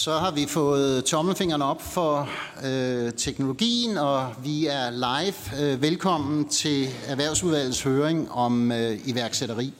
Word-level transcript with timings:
Så 0.00 0.18
har 0.18 0.30
vi 0.30 0.46
fået 0.46 1.04
tommelfingeren 1.04 1.62
op 1.62 1.82
for 1.82 2.28
øh, 2.64 3.12
teknologien, 3.12 3.98
og 3.98 4.34
vi 4.44 4.66
er 4.66 4.90
live. 4.90 5.62
Øh, 5.62 5.82
velkommen 5.82 6.48
til 6.48 6.88
Erhvervsudvalgets 7.06 7.82
høring 7.82 8.32
om 8.32 8.72
øh, 8.72 8.98
iværksætteri. 9.04 9.72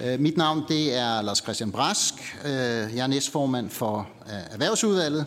Øh, 0.00 0.20
mit 0.20 0.36
navn 0.36 0.64
det 0.68 0.98
er 0.98 1.22
Lars 1.22 1.38
Christian 1.38 1.72
Brask. 1.72 2.14
Øh, 2.44 2.50
jeg 2.50 2.98
er 2.98 3.06
næstformand 3.06 3.70
for 3.70 4.08
øh, 4.26 4.54
Erhvervsudvalget, 4.54 5.26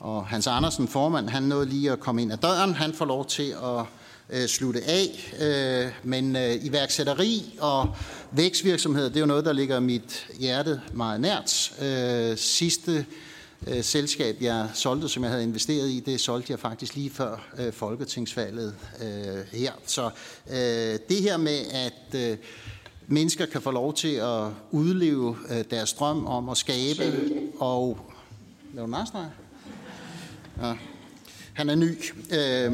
og 0.00 0.26
Hans 0.26 0.46
Andersen, 0.46 0.88
formand, 0.88 1.28
han 1.28 1.42
nåede 1.42 1.66
lige 1.66 1.90
at 1.90 2.00
komme 2.00 2.22
ind 2.22 2.32
ad 2.32 2.38
døren. 2.38 2.74
Han 2.74 2.92
får 2.92 3.04
lov 3.04 3.26
til 3.26 3.54
at 3.64 3.84
øh, 4.30 4.48
slutte 4.48 4.80
af. 4.86 5.34
Øh, 5.40 5.92
men 6.02 6.36
øh, 6.36 6.64
iværksætteri 6.64 7.58
og 7.60 7.96
vækstvirksomhed, 8.30 9.04
det 9.04 9.16
er 9.16 9.20
jo 9.20 9.26
noget, 9.26 9.44
der 9.44 9.52
ligger 9.52 9.80
mit 9.80 10.26
hjerte 10.38 10.80
meget 10.92 11.20
nært. 11.20 11.72
Øh, 11.82 12.36
sidste 12.36 13.06
øh, 13.66 13.84
selskab, 13.84 14.36
jeg 14.40 14.70
solgte, 14.74 15.08
som 15.08 15.22
jeg 15.22 15.30
havde 15.30 15.44
investeret 15.44 15.88
i, 15.88 16.00
det 16.00 16.20
solgte 16.20 16.52
jeg 16.52 16.58
faktisk 16.58 16.94
lige 16.94 17.10
før 17.10 17.48
øh, 17.58 17.72
folketingsvalget 17.72 18.74
øh, 19.02 19.58
her. 19.58 19.72
Så 19.86 20.10
øh, 20.50 20.98
det 21.08 21.22
her 21.22 21.36
med, 21.36 21.58
at 21.70 22.30
øh, 22.30 22.36
mennesker 23.06 23.46
kan 23.46 23.62
få 23.62 23.70
lov 23.70 23.94
til 23.94 24.14
at 24.14 24.48
udleve 24.70 25.36
øh, 25.50 25.64
deres 25.70 25.92
drøm 25.92 26.26
om 26.26 26.48
at 26.48 26.56
skabe 26.56 27.02
og... 27.58 27.98
Lav 28.74 28.84
en 28.84 28.94
Ja. 30.62 30.74
Han 31.52 31.70
er 31.70 31.74
ny. 31.74 31.98
Øh, 32.32 32.72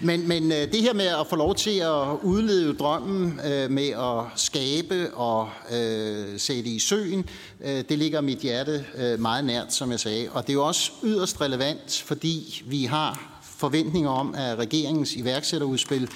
men, 0.00 0.28
men 0.28 0.52
øh, 0.52 0.72
det 0.72 0.82
her 0.82 0.92
med 0.92 1.06
at 1.06 1.26
få 1.30 1.36
lov 1.36 1.54
til 1.54 1.78
at 1.78 2.06
udleve 2.22 2.74
drømmen 2.74 3.40
øh, 3.46 3.70
med 3.70 3.88
at 3.88 4.24
skabe 4.36 5.14
og 5.14 5.48
øh, 5.72 6.38
sætte 6.38 6.70
i 6.70 6.78
søen, 6.78 7.28
øh, 7.60 7.84
det 7.88 7.98
ligger 7.98 8.20
mit 8.20 8.38
hjerte 8.38 8.84
øh, 8.96 9.20
meget 9.20 9.44
nært, 9.44 9.74
som 9.74 9.90
jeg 9.90 10.00
sagde. 10.00 10.28
Og 10.32 10.42
det 10.42 10.50
er 10.50 10.54
jo 10.54 10.66
også 10.66 10.90
yderst 11.04 11.40
relevant, 11.40 12.02
fordi 12.06 12.62
vi 12.66 12.84
har 12.84 13.40
forventninger 13.42 14.10
om, 14.10 14.34
at 14.34 14.58
regeringens 14.58 15.16
iværksætterudspil 15.16 16.08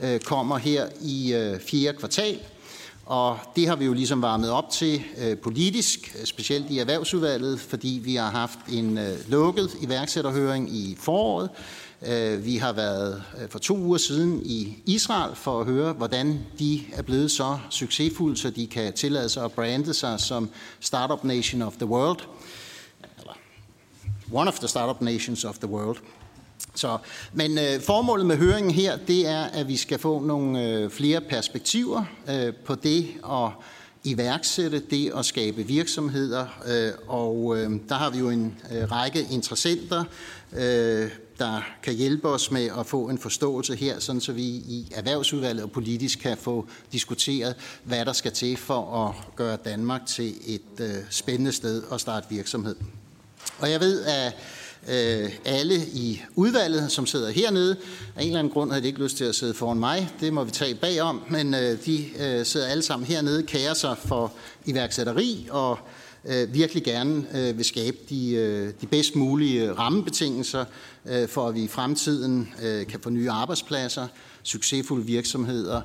øh, 0.00 0.20
kommer 0.20 0.58
her 0.58 0.86
i 1.00 1.34
øh, 1.34 1.60
fjerde 1.60 1.98
kvartal. 1.98 2.38
Og 3.06 3.38
det 3.56 3.68
har 3.68 3.76
vi 3.76 3.84
jo 3.84 3.92
ligesom 3.92 4.22
varmet 4.22 4.50
op 4.50 4.70
til 4.70 5.02
øh, 5.18 5.38
politisk, 5.38 6.16
øh, 6.20 6.26
specielt 6.26 6.70
i 6.70 6.78
erhvervsudvalget, 6.78 7.60
fordi 7.60 8.00
vi 8.04 8.14
har 8.14 8.30
haft 8.30 8.58
en 8.72 8.98
øh, 8.98 9.30
lukket 9.30 9.70
iværksætterhøring 9.82 10.76
i 10.76 10.96
foråret. 11.00 11.50
Øh, 12.06 12.44
vi 12.44 12.56
har 12.56 12.72
været 12.72 13.22
øh, 13.42 13.48
for 13.48 13.58
to 13.58 13.76
uger 13.76 13.98
siden 13.98 14.42
i 14.44 14.76
Israel 14.86 15.36
for 15.36 15.60
at 15.60 15.66
høre, 15.66 15.92
hvordan 15.92 16.40
de 16.58 16.84
er 16.92 17.02
blevet 17.02 17.30
så 17.30 17.58
succesfulde, 17.70 18.36
så 18.36 18.50
de 18.50 18.66
kan 18.66 18.92
tillade 18.92 19.28
sig 19.28 19.44
at 19.44 19.52
brande 19.52 19.94
sig 19.94 20.20
som 20.20 20.50
Startup 20.80 21.24
Nation 21.24 21.62
of 21.62 21.72
the 21.72 21.86
World. 21.86 22.18
Eller 23.18 23.32
one 24.32 24.48
of 24.48 24.58
the 24.58 24.68
Startup 24.68 25.00
Nations 25.00 25.44
of 25.44 25.58
the 25.58 25.68
World. 25.68 25.96
Så, 26.74 26.98
men 27.32 27.58
øh, 27.58 27.80
formålet 27.80 28.26
med 28.26 28.36
høringen 28.36 28.74
her, 28.74 28.96
det 28.96 29.26
er, 29.26 29.42
at 29.42 29.68
vi 29.68 29.76
skal 29.76 29.98
få 29.98 30.20
nogle 30.20 30.68
øh, 30.68 30.90
flere 30.90 31.20
perspektiver 31.20 32.04
øh, 32.30 32.54
på 32.54 32.74
det 32.74 33.08
at 33.24 33.50
iværksætte, 34.04 34.82
det 34.90 35.12
at 35.16 35.24
skabe 35.24 35.62
virksomheder. 35.62 36.46
Øh, 36.66 36.92
og 37.06 37.58
øh, 37.58 37.70
der 37.88 37.94
har 37.94 38.10
vi 38.10 38.18
jo 38.18 38.30
en 38.30 38.56
øh, 38.72 38.92
række 38.92 39.26
interessenter, 39.30 40.04
øh, 40.52 41.10
der 41.40 41.60
kan 41.82 41.94
hjælpe 41.94 42.28
os 42.28 42.50
med 42.50 42.70
at 42.78 42.86
få 42.86 43.08
en 43.08 43.18
forståelse 43.18 43.76
her, 43.76 43.98
sådan 43.98 44.20
så 44.20 44.32
vi 44.32 44.42
i 44.42 44.92
erhvervsudvalget 44.94 45.64
og 45.64 45.70
politisk 45.70 46.18
kan 46.18 46.36
få 46.36 46.66
diskuteret, 46.92 47.54
hvad 47.84 48.04
der 48.04 48.12
skal 48.12 48.32
til 48.32 48.56
for 48.56 49.06
at 49.06 49.36
gøre 49.36 49.56
Danmark 49.64 50.06
til 50.06 50.34
et 50.46 50.80
øh, 50.80 50.94
spændende 51.10 51.52
sted 51.52 51.82
at 51.92 52.00
starte 52.00 52.26
virksomhed. 52.30 52.76
Og 53.58 53.70
jeg 53.70 53.80
ved, 53.80 54.04
at 54.04 54.34
øh, 54.88 55.30
alle 55.44 55.86
i 55.92 56.22
udvalget, 56.34 56.92
som 56.92 57.06
sidder 57.06 57.30
hernede. 57.30 57.76
Af 58.16 58.22
en 58.22 58.26
eller 58.26 58.38
anden 58.38 58.52
grund 58.52 58.70
havde 58.70 58.82
de 58.82 58.86
ikke 58.86 59.02
lyst 59.02 59.16
til 59.16 59.24
at 59.24 59.34
sidde 59.34 59.54
foran 59.54 59.78
mig. 59.78 60.10
Det 60.20 60.32
må 60.32 60.44
vi 60.44 60.50
tage 60.50 60.74
bagom. 60.74 61.22
Men 61.28 61.54
øh, 61.54 61.84
de 61.86 62.04
øh, 62.18 62.46
sidder 62.46 62.66
alle 62.66 62.82
sammen 62.82 63.06
hernede, 63.06 63.42
kærer 63.42 63.74
sig 63.74 63.96
for 63.98 64.32
iværksætteri 64.64 65.48
og 65.50 65.78
øh, 66.24 66.54
virkelig 66.54 66.84
gerne 66.84 67.24
øh, 67.34 67.56
vil 67.56 67.64
skabe 67.64 67.96
de, 68.08 68.32
øh, 68.32 68.72
de 68.80 68.86
bedst 68.86 69.16
mulige 69.16 69.72
rammebetingelser, 69.72 70.64
øh, 71.06 71.28
for 71.28 71.48
at 71.48 71.54
vi 71.54 71.62
i 71.62 71.68
fremtiden 71.68 72.48
øh, 72.62 72.86
kan 72.86 73.00
få 73.00 73.10
nye 73.10 73.30
arbejdspladser, 73.30 74.06
succesfulde 74.42 75.06
virksomheder 75.06 75.80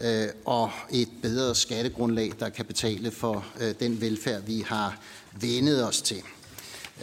øh, 0.00 0.28
og 0.44 0.70
et 0.90 1.08
bedre 1.22 1.54
skattegrundlag, 1.54 2.32
der 2.40 2.48
kan 2.48 2.64
betale 2.64 3.10
for 3.10 3.44
øh, 3.60 3.74
den 3.80 4.00
velfærd, 4.00 4.42
vi 4.46 4.64
har 4.66 5.00
vendet 5.40 5.88
os 5.88 6.02
til. 6.02 6.22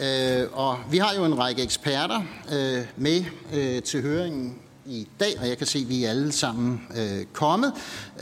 Øh, 0.00 0.46
og 0.52 0.78
vi 0.90 0.98
har 0.98 1.14
jo 1.14 1.24
en 1.24 1.38
række 1.38 1.62
eksperter 1.62 2.22
øh, 2.52 2.84
med 2.96 3.24
øh, 3.54 3.82
til 3.82 4.02
høringen 4.02 4.58
i 4.88 5.08
dag, 5.20 5.40
og 5.40 5.48
jeg 5.48 5.58
kan 5.58 5.66
se, 5.66 5.78
at 5.78 5.88
vi 5.88 6.04
er 6.04 6.10
alle 6.10 6.32
sammen 6.32 6.82
øh, 6.96 7.24
kommet, 7.32 7.72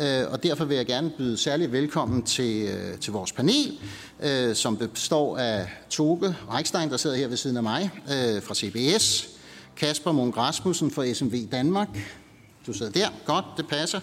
øh, 0.01 0.33
og 0.33 0.43
derfor 0.43 0.65
vil 0.65 0.77
jeg 0.77 0.87
gerne 0.87 1.11
byde 1.19 1.37
særligt 1.37 1.73
velkommen 1.73 2.23
til, 2.23 2.69
øh, 2.69 2.99
til 2.99 3.13
vores 3.13 3.33
panel, 3.33 3.79
øh, 4.21 4.55
som 4.55 4.77
består 4.77 5.39
af 5.39 5.69
Toge 5.91 6.37
Reichstein, 6.51 6.91
der 6.91 6.97
sidder 6.97 7.17
her 7.17 7.29
ved 7.29 7.37
siden 7.37 7.57
af 7.57 7.63
mig, 7.63 7.91
øh, 8.05 8.43
fra 8.43 8.55
CBS, 8.55 9.29
Kasper 9.77 10.13
Munk 10.13 10.37
Rasmussen 10.37 10.91
fra 10.91 11.13
SMV 11.13 11.47
Danmark, 11.53 11.89
du 12.67 12.73
sidder 12.73 12.93
der, 12.93 13.09
godt, 13.27 13.45
det 13.57 13.67
passer, 13.69 14.01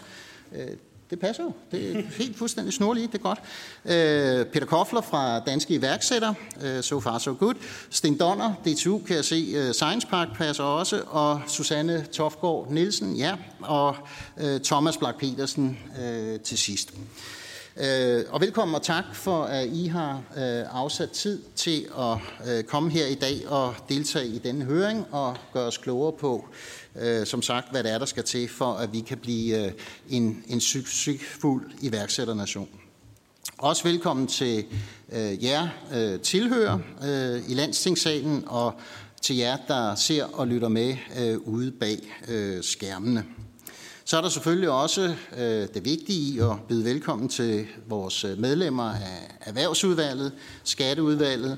øh, 0.56 0.68
det 1.13 1.19
passer 1.19 1.44
jo. 1.44 1.51
Det 1.72 1.97
er 1.97 2.01
helt 2.18 2.38
fuldstændig 2.38 2.74
snorligt. 2.74 3.12
Det 3.12 3.18
er 3.18 3.22
godt. 3.22 3.40
Øh, 3.85 4.46
Peter 4.46 4.66
Kofler 4.66 5.01
fra 5.01 5.40
Danske 5.40 5.74
Iværksætter. 5.74 6.34
Øh, 6.63 6.84
so 6.84 7.00
far, 7.00 7.18
so 7.18 7.35
good. 7.40 7.53
Sten 7.90 8.18
Donner, 8.18 8.53
DTU, 8.66 9.00
kan 9.07 9.16
jeg 9.16 9.25
se. 9.25 9.53
Øh, 9.56 9.74
Science 9.74 10.07
Park 10.07 10.28
passer 10.38 10.63
også. 10.63 11.01
Og 11.07 11.41
Susanne 11.47 12.06
Tofgaard 12.12 12.68
Nielsen, 12.72 13.16
ja. 13.16 13.35
Og 13.62 13.96
øh, 14.38 14.59
Thomas 14.62 14.97
Blak 14.97 15.18
Petersen 15.19 15.79
øh, 16.01 16.40
til 16.40 16.57
sidst. 16.57 16.94
Øh, 17.78 18.25
og 18.30 18.41
velkommen 18.41 18.75
og 18.75 18.81
tak 18.81 19.03
for, 19.13 19.44
at 19.44 19.68
I 19.68 19.88
har 19.88 20.22
øh, 20.38 20.81
afsat 20.81 21.12
tid 21.12 21.41
til 21.56 21.85
at 22.00 22.18
øh, 22.47 22.63
komme 22.63 22.90
her 22.90 23.06
i 23.06 23.16
dag 23.16 23.47
og 23.47 23.75
deltage 23.90 24.28
i 24.28 24.38
denne 24.38 24.66
høring 24.66 25.07
og 25.12 25.38
gøre 25.53 25.66
os 25.68 25.78
klogere 25.78 26.12
på, 26.12 26.47
øh, 27.02 27.26
som 27.26 27.42
sagt, 27.42 27.72
hvad 27.72 27.84
det 27.84 27.92
er, 27.92 27.98
der 27.98 28.06
skal 28.06 28.24
til, 28.24 28.50
for 28.50 28.74
at 28.74 28.94
vi 28.94 29.00
kan 29.00 29.18
blive 29.18 29.66
øh, 29.66 29.72
en, 30.09 30.44
en 30.48 30.62
succesfuld 30.62 31.72
iværksætternation. 31.81 32.70
Også 33.58 33.84
velkommen 33.84 34.28
til 34.28 34.66
øh, 35.12 35.44
jer 35.44 35.68
øh, 35.94 36.20
tilhører 36.20 36.80
øh, 37.04 37.50
i 37.50 37.54
landstingssalen 37.54 38.44
og 38.48 38.74
til 39.22 39.36
jer, 39.36 39.58
der 39.68 39.96
ser 39.96 40.26
og 40.26 40.48
lytter 40.48 40.68
med 40.68 40.96
øh, 41.20 41.38
ude 41.38 41.72
bag 41.72 42.00
øh, 42.28 42.64
skærmene. 42.64 43.25
Så 44.06 44.18
er 44.18 44.22
der 44.22 44.30
selvfølgelig 44.30 44.70
også 44.70 45.16
øh, 45.38 45.68
det 45.74 45.86
vigtige 45.86 46.36
i 46.36 46.40
at 46.40 46.52
byde 46.70 46.86
velkommen 46.86 47.30
til 47.30 47.66
vores 47.88 48.24
øh, 48.24 48.38
medlemmer 48.38 48.92
af 48.92 49.36
Erhvervsudvalget, 49.42 50.31
Skatteudvalget, 50.64 51.58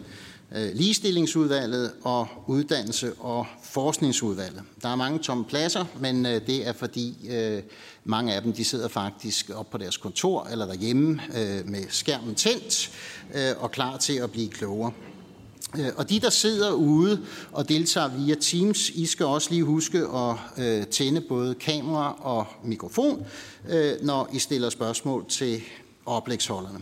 Øh, 0.56 0.76
ligestillingsudvalget 0.76 1.92
og 2.04 2.28
Uddannelse- 2.48 3.14
og 3.20 3.46
Forskningsudvalget. 3.64 4.62
Der 4.82 4.90
er 4.90 4.96
mange 4.96 5.20
tomme 5.20 5.46
pladser, 5.46 5.86
men 6.00 6.26
øh, 6.26 6.48
det 6.48 6.68
er 6.68 6.74
fordi 6.74 7.16
øh, 7.30 7.64
mange 8.04 8.34
af 8.34 8.42
dem 8.42 8.54
de 8.54 8.64
sidder 8.64 8.88
faktisk 8.88 9.50
op 9.56 9.70
på 9.70 9.78
deres 9.78 9.98
kontor 9.98 10.48
eller 10.52 10.66
derhjemme 10.66 11.22
med 11.66 11.84
skærmen 11.90 12.36
tændt 12.36 12.92
og 13.60 13.72
klar 13.72 13.98
til 13.98 14.14
at 14.14 14.32
blive 14.32 14.50
klogere. 14.50 14.92
Og 15.96 16.10
de, 16.10 16.20
der 16.20 16.30
sidder 16.30 16.72
ude 16.72 17.26
og 17.52 17.70
deltager 17.70 18.08
via 18.08 18.36
Teams, 18.36 18.90
I 18.90 19.06
skal 19.06 19.26
også 19.26 19.50
lige 19.52 19.64
huske 19.64 19.98
at 19.98 20.90
tænde 20.90 21.22
både 21.22 21.56
kamera 21.56 22.18
og 22.20 22.46
mikrofon, 22.64 23.26
når 24.02 24.30
I 24.34 24.40
stiller 24.40 24.70
spørgsmål 24.70 25.26
til 25.30 25.62
oplægsholderne. 26.06 26.80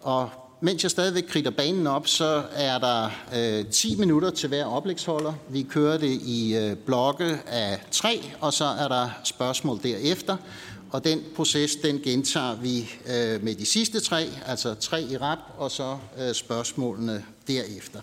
Og 0.00 0.30
mens 0.60 0.82
jeg 0.82 0.90
stadigvæk 0.90 1.24
kritter 1.28 1.50
banen 1.50 1.86
op, 1.86 2.08
så 2.08 2.42
er 2.52 2.78
der 2.78 3.10
øh, 3.36 3.66
10 3.66 3.96
minutter 3.96 4.30
til 4.30 4.48
hver 4.48 4.64
oplægsholder. 4.64 5.32
Vi 5.48 5.62
kører 5.62 5.98
det 5.98 6.20
i 6.22 6.56
øh, 6.56 6.76
blokke 6.76 7.38
af 7.46 7.80
tre, 7.90 8.24
og 8.40 8.52
så 8.52 8.64
er 8.64 8.88
der 8.88 9.08
spørgsmål 9.24 9.80
derefter. 9.82 10.36
Og 10.90 11.04
den 11.04 11.22
proces, 11.36 11.76
den 11.76 12.00
gentager 12.00 12.54
vi 12.54 12.90
øh, 13.06 13.44
med 13.44 13.54
de 13.54 13.66
sidste 13.66 14.00
tre, 14.00 14.28
altså 14.46 14.74
tre 14.74 15.02
i 15.02 15.16
rap, 15.16 15.38
og 15.58 15.70
så 15.70 15.98
øh, 16.18 16.34
spørgsmålene 16.34 17.24
derefter. 17.48 18.00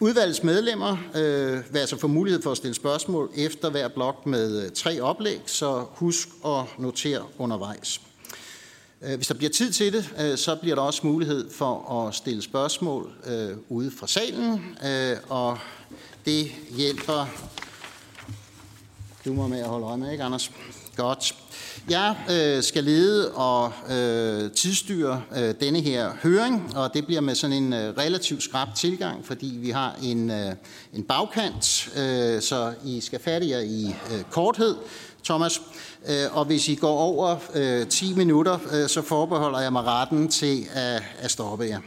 Udvalgets 0.00 0.42
medlemmer 0.42 0.96
øh, 1.14 1.72
vil 1.72 1.78
altså 1.78 1.96
få 1.96 2.06
mulighed 2.06 2.42
for 2.42 2.50
at 2.50 2.56
stille 2.56 2.74
spørgsmål 2.74 3.30
efter 3.36 3.70
hver 3.70 3.88
blok 3.88 4.26
med 4.26 4.64
øh, 4.64 4.70
tre 4.70 5.00
oplæg, 5.00 5.40
så 5.46 5.84
husk 5.94 6.28
at 6.46 6.64
notere 6.78 7.22
undervejs. 7.38 8.07
Øh, 9.02 9.16
hvis 9.16 9.26
der 9.26 9.34
bliver 9.34 9.50
tid 9.50 9.72
til 9.72 9.92
det, 9.92 10.14
øh, 10.20 10.38
så 10.38 10.56
bliver 10.56 10.74
der 10.74 10.82
også 10.82 11.06
mulighed 11.06 11.50
for 11.50 12.06
at 12.06 12.14
stille 12.14 12.42
spørgsmål 12.42 13.12
øh, 13.26 13.56
ude 13.68 13.90
fra 13.90 14.06
salen, 14.06 14.76
øh, 14.84 15.16
og 15.28 15.58
det 16.24 16.52
hjælper 16.76 17.26
du 19.24 19.32
må 19.32 19.46
med 19.46 19.58
at 19.58 19.66
holde 19.66 19.86
øje 19.86 19.96
med, 19.96 20.12
ikke 20.12 20.24
Anders? 20.24 20.50
Godt. 20.96 21.34
Jeg 21.90 22.16
øh, 22.30 22.62
skal 22.62 22.84
lede 22.84 23.32
og 23.34 23.72
øh, 23.90 24.50
tidsstyre 24.50 25.22
øh, 25.36 25.54
denne 25.60 25.80
her 25.80 26.12
høring, 26.22 26.76
og 26.76 26.94
det 26.94 27.06
bliver 27.06 27.20
med 27.20 27.34
sådan 27.34 27.56
en 27.56 27.72
øh, 27.72 27.98
relativt 27.98 28.42
skrab 28.42 28.68
tilgang, 28.76 29.26
fordi 29.26 29.58
vi 29.60 29.70
har 29.70 29.96
en, 30.02 30.30
øh, 30.30 30.52
en 30.94 31.02
bagkant, 31.02 31.88
øh, 31.96 32.42
så 32.42 32.74
I 32.84 33.00
skal 33.00 33.20
fatte 33.20 33.48
jer 33.48 33.60
i 33.60 33.94
øh, 34.12 34.22
korthed, 34.30 34.76
Thomas. 35.28 35.62
Øh, 36.08 36.36
og 36.36 36.44
hvis 36.44 36.68
I 36.68 36.74
går 36.74 36.98
over 36.98 37.36
øh, 37.54 37.86
10 37.88 38.14
minutter, 38.14 38.58
øh, 38.72 38.88
så 38.88 39.02
forbeholder 39.02 39.60
jeg 39.60 39.72
mig 39.72 39.84
retten 39.84 40.28
til 40.28 40.66
at, 40.74 41.02
at 41.18 41.30
stoppe 41.30 41.64
jer. 41.64 41.80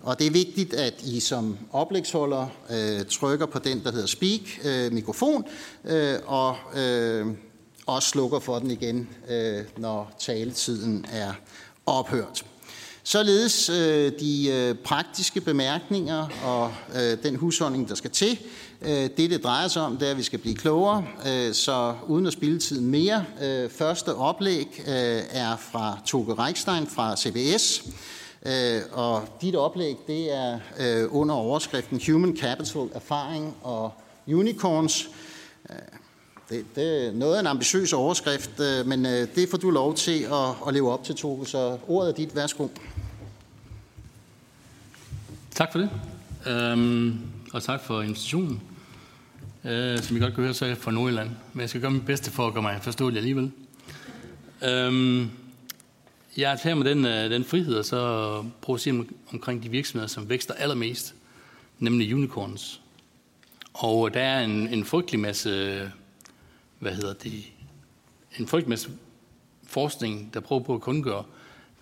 Og 0.00 0.18
det 0.18 0.26
er 0.26 0.30
vigtigt, 0.30 0.74
at 0.74 0.94
I 1.04 1.20
som 1.20 1.58
oplægsholder 1.72 2.46
øh, 2.70 3.06
trykker 3.06 3.46
på 3.46 3.58
den, 3.58 3.84
der 3.84 3.92
hedder 3.92 4.06
speak, 4.06 4.40
øh, 4.64 4.92
mikrofon, 4.92 5.44
øh, 5.84 6.14
og 6.26 6.56
øh, 6.76 7.26
også 7.86 8.08
slukker 8.08 8.38
for 8.38 8.58
den 8.58 8.70
igen, 8.70 9.08
øh, 9.28 9.64
når 9.76 10.16
taletiden 10.18 11.06
er 11.12 11.32
ophørt. 11.86 12.44
Således 13.02 13.68
øh, 13.68 14.12
de 14.20 14.48
øh, 14.48 14.74
praktiske 14.74 15.40
bemærkninger 15.40 16.28
og 16.44 16.72
øh, 16.96 17.22
den 17.22 17.36
husholdning, 17.36 17.88
der 17.88 17.94
skal 17.94 18.10
til. 18.10 18.38
Øh, 18.82 19.10
det, 19.16 19.30
det 19.30 19.44
drejer 19.44 19.68
sig 19.68 19.82
om, 19.82 19.96
det 19.96 20.06
er, 20.06 20.10
at 20.10 20.18
vi 20.18 20.22
skal 20.22 20.38
blive 20.38 20.54
klogere, 20.54 21.04
øh, 21.26 21.54
så 21.54 21.94
uden 22.06 22.26
at 22.26 22.32
spille 22.32 22.58
tiden 22.58 22.86
mere. 22.86 23.24
Øh, 23.42 23.70
første 23.70 24.14
oplæg 24.14 24.82
er 25.30 25.56
fra 25.56 25.98
Toge 26.06 26.34
Reichstein 26.34 26.86
fra 26.86 27.16
CBS, 27.16 27.82
og 28.92 29.28
dit 29.40 29.56
oplæg, 29.56 29.96
det 30.06 30.34
er 30.34 30.58
under 31.10 31.34
overskriften 31.34 32.00
Human 32.06 32.36
Capital, 32.36 32.88
Erfaring 32.94 33.56
og 33.62 33.92
Unicorns. 34.28 35.08
Det, 36.50 36.64
det 36.74 37.06
er 37.06 37.12
noget 37.12 37.36
af 37.36 37.40
en 37.40 37.46
ambitiøs 37.46 37.92
overskrift, 37.92 38.50
men 38.84 39.04
det 39.04 39.48
får 39.50 39.58
du 39.58 39.70
lov 39.70 39.94
til 39.94 40.22
at, 40.22 40.68
at 40.68 40.74
leve 40.74 40.92
op 40.92 41.04
til, 41.04 41.14
Toge, 41.14 41.46
Så 41.46 41.78
ordet 41.88 42.10
er 42.10 42.14
dit. 42.14 42.36
Værsgo. 42.36 42.68
Tak 45.54 45.72
for 45.72 45.78
det. 45.78 45.90
Øhm, 46.46 47.18
og 47.52 47.62
tak 47.62 47.80
for 47.80 48.02
invitationen. 48.02 48.62
Øh, 49.64 49.98
som 49.98 50.16
I 50.16 50.20
godt 50.20 50.34
kan 50.34 50.42
høre, 50.44 50.54
så 50.54 50.64
er 50.64 50.68
jeg 50.68 50.78
fra 50.78 50.90
Nordjylland. 50.90 51.30
Men 51.52 51.60
jeg 51.60 51.68
skal 51.68 51.80
gøre 51.80 51.90
mit 51.90 52.06
bedste 52.06 52.30
for 52.30 52.46
at 52.46 52.52
gøre 52.52 52.62
mig 52.62 52.78
forståelig 52.82 53.18
alligevel. 53.18 53.52
Øhm, 54.64 55.30
jeg 56.36 56.58
tager 56.62 56.74
med 56.74 56.84
den, 56.84 57.04
øh, 57.04 57.30
den 57.30 57.44
frihed, 57.44 57.74
og 57.74 57.84
så 57.84 58.44
prøve 58.60 58.74
at 58.74 58.80
se 58.80 59.04
omkring 59.32 59.62
de 59.62 59.68
virksomheder, 59.68 60.08
som 60.08 60.28
vækster 60.28 60.54
allermest, 60.54 61.14
nemlig 61.78 62.14
unicorns. 62.14 62.80
Og 63.74 64.08
øh, 64.08 64.14
der 64.14 64.20
er 64.20 64.44
en, 64.44 64.68
en 64.68 64.84
frygtelig 64.84 65.20
masse, 65.20 65.80
hvad 66.78 66.92
hedder 66.92 67.12
det, 67.12 67.44
en 68.38 68.46
frygtelig 68.46 68.68
masse 68.68 68.90
forskning, 69.66 70.34
der 70.34 70.40
prøver 70.40 70.62
på 70.62 70.74
at 70.74 70.80
kundgøre, 70.80 71.24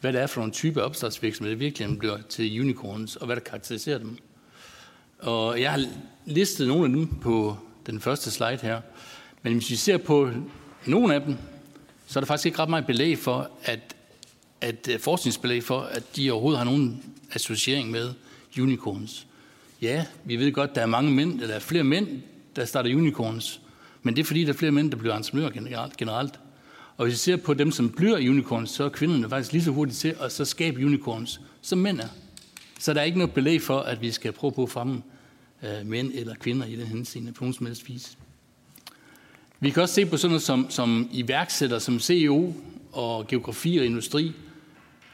hvad 0.00 0.12
det 0.12 0.20
er 0.20 0.26
for 0.26 0.40
nogle 0.40 0.52
typer 0.52 0.82
opstartsvirksomheder, 0.82 1.54
der 1.54 1.58
virkelig 1.58 1.98
bliver 1.98 2.18
til 2.28 2.60
unicorns, 2.60 3.16
og 3.16 3.26
hvad 3.26 3.36
der 3.36 3.42
karakteriserer 3.42 3.98
dem. 3.98 4.18
Og 5.18 5.60
jeg 5.60 5.70
har 5.70 5.84
listet 6.26 6.68
nogle 6.68 6.84
af 6.84 6.90
dem 6.90 7.06
på 7.06 7.56
den 7.86 8.00
første 8.00 8.30
slide 8.30 8.58
her. 8.62 8.80
Men 9.42 9.52
hvis 9.52 9.70
vi 9.70 9.76
ser 9.76 9.96
på 9.96 10.30
nogle 10.86 11.14
af 11.14 11.20
dem, 11.20 11.36
så 12.06 12.18
er 12.18 12.20
der 12.20 12.26
faktisk 12.26 12.46
ikke 12.46 12.58
ret 12.58 12.68
meget 12.68 12.86
belæg 12.86 13.18
for, 13.18 13.50
at 13.64 13.94
at 14.64 14.88
øh, 14.90 15.00
forskningsbelæg 15.00 15.62
for, 15.62 15.80
at 15.80 16.16
de 16.16 16.30
overhovedet 16.30 16.58
har 16.58 16.64
nogen 16.64 17.02
associering 17.32 17.90
med 17.90 18.10
unicorns. 18.60 19.26
Ja, 19.82 20.06
vi 20.24 20.36
ved 20.36 20.52
godt, 20.52 20.70
at 20.70 20.76
der 20.76 20.82
er 20.82 20.86
mange 20.86 21.10
mænd, 21.10 21.40
eller 21.40 21.58
flere 21.58 21.84
mænd, 21.84 22.08
der 22.56 22.64
starter 22.64 22.96
unicorns, 22.96 23.60
men 24.02 24.16
det 24.16 24.20
er 24.22 24.24
fordi, 24.24 24.44
der 24.44 24.52
er 24.52 24.56
flere 24.56 24.72
mænd, 24.72 24.90
der 24.90 24.96
bliver 24.96 25.16
entreprenører 25.16 25.88
generelt. 25.98 26.40
Og 26.96 27.04
hvis 27.04 27.12
vi 27.12 27.18
ser 27.18 27.36
på 27.36 27.54
dem, 27.54 27.70
som 27.70 27.90
bliver 27.90 28.16
unicorns, 28.16 28.70
så 28.70 28.84
er 28.84 28.88
kvinderne 28.88 29.28
faktisk 29.28 29.52
lige 29.52 29.64
så 29.64 29.70
hurtigt 29.70 29.98
til 29.98 30.16
at 30.20 30.32
så 30.32 30.44
skabe 30.44 30.86
unicorns, 30.86 31.40
som 31.62 31.78
mænd 31.78 32.00
er. 32.00 32.08
Så 32.84 32.94
der 32.94 33.00
er 33.00 33.04
ikke 33.04 33.18
noget 33.18 33.34
belæg 33.34 33.62
for, 33.62 33.80
at 33.80 34.00
vi 34.00 34.10
skal 34.10 34.32
prøve 34.32 34.52
på 34.52 34.62
at 34.62 34.70
fremme 34.70 35.02
øh, 35.62 35.86
mænd 35.86 36.12
eller 36.14 36.34
kvinder 36.34 36.66
i 36.66 36.76
den 36.76 36.86
henseende 36.86 37.32
på 37.32 37.44
nogen 37.44 37.54
som 37.54 37.66
helst 37.66 37.88
vis. 37.88 38.18
Vi 39.60 39.70
kan 39.70 39.82
også 39.82 39.94
se 39.94 40.06
på 40.06 40.16
sådan 40.16 40.30
noget 40.30 40.42
som, 40.42 40.70
som 40.70 41.08
iværksætter, 41.12 41.78
som 41.78 42.00
CEO 42.00 42.54
og 42.92 43.26
geografi 43.26 43.78
og 43.78 43.84
industri, 43.84 44.32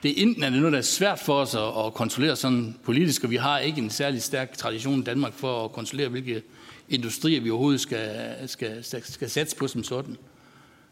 det 0.03 0.11
er 0.11 0.23
enten 0.23 0.43
er 0.43 0.51
det 0.51 0.59
noget, 0.59 0.73
der 0.73 0.79
er 0.79 0.83
svært 0.83 1.19
for 1.19 1.35
os 1.35 1.55
at, 1.55 1.87
at 1.87 1.95
kontrollere 1.95 2.37
sådan 2.37 2.77
politisk, 2.85 3.25
og 3.25 3.31
vi 3.31 3.37
har 3.37 3.59
ikke 3.59 3.81
en 3.81 3.91
særlig 3.91 4.23
stærk 4.23 4.57
tradition 4.57 5.01
i 5.01 5.05
Danmark 5.05 5.33
for 5.33 5.65
at 5.65 5.73
kontrollere, 5.73 6.09
hvilke 6.09 6.43
industrier 6.89 7.41
vi 7.41 7.51
overhovedet 7.51 7.81
skal, 7.81 8.37
skal, 8.47 8.85
skal, 8.85 9.03
skal 9.05 9.31
satse 9.31 9.57
på 9.57 9.69
som 9.69 9.85
sådan. 9.85 10.17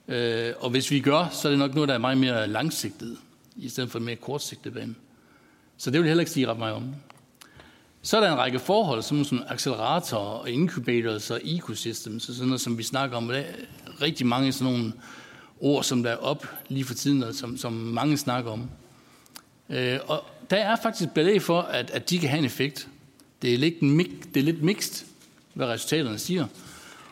Øh, 0.08 0.52
og 0.58 0.70
hvis 0.70 0.90
vi 0.90 1.00
gør, 1.00 1.28
så 1.32 1.48
er 1.48 1.52
det 1.52 1.58
nok 1.58 1.74
noget, 1.74 1.88
der 1.88 1.94
er 1.94 1.98
meget 1.98 2.18
mere 2.18 2.46
langsigtet, 2.46 3.18
i 3.56 3.68
stedet 3.68 3.90
for 3.90 3.98
en 3.98 4.04
mere 4.04 4.16
kortsigtet 4.16 4.74
bane. 4.74 4.94
Så 5.78 5.90
det 5.90 6.00
vil 6.00 6.06
jeg 6.06 6.10
heller 6.10 6.22
ikke 6.22 6.30
sige 6.30 6.46
ret 6.46 6.58
meget 6.58 6.74
om. 6.74 6.94
Så 8.02 8.16
er 8.16 8.20
der 8.20 8.32
en 8.32 8.38
række 8.38 8.58
forhold, 8.58 9.02
som, 9.02 9.24
som 9.24 9.42
acceleratorer 9.48 10.38
og 10.38 10.50
incubators 10.50 11.30
og 11.30 11.40
ecosystems, 11.44 12.28
og 12.28 12.34
sådan 12.34 12.48
noget, 12.48 12.60
som 12.60 12.78
vi 12.78 12.82
snakker 12.82 13.16
om. 13.16 13.28
Der 13.28 13.34
er 13.34 13.44
rigtig 14.02 14.26
mange 14.26 14.52
sådan 14.52 14.72
nogle 14.72 14.92
ord, 15.60 15.84
som 15.84 16.02
der 16.02 16.10
er 16.10 16.16
op 16.16 16.46
lige 16.68 16.84
for 16.84 16.94
tiden, 16.94 17.22
og 17.22 17.34
som, 17.34 17.56
som 17.56 17.72
mange 17.72 18.18
snakker 18.18 18.50
om. 18.50 18.70
Øh, 19.70 19.98
og 20.06 20.24
der 20.50 20.56
er 20.56 20.76
faktisk 20.82 21.10
belæg 21.10 21.42
for, 21.42 21.60
at, 21.60 21.90
at 21.90 22.10
de 22.10 22.18
kan 22.18 22.28
have 22.28 22.38
en 22.38 22.44
effekt. 22.44 22.88
Det 23.42 23.54
er, 23.54 23.58
lidt, 23.58 23.74
det 24.34 24.40
er 24.40 24.44
lidt 24.44 24.62
mixed, 24.62 25.06
hvad 25.54 25.66
resultaterne 25.66 26.18
siger. 26.18 26.46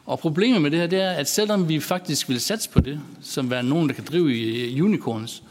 Og 0.07 0.19
problemet 0.19 0.62
med 0.62 0.71
det 0.71 0.79
her, 0.79 0.87
det 0.87 1.01
er, 1.01 1.11
at 1.11 1.29
selvom 1.29 1.69
vi 1.69 1.81
faktisk 1.81 2.29
vil 2.29 2.41
satse 2.41 2.71
på 2.71 2.81
det, 2.81 3.01
som 3.23 3.51
være 3.51 3.62
nogen, 3.62 3.89
der 3.89 3.95
kan 3.95 4.05
drive 4.05 4.37
i 4.37 4.81
unicorns, 4.81 5.43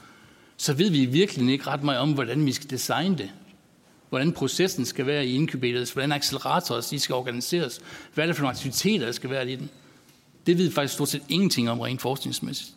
så 0.57 0.73
ved 0.73 0.89
vi 0.89 1.05
virkelig 1.05 1.53
ikke 1.53 1.67
ret 1.67 1.83
meget 1.83 1.99
om, 1.99 2.13
hvordan 2.13 2.45
vi 2.45 2.51
skal 2.51 2.69
designe 2.69 3.17
det. 3.17 3.31
Hvordan 4.09 4.31
processen 4.31 4.85
skal 4.85 5.05
være 5.05 5.25
i 5.25 5.33
incubators, 5.33 5.91
hvordan 5.91 6.11
acceleratorer 6.11 6.87
de 6.91 6.99
skal 6.99 7.15
organiseres, 7.15 7.81
hvad 8.13 8.23
er 8.23 8.27
det 8.27 8.35
for 8.35 8.43
nogle 8.43 8.51
aktiviteter, 8.51 9.05
der 9.05 9.11
skal 9.11 9.29
være 9.29 9.51
i 9.51 9.55
den. 9.55 9.69
Det 10.47 10.57
ved 10.57 10.65
vi 10.65 10.71
faktisk 10.71 10.93
stort 10.93 11.09
set 11.09 11.23
ingenting 11.29 11.69
om 11.69 11.79
rent 11.79 12.01
forskningsmæssigt. 12.01 12.71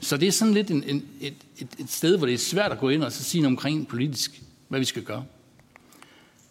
Så 0.00 0.16
det 0.16 0.28
er 0.28 0.32
sådan 0.32 0.54
lidt 0.54 0.70
en, 0.70 0.82
en, 0.82 1.04
et, 1.20 1.34
et, 1.58 1.68
et 1.78 1.90
sted, 1.90 2.16
hvor 2.16 2.26
det 2.26 2.34
er 2.34 2.38
svært 2.38 2.72
at 2.72 2.78
gå 2.78 2.88
ind 2.88 3.04
og 3.04 3.12
så 3.12 3.24
sige 3.24 3.42
noget 3.42 3.52
omkring 3.52 3.88
politisk, 3.88 4.42
hvad 4.68 4.78
vi 4.78 4.84
skal 4.84 5.02
gøre. 5.02 5.24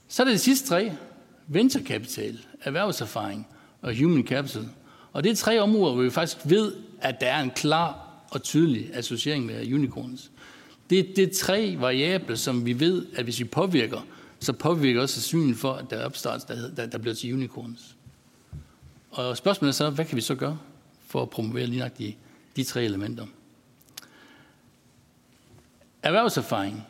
Så 0.07 0.23
er 0.23 0.25
det 0.25 0.33
de 0.33 0.39
sidste 0.39 0.67
tre. 0.67 0.91
Venturekapital, 1.47 2.39
erhvervserfaring 2.61 3.47
og 3.81 3.97
human 3.97 4.27
capital. 4.27 4.69
Og 5.13 5.23
det 5.23 5.31
er 5.31 5.35
tre 5.35 5.59
områder, 5.59 5.93
hvor 5.93 6.03
vi 6.03 6.09
faktisk 6.09 6.38
ved, 6.43 6.73
at 7.01 7.21
der 7.21 7.27
er 7.27 7.41
en 7.41 7.51
klar 7.55 8.02
og 8.33 8.43
tydelig 8.43 8.89
associering 8.93 9.45
med 9.45 9.73
unicorns. 9.73 10.31
Det, 10.89 11.15
det 11.15 11.23
er 11.23 11.33
tre 11.33 11.75
variable, 11.79 12.37
som 12.37 12.65
vi 12.65 12.79
ved, 12.79 13.05
at 13.15 13.23
hvis 13.23 13.39
vi 13.39 13.43
påvirker, 13.43 14.05
så 14.39 14.53
påvirker 14.53 15.01
også 15.01 15.21
synet 15.21 15.57
for, 15.57 15.73
at 15.73 15.89
der 15.89 15.97
er 15.97 16.05
opstarts, 16.05 16.43
der, 16.43 16.69
der, 16.75 16.85
der 16.85 16.97
bliver 16.97 17.13
til 17.13 17.33
unicorns. 17.33 17.95
Og 19.11 19.37
spørgsmålet 19.37 19.69
er 19.69 19.75
så, 19.75 19.89
hvad 19.89 20.05
kan 20.05 20.15
vi 20.15 20.21
så 20.21 20.35
gøre 20.35 20.57
for 21.07 21.21
at 21.21 21.29
promovere 21.29 21.65
lige 21.65 21.79
nok 21.79 21.97
de, 21.97 22.13
de 22.55 22.63
tre 22.63 22.83
elementer? 22.83 23.25
Erhvervserfaring. 26.03 26.83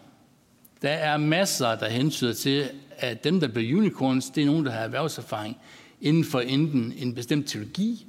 Der 0.81 0.89
er 0.89 1.17
masser, 1.17 1.75
der 1.75 1.89
hentyder 1.89 2.33
til, 2.33 2.69
at 2.97 3.23
dem, 3.23 3.39
der 3.39 3.47
bliver 3.47 3.77
unicorns, 3.77 4.29
det 4.29 4.41
er 4.41 4.45
nogen, 4.45 4.65
der 4.65 4.71
har 4.71 4.79
erhvervserfaring 4.79 5.57
inden 6.01 6.25
for 6.25 6.39
enten 6.39 6.93
en 6.97 7.15
bestemt 7.15 7.47
teknologi, 7.47 8.07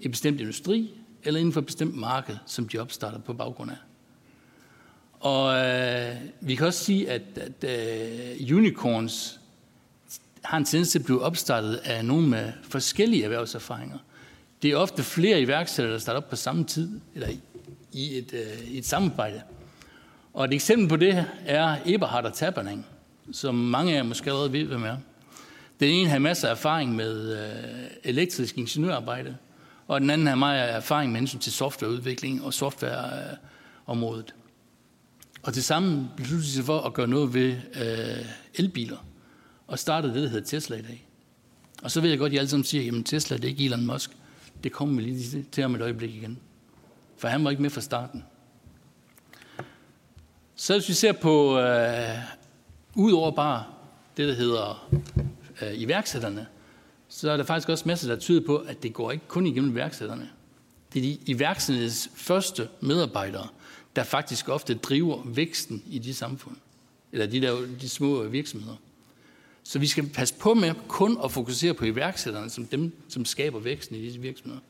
en 0.00 0.10
bestemt 0.10 0.40
industri, 0.40 0.90
eller 1.24 1.40
inden 1.40 1.52
for 1.52 1.60
et 1.60 1.66
bestemt 1.66 1.96
marked, 1.96 2.36
som 2.46 2.68
de 2.68 2.78
opstarter 2.78 3.18
på 3.18 3.32
baggrund 3.32 3.70
af. 3.70 3.76
Og 5.20 5.56
øh, 5.56 6.16
vi 6.40 6.54
kan 6.54 6.66
også 6.66 6.84
sige, 6.84 7.10
at, 7.10 7.22
at 7.36 7.64
øh, 7.64 8.56
unicorns 8.56 9.40
har 10.42 10.58
en 10.58 10.64
tendens 10.64 10.90
til 10.90 10.98
at 10.98 11.04
blive 11.04 11.22
opstartet 11.22 11.74
af 11.74 12.04
nogen 12.04 12.30
med 12.30 12.52
forskellige 12.62 13.24
erhvervserfaringer. 13.24 13.98
Det 14.62 14.70
er 14.70 14.76
ofte 14.76 15.02
flere 15.02 15.40
iværksættere, 15.40 15.92
der 15.92 15.98
starter 15.98 16.20
op 16.20 16.30
på 16.30 16.36
samme 16.36 16.64
tid, 16.64 17.00
eller 17.14 17.28
i 17.92 18.18
et, 18.18 18.32
øh, 18.32 18.68
i 18.70 18.78
et 18.78 18.86
samarbejde. 18.86 19.42
Og 20.32 20.44
et 20.44 20.54
eksempel 20.54 20.88
på 20.88 20.96
det 20.96 21.26
er 21.46 21.76
Eberhard 21.86 22.24
og 22.24 22.34
Taberning, 22.34 22.86
som 23.32 23.54
mange 23.54 23.92
af 23.92 23.96
jer 23.96 24.02
måske 24.02 24.30
allerede 24.30 24.52
ved, 24.52 24.64
hvem 24.64 24.82
er. 24.82 24.96
Den 25.80 25.88
ene 25.88 26.10
har 26.10 26.18
masser 26.18 26.48
af 26.48 26.52
erfaring 26.52 26.94
med 26.94 27.38
øh, 27.44 27.90
elektrisk 28.04 28.58
ingeniørarbejde, 28.58 29.36
og 29.90 30.00
den 30.00 30.10
anden 30.10 30.26
har 30.26 30.34
meget 30.34 30.74
erfaring 30.74 31.12
med 31.12 31.20
hensyn 31.20 31.38
til 31.38 31.52
softwareudvikling 31.52 32.44
og 32.44 32.54
softwareområdet. 32.54 34.34
Og 35.42 35.54
til 35.54 35.64
sammen 35.64 36.08
besluttede 36.16 36.48
de 36.48 36.52
sig 36.52 36.64
for 36.64 36.80
at 36.80 36.92
gøre 36.92 37.08
noget 37.08 37.34
ved 37.34 37.56
øh, 37.74 38.26
elbiler, 38.54 39.06
og 39.66 39.78
startede 39.78 40.14
det, 40.14 40.22
der 40.22 40.28
hedder 40.28 40.46
Tesla 40.46 40.76
i 40.76 40.82
dag. 40.82 41.08
Og 41.82 41.90
så 41.90 42.00
ved 42.00 42.10
jeg 42.10 42.18
godt, 42.18 42.30
at 42.30 42.34
I 42.34 42.38
alle 42.38 42.48
sammen 42.48 42.64
siger, 42.64 42.98
at 42.98 43.06
Tesla 43.06 43.36
det 43.36 43.44
er 43.44 43.48
ikke 43.48 43.64
Elon 43.64 43.86
Musk. 43.86 44.10
Det 44.64 44.72
kommer 44.72 44.96
vi 44.96 45.02
lige 45.02 45.46
til 45.52 45.64
om 45.64 45.74
et 45.74 45.82
øjeblik 45.82 46.14
igen. 46.14 46.38
For 47.18 47.28
han 47.28 47.44
var 47.44 47.50
ikke 47.50 47.62
med 47.62 47.70
fra 47.70 47.80
starten. 47.80 48.24
Så 50.54 50.72
hvis 50.72 50.88
vi 50.88 50.94
ser 50.94 51.12
på, 51.12 51.58
øh, 51.58 52.18
ud 52.94 53.12
over 53.12 53.30
bare 53.30 53.64
det, 54.16 54.28
der 54.28 54.34
hedder 54.34 54.90
øh, 55.62 55.72
iværksætterne, 55.74 56.46
så 57.20 57.30
er 57.30 57.36
der 57.36 57.44
faktisk 57.44 57.68
også 57.68 57.84
masser, 57.86 58.08
der 58.08 58.20
tyder 58.20 58.46
på, 58.46 58.56
at 58.56 58.82
det 58.82 58.92
går 58.92 59.10
ikke 59.12 59.28
kun 59.28 59.46
igennem 59.46 59.70
iværksætterne. 59.70 60.30
Det 60.92 60.98
er 60.98 61.02
de 61.02 61.18
iværksætternes 61.26 62.10
første 62.14 62.68
medarbejdere, 62.80 63.48
der 63.96 64.02
faktisk 64.02 64.48
ofte 64.48 64.74
driver 64.74 65.22
væksten 65.24 65.82
i 65.86 65.98
de 65.98 66.14
samfund, 66.14 66.56
eller 67.12 67.26
de, 67.26 67.40
der, 67.40 67.66
de 67.80 67.88
små 67.88 68.22
virksomheder. 68.22 68.76
Så 69.62 69.78
vi 69.78 69.86
skal 69.86 70.08
passe 70.08 70.34
på 70.34 70.54
med 70.54 70.74
kun 70.88 71.18
at 71.24 71.32
fokusere 71.32 71.74
på 71.74 71.84
iværksætterne 71.84 72.50
som 72.50 72.66
dem, 72.66 72.92
som 73.08 73.24
skaber 73.24 73.58
væksten 73.58 73.96
i 73.96 74.00
disse 74.00 74.20
virksomheder. 74.20 74.60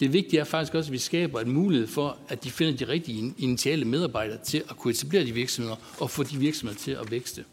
Det 0.00 0.12
vigtige 0.12 0.40
er 0.40 0.44
faktisk 0.44 0.74
også, 0.74 0.88
at 0.88 0.92
vi 0.92 0.98
skaber 0.98 1.40
en 1.40 1.52
mulighed 1.52 1.86
for, 1.86 2.18
at 2.28 2.44
de 2.44 2.50
finder 2.50 2.76
de 2.76 2.92
rigtige 2.92 3.34
initiale 3.38 3.84
medarbejdere 3.84 4.38
til 4.44 4.64
at 4.70 4.76
kunne 4.76 4.90
etablere 4.90 5.24
de 5.24 5.32
virksomheder 5.32 5.76
og 5.98 6.10
få 6.10 6.22
de 6.22 6.38
virksomheder 6.38 6.80
til 6.80 6.90
at 6.90 7.10
vækste. 7.10 7.44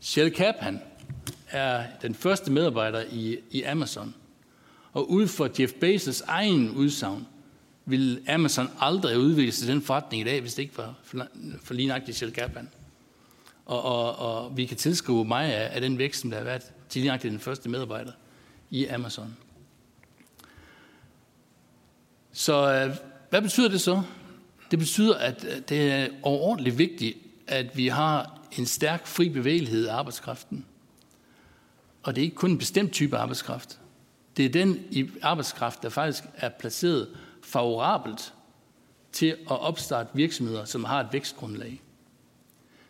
Shell 0.00 0.30
Kaphan 0.30 0.80
er 1.52 1.84
den 2.02 2.14
første 2.14 2.50
medarbejder 2.50 3.04
i, 3.10 3.38
i 3.50 3.62
Amazon. 3.62 4.14
Og 4.92 5.10
ud 5.10 5.28
fra 5.28 5.48
Jeff 5.58 5.72
Bezos' 5.72 6.24
egen 6.26 6.70
udsagn, 6.70 7.26
ville 7.84 8.20
Amazon 8.28 8.70
aldrig 8.80 9.18
udvikle 9.18 9.52
sig 9.52 9.68
den 9.68 9.82
forretning 9.82 10.20
i 10.20 10.24
dag, 10.24 10.40
hvis 10.40 10.54
det 10.54 10.62
ikke 10.62 10.78
var 10.78 10.94
for, 11.02 11.26
for 11.62 11.74
lige 11.74 11.88
nøjagtigt 11.88 12.16
Shell 12.16 12.32
Kaplan. 12.32 12.68
Og, 13.66 13.82
og, 13.82 14.16
og 14.16 14.56
vi 14.56 14.66
kan 14.66 14.76
tilskrive 14.76 15.24
mig 15.24 15.54
af, 15.54 15.74
af 15.74 15.80
den 15.80 15.98
vækst, 15.98 16.22
der 16.22 16.36
har 16.36 16.44
været 16.44 16.72
til 16.88 17.02
lige 17.02 17.18
den 17.22 17.40
første 17.40 17.68
medarbejder 17.68 18.12
i 18.70 18.86
Amazon. 18.86 19.36
Så 22.32 22.74
øh, 22.74 22.96
hvad 23.30 23.42
betyder 23.42 23.68
det 23.68 23.80
så? 23.80 24.02
Det 24.70 24.78
betyder, 24.78 25.14
at 25.14 25.44
øh, 25.44 25.62
det 25.68 25.92
er 25.92 26.08
overordentligt 26.22 26.78
vigtigt, 26.78 27.16
at 27.46 27.76
vi 27.76 27.88
har 27.88 28.40
en 28.58 28.66
stærk 28.66 29.06
fri 29.06 29.28
bevægelighed 29.28 29.86
af 29.86 29.94
arbejdskraften. 29.94 30.66
Og 32.02 32.14
det 32.14 32.22
er 32.22 32.24
ikke 32.24 32.36
kun 32.36 32.50
en 32.50 32.58
bestemt 32.58 32.92
type 32.92 33.16
arbejdskraft. 33.16 33.78
Det 34.36 34.44
er 34.44 34.48
den 34.48 34.84
arbejdskraft, 35.22 35.82
der 35.82 35.88
faktisk 35.88 36.24
er 36.34 36.48
placeret 36.48 37.08
favorabelt 37.42 38.32
til 39.12 39.26
at 39.26 39.60
opstarte 39.60 40.10
virksomheder, 40.14 40.64
som 40.64 40.84
har 40.84 41.00
et 41.00 41.08
vækstgrundlag. 41.12 41.82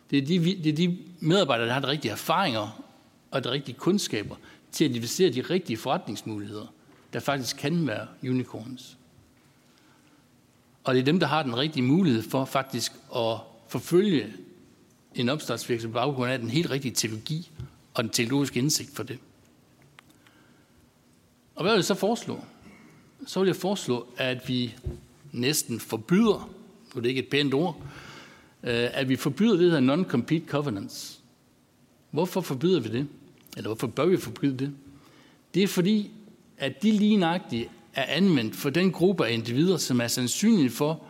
Det 0.09 0.17
er 0.17 0.25
de, 0.25 0.39
det 0.39 0.67
er 0.67 0.75
de 0.75 0.97
medarbejdere, 1.19 1.67
der 1.67 1.73
har 1.73 1.79
de 1.79 1.87
rigtige 1.87 2.11
erfaringer 2.11 2.83
og 3.31 3.43
de 3.43 3.51
rigtige 3.51 3.77
kundskaber 3.77 4.35
til 4.71 4.85
at 4.85 4.95
investere 4.95 5.29
de 5.29 5.41
rigtige 5.41 5.77
forretningsmuligheder, 5.77 6.73
der 7.13 7.19
faktisk 7.19 7.57
kan 7.57 7.87
være 7.87 8.07
unicorns. 8.23 8.97
Og 10.83 10.93
det 10.93 10.99
er 10.99 11.05
dem, 11.05 11.19
der 11.19 11.27
har 11.27 11.43
den 11.43 11.57
rigtige 11.57 11.83
mulighed 11.83 12.23
for 12.23 12.45
faktisk 12.45 12.91
at 13.15 13.37
forfølge 13.67 14.33
en 15.15 15.29
opstartsvirksomhed 15.29 15.93
på 15.93 15.99
baggrund 15.99 16.31
af 16.31 16.39
den 16.39 16.49
helt 16.49 16.69
rigtige 16.69 16.93
teknologi 16.93 17.51
og 17.93 18.03
den 18.03 18.11
teologiske 18.11 18.59
indsigt 18.59 18.95
for 18.95 19.03
det. 19.03 19.19
Og 21.55 21.63
hvad 21.63 21.71
vil 21.71 21.77
jeg 21.77 21.85
så 21.85 21.95
foreslå? 21.95 22.39
Så 23.27 23.39
vil 23.39 23.47
jeg 23.47 23.55
foreslå, 23.55 24.07
at 24.17 24.49
vi 24.49 24.75
næsten 25.31 25.79
forbyder, 25.79 26.49
nu 26.93 26.97
er 26.97 27.01
det 27.01 27.09
ikke 27.09 27.23
et 27.23 27.29
pænt 27.29 27.53
ord, 27.53 27.81
øh, 28.63 28.89
at 28.93 29.09
vi 29.09 29.15
forbyder 29.15 29.57
det 29.57 29.71
her 29.71 29.79
non-compete 29.79 30.47
covenants. 30.47 31.19
Hvorfor 32.11 32.41
forbyder 32.41 32.79
vi 32.79 32.89
det? 32.89 33.07
Eller 33.57 33.69
hvorfor 33.69 33.87
bør 33.87 34.05
vi 34.05 34.17
forbyde 34.17 34.57
det? 34.57 34.73
Det 35.53 35.63
er 35.63 35.67
fordi, 35.67 36.11
at 36.57 36.83
de 36.83 36.91
lige 36.91 37.17
nøjagtigt 37.17 37.69
er 37.93 38.03
anvendt 38.03 38.55
for 38.55 38.69
den 38.69 38.91
gruppe 38.91 39.27
af 39.27 39.33
individer, 39.33 39.77
som 39.77 40.01
er 40.01 40.07
sandsynlige 40.07 40.69
for 40.69 41.03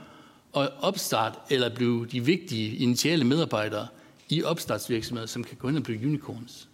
at 0.57 0.69
opstarte 0.79 1.39
eller 1.49 1.75
blive 1.75 2.05
de 2.05 2.25
vigtige 2.25 2.75
initiale 2.75 3.23
medarbejdere 3.23 3.87
i 4.29 4.43
opstartsvirksomheder, 4.43 5.27
som 5.27 5.43
kan 5.43 5.57
gå 5.57 5.69
ind 5.69 5.77
og 5.77 5.83
blive 5.83 6.07
unicorns. 6.07 6.69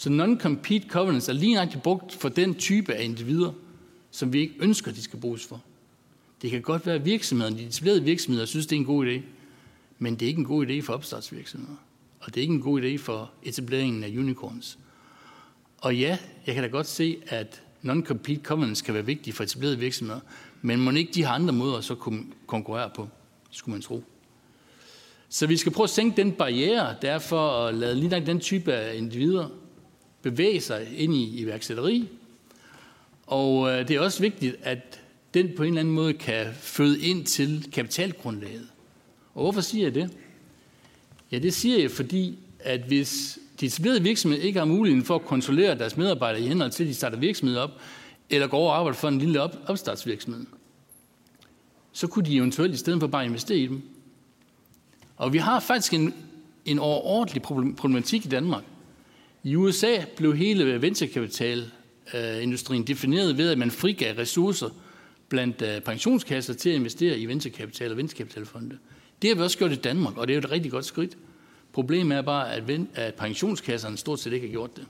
Så 0.00 0.10
non-compete 0.10 0.88
covenants 0.88 1.28
er 1.28 1.32
lige 1.32 1.54
nøjagtigt 1.54 1.82
brugt 1.82 2.14
for 2.14 2.28
den 2.28 2.54
type 2.54 2.94
af 2.94 3.04
individer, 3.04 3.52
som 4.10 4.32
vi 4.32 4.40
ikke 4.40 4.54
ønsker, 4.60 4.92
de 4.92 5.02
skal 5.02 5.20
bruges 5.20 5.46
for. 5.46 5.62
Det 6.42 6.50
kan 6.50 6.62
godt 6.62 6.86
være, 6.86 6.94
at 6.94 7.04
virksomheden, 7.04 7.58
de 7.58 7.62
etablerede 7.62 8.04
virksomheder, 8.04 8.46
synes, 8.46 8.66
det 8.66 8.76
er 8.76 8.80
en 8.80 8.86
god 8.86 9.06
idé, 9.06 9.20
men 9.98 10.14
det 10.14 10.22
er 10.22 10.26
ikke 10.26 10.38
en 10.38 10.44
god 10.44 10.66
idé 10.66 10.80
for 10.80 10.92
opstartsvirksomheder. 10.92 11.76
Og 12.20 12.34
det 12.34 12.36
er 12.36 12.42
ikke 12.42 12.54
en 12.54 12.62
god 12.62 12.82
idé 12.82 12.96
for 12.96 13.30
etableringen 13.42 14.04
af 14.04 14.08
unicorns. 14.08 14.78
Og 15.78 15.96
ja, 15.96 16.18
jeg 16.46 16.54
kan 16.54 16.64
da 16.64 16.70
godt 16.70 16.86
se, 16.86 17.16
at 17.26 17.62
non-compete 17.82 18.42
covenants 18.42 18.82
kan 18.82 18.94
være 18.94 19.06
vigtige 19.06 19.34
for 19.34 19.44
etablerede 19.44 19.78
virksomheder, 19.78 20.20
men 20.62 20.80
må 20.80 20.90
ikke 20.90 21.12
de 21.12 21.24
har 21.24 21.34
andre 21.34 21.54
måder 21.54 21.80
så 21.80 21.94
kunne 21.94 22.24
konkurrere 22.46 22.90
på, 22.96 23.08
skulle 23.50 23.72
man 23.72 23.82
tro. 23.82 24.04
Så 25.28 25.46
vi 25.46 25.56
skal 25.56 25.72
prøve 25.72 25.84
at 25.84 25.90
sænke 25.90 26.16
den 26.16 26.32
barriere, 26.32 26.96
der 27.02 27.10
er 27.10 27.18
for 27.18 27.66
at 27.66 27.74
lade 27.74 27.94
lige 27.94 28.26
den 28.26 28.40
type 28.40 28.72
af 28.72 28.96
individer 28.96 29.48
bevæge 30.22 30.60
sig 30.60 30.88
ind 30.96 31.14
i 31.14 31.40
iværksætteri. 31.40 32.08
Og 33.26 33.70
øh, 33.70 33.88
det 33.88 33.96
er 33.96 34.00
også 34.00 34.20
vigtigt, 34.20 34.56
at 34.62 35.00
den 35.34 35.50
på 35.56 35.62
en 35.62 35.68
eller 35.68 35.80
anden 35.80 35.94
måde 35.94 36.14
kan 36.14 36.46
føde 36.54 37.00
ind 37.00 37.26
til 37.26 37.68
kapitalgrundlaget. 37.72 38.68
Og 39.34 39.42
hvorfor 39.42 39.60
siger 39.60 39.84
jeg 39.84 39.94
det? 39.94 40.10
Ja, 41.32 41.38
det 41.38 41.54
siger 41.54 41.78
jeg, 41.78 41.90
fordi 41.90 42.38
at 42.60 42.80
hvis 42.80 43.38
de 43.60 43.66
etablerede 43.66 44.02
virksomheder 44.02 44.44
ikke 44.44 44.58
har 44.58 44.66
muligheden 44.66 45.04
for 45.04 45.14
at 45.14 45.24
kontrollere 45.24 45.78
deres 45.78 45.96
medarbejdere 45.96 46.42
i 46.42 46.46
henhold 46.46 46.70
til, 46.70 46.84
at 46.84 46.88
de 46.88 46.94
starter 46.94 47.18
virksomhed 47.18 47.56
op, 47.56 47.70
eller 48.30 48.46
går 48.46 48.58
over 48.58 48.70
og 48.70 48.78
arbejder 48.78 48.98
for 48.98 49.08
en 49.08 49.18
lille 49.18 49.42
op- 49.42 49.56
opstartsvirksomhed, 49.66 50.46
så 51.92 52.06
kunne 52.06 52.24
de 52.24 52.36
eventuelt 52.36 52.74
i 52.74 52.76
stedet 52.76 53.00
for 53.00 53.06
bare 53.06 53.24
investere 53.24 53.58
i 53.58 53.66
dem. 53.66 53.82
Og 55.16 55.32
vi 55.32 55.38
har 55.38 55.60
faktisk 55.60 55.94
en, 55.94 56.14
en 56.64 56.78
overordentlig 56.78 57.42
problematik 57.76 58.26
i 58.26 58.28
Danmark. 58.28 58.64
I 59.44 59.56
USA 59.56 60.04
blev 60.16 60.36
hele 60.36 60.82
venturekapitalindustrien 60.82 62.82
øh, 62.82 62.86
defineret 62.86 63.38
ved, 63.38 63.50
at 63.50 63.58
man 63.58 63.70
frigav 63.70 64.14
ressourcer 64.14 64.68
blandt 65.28 65.62
øh, 65.62 65.80
pensionskasser 65.80 66.54
til 66.54 66.70
at 66.70 66.76
investere 66.76 67.18
i 67.18 67.26
venturekapital 67.26 67.90
og 67.90 67.96
venturekapitalfonde. 67.96 68.78
Det 69.22 69.30
har 69.30 69.34
vi 69.34 69.42
også 69.42 69.58
gjort 69.58 69.72
i 69.72 69.76
Danmark, 69.76 70.16
og 70.16 70.28
det 70.28 70.32
er 70.32 70.36
jo 70.36 70.46
et 70.46 70.50
rigtig 70.50 70.72
godt 70.72 70.84
skridt. 70.84 71.18
Problemet 71.72 72.18
er 72.18 72.22
bare, 72.22 72.52
at, 72.52 72.62
at 72.94 73.14
pensionskasserne 73.14 73.96
stort 73.96 74.20
set 74.20 74.32
ikke 74.32 74.46
har 74.46 74.52
gjort 74.52 74.76
det. 74.76 74.86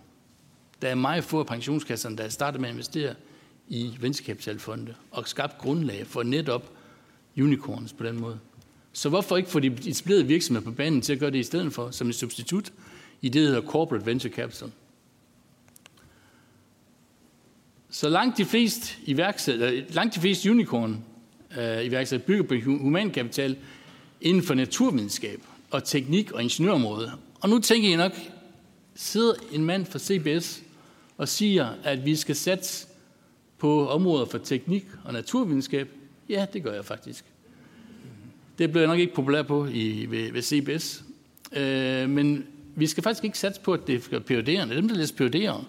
Der 0.83 0.89
er 0.89 0.95
meget 0.95 1.25
få 1.25 1.39
af 1.39 1.47
pensionskasserne, 1.47 2.17
der 2.17 2.25
er 2.25 2.29
startet 2.29 2.61
med 2.61 2.69
at 2.69 2.75
investere 2.75 3.15
i 3.69 3.97
venturekapitalfonde 4.01 4.95
og 5.11 5.29
skabt 5.29 5.59
grundlag 5.59 6.07
for 6.07 6.23
netop 6.23 6.73
unicorns 7.39 7.93
på 7.93 8.05
den 8.05 8.21
måde. 8.21 8.39
Så 8.93 9.09
hvorfor 9.09 9.37
ikke 9.37 9.51
få 9.51 9.61
de 9.61 9.67
etablerede 9.67 10.27
virksomheder 10.27 10.65
på 10.65 10.77
banen 10.77 11.01
til 11.01 11.13
at 11.13 11.19
gøre 11.19 11.31
det 11.31 11.39
i 11.39 11.43
stedet 11.43 11.73
for, 11.73 11.91
som 11.91 12.09
et 12.09 12.15
substitut 12.15 12.73
i 13.23 13.29
det, 13.29 13.43
der 13.43 13.49
hedder 13.49 13.71
Corporate 13.71 14.07
Venture 14.07 14.33
Capital? 14.33 14.71
Så 17.91 18.09
langt 18.09 18.39
de 18.39 18.45
fleste, 18.45 18.95
iværksætter, 19.05 19.83
langt 19.91 20.15
de 20.15 20.21
fleste 20.21 20.51
unicorn 20.51 21.05
øh, 21.59 21.85
iværksætter 21.85 22.27
bygger 22.27 22.43
på 22.43 22.55
humankapital 22.65 23.57
inden 24.21 24.43
for 24.43 24.55
naturvidenskab 24.55 25.41
og 25.71 25.85
teknik 25.85 26.33
og 26.33 26.43
ingeniørområdet. 26.43 27.13
Og 27.41 27.49
nu 27.49 27.59
tænker 27.59 27.89
I 27.89 27.97
nok, 27.97 28.13
sidder 28.95 29.35
en 29.53 29.65
mand 29.65 29.87
fra 29.87 29.99
CBS 29.99 30.63
og 31.19 31.29
siger, 31.29 31.69
at 31.85 32.05
vi 32.05 32.17
skal 32.17 32.37
satse 32.37 32.87
på 33.59 33.89
områder 33.89 34.27
for 34.27 34.39
teknik 34.39 34.85
og 35.05 35.13
naturvidenskab. 35.13 35.89
Ja, 36.29 36.47
det 36.53 36.63
gør 36.63 36.73
jeg 36.73 36.85
faktisk. 36.85 37.25
Det 38.59 38.71
blev 38.73 38.83
jeg 38.83 38.89
nok 38.89 38.99
ikke 38.99 39.15
populær 39.15 39.43
på 39.43 39.67
i, 39.67 40.07
ved, 40.11 40.33
ved 40.33 40.43
CBS. 40.43 41.05
Øh, 41.53 42.11
men 42.11 42.47
vi 42.81 42.87
skal 42.87 43.03
faktisk 43.03 43.25
ikke 43.25 43.39
satse 43.39 43.61
på, 43.61 43.73
at 43.73 43.87
det 43.87 44.13
er 44.13 44.19
PUD'erne. 44.19 44.75
Dem, 44.75 44.89
der 44.89 44.95
læser 44.95 45.15
PUD'er, 45.15 45.65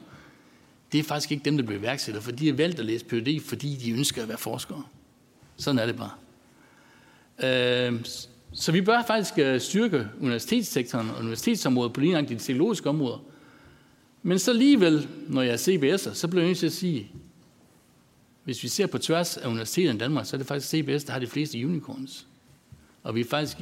det 0.92 1.00
er 1.00 1.04
faktisk 1.04 1.32
ikke 1.32 1.46
dem, 1.46 1.58
der 1.58 1.66
bliver 1.66 1.80
iværksættere, 1.80 2.24
for 2.24 2.32
de 2.32 2.48
har 2.48 2.54
valgt 2.54 2.80
at 2.80 2.86
læse 2.86 3.06
PUD, 3.06 3.40
fordi 3.40 3.76
de 3.76 3.92
ønsker 3.92 4.22
at 4.22 4.28
være 4.28 4.38
forskere. 4.38 4.84
Sådan 5.58 5.80
er 5.80 5.86
det 5.86 5.96
bare. 5.96 6.12
Øh, 7.44 8.06
så 8.54 8.72
vi 8.72 8.82
bør 8.82 9.04
faktisk 9.08 9.40
øh, 9.40 9.62
styrke 9.62 10.08
universitetssektoren 10.22 11.10
og 11.10 11.20
universitetsområdet 11.20 11.94
på 11.94 12.00
lige 12.00 12.22
de 12.22 12.36
teknologiske 12.36 12.90
områder. 12.90 13.24
Men 14.24 14.40
så 14.40 14.52
alligevel, 14.52 15.08
når 15.28 15.42
jeg 15.42 15.54
er 15.54 15.58
CBS'er, 15.58 16.14
så 16.14 16.28
bliver 16.28 16.42
jeg 16.42 16.48
nødt 16.50 16.60
til 16.60 16.66
at 16.66 16.74
sige, 16.74 17.12
hvis 18.44 18.64
vi 18.64 18.68
ser 18.68 18.88
på 18.88 18.98
tværs 18.98 19.38
af 19.38 19.48
universiteterne 19.48 19.96
i 19.96 20.00
Danmark, 20.00 20.26
så 20.26 20.36
er 20.36 20.38
det 20.38 20.48
faktisk 20.48 20.70
CBS, 20.70 21.04
der 21.04 21.12
har 21.12 21.20
de 21.20 21.28
fleste 21.28 21.66
unicorns. 21.66 22.28
Og 23.04 23.16
vi 23.16 23.22
er 23.22 23.26
faktisk 23.26 23.58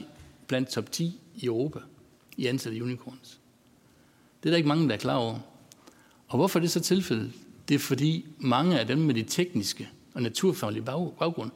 blandt 0.48 0.70
top 0.70 0.92
10 0.92 1.20
i 1.36 1.46
Europa 1.46 1.80
i 2.38 2.46
antallet 2.46 2.80
af 2.80 2.84
unicorns. 2.84 3.39
Det 4.44 4.50
er 4.50 4.52
der 4.52 4.58
ikke 4.58 4.68
mange, 4.70 4.88
der 4.88 4.94
er 4.94 4.98
klar 4.98 5.16
over. 5.16 5.40
Og 6.28 6.38
hvorfor 6.38 6.60
er 6.60 6.62
det 6.62 6.72
så 6.72 6.80
tilfældet? 6.80 7.32
Det 7.68 7.76
er 7.76 7.80
fordi 7.80 8.26
mange 8.38 8.80
af 8.80 8.88
dem 8.88 8.98
med 8.98 9.16
de 9.16 9.24
tekniske 9.24 9.90
og 10.14 10.22
naturfaglige 10.22 10.84
baggrund, 10.84 11.52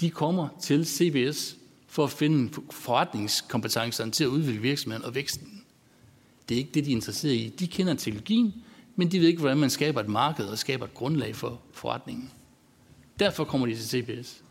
de 0.00 0.10
kommer 0.10 0.48
til 0.62 0.86
CBS 0.86 1.56
for 1.86 2.04
at 2.04 2.10
finde 2.10 2.52
forretningskompetencerne 2.70 4.10
til 4.10 4.24
at 4.24 4.28
udvikle 4.28 4.60
virksomheden 4.60 5.04
og 5.04 5.14
væksten. 5.14 5.64
Det 6.48 6.54
er 6.54 6.58
ikke 6.58 6.70
det, 6.74 6.84
de 6.84 6.90
er 6.90 6.94
interesseret 6.94 7.34
i. 7.34 7.54
De 7.58 7.66
kender 7.66 7.94
teknologien, 7.94 8.54
men 8.96 9.12
de 9.12 9.20
ved 9.20 9.26
ikke, 9.26 9.40
hvordan 9.40 9.58
man 9.58 9.70
skaber 9.70 10.00
et 10.00 10.08
marked 10.08 10.44
og 10.46 10.58
skaber 10.58 10.84
et 10.84 10.94
grundlag 10.94 11.36
for 11.36 11.60
forretningen. 11.72 12.30
Derfor 13.18 13.44
kommer 13.44 13.66
de 13.66 13.76
til 13.76 13.88
CBS. 13.88 14.42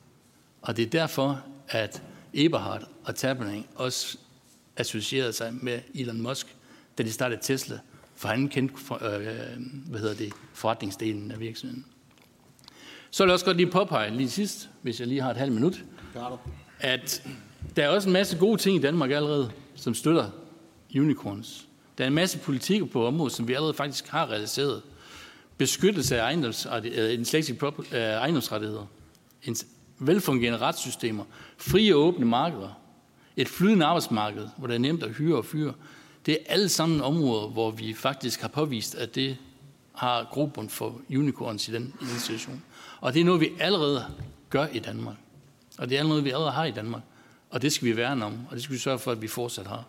Og 0.62 0.78
det 0.78 0.86
er 0.86 0.90
derfor, 0.90 1.42
at 1.68 2.02
Eberhard 2.34 2.88
og 3.04 3.16
Taberning 3.16 3.68
også 3.76 4.18
associerede 4.78 5.34
sig 5.34 5.54
med 5.62 5.80
Elon 5.96 6.22
Musk, 6.22 6.56
da 6.98 7.04
de 7.04 7.12
startede 7.12 7.42
Tesla 7.44 7.80
for 8.16 8.28
han 8.28 8.48
kendte 8.48 8.76
for, 8.78 8.96
øh, 8.96 9.26
hvad 9.86 10.00
hedder 10.00 10.16
det, 10.16 10.34
forretningsdelen 10.54 11.32
af 11.32 11.40
virksomheden. 11.40 11.86
Så 13.12 13.24
vil 13.24 13.30
jeg 13.30 13.34
også 13.34 13.46
godt 13.46 13.58
lige 13.58 13.72
påpege 13.72 14.18
lige 14.18 14.30
sidst, 14.30 14.70
hvis 14.82 15.00
jeg 15.00 15.08
lige 15.08 15.22
har 15.22 15.32
et 15.32 15.38
halvt 15.38 15.54
minut, 15.54 15.84
at 16.80 17.28
der 17.76 17.84
er 17.84 17.90
også 17.90 18.10
en 18.10 18.14
masse 18.14 18.38
gode 18.38 18.58
ting 18.58 18.78
i 18.78 18.82
Danmark 18.82 19.12
allerede, 19.12 19.52
som 19.76 19.94
støtter 19.94 20.30
unicorns. 20.96 21.68
Der 21.98 22.04
er 22.04 22.08
en 22.08 22.14
masse 22.14 22.40
politikker 22.40 22.86
på 22.86 23.08
området, 23.08 23.34
som 23.34 23.48
vi 23.48 23.54
allerede 23.54 23.74
faktisk 23.74 24.08
har 24.08 24.30
realiseret. 24.32 24.82
Beskyttelse 25.58 26.18
af 26.18 26.24
ejendomsrettigheder, 28.20 28.86
en 29.44 29.56
velfungerende 30.00 30.60
retssystemer, 30.60 31.24
frie 31.58 31.96
og 31.96 32.02
åbne 32.02 32.26
markeder, 32.26 32.80
et 33.38 33.48
flydende 33.48 33.86
arbejdsmarked, 33.86 34.48
hvor 34.58 34.68
det 34.68 34.74
er 34.74 34.80
nemt 34.80 35.04
at 35.04 35.14
hyre 35.16 35.38
og 35.38 35.46
fyre. 35.46 35.74
Det 36.26 36.34
er 36.34 36.38
alle 36.46 36.70
sammen 36.70 37.02
områder, 37.02 37.48
hvor 37.48 37.72
vi 37.72 37.94
faktisk 37.94 38.42
har 38.42 38.48
påvist, 38.48 38.96
at 38.96 39.16
det 39.16 39.38
har 39.94 40.30
grobund 40.32 40.70
for 40.70 41.02
unicorns 41.10 41.68
i 41.68 41.74
den, 41.74 41.94
i 42.02 42.06
den 42.06 42.20
situation. 42.20 42.64
Og 43.02 43.14
det 43.14 43.20
er 43.20 43.26
noget, 43.26 43.42
vi 43.42 43.50
allerede 43.60 44.06
gør 44.50 44.68
i 44.68 44.80
Danmark. 44.80 45.16
Og 45.78 45.90
det 45.90 45.98
er 45.98 46.04
noget, 46.04 46.24
vi 46.24 46.30
allerede 46.30 46.52
har 46.52 46.66
i 46.66 46.72
Danmark. 46.72 47.02
Og 47.50 47.62
det 47.62 47.74
skal 47.74 47.88
vi 47.88 47.98
værne 47.98 48.26
om, 48.26 48.34
og 48.50 48.56
det 48.56 48.64
skal 48.64 48.74
vi 48.74 48.80
sørge 48.80 49.00
for, 49.00 49.12
at 49.12 49.22
vi 49.22 49.28
fortsat 49.28 49.68
har. 49.68 49.84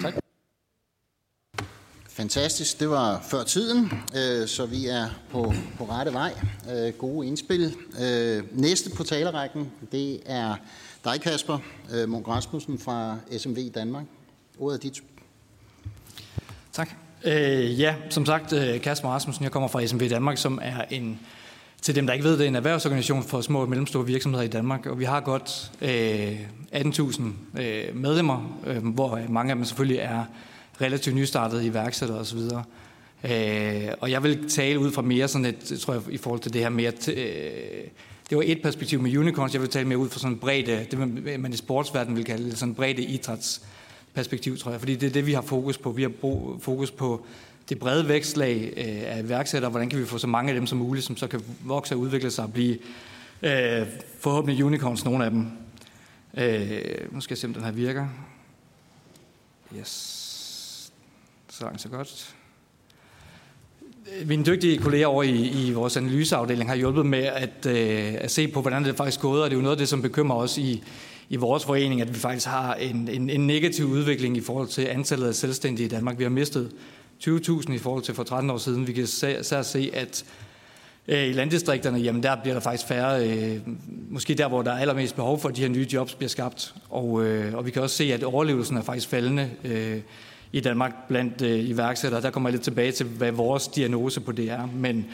Tak. 0.00 0.14
Fantastisk. 2.08 2.80
Det 2.80 2.90
var 2.90 3.22
før 3.30 3.44
tiden, 3.44 3.92
øh, 4.16 4.48
så 4.48 4.66
vi 4.66 4.86
er 4.86 5.08
på, 5.30 5.54
på 5.78 5.84
rette 5.84 6.12
vej. 6.12 6.34
Øh, 6.70 6.92
gode 6.92 7.26
indspil. 7.26 7.76
Øh, 8.00 8.58
næste 8.60 8.90
på 8.90 9.04
talerækken, 9.04 9.72
det 9.92 10.20
er 10.26 10.56
dig, 11.04 11.20
Kasper 11.20 11.58
øh, 11.94 12.08
Munk 12.08 12.28
Rasmussen 12.28 12.78
fra 12.78 13.16
SMV 13.38 13.70
Danmark. 13.74 14.04
Ordet 14.58 14.76
er 14.76 14.80
dit. 14.80 15.02
Tak. 16.72 16.90
Øh, 17.24 17.80
ja, 17.80 17.94
som 18.10 18.26
sagt, 18.26 18.52
øh, 18.52 18.80
Kasper 18.80 19.08
Rasmussen, 19.08 19.44
jeg 19.44 19.52
kommer 19.52 19.68
fra 19.68 19.86
SMV 19.86 20.10
Danmark, 20.10 20.38
som 20.38 20.58
er 20.62 20.84
en, 20.90 21.20
til 21.82 21.94
dem, 21.94 22.06
der 22.06 22.12
ikke 22.12 22.24
ved 22.24 22.38
det, 22.38 22.46
en 22.46 22.56
erhvervsorganisation 22.56 23.22
for 23.22 23.40
små 23.40 23.60
og 23.60 23.68
mellemstore 23.68 24.06
virksomheder 24.06 24.44
i 24.44 24.48
Danmark. 24.48 24.86
Og 24.86 24.98
vi 24.98 25.04
har 25.04 25.20
godt 25.20 25.72
øh, 25.80 26.40
18.000 26.72 27.60
øh, 27.60 27.96
medlemmer, 27.96 28.58
øh, 28.66 28.86
hvor 28.86 29.20
mange 29.28 29.50
af 29.50 29.56
dem 29.56 29.64
selvfølgelig 29.64 29.98
er 29.98 30.24
relativt 30.80 31.16
nystartede 31.16 31.66
iværksættere 31.66 32.18
osv. 32.18 32.38
Øh, 33.24 33.88
og 34.00 34.10
jeg 34.10 34.22
vil 34.22 34.50
tale 34.50 34.78
ud 34.78 34.92
fra 34.92 35.02
mere 35.02 35.28
sådan 35.28 35.44
et, 35.44 35.80
tror 35.80 35.94
jeg, 35.94 36.02
i 36.10 36.16
forhold 36.16 36.40
til 36.40 36.52
det 36.52 36.60
her 36.60 36.68
mere... 36.68 36.92
T- 36.92 37.20
øh, 37.20 37.84
det 38.32 38.38
var 38.38 38.44
et 38.46 38.62
perspektiv 38.62 39.02
med 39.02 39.16
unicorns. 39.16 39.52
Jeg 39.52 39.60
vil 39.60 39.70
tale 39.70 39.88
mere 39.88 39.98
ud 39.98 40.08
fra 40.08 40.20
sådan 40.20 40.32
en 40.32 40.38
bredde, 40.38 40.86
det 40.90 40.98
man 41.40 41.52
i 41.52 41.56
sportsverdenen 41.56 42.16
vil 42.16 42.24
kalde 42.24 42.50
det, 42.50 42.58
sådan 42.58 42.70
en 42.70 42.74
bredde 42.74 43.02
idrætsperspektiv, 43.02 44.58
tror 44.58 44.70
jeg. 44.70 44.80
Fordi 44.80 44.94
det 44.94 45.06
er 45.06 45.10
det, 45.10 45.26
vi 45.26 45.32
har 45.32 45.42
fokus 45.42 45.78
på. 45.78 45.90
Vi 45.90 46.02
har 46.02 46.12
fokus 46.60 46.90
på 46.90 47.26
det 47.68 47.78
brede 47.78 48.08
vækstlag 48.08 48.72
øh, 48.76 49.16
af 49.16 49.22
iværksættere. 49.22 49.70
Hvordan 49.70 49.90
kan 49.90 49.98
vi 49.98 50.04
få 50.04 50.18
så 50.18 50.26
mange 50.26 50.50
af 50.50 50.54
dem 50.54 50.66
som 50.66 50.78
muligt, 50.78 51.06
som 51.06 51.16
så 51.16 51.26
kan 51.26 51.40
vokse 51.64 51.94
og 51.94 51.98
udvikle 51.98 52.30
sig 52.30 52.44
og 52.44 52.52
blive 52.52 52.78
øh, 53.42 53.86
forhåbentlig 54.18 54.64
unicorns, 54.64 55.04
nogle 55.04 55.24
af 55.24 55.30
dem. 55.30 55.46
Øh, 56.36 57.14
nu 57.14 57.20
skal 57.20 57.34
jeg 57.34 57.38
se, 57.38 57.46
om 57.46 57.54
den 57.54 57.64
her 57.64 57.72
virker. 57.72 58.08
Yes. 59.78 60.92
Så 61.48 61.64
langt, 61.64 61.80
så 61.80 61.88
godt. 61.88 62.34
Øh, 64.06 64.28
mine 64.28 64.44
dygtige 64.44 64.78
kolleger 64.78 65.06
over 65.06 65.22
i, 65.22 65.66
i 65.66 65.72
vores 65.72 65.96
analyseafdeling 65.96 66.70
har 66.70 66.76
hjulpet 66.76 67.06
med 67.06 67.24
at, 67.24 67.66
øh, 67.66 68.14
at 68.18 68.30
se 68.30 68.48
på, 68.48 68.60
hvordan 68.60 68.84
det 68.84 68.96
faktisk 68.96 69.20
gået, 69.20 69.42
og 69.42 69.50
det 69.50 69.56
er 69.56 69.58
jo 69.58 69.62
noget 69.62 69.76
af 69.76 69.78
det, 69.78 69.88
som 69.88 70.02
bekymrer 70.02 70.36
os 70.36 70.58
i, 70.58 70.82
i 71.28 71.36
vores 71.36 71.64
forening, 71.64 72.00
at 72.00 72.14
vi 72.14 72.18
faktisk 72.18 72.46
har 72.46 72.74
en, 72.74 73.08
en, 73.08 73.30
en 73.30 73.46
negativ 73.46 73.84
udvikling 73.86 74.36
i 74.36 74.40
forhold 74.40 74.68
til 74.68 74.82
antallet 74.82 75.28
af 75.28 75.34
selvstændige 75.34 75.86
i 75.86 75.88
Danmark. 75.88 76.18
Vi 76.18 76.22
har 76.22 76.30
mistet 76.30 76.70
20.000 77.24 77.72
i 77.72 77.78
forhold 77.78 78.02
til 78.02 78.14
for 78.14 78.22
13 78.22 78.50
år 78.50 78.58
siden. 78.58 78.86
Vi 78.86 78.92
kan 78.92 79.06
særligt 79.06 79.66
se, 79.66 79.90
at 79.94 80.24
øh, 81.08 81.28
i 81.28 81.32
landdistrikterne, 81.32 81.98
jamen 81.98 82.22
der 82.22 82.36
bliver 82.42 82.54
der 82.54 82.60
faktisk 82.60 82.88
færre, 82.88 83.28
øh, 83.28 83.60
måske 84.10 84.34
der, 84.34 84.48
hvor 84.48 84.62
der 84.62 84.72
er 84.72 84.78
allermest 84.78 85.16
behov 85.16 85.40
for, 85.40 85.48
at 85.48 85.56
de 85.56 85.60
her 85.60 85.68
nye 85.68 85.86
jobs 85.92 86.14
bliver 86.14 86.28
skabt. 86.28 86.74
Og, 86.90 87.24
øh, 87.24 87.54
og 87.54 87.66
vi 87.66 87.70
kan 87.70 87.82
også 87.82 87.96
se, 87.96 88.12
at 88.12 88.22
overlevelsen 88.22 88.76
er 88.76 88.82
faktisk 88.82 89.08
faldende 89.08 89.50
øh, 89.64 90.00
i 90.52 90.60
Danmark 90.60 90.92
blandt 91.08 91.42
øh, 91.42 91.68
iværksættere. 91.68 92.22
Der 92.22 92.30
kommer 92.30 92.48
jeg 92.48 92.52
lidt 92.52 92.62
tilbage 92.62 92.92
til, 92.92 93.06
hvad 93.06 93.32
vores 93.32 93.68
diagnose 93.68 94.20
på 94.20 94.32
det 94.32 94.50
er. 94.50 94.68
Men, 94.74 95.06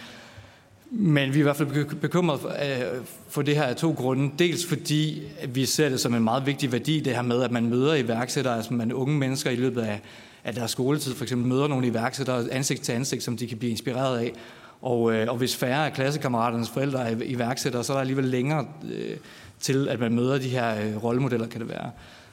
men 0.90 1.34
vi 1.34 1.38
er 1.38 1.40
i 1.40 1.42
hvert 1.42 1.56
fald 1.56 1.96
bekymret 2.00 2.40
for, 2.40 2.48
øh, 2.48 3.04
for 3.28 3.42
det 3.42 3.56
her 3.56 3.62
af 3.62 3.76
to 3.76 3.90
grunde. 3.90 4.30
Dels 4.38 4.66
fordi 4.66 5.22
vi 5.48 5.66
ser 5.66 5.88
det 5.88 6.00
som 6.00 6.14
en 6.14 6.24
meget 6.24 6.46
vigtig 6.46 6.72
værdi, 6.72 7.00
det 7.00 7.14
her 7.14 7.22
med, 7.22 7.42
at 7.42 7.50
man 7.50 7.66
møder 7.66 7.94
iværksættere, 7.94 8.56
altså 8.56 8.74
man 8.74 8.92
unge 8.92 9.18
mennesker 9.18 9.50
i 9.50 9.56
løbet 9.56 9.80
af, 9.80 10.00
af 10.44 10.54
deres 10.54 10.70
skoletid, 10.70 11.14
for 11.14 11.24
eksempel 11.24 11.48
møder 11.48 11.68
nogle 11.68 11.86
iværksættere 11.86 12.52
ansigt 12.52 12.82
til 12.82 12.92
ansigt, 12.92 13.22
som 13.22 13.36
de 13.36 13.46
kan 13.46 13.58
blive 13.58 13.70
inspireret 13.70 14.18
af. 14.18 14.32
Og, 14.82 15.12
øh, 15.12 15.30
og 15.30 15.36
hvis 15.36 15.56
færre 15.56 15.86
af 15.86 15.92
klassekammeraternes 15.92 16.70
forældre 16.70 17.10
er 17.10 17.16
iværksættere, 17.24 17.84
så 17.84 17.92
er 17.92 17.96
der 17.96 18.00
alligevel 18.00 18.24
længere 18.24 18.66
øh, 18.92 19.16
til, 19.60 19.88
at 19.88 20.00
man 20.00 20.14
møder 20.14 20.38
de 20.38 20.48
her 20.48 20.86
øh, 20.86 21.04
rollemodeller, 21.04 21.46
kan 21.46 21.60
det 21.60 21.68
være. 21.68 21.90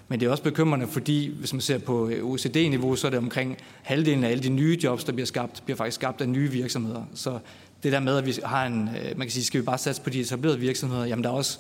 Men 0.08 0.20
det 0.20 0.26
er 0.26 0.30
også 0.30 0.44
bekymrende, 0.44 0.88
fordi 0.88 1.34
hvis 1.40 1.54
man 1.54 1.62
ser 1.62 1.78
på 1.78 2.10
øh, 2.10 2.26
OECD-niveau, 2.26 2.96
så 2.96 3.08
er 3.08 3.12
det 3.12 3.18
omkring 3.18 3.58
halvdelen 3.84 4.24
af 4.24 4.30
alle 4.30 4.44
de 4.44 4.50
nye 4.50 4.78
jobs, 4.84 5.04
der 5.04 5.12
bliver 5.12 5.26
skabt, 5.26 5.62
bliver 5.66 5.78
faktisk 5.78 5.96
skabt 5.96 6.22
af 6.22 6.30
nye 6.30 6.52
virksomheder. 6.52 7.04
Så 7.14 7.40
det 7.84 7.92
der 7.92 8.00
med, 8.00 8.18
at 8.18 8.26
vi 8.26 8.34
har 8.44 8.66
en, 8.66 8.90
øh, 8.90 9.18
man 9.18 9.28
kan 9.28 9.32
sige, 9.32 9.44
skal 9.44 9.62
vi 9.62 9.66
bare 9.66 9.78
satse 9.78 10.02
på 10.02 10.10
de 10.10 10.20
etablerede 10.20 10.60
virksomheder, 10.60 11.06
jamen 11.06 11.24
der 11.24 11.30
er 11.30 11.34
også 11.34 11.60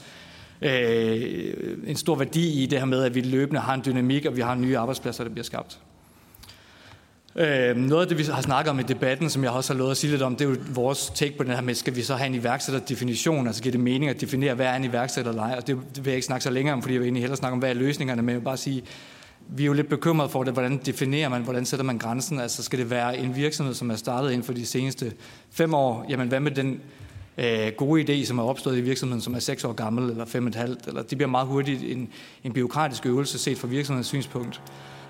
øh, 0.62 1.78
en 1.88 1.96
stor 1.96 2.16
værdi 2.16 2.64
i 2.64 2.66
det 2.66 2.80
her 2.80 2.86
med, 2.86 3.04
at 3.04 3.16
vi 3.16 3.22
løbende 3.22 3.62
har 3.62 3.74
en 3.74 3.82
dynamik, 3.86 4.26
og 4.26 4.36
vi 4.36 4.42
har 4.42 4.56
nye 4.56 4.78
arbejdspladser, 4.78 5.24
der 5.24 5.32
bliver 5.32 5.44
skabt. 5.44 5.80
Øh, 7.38 7.78
noget 7.78 8.02
af 8.02 8.08
det, 8.08 8.18
vi 8.18 8.24
har 8.24 8.42
snakket 8.42 8.72
om 8.72 8.80
i 8.80 8.84
debatten, 8.84 9.30
som 9.30 9.44
jeg 9.44 9.52
også 9.52 9.74
har 9.74 9.78
lovet 9.78 9.92
at 9.92 9.98
sige 9.98 10.12
lidt 10.12 10.22
om, 10.22 10.36
det 10.36 10.46
er 10.46 10.50
jo 10.50 10.56
vores 10.70 11.12
take 11.16 11.38
på 11.38 11.44
den 11.44 11.52
her 11.52 11.62
med, 11.62 11.76
skal 11.76 11.96
vi 11.96 12.02
så 12.02 12.16
have 12.16 12.28
en 12.28 12.36
iværksætterdefinition, 12.36 13.48
altså 13.48 13.64
giver 13.64 13.72
det 13.72 13.82
mening 13.82 14.10
at 14.10 14.22
definere, 14.22 14.54
hvad 14.54 14.66
er 14.66 14.76
en 14.76 14.84
iværksætter 14.84 15.32
eller 15.32 15.44
ej, 15.44 15.56
og 15.58 15.68
det, 15.68 15.78
det 15.96 16.06
vil 16.06 16.12
jeg 16.12 16.16
ikke 16.16 16.26
snakke 16.26 16.44
så 16.44 16.50
længere 16.50 16.74
om, 16.74 16.82
fordi 16.82 16.94
jeg 16.94 17.00
vil 17.00 17.06
egentlig 17.06 17.24
hellere 17.24 17.38
snakke 17.38 17.54
om, 17.54 17.60
hvad 17.60 17.70
er 17.70 17.74
løsningerne, 17.74 18.22
men 18.22 18.30
jeg 18.30 18.36
vil 18.36 18.44
bare 18.44 18.58
sige, 18.58 18.84
vi 19.48 19.64
er 19.64 19.68
jo 19.68 19.74
lidt 19.74 19.90
bekymrede 19.90 20.30
for 20.30 20.44
det, 20.44 20.54
hvordan 20.54 20.80
definerer 20.86 21.30
man, 21.30 21.42
hvordan 21.42 21.66
sætter 21.66 21.86
man 21.86 21.98
grænsen, 21.98 22.40
altså 22.40 22.64
skal 22.64 22.80
det 22.80 22.90
være 22.90 23.18
en 23.18 23.36
virksomhed, 23.36 23.74
som 23.74 23.92
er 23.92 23.96
startet 23.96 24.32
inden 24.32 24.44
for 24.44 24.54
de 24.54 24.66
seneste 24.66 25.14
fem 25.52 25.74
år, 25.74 26.06
jamen 26.10 26.28
hvad 26.28 26.40
med 26.40 26.52
den 26.52 26.82
øh, 27.38 27.72
gode 27.78 28.02
idé, 28.02 28.26
som 28.26 28.40
er 28.40 28.44
opstået 28.44 28.78
i 28.78 28.82
virksomheden, 28.82 29.22
som 29.22 29.34
er 29.36 29.40
seks 29.40 29.64
år 29.64 29.74
gammel, 29.74 30.10
eller 30.10 30.26
fem 30.26 30.46
og 30.46 30.50
et 30.50 30.56
halvt, 30.56 30.88
eller 30.88 31.02
det 31.02 31.18
bliver 31.18 31.30
meget 31.30 31.48
hurtigt 31.48 31.84
en, 31.84 32.10
en 32.44 32.54
byråkratisk 32.54 33.06
øvelse 33.06 33.38
set 33.38 33.58
fra 33.58 33.68
virksomhedens 33.68 34.08
synspunkt. 34.08 34.62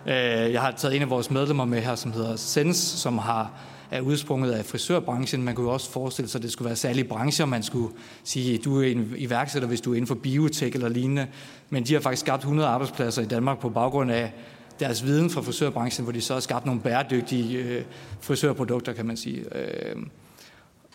Øh, 0.08 0.14
jeg 0.54 0.62
har 0.62 0.72
taget 0.72 0.96
en 0.96 1.02
af 1.02 1.10
vores 1.10 1.32
medlemmer 1.32 1.66
med 1.66 1.82
her, 1.82 1.96
som 1.96 2.12
hedder 2.12 2.36
Sens, 2.36 2.78
som 2.78 3.18
har 3.18 3.52
er 3.92 4.02
udsprunget 4.02 4.52
af 4.52 4.66
frisørbranchen. 4.66 5.44
Man 5.44 5.56
kunne 5.56 5.68
jo 5.68 5.74
også 5.74 5.92
forestille 5.92 6.30
sig, 6.30 6.40
at 6.40 6.44
det 6.44 6.52
skulle 6.52 6.66
være 6.66 6.76
særlige 6.76 7.04
brancher, 7.04 7.46
man 7.46 7.64
skulle 7.64 7.94
sige, 8.24 8.58
at 8.58 8.66
du 8.66 8.82
er 8.82 8.88
en 8.88 9.14
iværksætter, 9.18 9.68
hvis 9.68 9.82
du 9.82 9.92
er 9.92 9.96
inden 9.96 10.08
for 10.08 10.16
biotek 10.16 10.76
eller 10.76 10.90
lignende. 10.90 11.28
Men 11.70 11.84
de 11.84 11.94
har 11.94 12.02
faktisk 12.02 12.20
skabt 12.20 12.42
100 12.42 12.70
arbejdspladser 12.70 13.22
i 13.22 13.26
Danmark 13.26 13.60
på 13.60 13.70
baggrund 13.70 14.12
af 14.12 14.34
deres 14.80 15.06
viden 15.06 15.30
fra 15.30 15.42
frisørbranchen, 15.42 16.04
hvor 16.04 16.12
de 16.12 16.22
så 16.22 16.34
har 16.34 16.40
skabt 16.40 16.66
nogle 16.66 16.82
bæredygtige 16.82 17.58
øh, 17.58 17.84
frisørprodukter, 18.22 18.94
kan 18.94 19.06
man 19.06 19.18
sige. 19.18 19.58
Øh, 19.58 19.96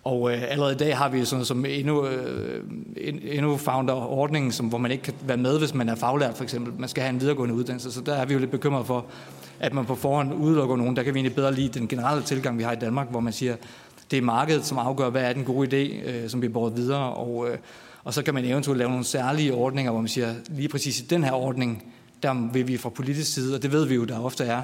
og 0.04 0.32
øh, 0.32 0.42
allerede 0.48 0.74
i 0.74 0.76
dag 0.76 0.96
har 0.96 1.08
vi 1.08 1.24
sådan 1.24 1.44
som 1.44 1.64
endnu, 1.64 2.06
øh, 2.06 2.64
endnu 3.22 3.56
founder-ordningen, 3.56 4.52
som, 4.52 4.66
hvor 4.66 4.78
man 4.78 4.90
ikke 4.90 5.04
kan 5.04 5.14
være 5.26 5.36
med, 5.36 5.58
hvis 5.58 5.74
man 5.74 5.88
er 5.88 5.94
faglært 5.94 6.36
for 6.36 6.44
eksempel. 6.44 6.72
Man 6.78 6.88
skal 6.88 7.02
have 7.02 7.14
en 7.14 7.20
videregående 7.20 7.54
uddannelse, 7.54 7.92
så 7.92 8.00
der 8.00 8.14
er 8.14 8.24
vi 8.24 8.32
jo 8.32 8.38
lidt 8.40 8.50
bekymret 8.50 8.86
for, 8.86 9.06
at 9.60 9.74
man 9.74 9.84
på 9.84 9.94
forhånd 9.94 10.34
udelukker 10.34 10.76
nogen. 10.76 10.96
Der 10.96 11.02
kan 11.02 11.14
vi 11.14 11.18
egentlig 11.18 11.34
bedre 11.34 11.54
lide 11.54 11.78
den 11.78 11.88
generelle 11.88 12.22
tilgang, 12.22 12.58
vi 12.58 12.62
har 12.62 12.72
i 12.72 12.76
Danmark, 12.76 13.10
hvor 13.10 13.20
man 13.20 13.32
siger, 13.32 13.56
det 14.10 14.16
er 14.16 14.22
markedet, 14.22 14.66
som 14.66 14.78
afgør, 14.78 15.10
hvad 15.10 15.22
er 15.22 15.32
den 15.32 15.44
gode 15.44 15.68
idé, 15.68 16.08
øh, 16.10 16.30
som 16.30 16.40
bliver 16.40 16.52
båret 16.52 16.76
videre. 16.76 17.14
Og, 17.14 17.48
øh, 17.50 17.58
og 18.04 18.14
så 18.14 18.22
kan 18.22 18.34
man 18.34 18.44
eventuelt 18.44 18.78
lave 18.78 18.90
nogle 18.90 19.04
særlige 19.04 19.54
ordninger, 19.54 19.92
hvor 19.92 20.00
man 20.00 20.08
siger, 20.08 20.34
lige 20.48 20.68
præcis 20.68 21.00
i 21.00 21.04
den 21.04 21.24
her 21.24 21.32
ordning, 21.32 21.84
der 22.22 22.50
vil 22.52 22.68
vi 22.68 22.76
fra 22.76 22.88
politisk 22.88 23.34
side, 23.34 23.54
og 23.54 23.62
det 23.62 23.72
ved 23.72 23.86
vi 23.86 23.94
jo, 23.94 24.04
der 24.04 24.20
ofte 24.20 24.44
er, 24.44 24.62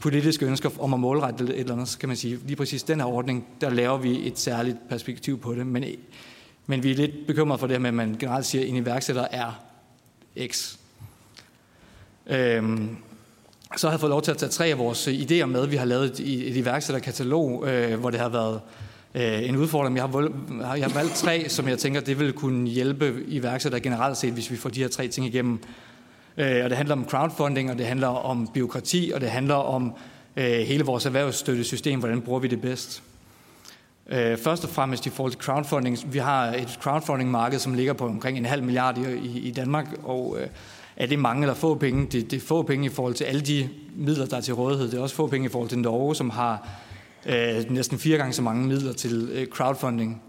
politiske 0.00 0.46
ønsker 0.46 0.70
om 0.78 0.94
at 0.94 1.00
målrette 1.00 1.44
et 1.44 1.60
eller 1.60 1.72
andet, 1.72 1.88
så 1.88 1.98
kan 1.98 2.08
man 2.08 2.16
sige, 2.16 2.38
lige 2.46 2.56
præcis 2.56 2.82
den 2.82 3.00
her 3.00 3.06
ordning, 3.06 3.46
der 3.60 3.70
laver 3.70 3.98
vi 3.98 4.26
et 4.26 4.38
særligt 4.38 4.76
perspektiv 4.88 5.40
på 5.40 5.54
det. 5.54 5.66
Men, 5.66 5.84
men 6.66 6.82
vi 6.82 6.90
er 6.90 6.94
lidt 6.94 7.26
bekymrede 7.26 7.58
for 7.58 7.66
det 7.66 7.74
her 7.74 7.80
med, 7.80 7.88
at 7.88 7.94
man 7.94 8.16
generelt 8.18 8.46
siger, 8.46 8.62
at 8.62 8.68
en 8.68 8.76
iværksætter 8.76 9.26
er 9.30 9.62
X. 10.46 10.76
Øhm, 12.26 12.96
så 13.76 13.86
har 13.86 13.92
jeg 13.92 14.00
fået 14.00 14.10
lov 14.10 14.22
til 14.22 14.30
at 14.30 14.36
tage 14.36 14.50
tre 14.50 14.66
af 14.66 14.78
vores 14.78 15.08
idéer 15.08 15.44
med. 15.44 15.66
Vi 15.66 15.76
har 15.76 15.84
lavet 15.84 16.04
et, 16.04 16.48
et 16.50 16.56
iværksætterkatalog, 16.56 17.68
øh, 17.68 18.00
hvor 18.00 18.10
det 18.10 18.20
har 18.20 18.28
været 18.28 18.60
øh, 19.14 19.48
en 19.48 19.56
udfordring. 19.56 19.96
Jeg 19.96 20.04
har, 20.04 20.74
jeg 20.74 20.86
har 20.86 20.94
valgt 20.94 21.14
tre, 21.14 21.48
som 21.48 21.68
jeg 21.68 21.78
tænker, 21.78 22.00
det 22.00 22.18
vil 22.18 22.32
kunne 22.32 22.68
hjælpe 22.68 23.24
iværksættere 23.28 23.80
generelt 23.80 24.16
set, 24.16 24.32
hvis 24.32 24.50
vi 24.50 24.56
får 24.56 24.70
de 24.70 24.80
her 24.80 24.88
tre 24.88 25.08
ting 25.08 25.26
igennem. 25.26 25.60
Øh, 26.38 26.64
og 26.64 26.70
det 26.70 26.76
handler 26.76 26.94
om 26.94 27.08
crowdfunding, 27.08 27.70
og 27.70 27.78
det 27.78 27.86
handler 27.86 28.08
om 28.08 28.48
byråkrati, 28.54 29.12
og 29.14 29.20
det 29.20 29.30
handler 29.30 29.54
om 29.54 29.92
øh, 30.36 30.44
hele 30.44 30.84
vores 30.84 31.06
erhvervsstøttesystem, 31.06 31.98
hvordan 31.98 32.20
bruger 32.20 32.40
vi 32.40 32.48
det 32.48 32.60
bedst. 32.60 33.02
Øh, 34.10 34.38
først 34.38 34.64
og 34.64 34.70
fremmest 34.70 35.06
i 35.06 35.10
forhold 35.10 35.32
til 35.32 35.40
crowdfunding. 35.40 36.12
Vi 36.12 36.18
har 36.18 36.46
et 36.46 36.78
crowdfunding-marked, 36.82 37.58
som 37.58 37.74
ligger 37.74 37.92
på 37.92 38.06
omkring 38.06 38.38
en 38.38 38.44
halv 38.44 38.62
milliard 38.62 38.98
i, 38.98 39.38
i 39.38 39.50
Danmark, 39.50 39.86
og 40.02 40.36
øh, 40.40 40.46
er 40.96 41.06
det 41.06 41.18
mange 41.18 41.42
eller 41.42 41.54
få 41.54 41.74
penge? 41.74 42.06
Det, 42.12 42.30
det 42.30 42.36
er 42.36 42.46
få 42.46 42.62
penge 42.62 42.86
i 42.86 42.88
forhold 42.88 43.14
til 43.14 43.24
alle 43.24 43.40
de 43.40 43.68
midler, 43.96 44.26
der 44.26 44.36
er 44.36 44.40
til 44.40 44.54
rådighed. 44.54 44.90
Det 44.90 44.98
er 44.98 45.02
også 45.02 45.14
få 45.14 45.26
penge 45.26 45.46
i 45.46 45.48
forhold 45.48 45.68
til 45.68 45.78
Norge, 45.78 46.14
som 46.14 46.30
har 46.30 46.68
øh, 47.26 47.70
næsten 47.70 47.98
fire 47.98 48.18
gange 48.18 48.32
så 48.32 48.42
mange 48.42 48.66
midler 48.66 48.92
til 48.92 49.28
øh, 49.32 49.46
crowdfunding. 49.46 50.22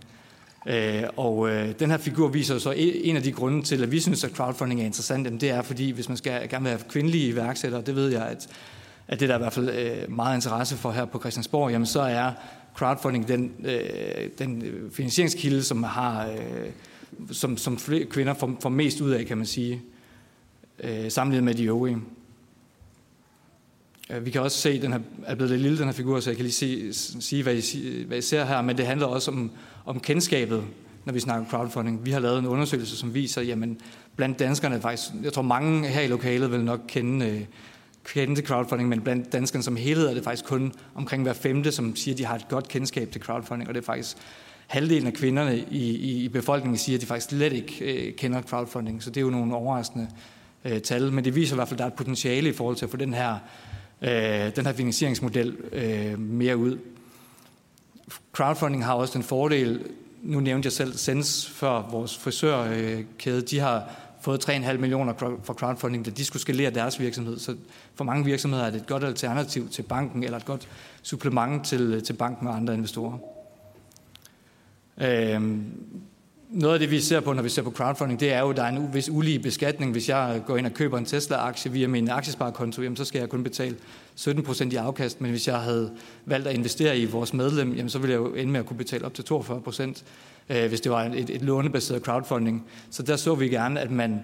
Øh, 0.67 1.04
og 1.17 1.50
øh, 1.50 1.74
den 1.80 1.89
her 1.91 1.97
figur 1.97 2.28
viser 2.28 2.60
så 2.60 2.71
en 2.78 3.15
af 3.15 3.24
de 3.24 3.32
grunde 3.32 3.63
til, 3.63 3.84
at 3.84 3.91
vi 3.91 4.00
synes, 4.00 4.24
at 4.24 4.32
crowdfunding 4.32 4.82
er 4.82 4.86
interessant, 4.86 5.26
jamen, 5.26 5.41
det 5.41 5.50
er 5.50 5.62
fordi, 5.62 5.91
hvis 5.91 6.10
man 6.10 6.17
skal 6.17 6.50
gerne 6.50 6.63
vil 6.63 6.69
have 6.69 6.82
kvindelige 6.89 7.28
iværksættere, 7.28 7.82
det 7.82 7.95
ved 7.95 8.10
jeg, 8.10 8.28
at, 8.28 8.47
at 9.08 9.19
det 9.19 9.30
der 9.30 9.36
er 9.36 9.39
i 9.39 9.41
hvert 9.41 9.54
fald 9.54 9.69
øh, 9.69 10.15
meget 10.15 10.36
interesse 10.36 10.78
for 10.78 10.91
her 10.91 11.06
på 11.06 11.19
Christiansborg, 11.19 11.71
jamen 11.71 11.86
så 11.86 12.02
er 12.02 12.32
crowdfunding 12.76 13.28
den, 13.28 13.52
øh, 13.63 14.30
den 14.39 14.62
øh, 14.62 14.91
finansieringskilde, 14.91 15.63
som 15.63 15.84
har 15.84 16.28
øh, 16.28 16.69
som, 17.32 17.58
som 17.58 17.78
kvinder 18.10 18.34
får, 18.34 18.58
får 18.62 18.69
mest 18.69 19.02
ud 19.02 19.12
af, 19.12 19.26
kan 19.26 19.38
man 19.38 19.45
sige, 19.45 19.82
øh, 20.84 21.12
sammenlignet 21.12 21.43
med 21.43 21.54
de 21.54 21.63
øvrige. 21.63 21.97
Vi 24.21 24.32
kan 24.32 24.41
også 24.41 24.58
se, 24.58 24.69
at 24.69 24.82
den 24.82 24.91
her, 24.91 25.00
er 25.26 25.36
blevet 25.36 25.52
lidt 25.52 25.62
lille, 25.62 25.78
den 25.78 25.86
her 25.86 25.93
figur, 25.93 26.19
så 26.19 26.30
jeg 26.30 26.38
kan 26.38 26.45
lige 26.45 26.54
se, 26.54 26.93
sige, 27.21 27.43
hvad 27.43 27.56
I, 27.56 28.04
hvad 28.08 28.17
I 28.17 28.21
ser 28.21 28.45
her, 28.45 28.62
men 28.62 28.78
det 28.78 28.86
handler 28.86 29.08
også 29.08 29.32
om, 29.32 29.52
om 29.86 30.00
kendskabet, 30.00 30.63
når 31.06 31.13
vi 31.13 31.19
snakker 31.19 31.50
crowdfunding. 31.50 32.06
Vi 32.06 32.12
har 32.12 32.19
lavet 32.19 32.39
en 32.39 32.47
undersøgelse, 32.47 32.97
som 32.97 33.13
viser, 33.13 33.41
jamen 33.41 33.78
blandt 34.15 34.39
danskerne 34.39 34.82
faktisk, 34.82 35.10
jeg 35.24 35.34
tror 35.34 35.41
mange 35.41 35.88
her 35.88 36.02
i 36.02 36.08
lokalet 36.08 36.52
vil 36.52 36.63
nok 36.63 36.80
kende, 36.88 37.26
øh, 37.26 37.41
kende 38.13 38.36
til 38.36 38.45
crowdfunding, 38.45 38.89
men 38.89 39.02
blandt 39.02 39.34
danskerne 39.34 39.63
som 39.63 39.76
helhed 39.76 40.08
er 40.08 40.13
det 40.13 40.24
faktisk 40.24 40.45
kun 40.45 40.74
omkring 40.95 41.24
hver 41.24 41.34
femte, 41.34 41.71
som 41.71 41.95
siger, 41.95 42.15
at 42.15 42.17
de 42.17 42.26
har 42.26 42.36
et 42.36 42.47
godt 42.50 42.67
kendskab 42.67 43.12
til 43.12 43.21
crowdfunding, 43.21 43.67
og 43.67 43.76
det 43.76 43.82
er 43.82 43.86
faktisk 43.86 44.17
halvdelen 44.67 45.08
af 45.08 45.13
kvinderne 45.13 45.58
i, 45.58 45.95
i, 45.95 46.24
i 46.24 46.30
befolkningen 46.30 46.78
siger, 46.78 46.97
at 46.97 47.02
de 47.02 47.06
faktisk 47.06 47.30
slet 47.30 47.54
ikke 47.54 48.08
øh, 48.08 48.13
kender 48.13 48.41
crowdfunding, 48.41 49.04
så 49.04 49.10
det 49.10 49.17
er 49.17 49.21
jo 49.21 49.30
nogle 49.30 49.56
overraskende 49.56 50.08
øh, 50.65 50.82
tal, 50.82 51.13
men 51.13 51.26
det 51.26 51.36
viser 51.36 51.56
i 51.56 51.58
hvert 51.58 51.67
fald, 51.67 51.76
at 51.76 51.80
der 51.80 51.86
er 51.86 51.89
et 51.89 51.97
potentiale 51.97 52.50
i 52.50 52.54
forhold 52.54 52.76
til 52.76 52.86
at 52.86 52.91
få 52.91 52.97
den 52.97 53.13
her, 53.13 53.36
øh, 54.02 54.56
den 54.56 54.66
her 54.66 54.74
finansieringsmodel 54.74 55.58
øh, 55.72 56.20
mere 56.20 56.58
ud. 56.58 56.78
Crowdfunding 58.34 58.86
har 58.86 58.94
også 58.94 59.14
den 59.14 59.24
fordel, 59.24 59.86
nu 60.22 60.40
nævnte 60.40 60.66
jeg 60.66 60.74
selv 60.74 60.94
Sens 60.94 61.50
før 61.50 61.90
vores 61.92 62.18
frisørkæde, 62.18 63.42
de 63.42 63.60
har 63.60 63.90
fået 64.22 64.50
3,5 64.50 64.78
millioner 64.78 65.14
for 65.44 65.54
crowdfunding, 65.54 66.06
da 66.06 66.12
de 66.12 66.26
skulle 66.26 66.42
skalere 66.42 66.72
deres 66.72 67.00
virksomhed. 67.00 67.40
Så 67.40 67.56
for 67.96 68.04
mange 68.04 68.26
virksomheder 68.26 68.64
er 68.64 68.70
det 68.70 68.82
et 68.82 68.88
godt 68.88 69.04
alternativ 69.04 69.70
til 69.70 69.82
banken, 69.82 70.24
eller 70.24 70.38
et 70.38 70.46
godt 70.46 70.68
supplement 71.02 71.66
til, 71.66 72.04
til 72.04 72.14
banken 72.14 72.48
og 72.48 72.56
andre 72.56 72.74
investorer. 72.74 73.18
Øhm, 74.98 75.66
noget 76.52 76.74
af 76.74 76.80
det, 76.80 76.92
vi 76.92 77.00
ser 77.00 77.20
på, 77.20 77.34
når 77.34 77.44
vi 77.44 77.50
ser 77.50 77.62
på 77.62 77.72
crowdfunding, 77.72 78.20
det 78.20 78.34
er 78.34 78.40
jo, 78.40 78.50
at 78.50 78.58
der 78.58 78.64
er 78.64 78.70
en 78.70 78.94
vis 78.94 79.10
ulige 79.10 79.40
beskatning. 79.40 79.92
Hvis 79.92 80.10
jeg 80.10 80.42
går 80.46 80.58
ind 80.58 80.66
og 80.66 80.74
køber 80.74 80.98
en 80.98 81.06
Tesla-aktie 81.06 81.72
via 81.72 81.88
min 81.88 82.10
aktiesparekonto, 82.10 82.82
jamen, 82.82 82.98
så 82.98 83.06
skal 83.06 83.20
jeg 83.20 83.30
kun 83.30 83.44
betale 83.44 83.76
17 84.16 84.44
procent 84.44 84.74
i 84.74 84.76
afkast. 84.76 85.22
Men 85.22 85.32
hvis 85.32 85.48
jeg 85.48 85.60
havde 85.60 85.92
valgt 86.26 86.48
at 86.48 86.56
investere 86.56 86.98
i 86.98 87.06
vores 87.06 87.34
medlem, 87.34 87.74
jamen, 87.74 87.90
så 87.90 88.00
ville 88.00 88.14
jeg 88.14 88.20
jo 88.20 88.34
ende 88.34 88.52
med 88.52 88.60
at 88.60 88.66
kunne 88.66 88.78
betale 88.78 89.06
op 89.06 89.14
til 89.14 89.24
42 89.24 89.62
procent, 89.62 90.04
øh, 90.50 90.68
hvis 90.68 90.82
det 90.82 90.92
var 90.92 91.04
et, 91.04 91.30
et 91.30 91.42
lånebaseret 91.42 92.02
crowdfunding. 92.02 92.66
Så 92.90 93.04
der 93.04 93.16
så 93.16 93.36
vi 93.36 93.48
gerne, 93.48 93.80
at 93.80 93.92
man 93.92 94.20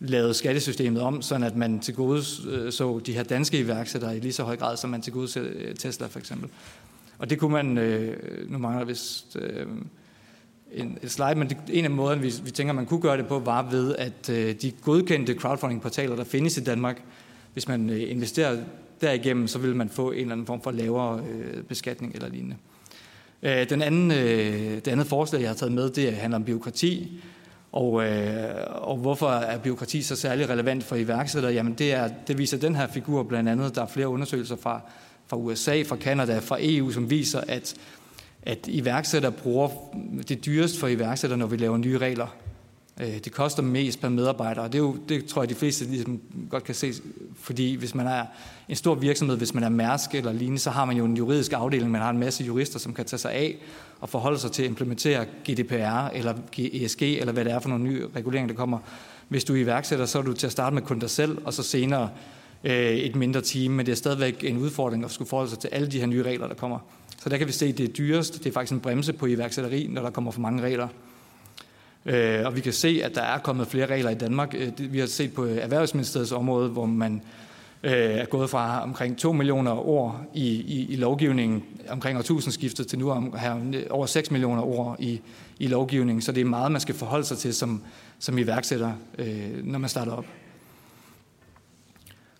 lavede 0.00 0.34
skattesystemet 0.34 1.02
om, 1.02 1.22
sådan 1.22 1.46
at 1.46 1.56
man 1.56 1.80
til 1.80 1.94
gode 1.94 2.22
øh, 2.48 2.72
så 2.72 3.00
de 3.06 3.12
her 3.12 3.22
danske 3.22 3.58
iværksættere 3.58 4.16
i 4.16 4.20
lige 4.20 4.32
så 4.32 4.42
høj 4.42 4.56
grad, 4.56 4.76
som 4.76 4.90
man 4.90 5.02
til 5.02 5.12
gode 5.12 5.40
øh, 5.40 5.74
Tesla 5.74 6.06
for 6.06 6.18
eksempel. 6.18 6.50
Og 7.18 7.30
det 7.30 7.38
kunne 7.38 7.52
man, 7.52 7.78
øh, 7.78 8.16
nu 8.50 8.58
mangler 8.58 8.84
vist... 8.84 9.36
Øh, 9.40 9.66
en, 10.72 10.98
et 11.02 11.10
slide, 11.10 11.34
men 11.34 11.48
det, 11.48 11.56
en 11.68 11.84
af 11.84 11.90
måderne, 11.90 12.22
vi, 12.22 12.32
vi 12.44 12.50
tænker, 12.50 12.72
man 12.72 12.86
kunne 12.86 13.00
gøre 13.00 13.16
det 13.16 13.26
på, 13.26 13.38
var 13.38 13.62
ved, 13.70 13.96
at 13.96 14.30
øh, 14.30 14.54
de 14.62 14.70
godkendte 14.70 15.34
crowdfunding-portaler, 15.34 16.16
der 16.16 16.24
findes 16.24 16.56
i 16.56 16.64
Danmark, 16.64 17.02
hvis 17.52 17.68
man 17.68 17.90
øh, 17.90 18.10
investerer 18.10 18.56
derigennem, 19.00 19.48
så 19.48 19.58
vil 19.58 19.76
man 19.76 19.88
få 19.88 20.10
en 20.10 20.18
eller 20.18 20.32
anden 20.32 20.46
form 20.46 20.62
for 20.62 20.70
lavere 20.70 21.20
øh, 21.30 21.62
beskatning 21.62 22.14
eller 22.14 22.28
lignende. 22.28 22.56
Øh, 23.42 23.70
den 23.70 23.82
anden, 23.82 24.10
øh, 24.10 24.74
det 24.74 24.88
andet 24.88 25.06
forslag, 25.06 25.40
jeg 25.40 25.50
har 25.50 25.54
taget 25.54 25.72
med, 25.72 25.90
det 25.90 26.12
handler 26.12 26.36
om 26.36 26.44
byråkrati. 26.44 27.20
Og, 27.72 28.04
øh, 28.04 28.64
og 28.68 28.96
hvorfor 28.96 29.28
er 29.28 29.58
byråkrati 29.58 30.02
så 30.02 30.16
særlig 30.16 30.48
relevant 30.48 30.84
for 30.84 30.96
iværksættere? 30.96 31.52
Jamen 31.52 31.74
det, 31.74 31.92
er, 31.92 32.08
det 32.28 32.38
viser 32.38 32.58
den 32.58 32.76
her 32.76 32.86
figur 32.86 33.22
blandt 33.22 33.48
andet. 33.48 33.74
Der 33.74 33.82
er 33.82 33.86
flere 33.86 34.08
undersøgelser 34.08 34.56
fra, 34.56 34.80
fra 35.26 35.36
USA, 35.36 35.82
fra 35.82 35.96
Kanada, 35.96 36.38
fra 36.38 36.56
EU, 36.60 36.90
som 36.90 37.10
viser, 37.10 37.40
at 37.48 37.74
at 38.42 38.58
iværksætter 38.68 39.30
bruger 39.30 39.68
det 40.28 40.44
dyrest 40.44 40.80
for 40.80 40.86
iværksætter, 40.86 41.36
når 41.36 41.46
vi 41.46 41.56
laver 41.56 41.76
nye 41.76 41.98
regler. 41.98 42.26
Øh, 43.00 43.18
det 43.24 43.32
koster 43.32 43.62
mest 43.62 44.00
per 44.00 44.08
medarbejder, 44.08 44.62
og 44.62 44.72
det, 44.72 44.78
er 44.78 44.82
jo, 44.82 44.96
det 45.08 45.24
tror 45.24 45.42
jeg, 45.42 45.48
de 45.48 45.54
fleste 45.54 45.84
ligesom 45.84 46.20
godt 46.50 46.64
kan 46.64 46.74
se, 46.74 46.92
fordi 47.40 47.74
hvis 47.74 47.94
man 47.94 48.06
er 48.06 48.24
en 48.68 48.76
stor 48.76 48.94
virksomhed, 48.94 49.36
hvis 49.36 49.54
man 49.54 49.64
er 49.64 49.68
Mærsk 49.68 50.14
eller 50.14 50.32
lignende, 50.32 50.58
så 50.58 50.70
har 50.70 50.84
man 50.84 50.96
jo 50.96 51.04
en 51.04 51.16
juridisk 51.16 51.52
afdeling, 51.52 51.90
man 51.90 52.00
har 52.00 52.10
en 52.10 52.18
masse 52.18 52.44
jurister, 52.44 52.78
som 52.78 52.94
kan 52.94 53.04
tage 53.04 53.18
sig 53.18 53.32
af 53.32 53.56
og 54.00 54.08
forholde 54.08 54.38
sig 54.38 54.52
til 54.52 54.62
at 54.62 54.68
implementere 54.68 55.24
GDPR 55.24 56.08
eller 56.14 56.34
ESG, 56.58 57.02
eller 57.02 57.32
hvad 57.32 57.44
det 57.44 57.52
er 57.52 57.58
for 57.58 57.68
nogle 57.68 57.84
nye 57.84 58.06
reguleringer, 58.16 58.48
der 58.48 58.58
kommer. 58.58 58.78
Hvis 59.28 59.44
du 59.44 59.54
er 59.54 59.58
iværksætter, 59.58 60.06
så 60.06 60.18
er 60.18 60.22
du 60.22 60.32
til 60.32 60.46
at 60.46 60.52
starte 60.52 60.74
med 60.74 60.82
kun 60.82 60.98
dig 60.98 61.10
selv, 61.10 61.38
og 61.44 61.54
så 61.54 61.62
senere 61.62 62.10
øh, 62.64 62.72
et 62.72 63.16
mindre 63.16 63.40
team, 63.40 63.72
men 63.72 63.86
det 63.86 63.92
er 63.92 63.96
stadigvæk 63.96 64.44
en 64.44 64.56
udfordring 64.56 65.04
at 65.04 65.10
skulle 65.10 65.28
forholde 65.28 65.50
sig 65.50 65.58
til 65.58 65.68
alle 65.68 65.88
de 65.88 66.00
her 66.00 66.06
nye 66.06 66.22
regler, 66.22 66.48
der 66.48 66.54
kommer. 66.54 66.78
Så 67.22 67.28
der 67.28 67.36
kan 67.36 67.46
vi 67.46 67.52
se, 67.52 67.66
at 67.66 67.78
det 67.78 67.88
er 67.88 67.92
dyrest. 67.92 68.38
Det 68.44 68.46
er 68.46 68.52
faktisk 68.52 68.72
en 68.72 68.80
bremse 68.80 69.12
på 69.12 69.26
iværksætteri, 69.26 69.86
når 69.90 70.02
der 70.02 70.10
kommer 70.10 70.30
for 70.30 70.40
mange 70.40 70.62
regler. 70.62 70.88
Øh, 72.06 72.46
og 72.46 72.56
vi 72.56 72.60
kan 72.60 72.72
se, 72.72 73.00
at 73.04 73.14
der 73.14 73.22
er 73.22 73.38
kommet 73.38 73.66
flere 73.66 73.86
regler 73.86 74.10
i 74.10 74.14
Danmark. 74.14 74.54
Øh, 74.58 74.92
vi 74.92 74.98
har 74.98 75.06
set 75.06 75.34
på 75.34 75.44
Erhvervsministeriets 75.44 76.32
område, 76.32 76.68
hvor 76.68 76.86
man 76.86 77.22
øh, 77.82 77.92
er 77.92 78.24
gået 78.24 78.50
fra 78.50 78.82
omkring 78.82 79.18
2 79.18 79.32
millioner 79.32 79.88
ord 79.88 80.20
i, 80.34 80.46
i, 80.48 80.86
i 80.90 80.96
lovgivningen 80.96 81.64
omkring 81.88 82.18
årtusindskiftet 82.18 82.86
til 82.86 82.98
nu 82.98 83.10
om, 83.10 83.34
her, 83.38 83.82
over 83.90 84.06
6 84.06 84.30
millioner 84.30 84.62
ord 84.62 84.96
i, 84.98 85.20
i 85.58 85.66
lovgivningen. 85.66 86.22
Så 86.22 86.32
det 86.32 86.40
er 86.40 86.44
meget, 86.44 86.72
man 86.72 86.80
skal 86.80 86.94
forholde 86.94 87.24
sig 87.24 87.38
til 87.38 87.54
som, 87.54 87.82
som 88.18 88.38
iværksætter, 88.38 88.92
når 89.64 89.78
man 89.78 89.88
starter 89.88 90.12
op. 90.12 90.24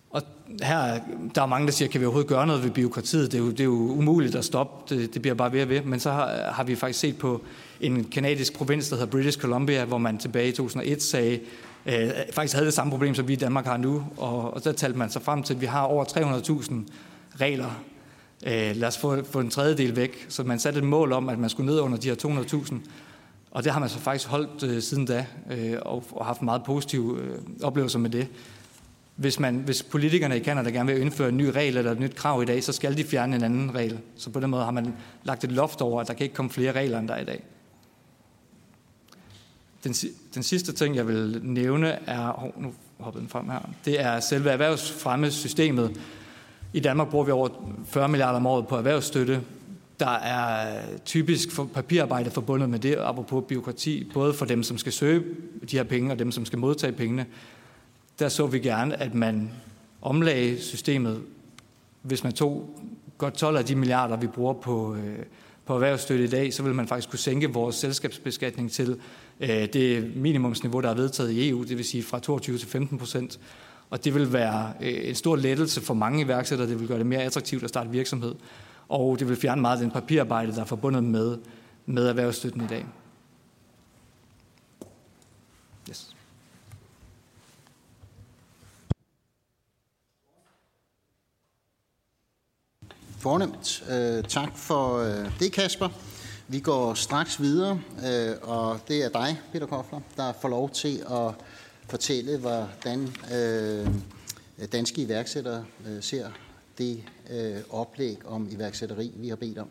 Og 0.09 0.21
her, 0.61 0.99
der 1.35 1.41
er 1.41 1.45
mange, 1.45 1.67
der 1.67 1.73
siger, 1.73 1.89
kan 1.89 2.01
vi 2.01 2.05
overhovedet 2.05 2.29
gøre 2.29 2.47
noget 2.47 2.63
ved 2.63 2.71
byråkratiet? 2.71 3.31
Det 3.31 3.37
er 3.37 3.43
jo, 3.43 3.51
det 3.51 3.59
er 3.59 3.63
jo 3.63 3.71
umuligt 3.71 4.35
at 4.35 4.45
stoppe, 4.45 4.95
det, 4.95 5.13
det 5.13 5.21
bliver 5.21 5.35
bare 5.35 5.53
ved 5.53 5.61
og 5.61 5.69
ved. 5.69 5.81
Men 5.81 5.99
så 5.99 6.11
har, 6.11 6.51
har 6.51 6.63
vi 6.63 6.75
faktisk 6.75 6.99
set 6.99 7.17
på 7.17 7.41
en 7.81 8.03
kanadisk 8.03 8.53
provins, 8.53 8.89
der 8.89 8.95
hedder 8.95 9.11
British 9.11 9.39
Columbia, 9.39 9.85
hvor 9.85 9.97
man 9.97 10.17
tilbage 10.17 10.49
i 10.49 10.51
2001 10.51 11.03
sagde, 11.03 11.39
øh, 11.85 12.09
faktisk 12.31 12.53
havde 12.53 12.65
det 12.65 12.73
samme 12.73 12.91
problem, 12.91 13.15
som 13.15 13.27
vi 13.27 13.33
i 13.33 13.35
Danmark 13.35 13.65
har 13.65 13.77
nu. 13.77 14.03
Og, 14.17 14.53
og 14.53 14.63
der 14.63 14.71
talte 14.71 14.97
man 14.97 15.09
sig 15.09 15.21
frem 15.21 15.43
til, 15.43 15.53
at 15.53 15.61
vi 15.61 15.65
har 15.65 15.81
over 15.81 16.05
300.000 16.05 16.73
regler. 17.41 17.81
Øh, 18.45 18.75
lad 18.75 18.87
os 18.87 18.97
få, 18.97 19.23
få 19.23 19.39
en 19.39 19.49
tredjedel 19.49 19.95
væk. 19.95 20.25
Så 20.29 20.43
man 20.43 20.59
satte 20.59 20.79
et 20.79 20.85
mål 20.85 21.13
om, 21.13 21.29
at 21.29 21.39
man 21.39 21.49
skulle 21.49 21.71
ned 21.71 21.79
under 21.79 21.97
de 21.97 22.07
her 22.07 22.15
200.000. 22.15 22.75
Og 23.51 23.63
det 23.63 23.71
har 23.71 23.79
man 23.79 23.89
så 23.89 23.99
faktisk 23.99 24.29
holdt 24.29 24.63
øh, 24.63 24.81
siden 24.81 25.05
da, 25.05 25.25
øh, 25.51 25.77
og, 25.81 26.03
og 26.11 26.25
haft 26.25 26.41
meget 26.41 26.63
positive 26.63 27.19
øh, 27.21 27.37
oplevelser 27.63 27.99
med 27.99 28.09
det 28.09 28.27
hvis, 29.19 29.39
man, 29.39 29.55
hvis 29.55 29.83
politikerne 29.83 30.37
i 30.37 30.43
Canada 30.43 30.69
gerne 30.69 30.93
vil 30.93 31.01
indføre 31.01 31.29
en 31.29 31.37
ny 31.37 31.45
regel 31.45 31.77
eller 31.77 31.91
et 31.91 31.99
nyt 31.99 32.15
krav 32.15 32.41
i 32.41 32.45
dag, 32.45 32.63
så 32.63 32.73
skal 32.73 32.97
de 32.97 33.03
fjerne 33.03 33.35
en 33.35 33.43
anden 33.43 33.75
regel. 33.75 33.99
Så 34.15 34.29
på 34.29 34.39
den 34.39 34.49
måde 34.49 34.63
har 34.63 34.71
man 34.71 34.93
lagt 35.23 35.43
et 35.43 35.51
loft 35.51 35.81
over, 35.81 36.01
at 36.01 36.07
der 36.07 36.13
kan 36.13 36.23
ikke 36.23 36.35
komme 36.35 36.51
flere 36.51 36.71
regler, 36.71 36.99
end 36.99 37.07
der 37.07 37.13
er 37.13 37.21
i 37.21 37.25
dag. 37.25 37.43
Den, 39.83 39.93
den 40.33 40.43
sidste 40.43 40.73
ting, 40.73 40.95
jeg 40.95 41.07
vil 41.07 41.39
nævne, 41.43 41.87
er, 42.09 42.43
oh, 42.43 42.63
nu 42.63 42.73
hoppede 42.99 43.21
den 43.21 43.29
frem 43.29 43.49
her, 43.49 43.69
det 43.85 44.01
er 44.01 44.19
selve 44.19 44.49
erhvervsfremmesystemet. 44.49 45.99
I 46.73 46.79
Danmark 46.79 47.09
bruger 47.09 47.25
vi 47.25 47.31
over 47.31 47.49
40 47.85 48.09
milliarder 48.09 48.39
om 48.39 48.45
året 48.45 48.67
på 48.67 48.75
erhvervsstøtte. 48.75 49.41
Der 49.99 50.09
er 50.09 50.81
typisk 51.05 51.51
for 51.51 51.65
papirarbejde 51.65 52.31
forbundet 52.31 52.69
med 52.69 52.79
det, 52.79 52.95
apropos 52.99 53.43
byråkrati, 53.47 54.11
både 54.13 54.33
for 54.33 54.45
dem, 54.45 54.63
som 54.63 54.77
skal 54.77 54.91
søge 54.91 55.23
de 55.71 55.77
her 55.77 55.83
penge, 55.83 56.11
og 56.11 56.19
dem, 56.19 56.31
som 56.31 56.45
skal 56.45 56.59
modtage 56.59 56.93
pengene 56.93 57.25
der 58.19 58.29
så 58.29 58.47
vi 58.47 58.59
gerne, 58.59 59.01
at 59.01 59.13
man 59.13 59.51
omlagde 60.01 60.61
systemet, 60.61 61.21
hvis 62.01 62.23
man 62.23 62.33
tog 62.33 62.79
godt 63.17 63.33
12 63.33 63.57
af 63.57 63.65
de 63.65 63.75
milliarder, 63.75 64.17
vi 64.17 64.27
bruger 64.27 64.53
på, 64.53 64.95
øh, 64.95 65.19
på 65.65 65.73
erhvervsstøtte 65.73 66.23
i 66.23 66.27
dag, 66.27 66.53
så 66.53 66.63
vil 66.63 66.75
man 66.75 66.87
faktisk 66.87 67.09
kunne 67.09 67.19
sænke 67.19 67.53
vores 67.53 67.75
selskabsbeskatning 67.75 68.71
til 68.71 68.99
øh, 69.39 69.73
det 69.73 70.15
minimumsniveau, 70.15 70.81
der 70.81 70.89
er 70.89 70.93
vedtaget 70.93 71.31
i 71.31 71.49
EU, 71.49 71.63
det 71.63 71.77
vil 71.77 71.85
sige 71.85 72.03
fra 72.03 72.19
22 72.19 72.57
til 72.57 72.67
15 72.67 72.97
procent. 72.97 73.39
Og 73.89 74.05
det 74.05 74.15
vil 74.15 74.33
være 74.33 74.73
øh, 74.81 75.09
en 75.09 75.15
stor 75.15 75.35
lettelse 75.35 75.81
for 75.81 75.93
mange 75.93 76.21
iværksættere, 76.21 76.69
det 76.69 76.79
vil 76.79 76.87
gøre 76.87 76.97
det 76.97 77.05
mere 77.05 77.23
attraktivt 77.23 77.63
at 77.63 77.69
starte 77.69 77.89
virksomhed, 77.89 78.35
og 78.89 79.19
det 79.19 79.29
vil 79.29 79.37
fjerne 79.37 79.61
meget 79.61 79.77
af 79.77 79.81
den 79.81 79.91
papirarbejde, 79.91 80.51
der 80.51 80.61
er 80.61 80.65
forbundet 80.65 81.03
med, 81.03 81.37
med 81.85 82.07
erhvervsstøtten 82.07 82.61
i 82.61 82.67
dag. 82.67 82.85
Fornemt. 93.19 93.83
Øh, 93.89 94.23
tak 94.23 94.57
for 94.57 94.97
øh, 94.97 95.39
det, 95.39 95.51
Kasper. 95.51 95.89
Vi 96.47 96.59
går 96.59 96.93
straks 96.93 97.41
videre, 97.41 97.81
øh, 98.05 98.35
og 98.41 98.79
det 98.87 99.03
er 99.03 99.09
dig, 99.09 99.41
Peter 99.51 99.65
Kofler, 99.65 99.99
der 100.17 100.33
får 100.41 100.49
lov 100.49 100.69
til 100.69 101.03
at 101.11 101.33
fortælle, 101.89 102.37
hvordan 102.37 103.13
øh, 103.33 103.87
danske 104.71 105.01
iværksættere 105.01 105.65
øh, 105.87 106.03
ser 106.03 106.29
det 106.77 107.03
øh, 107.29 107.57
oplæg 107.69 108.17
om 108.25 108.47
iværksætteri, 108.51 109.11
vi 109.15 109.29
har 109.29 109.35
bedt 109.35 109.57
om. 109.57 109.69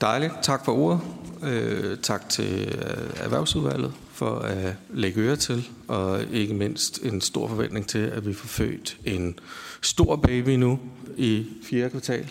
Dejligt. 0.00 0.32
Tak 0.42 0.64
for 0.64 0.72
ordet. 0.72 1.00
Øh, 1.42 1.98
tak 1.98 2.28
til 2.28 2.68
øh, 2.68 3.24
Erhvervsudvalget 3.24 3.92
for 4.22 4.38
at 4.38 4.74
lægge 4.94 5.20
øre 5.20 5.36
til, 5.36 5.68
og 5.88 6.24
ikke 6.32 6.54
mindst 6.54 6.98
en 7.02 7.20
stor 7.20 7.48
forventning 7.48 7.86
til, 7.86 7.98
at 7.98 8.26
vi 8.26 8.32
får 8.32 8.46
født 8.46 8.96
en 9.04 9.38
stor 9.80 10.16
baby 10.16 10.48
nu 10.48 10.78
i 11.16 11.46
fjerde 11.64 11.90
kvartal, 11.90 12.30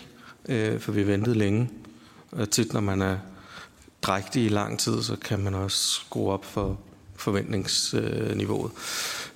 øh, 0.50 0.80
for 0.80 0.92
vi 0.92 1.08
ventede 1.08 1.38
længe. 1.38 1.70
Og 2.32 2.50
tit, 2.50 2.74
når 2.74 2.80
man 2.80 3.02
er 3.02 3.18
drægtig 4.02 4.46
i 4.46 4.50
lang 4.50 4.80
tid, 4.80 5.02
så 5.02 5.16
kan 5.16 5.40
man 5.40 5.54
også 5.54 5.78
skrue 5.78 6.32
op 6.32 6.46
for 6.46 6.80
forventningsniveauet. 7.16 8.72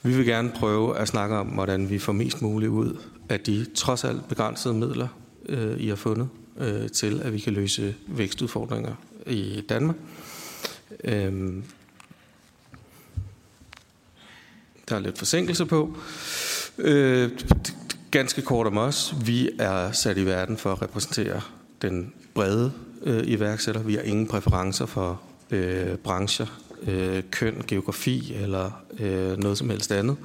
Vi 0.03 0.17
vil 0.17 0.25
gerne 0.25 0.51
prøve 0.55 0.97
at 0.97 1.07
snakke 1.07 1.35
om, 1.35 1.47
hvordan 1.47 1.89
vi 1.89 1.99
får 1.99 2.13
mest 2.13 2.41
muligt 2.41 2.69
ud 2.69 2.97
af 3.29 3.39
de 3.39 3.65
trods 3.75 4.03
alt 4.03 4.27
begrænsede 4.27 4.73
midler, 4.73 5.07
øh, 5.49 5.79
I 5.79 5.87
har 5.87 5.95
fundet, 5.95 6.29
øh, 6.59 6.89
til 6.89 7.21
at 7.21 7.33
vi 7.33 7.39
kan 7.39 7.53
løse 7.53 7.95
vækstudfordringer 8.07 8.95
i 9.27 9.63
Danmark. 9.69 9.95
Øhm, 11.03 11.63
der 14.89 14.95
er 14.95 14.99
lidt 14.99 15.17
forsinkelse 15.17 15.65
på. 15.65 15.97
Øh, 16.77 17.31
ganske 18.11 18.41
kort 18.41 18.67
om 18.67 18.77
os. 18.77 19.13
Vi 19.25 19.49
er 19.59 19.91
sat 19.91 20.17
i 20.17 20.25
verden 20.25 20.57
for 20.57 20.71
at 20.71 20.81
repræsentere 20.81 21.41
den 21.81 22.13
brede 22.33 22.71
øh, 23.03 23.23
iværksætter. 23.25 23.81
Vi 23.81 23.93
har 23.95 24.01
ingen 24.01 24.27
præferencer 24.27 24.85
for 24.85 25.21
øh, 25.51 25.95
brancher, 25.95 26.45
øh, 26.87 27.23
køn, 27.31 27.63
geografi 27.67 28.33
eller 28.41 28.71
øh, 28.99 29.37
noget 29.37 29.57
som 29.57 29.69
helst 29.69 29.91
andet. 29.91 30.17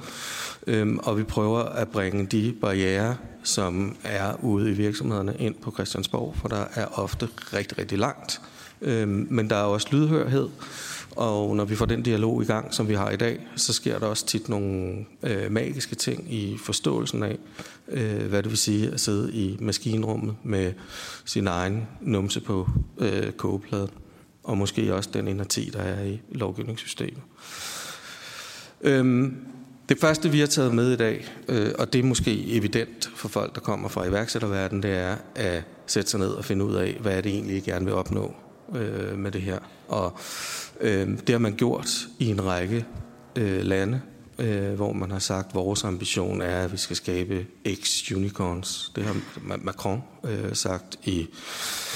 Øhm, 0.67 0.99
og 1.03 1.17
vi 1.17 1.23
prøver 1.23 1.59
at 1.59 1.87
bringe 1.87 2.25
de 2.25 2.55
barriere, 2.61 3.17
som 3.43 3.97
er 4.03 4.43
ude 4.43 4.69
i 4.69 4.73
virksomhederne, 4.73 5.35
ind 5.39 5.55
på 5.55 5.71
Christiansborg, 5.71 6.35
for 6.41 6.47
der 6.47 6.65
er 6.75 6.85
ofte 6.99 7.27
rigtig, 7.53 7.77
rigtig 7.77 7.97
langt. 7.97 8.41
Øh, 8.81 9.07
men 9.07 9.49
der 9.49 9.55
er 9.55 9.63
også 9.63 9.87
lydhørhed, 9.91 10.49
og 11.15 11.55
når 11.55 11.65
vi 11.65 11.75
får 11.75 11.85
den 11.85 12.03
dialog 12.03 12.41
i 12.43 12.45
gang, 12.45 12.73
som 12.73 12.87
vi 12.87 12.93
har 12.93 13.09
i 13.09 13.15
dag, 13.15 13.47
så 13.55 13.73
sker 13.73 13.99
der 13.99 14.07
også 14.07 14.25
tit 14.25 14.49
nogle 14.49 15.05
øh, 15.23 15.51
magiske 15.51 15.95
ting 15.95 16.33
i 16.33 16.57
forståelsen 16.57 17.23
af, 17.23 17.37
øh, 17.87 18.25
hvad 18.29 18.43
det 18.43 18.49
vil 18.49 18.57
sige 18.57 18.91
at 18.91 18.99
sidde 18.99 19.33
i 19.33 19.57
maskinrummet 19.59 20.35
med 20.43 20.73
sin 21.25 21.47
egen 21.47 21.87
numse 22.01 22.41
på 22.41 22.69
øh, 22.97 23.31
kogepladen, 23.31 23.89
og 24.43 24.57
måske 24.57 24.95
også 24.95 25.09
den 25.13 25.27
energi, 25.27 25.69
der 25.73 25.79
er 25.79 26.03
i 26.03 26.21
lovgivningssystemet. 26.31 27.21
Øhm, 28.81 29.35
det 29.89 29.99
første, 29.99 30.31
vi 30.31 30.39
har 30.39 30.47
taget 30.47 30.73
med 30.73 30.91
i 30.91 30.95
dag, 30.95 31.27
øh, 31.47 31.71
og 31.79 31.93
det 31.93 31.99
er 31.99 32.03
måske 32.03 32.55
evident 32.55 33.09
for 33.15 33.27
folk, 33.27 33.55
der 33.55 33.61
kommer 33.61 33.89
fra 33.89 34.05
iværksætterverdenen, 34.05 34.83
det 34.83 34.91
er 34.91 35.15
at 35.35 35.63
sætte 35.87 36.09
sig 36.09 36.19
ned 36.19 36.29
og 36.29 36.45
finde 36.45 36.65
ud 36.65 36.75
af, 36.75 36.97
hvad 37.01 37.17
er 37.17 37.21
det 37.21 37.31
egentlig, 37.31 37.57
I 37.57 37.59
gerne 37.59 37.85
vil 37.85 37.93
opnå 37.93 38.35
øh, 38.75 39.17
med 39.17 39.31
det 39.31 39.41
her. 39.41 39.59
Og 39.87 40.17
øh, 40.81 41.07
det 41.07 41.29
har 41.29 41.37
man 41.37 41.55
gjort 41.55 42.07
i 42.19 42.25
en 42.25 42.45
række 42.45 42.85
øh, 43.35 43.61
lande, 43.61 44.01
øh, 44.39 44.73
hvor 44.73 44.93
man 44.93 45.11
har 45.11 45.19
sagt, 45.19 45.47
at 45.47 45.55
vores 45.55 45.83
ambition 45.83 46.41
er, 46.41 46.63
at 46.63 46.71
vi 46.71 46.77
skal 46.77 46.95
skabe 46.95 47.45
X-unicorns. 47.67 48.91
Det 48.95 49.03
har 49.03 49.15
Macron 49.41 50.03
øh, 50.23 50.55
sagt. 50.55 50.99
I 51.03 51.27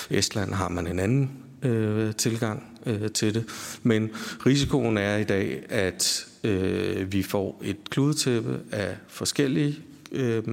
Estland 0.10 0.54
har 0.54 0.70
man 0.70 0.88
en 0.88 1.00
anden 1.00 1.32
øh, 1.62 2.16
tilgang 2.16 2.64
øh, 2.86 3.12
til 3.12 3.34
det. 3.34 3.46
Men 3.84 4.10
risikoen 4.46 4.98
er 4.98 5.18
i 5.18 5.24
dag, 5.24 5.64
at 5.70 6.28
øh, 6.44 7.12
vi 7.12 7.24
får 7.24 7.62
et 7.64 7.78
kludetæppe 7.90 8.60
af 8.72 8.98
forskellige 9.08 9.80
øh, 10.12 10.44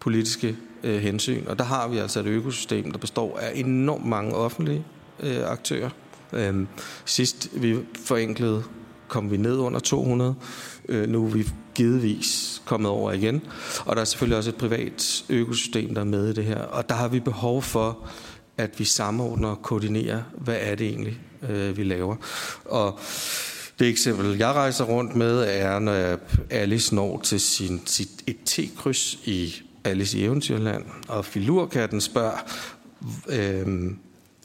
politiske 0.00 0.56
øh, 0.84 0.98
hensyn. 0.98 1.46
Og 1.46 1.58
der 1.58 1.64
har 1.64 1.88
vi 1.88 1.98
altså 1.98 2.20
et 2.20 2.26
økosystem, 2.26 2.90
der 2.90 2.98
består 2.98 3.38
af 3.38 3.52
enormt 3.54 4.06
mange 4.06 4.34
offentlige 4.34 4.84
øh, 5.22 5.50
aktører. 5.50 5.90
Øh, 6.32 6.66
sidst 7.04 7.48
vi 7.52 7.76
forenklede, 8.04 8.62
kom 9.08 9.30
vi 9.30 9.36
ned 9.36 9.56
under 9.56 9.80
200. 9.80 10.34
Øh, 10.88 11.08
nu 11.08 11.26
er 11.26 11.30
vi 11.30 11.48
givetvis 11.74 12.62
kommet 12.64 12.90
over 12.90 13.12
igen. 13.12 13.42
Og 13.84 13.96
der 13.96 14.00
er 14.00 14.04
selvfølgelig 14.04 14.38
også 14.38 14.50
et 14.50 14.56
privat 14.56 15.24
økosystem, 15.28 15.94
der 15.94 16.00
er 16.00 16.04
med 16.04 16.30
i 16.30 16.32
det 16.32 16.44
her. 16.44 16.62
Og 16.62 16.88
der 16.88 16.94
har 16.94 17.08
vi 17.08 17.20
behov 17.20 17.62
for, 17.62 17.98
at 18.58 18.78
vi 18.78 18.84
samordner 18.84 19.48
og 19.48 19.62
koordinerer, 19.62 20.22
hvad 20.38 20.56
er 20.60 20.74
det 20.74 20.86
egentlig, 20.86 21.20
øh, 21.48 21.76
vi 21.76 21.84
laver. 21.84 22.16
Og 22.64 22.98
det 23.78 23.88
eksempel, 23.88 24.36
jeg 24.36 24.48
rejser 24.52 24.84
rundt 24.84 25.16
med, 25.16 25.44
er, 25.48 25.78
når 25.78 26.18
Alice 26.50 26.94
når 26.94 27.20
til 27.20 27.40
sin, 27.40 27.82
sit, 27.86 28.10
et 28.26 28.36
T-kryds 28.46 29.18
i 29.24 29.54
Alice 29.84 30.18
i 30.18 30.24
Eventyrland, 30.24 30.84
og 31.08 31.24
filurkatten 31.24 32.00
spørger 32.00 32.36
øh, 33.28 33.90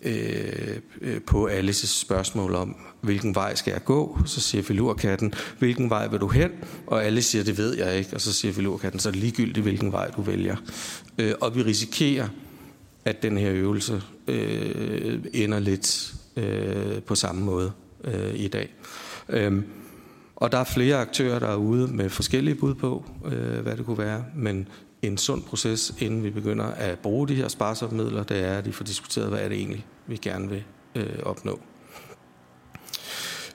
Øh, 0.05 0.77
øh, 1.01 1.21
på 1.21 1.45
Alices 1.45 1.89
spørgsmål 1.89 2.55
om, 2.55 2.75
hvilken 3.01 3.35
vej 3.35 3.55
skal 3.55 3.71
jeg 3.71 3.83
gå? 3.83 4.19
Så 4.25 4.41
siger 4.41 4.63
filurkatten, 4.63 5.33
hvilken 5.59 5.89
vej 5.89 6.07
vil 6.07 6.19
du 6.19 6.27
hen? 6.27 6.51
Og 6.87 7.05
alle 7.05 7.21
siger, 7.21 7.43
det 7.43 7.57
ved 7.57 7.77
jeg 7.77 7.97
ikke. 7.97 8.13
Og 8.13 8.21
så 8.21 8.33
siger 8.33 8.53
filurkatten, 8.53 8.99
så 8.99 9.09
er 9.09 9.11
det 9.11 9.21
ligegyldigt, 9.21 9.63
hvilken 9.63 9.91
vej 9.91 10.11
du 10.11 10.21
vælger. 10.21 10.55
Øh, 11.17 11.33
og 11.41 11.55
vi 11.55 11.61
risikerer, 11.61 12.27
at 13.05 13.23
den 13.23 13.37
her 13.37 13.51
øvelse 13.51 14.01
øh, 14.27 15.19
ender 15.33 15.59
lidt 15.59 16.13
øh, 16.35 17.01
på 17.01 17.15
samme 17.15 17.41
måde 17.41 17.71
øh, 18.03 18.35
i 18.35 18.47
dag. 18.47 18.73
Øh, 19.29 19.61
og 20.35 20.51
der 20.51 20.57
er 20.57 20.63
flere 20.63 20.97
aktører, 20.97 21.39
der 21.39 21.47
er 21.47 21.55
ude 21.55 21.87
med 21.87 22.09
forskellige 22.09 22.55
bud 22.55 22.75
på, 22.75 23.05
øh, 23.25 23.59
hvad 23.59 23.77
det 23.77 23.85
kunne 23.85 23.97
være, 23.97 24.25
men 24.35 24.67
en 25.07 25.17
sund 25.17 25.43
proces, 25.43 25.93
inden 25.99 26.23
vi 26.23 26.29
begynder 26.29 26.65
at 26.65 26.99
bruge 26.99 27.27
de 27.27 27.35
her 27.35 27.47
sparsomme 27.47 28.03
midler, 28.03 28.23
det 28.23 28.43
er, 28.43 28.57
at 28.57 28.65
de 28.65 28.73
får 28.73 28.85
diskuteret, 28.85 29.29
hvad 29.29 29.39
er 29.39 29.49
det 29.49 29.57
egentlig, 29.57 29.85
vi 30.07 30.17
gerne 30.17 30.49
vil 30.49 30.63
øh, 30.95 31.19
opnå. 31.23 31.59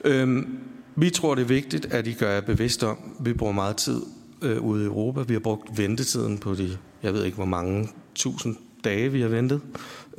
Øhm, 0.04 0.58
vi 0.96 1.10
tror, 1.10 1.34
det 1.34 1.42
er 1.42 1.46
vigtigt, 1.46 1.86
at 1.86 2.06
I 2.06 2.12
gør 2.12 2.32
jer 2.32 2.40
bevidst 2.40 2.84
om, 2.84 2.98
vi 3.20 3.32
bruger 3.32 3.52
meget 3.52 3.76
tid 3.76 4.02
øh, 4.42 4.62
ude 4.62 4.82
i 4.82 4.86
Europa. 4.86 5.22
Vi 5.22 5.32
har 5.32 5.40
brugt 5.40 5.78
ventetiden 5.78 6.38
på 6.38 6.54
de, 6.54 6.78
jeg 7.02 7.14
ved 7.14 7.24
ikke 7.24 7.36
hvor 7.36 7.44
mange 7.44 7.88
tusind 8.14 8.56
dage, 8.84 9.12
vi 9.12 9.20
har 9.20 9.28
ventet 9.28 9.60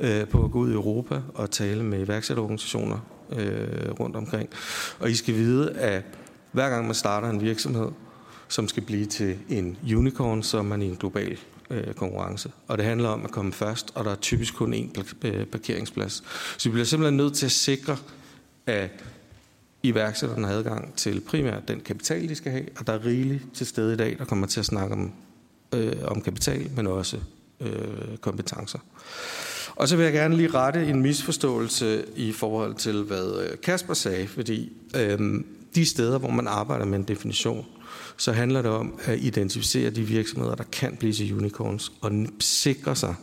øh, 0.00 0.28
på 0.28 0.44
at 0.44 0.50
gå 0.50 0.58
ud 0.58 0.70
i 0.70 0.74
Europa 0.74 1.20
og 1.34 1.50
tale 1.50 1.84
med 1.84 2.06
iværksætterorganisationer 2.06 2.98
øh, 3.36 3.90
rundt 4.00 4.16
omkring. 4.16 4.48
Og 5.00 5.10
I 5.10 5.14
skal 5.14 5.34
vide, 5.34 5.70
at 5.70 6.04
hver 6.52 6.70
gang 6.70 6.86
man 6.86 6.94
starter 6.94 7.30
en 7.30 7.40
virksomhed, 7.40 7.88
som 8.52 8.68
skal 8.68 8.82
blive 8.82 9.06
til 9.06 9.38
en 9.48 9.76
unicorn, 9.96 10.42
så 10.42 10.58
er 10.58 10.62
man 10.62 10.82
i 10.82 10.86
en 10.86 10.96
global 10.96 11.38
øh, 11.70 11.94
konkurrence. 11.94 12.50
Og 12.68 12.78
det 12.78 12.86
handler 12.86 13.08
om 13.08 13.24
at 13.24 13.30
komme 13.30 13.52
først, 13.52 13.92
og 13.94 14.04
der 14.04 14.10
er 14.10 14.14
typisk 14.14 14.54
kun 14.54 14.74
én 14.74 15.02
øh, 15.22 15.46
parkeringsplads. 15.46 16.22
Så 16.58 16.68
vi 16.68 16.72
bliver 16.72 16.84
simpelthen 16.84 17.16
nødt 17.16 17.34
til 17.34 17.46
at 17.46 17.52
sikre, 17.52 17.96
at 18.66 18.90
iværksætterne 19.82 20.46
har 20.46 20.54
adgang 20.54 20.94
til 20.96 21.20
primært 21.20 21.68
den 21.68 21.80
kapital, 21.80 22.28
de 22.28 22.34
skal 22.34 22.52
have, 22.52 22.64
og 22.78 22.86
der 22.86 22.92
er 22.92 23.04
rigeligt 23.04 23.42
til 23.54 23.66
stede 23.66 23.94
i 23.94 23.96
dag, 23.96 24.16
der 24.18 24.24
kommer 24.24 24.46
til 24.46 24.60
at 24.60 24.66
snakke 24.66 24.94
om, 24.94 25.12
øh, 25.74 25.96
om 26.04 26.20
kapital, 26.20 26.70
men 26.76 26.86
også 26.86 27.16
øh, 27.60 28.16
kompetencer. 28.20 28.78
Og 29.76 29.88
så 29.88 29.96
vil 29.96 30.04
jeg 30.04 30.12
gerne 30.12 30.36
lige 30.36 30.50
rette 30.50 30.86
en 30.86 31.02
misforståelse 31.02 32.04
i 32.16 32.32
forhold 32.32 32.74
til, 32.74 33.02
hvad 33.02 33.44
øh, 33.44 33.58
Kasper 33.62 33.94
sagde, 33.94 34.28
fordi 34.28 34.72
øh, 34.96 35.44
de 35.74 35.86
steder, 35.86 36.18
hvor 36.18 36.30
man 36.30 36.46
arbejder 36.46 36.84
med 36.84 36.98
en 36.98 37.04
definition, 37.04 37.66
så 38.16 38.32
handler 38.32 38.62
det 38.62 38.70
om 38.70 38.98
at 39.04 39.18
identificere 39.18 39.90
de 39.90 40.02
virksomheder, 40.02 40.54
der 40.54 40.64
kan 40.64 40.96
blive 40.96 41.12
til 41.12 41.34
unicorns, 41.34 41.92
og 42.00 42.12
sikre 42.40 42.96
sig, 42.96 43.14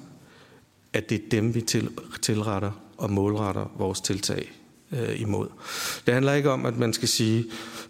at 0.93 1.09
det 1.09 1.15
er 1.15 1.29
dem, 1.31 1.55
vi 1.55 1.61
til, 1.61 1.89
tilretter 2.21 2.71
og 2.97 3.11
målretter 3.11 3.71
vores 3.77 4.01
tiltag 4.01 4.51
øh, 4.91 5.21
imod. 5.21 5.47
Det 6.05 6.13
handler 6.13 6.33
ikke 6.33 6.51
om, 6.51 6.65
at 6.65 6.77
man 6.77 6.93
skal 6.93 7.07
sige, 7.07 7.45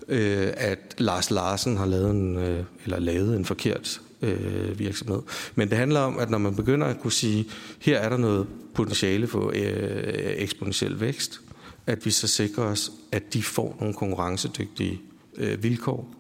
øh, 0.08 0.48
at 0.58 0.96
Lars 0.98 1.32
Larsen 1.32 1.78
har 1.78 1.86
lavet 1.86 2.12
en, 2.12 2.38
øh, 2.38 2.64
eller 2.84 3.00
lavet 3.00 3.36
en 3.36 3.46
forkert 3.46 4.02
øh, 4.22 4.80
virksomhed. 4.80 5.22
Men 5.56 5.70
det 5.70 5.78
handler 5.78 6.00
om, 6.00 6.20
at 6.20 6.30
når 6.30 6.38
man 6.38 6.56
begynder 6.56 6.88
at 6.88 7.00
kunne 7.00 7.12
sige, 7.12 7.46
her 7.80 7.98
er 7.98 8.10
der 8.10 8.18
noget 8.18 8.48
potentiale 8.74 9.28
for 9.28 9.52
øh, 9.56 10.34
eksponentiel 10.38 11.00
vækst, 11.00 11.42
at 11.88 12.06
vi 12.06 12.12
så 12.12 12.28
sikrer 12.28 12.64
os, 12.64 12.92
at 13.12 13.34
de 13.34 13.44
får 13.44 13.78
nogle 13.80 13.94
konkurrencedygtige 13.94 15.02
øh, 15.38 15.64
vilkår, 15.64 16.16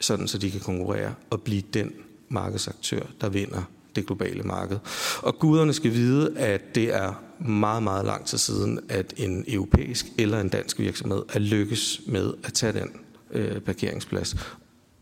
sådan 0.00 0.28
så 0.28 0.38
de 0.38 0.50
kan 0.50 0.60
konkurrere 0.60 1.14
og 1.30 1.42
blive 1.42 1.62
den 1.74 1.92
markedsaktør, 2.28 3.02
der 3.20 3.28
vinder 3.28 3.62
det 3.96 4.06
globale 4.06 4.42
marked. 4.42 4.78
Og 5.22 5.38
guderne 5.38 5.72
skal 5.72 5.92
vide, 5.92 6.38
at 6.38 6.74
det 6.74 6.94
er 6.94 7.22
meget, 7.38 7.82
meget 7.82 8.04
lang 8.04 8.26
tid 8.26 8.38
siden, 8.38 8.80
at 8.88 9.14
en 9.16 9.44
europæisk 9.48 10.06
eller 10.18 10.40
en 10.40 10.48
dansk 10.48 10.78
virksomhed 10.78 11.22
er 11.32 11.38
lykkes 11.38 12.00
med 12.06 12.34
at 12.44 12.52
tage 12.52 12.72
den 12.72 12.90
øh, 13.30 13.60
parkeringsplads. 13.60 14.36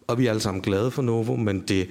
Og 0.07 0.19
vi 0.19 0.27
er 0.27 0.31
alle 0.31 0.43
sammen 0.43 0.63
glade 0.63 0.91
for 0.91 1.03
Novo, 1.03 1.37
men 1.37 1.61
det 1.61 1.89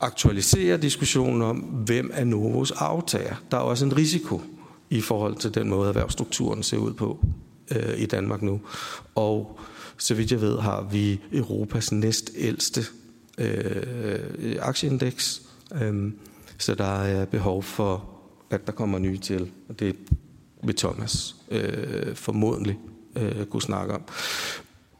aktualiserer 0.00 0.76
diskussionen 0.76 1.42
om, 1.42 1.56
hvem 1.58 2.10
er 2.14 2.24
Novos 2.24 2.70
aftager. 2.70 3.34
Der 3.50 3.56
er 3.56 3.60
også 3.60 3.84
en 3.84 3.96
risiko 3.96 4.42
i 4.90 5.00
forhold 5.00 5.36
til 5.36 5.54
den 5.54 5.68
måde, 5.68 5.88
erhvervsstrukturen 5.88 6.62
ser 6.62 6.76
ud 6.76 6.92
på 6.92 7.26
øh, 7.76 7.98
i 7.98 8.06
Danmark 8.06 8.42
nu. 8.42 8.60
Og 9.14 9.60
så 9.98 10.14
vidt 10.14 10.32
jeg 10.32 10.40
ved, 10.40 10.58
har 10.58 10.82
vi 10.82 11.20
Europas 11.32 11.92
næstældste 11.92 12.84
øh, 13.38 14.56
aktieindeks. 14.60 15.42
Øh, 15.82 16.12
så 16.58 16.74
der 16.74 17.02
er 17.02 17.24
behov 17.24 17.62
for, 17.62 18.08
at 18.50 18.66
der 18.66 18.72
kommer 18.72 18.98
nye 18.98 19.18
til. 19.18 19.50
Og 19.68 19.80
det 19.80 19.96
vil 20.64 20.76
Thomas 20.76 21.36
øh, 21.50 22.14
formodentlig 22.14 22.78
øh, 23.16 23.44
kunne 23.44 23.62
snakke 23.62 23.94
om. 23.94 24.02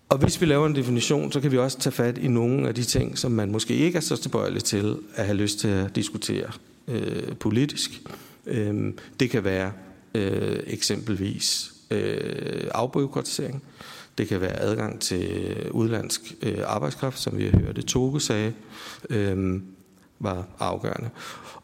Og 0.08 0.18
hvis 0.18 0.40
vi 0.40 0.46
laver 0.46 0.66
en 0.66 0.74
definition, 0.74 1.32
så 1.32 1.40
kan 1.40 1.52
vi 1.52 1.58
også 1.58 1.78
tage 1.78 1.92
fat 1.92 2.18
i 2.18 2.28
nogle 2.28 2.68
af 2.68 2.74
de 2.74 2.84
ting, 2.84 3.18
som 3.18 3.32
man 3.32 3.52
måske 3.52 3.74
ikke 3.74 3.96
er 3.96 4.00
så 4.00 4.16
tilbøjelig 4.16 4.64
til 4.64 4.96
at 5.14 5.26
have 5.26 5.36
lyst 5.36 5.58
til 5.58 5.68
at 5.68 5.96
diskutere 5.96 6.50
øh, 6.88 7.36
politisk. 7.36 8.02
Øh, 8.46 8.92
det 9.20 9.30
kan 9.30 9.44
være 9.44 9.72
øh, 10.14 10.60
eksempelvis 10.66 11.72
øh, 11.90 12.64
afbyråkratisering. 12.74 13.62
Det 14.18 14.28
kan 14.28 14.40
være 14.40 14.60
adgang 14.60 15.00
til 15.00 15.30
øh, 15.30 15.70
udlandsk 15.70 16.20
øh, 16.42 16.58
arbejdskraft, 16.66 17.18
som 17.18 17.38
vi 17.38 17.44
har 17.44 17.58
hørt 17.58 17.76
det 17.76 17.84
Toge 17.84 18.20
sagde, 18.20 18.52
øh, 19.10 19.60
var 20.20 20.46
afgørende. 20.58 21.10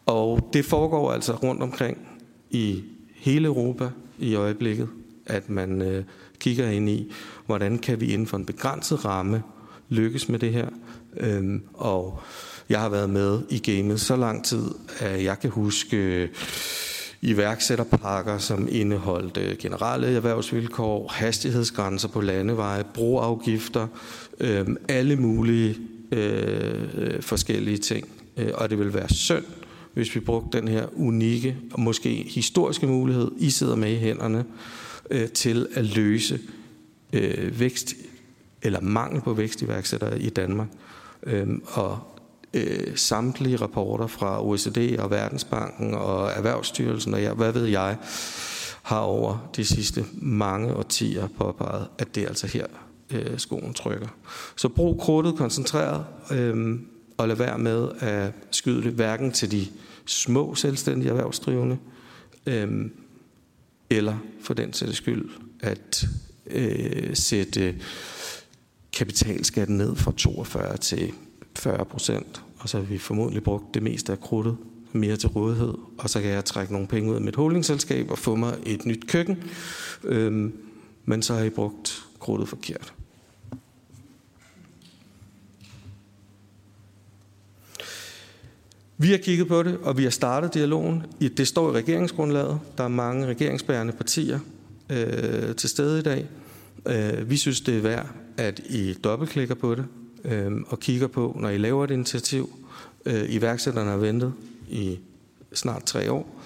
Og 0.07 0.51
det 0.53 0.65
foregår 0.65 1.13
altså 1.13 1.33
rundt 1.33 1.63
omkring 1.63 1.99
i 2.51 2.85
hele 3.15 3.47
Europa 3.47 3.91
i 4.19 4.35
øjeblikket, 4.35 4.89
at 5.27 5.51
man 5.51 5.83
øh, 5.83 6.05
kigger 6.39 6.69
ind 6.69 6.89
i, 6.89 7.13
hvordan 7.47 7.79
kan 7.79 8.01
vi 8.01 8.13
inden 8.13 8.27
for 8.27 8.37
en 8.37 8.47
begrænset 8.47 9.05
ramme 9.05 9.43
lykkes 9.89 10.29
med 10.29 10.39
det 10.39 10.53
her. 10.53 10.69
Øhm, 11.17 11.63
og 11.75 12.21
jeg 12.69 12.81
har 12.81 12.89
været 12.89 13.11
med 13.11 13.43
i 13.51 13.59
gamet 13.59 14.01
så 14.01 14.17
lang 14.17 14.45
tid, 14.45 14.65
at 14.99 15.25
jeg 15.25 15.41
kan 15.41 15.51
huske 15.51 15.97
øh, 15.97 16.29
iværksætterpakker, 17.25 18.39
som 18.39 18.69
indeholdt 18.71 19.59
generelle 19.59 20.07
erhvervsvilkår, 20.17 21.09
hastighedsgrænser 21.09 22.09
på 22.09 22.21
landeveje, 22.21 22.85
broafgifter, 22.95 23.87
øh, 24.41 24.67
alle 24.89 25.17
mulige 25.17 25.77
øh, 26.13 27.23
forskellige 27.23 27.79
ting. 27.79 28.09
Øh, 28.37 28.51
og 28.55 28.71
det 28.71 28.79
vil 28.79 28.95
være 28.95 29.09
synd, 29.09 29.45
hvis 29.95 30.15
vi 30.15 30.21
brugte 30.21 30.59
den 30.59 30.69
her 30.69 30.87
unikke 30.93 31.57
og 31.73 31.81
måske 31.81 32.27
historiske 32.29 32.87
mulighed, 32.87 33.31
I 33.39 33.51
sidder 33.51 33.77
med 33.77 33.93
i 33.93 33.97
hænderne, 33.97 34.45
øh, 35.11 35.29
til 35.29 35.67
at 35.75 35.85
løse 35.85 36.41
øh, 37.13 37.61
vækst 37.61 37.95
eller 38.63 38.81
mangel 38.81 39.21
på 39.21 39.33
vækstiværksættere 39.33 40.21
i 40.21 40.31
Danmark. 40.31 40.69
Øh, 41.23 41.49
og 41.67 42.14
øh, 42.55 42.97
samtlige 42.97 43.57
rapporter 43.57 44.07
fra 44.07 44.47
OECD 44.47 44.97
og 44.99 45.11
Verdensbanken 45.11 45.95
og 45.95 46.31
Erhvervsstyrelsen 46.31 47.15
og 47.15 47.23
jeg, 47.23 47.33
hvad 47.33 47.53
ved 47.53 47.65
jeg, 47.65 47.97
har 48.83 49.01
over 49.01 49.51
de 49.57 49.65
sidste 49.65 50.05
mange 50.13 50.75
årtier 50.75 51.29
påpeget, 51.39 51.89
at 51.99 52.15
det 52.15 52.23
er 52.23 52.29
altså 52.29 52.47
her, 52.47 52.67
øh, 53.11 53.39
skoen 53.39 53.75
trykker. 53.75 54.09
Så 54.57 54.69
brug 54.69 55.01
krudtet 55.01 55.37
koncentreret, 55.37 56.05
øh, 56.31 56.79
og 57.17 57.29
lad 57.29 57.37
være 57.37 57.59
med 57.59 57.89
at 57.99 58.33
skyde 58.51 58.83
det 58.83 58.93
hverken 58.93 59.33
til 59.33 59.51
de 59.51 59.67
små 60.07 60.55
selvstændige 60.55 61.11
erhvervsdrivende, 61.11 61.79
øh, 62.47 62.91
eller 63.91 64.17
for 64.43 64.55
den 64.55 64.73
sags 64.73 64.97
skyld 64.97 65.31
at 65.61 66.07
øh, 66.47 67.17
sætte 67.17 67.75
kapitalskatten 68.93 69.77
ned 69.77 69.97
fra 69.97 70.13
42 70.17 70.77
til 70.77 71.13
40 71.59 71.85
procent. 71.85 72.43
Og 72.59 72.69
så 72.69 72.77
har 72.77 72.85
vi 72.85 72.99
formodentlig 72.99 73.43
brugt 73.43 73.75
det 73.75 73.83
meste 73.83 74.13
af 74.13 74.21
krudtet 74.21 74.57
mere 74.93 75.17
til 75.17 75.29
rådighed, 75.29 75.75
og 75.99 76.11
så 76.11 76.21
kan 76.21 76.31
jeg 76.31 76.45
trække 76.45 76.73
nogle 76.73 76.89
penge 76.89 77.11
ud 77.11 77.15
af 77.15 77.21
mit 77.21 77.37
holdingselskab 77.37 78.11
og 78.11 78.19
få 78.19 78.35
mig 78.35 78.59
et 78.67 78.87
nyt 78.87 79.07
køkken. 79.09 79.43
Øhm, 80.05 80.53
men 81.05 81.23
så 81.23 81.35
har 81.35 81.43
I 81.45 81.51
brugt 81.51 82.05
krudtet 82.21 82.49
forkert. 82.49 82.95
Vi 88.99 89.11
har 89.11 89.19
kigget 89.19 89.49
på 89.49 89.63
det, 89.63 89.79
og 89.83 89.99
vi 89.99 90.03
har 90.03 90.11
startet 90.11 90.55
dialogen. 90.55 91.03
Det 91.37 91.49
står 91.49 91.71
i 91.71 91.73
regeringsgrundlaget. 91.73 92.61
Der 92.79 92.85
er 92.85 92.89
mange 92.89 93.27
regeringsbærende 93.27 93.93
partier 93.93 94.39
øh, 94.91 95.55
til 95.55 95.69
stede 95.69 95.99
i 95.99 96.03
dag. 96.03 96.29
Øh, 96.87 97.31
vi 97.31 97.37
synes, 97.37 97.61
det 97.61 97.77
er 97.77 97.81
værd, 97.81 98.07
at 98.37 98.59
I 98.59 98.93
dobbeltklikker 98.93 99.55
på 99.55 99.75
det 99.75 99.85
øh, 100.25 100.53
og 100.69 100.81
kigger 100.81 101.07
på, 101.07 101.37
når 101.41 101.49
I 101.49 101.59
laver 101.59 101.85
et 101.85 101.91
initiativ. 101.91 102.51
Øh, 103.07 103.25
iværksætterne 103.29 103.91
har 103.91 103.97
ventet 103.97 104.33
i 104.69 104.99
snart 105.53 105.85
tre 105.85 106.13
år. 106.13 106.43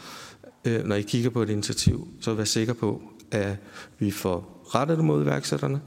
Øh, 0.65 0.85
når 0.85 0.95
I 0.95 1.03
kigger 1.03 1.31
på 1.31 1.43
et 1.43 1.51
initiativ, 1.51 2.09
så 2.21 2.35
vær 2.35 2.45
sikker 2.45 2.73
på, 2.73 3.03
at 3.31 3.57
vi 3.99 4.11
får 4.11 4.65
rettet 4.75 4.97
det 4.97 5.05
mod 5.05 5.23
iværksætterne, 5.23 5.81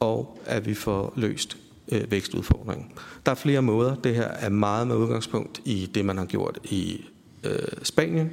og 0.00 0.40
at 0.46 0.66
vi 0.66 0.74
får 0.74 1.12
løst 1.16 1.56
øh, 1.92 2.10
vækstudfordringen. 2.10 2.92
Der 3.26 3.32
er 3.32 3.36
flere 3.36 3.62
måder. 3.62 3.94
Det 3.94 4.14
her 4.14 4.28
er 4.28 4.48
meget 4.48 4.86
med 4.86 4.96
udgangspunkt 4.96 5.60
i 5.64 5.90
det, 5.94 6.04
man 6.04 6.18
har 6.18 6.24
gjort 6.24 6.58
i 6.64 7.04
øh, 7.44 7.58
Spanien, 7.82 8.30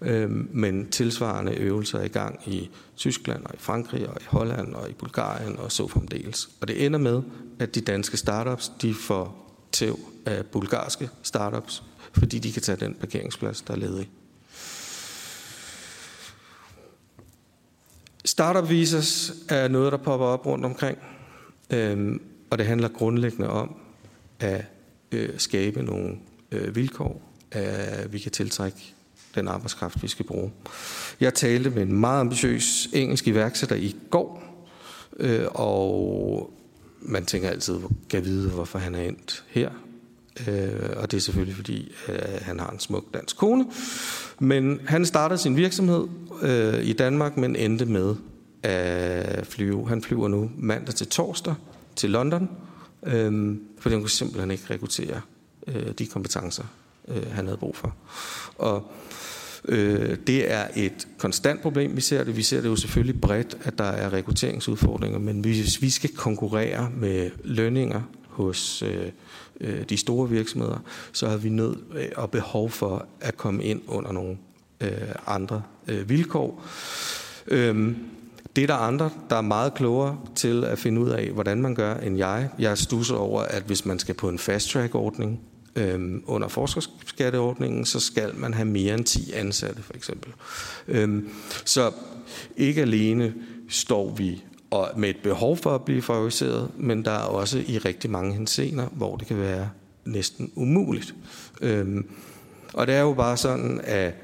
øh, 0.00 0.30
men 0.54 0.90
tilsvarende 0.90 1.54
øvelser 1.54 1.98
er 1.98 2.04
i 2.04 2.08
gang 2.08 2.40
i 2.46 2.70
Tyskland 2.96 3.44
og 3.44 3.54
i 3.54 3.58
Frankrig 3.58 4.08
og 4.08 4.16
i 4.20 4.24
Holland 4.26 4.74
og 4.74 4.90
i 4.90 4.92
Bulgarien 4.92 5.58
og 5.58 5.72
så 5.72 5.88
fremdeles. 5.88 6.48
Og 6.60 6.68
det 6.68 6.86
ender 6.86 6.98
med, 6.98 7.22
at 7.58 7.74
de 7.74 7.80
danske 7.80 8.16
startups 8.16 8.72
de 8.82 8.94
får 8.94 9.46
tæv 9.72 9.98
af 10.26 10.46
bulgarske 10.46 11.08
startups, 11.22 11.82
fordi 12.12 12.38
de 12.38 12.52
kan 12.52 12.62
tage 12.62 12.76
den 12.76 12.94
parkeringsplads, 12.94 13.60
der 13.60 13.74
er 13.74 13.78
ledig. 13.78 14.10
Startup 18.24 18.70
visas 18.70 19.32
er 19.48 19.68
noget, 19.68 19.92
der 19.92 19.98
popper 19.98 20.26
op 20.26 20.46
rundt 20.46 20.64
omkring. 20.64 20.98
Øhm, 21.70 22.20
og 22.50 22.58
det 22.58 22.66
handler 22.66 22.88
grundlæggende 22.88 23.50
om 23.50 23.76
at 24.40 24.64
øh, 25.12 25.28
skabe 25.38 25.82
nogle 25.82 26.18
øh, 26.52 26.76
vilkår, 26.76 27.22
at 27.50 28.12
vi 28.12 28.18
kan 28.18 28.32
tiltrække 28.32 28.94
den 29.36 29.48
arbejdskraft, 29.48 30.02
vi 30.02 30.08
skal 30.08 30.26
bruge. 30.26 30.52
Jeg 31.20 31.34
talte 31.34 31.70
med 31.70 31.82
en 31.82 31.92
meget 31.92 32.20
ambitiøs 32.20 32.88
engelsk 32.92 33.28
iværksætter 33.28 33.76
i 33.76 33.96
går, 34.10 34.42
øh, 35.16 35.46
og 35.54 36.50
man 37.00 37.24
tænker 37.24 37.48
altid, 37.48 37.78
kan 38.10 38.24
vide, 38.24 38.50
hvorfor 38.50 38.78
han 38.78 38.94
er 38.94 39.02
endt 39.02 39.44
her. 39.48 39.70
Øh, 40.48 40.90
og 40.96 41.10
det 41.10 41.16
er 41.16 41.20
selvfølgelig 41.20 41.56
fordi, 41.56 41.92
øh, 42.08 42.18
han 42.40 42.60
har 42.60 42.70
en 42.70 42.80
smuk 42.80 43.14
dansk 43.14 43.36
kone. 43.36 43.66
Men 44.38 44.80
han 44.86 45.06
startede 45.06 45.38
sin 45.38 45.56
virksomhed 45.56 46.06
øh, 46.42 46.84
i 46.84 46.92
Danmark, 46.92 47.36
men 47.36 47.56
endte 47.56 47.86
med 47.86 48.14
at 48.62 49.46
flyve. 49.46 49.88
Han 49.88 50.02
flyver 50.02 50.28
nu 50.28 50.50
mandag 50.56 50.94
til 50.94 51.06
torsdag 51.06 51.54
til 51.96 52.10
London, 52.10 52.50
øh, 53.06 53.56
fordi 53.78 53.92
han 53.92 54.02
kunne 54.02 54.10
simpelthen 54.10 54.50
ikke 54.50 54.64
rekruttere 54.70 55.20
øh, 55.66 55.90
de 55.98 56.06
kompetencer, 56.06 56.64
øh, 57.08 57.32
han 57.32 57.46
havde 57.46 57.58
brug 57.58 57.76
for. 57.76 57.94
Og 58.58 58.92
øh, 59.64 60.16
det 60.26 60.52
er 60.52 60.68
et 60.76 61.08
konstant 61.18 61.62
problem, 61.62 61.96
vi 61.96 62.00
ser 62.00 62.24
det. 62.24 62.36
Vi 62.36 62.42
ser 62.42 62.60
det 62.60 62.68
jo 62.68 62.76
selvfølgelig 62.76 63.20
bredt, 63.20 63.56
at 63.64 63.78
der 63.78 63.84
er 63.84 64.12
rekrutteringsudfordringer, 64.12 65.18
men 65.18 65.40
hvis 65.40 65.82
vi 65.82 65.90
skal 65.90 66.10
konkurrere 66.16 66.90
med 66.96 67.30
lønninger 67.44 68.02
hos 68.28 68.82
øh, 68.82 69.06
øh, 69.60 69.82
de 69.88 69.96
store 69.96 70.28
virksomheder, 70.28 70.78
så 71.12 71.28
har 71.28 71.36
vi 71.36 71.48
nødt 71.48 71.78
øh, 71.94 72.08
og 72.16 72.30
behov 72.30 72.70
for 72.70 73.06
at 73.20 73.36
komme 73.36 73.64
ind 73.64 73.82
under 73.86 74.12
nogle 74.12 74.36
øh, 74.80 74.90
andre 75.26 75.62
øh, 75.88 76.08
vilkår. 76.08 76.64
Øh, 77.46 77.94
det 78.56 78.62
er 78.62 78.66
der 78.66 78.74
andre, 78.74 79.10
der 79.30 79.36
er 79.36 79.40
meget 79.40 79.74
klogere 79.74 80.18
til 80.34 80.64
at 80.64 80.78
finde 80.78 81.00
ud 81.00 81.10
af, 81.10 81.30
hvordan 81.30 81.62
man 81.62 81.74
gør, 81.74 81.94
end 81.94 82.16
jeg. 82.16 82.48
Jeg 82.58 82.78
stusser 82.78 83.14
over, 83.14 83.42
at 83.42 83.62
hvis 83.62 83.84
man 83.84 83.98
skal 83.98 84.14
på 84.14 84.28
en 84.28 84.38
fast-track-ordning 84.38 85.40
øhm, 85.76 86.22
under 86.26 86.48
forskerskatteordningen, 86.48 87.84
så 87.84 88.00
skal 88.00 88.34
man 88.34 88.54
have 88.54 88.68
mere 88.68 88.94
end 88.94 89.04
10 89.04 89.32
ansatte, 89.32 89.82
for 89.82 89.94
eksempel. 89.94 90.32
Øhm, 90.88 91.28
så 91.64 91.92
ikke 92.56 92.82
alene 92.82 93.34
står 93.68 94.14
vi 94.14 94.44
og 94.70 94.90
med 94.96 95.08
et 95.08 95.16
behov 95.22 95.56
for 95.56 95.74
at 95.74 95.84
blive 95.84 96.02
favoriseret, 96.02 96.70
men 96.76 97.04
der 97.04 97.10
er 97.10 97.24
også 97.24 97.58
i 97.66 97.78
rigtig 97.78 98.10
mange 98.10 98.34
hensener, 98.34 98.86
hvor 98.86 99.16
det 99.16 99.26
kan 99.26 99.40
være 99.40 99.70
næsten 100.04 100.52
umuligt. 100.54 101.14
Øhm, 101.60 102.06
og 102.72 102.86
det 102.86 102.94
er 102.94 103.00
jo 103.00 103.14
bare 103.14 103.36
sådan, 103.36 103.80
at 103.84 104.14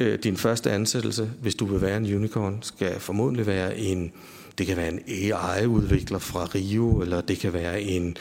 øh, 0.00 0.18
din 0.18 0.36
første 0.36 0.72
ansættelse, 0.72 1.30
hvis 1.42 1.54
du 1.54 1.66
vil 1.66 1.80
være 1.80 1.96
en 1.96 2.14
unicorn, 2.14 2.58
skal 2.62 3.00
formodentlig 3.00 3.46
være 3.46 3.78
en, 3.78 4.12
det 4.58 4.66
kan 4.66 4.76
være 4.76 4.88
en 4.88 5.00
AI-udvikler 5.08 6.18
fra 6.18 6.44
Rio, 6.44 7.00
eller 7.00 7.20
det 7.20 7.38
kan 7.38 7.52
være 7.52 7.82
en 7.82 8.16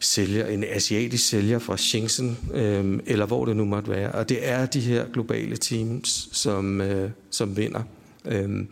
sælger, 0.00 0.46
en 0.46 0.64
asiatisk 0.64 1.28
sælger 1.28 1.58
fra 1.58 1.76
Shenzhen, 1.76 2.38
øh, 2.54 3.00
eller 3.06 3.26
hvor 3.26 3.44
det 3.44 3.56
nu 3.56 3.64
måtte 3.64 3.90
være. 3.90 4.12
Og 4.12 4.28
det 4.28 4.48
er 4.48 4.66
de 4.66 4.80
her 4.80 5.06
globale 5.12 5.56
teams, 5.56 6.28
som, 6.32 6.80
øh, 6.80 7.10
som 7.30 7.56
vinder. 7.56 7.82
Øh, 8.24 8.66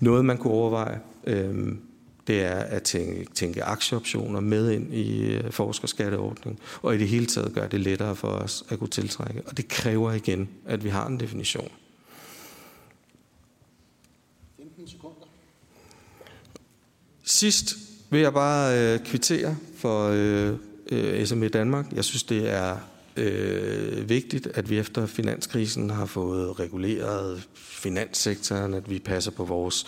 noget 0.00 0.24
man 0.24 0.38
kunne 0.38 0.52
overveje, 0.52 1.00
øh, 1.26 1.72
det 2.26 2.42
er 2.42 2.56
at 2.56 2.82
tænke, 2.82 3.26
tænke 3.34 3.64
aktieoptioner 3.64 4.40
med 4.40 4.70
ind 4.70 4.94
i 4.94 5.34
øh, 5.34 5.52
forskerskatteordningen, 5.52 6.60
og 6.82 6.94
i 6.94 6.98
det 6.98 7.08
hele 7.08 7.26
taget 7.26 7.54
gøre 7.54 7.68
det 7.68 7.80
lettere 7.80 8.16
for 8.16 8.28
os 8.28 8.64
at 8.68 8.78
kunne 8.78 8.88
tiltrække. 8.88 9.42
Og 9.46 9.56
det 9.56 9.68
kræver 9.68 10.12
igen, 10.12 10.48
at 10.66 10.84
vi 10.84 10.88
har 10.88 11.06
en 11.06 11.20
definition. 11.20 11.68
15 14.56 14.88
sekunder. 14.88 15.26
Sidst 17.28 17.76
vil 18.10 18.20
jeg 18.20 18.32
bare 18.32 18.78
øh, 18.78 19.00
kvittere 19.00 19.56
for 19.76 20.08
øh, 20.12 20.52
øh, 20.92 21.26
SME 21.26 21.48
Danmark. 21.48 21.86
Jeg 21.92 22.04
synes, 22.04 22.22
det 22.22 22.50
er 22.50 22.76
øh, 23.16 24.08
vigtigt, 24.08 24.46
at 24.46 24.70
vi 24.70 24.78
efter 24.78 25.06
finanskrisen 25.06 25.90
har 25.90 26.06
fået 26.06 26.60
reguleret 26.60 27.48
finanssektoren, 27.54 28.74
at 28.74 28.90
vi 28.90 28.98
passer 28.98 29.30
på 29.30 29.44
vores 29.44 29.86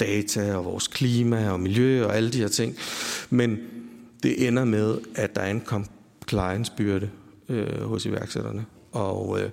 data 0.00 0.56
og 0.56 0.64
vores 0.64 0.88
klima 0.88 1.50
og 1.50 1.60
miljø 1.60 2.06
og 2.06 2.16
alle 2.16 2.30
de 2.30 2.38
her 2.38 2.48
ting. 2.48 2.76
Men 3.30 3.58
det 4.22 4.46
ender 4.48 4.64
med, 4.64 4.98
at 5.14 5.34
der 5.34 5.40
er 5.40 5.50
en 5.50 5.62
compliance-byrde 5.66 7.10
øh, 7.48 7.80
hos 7.80 8.06
iværksætterne. 8.06 8.64
Og 8.92 9.40
øh, 9.40 9.50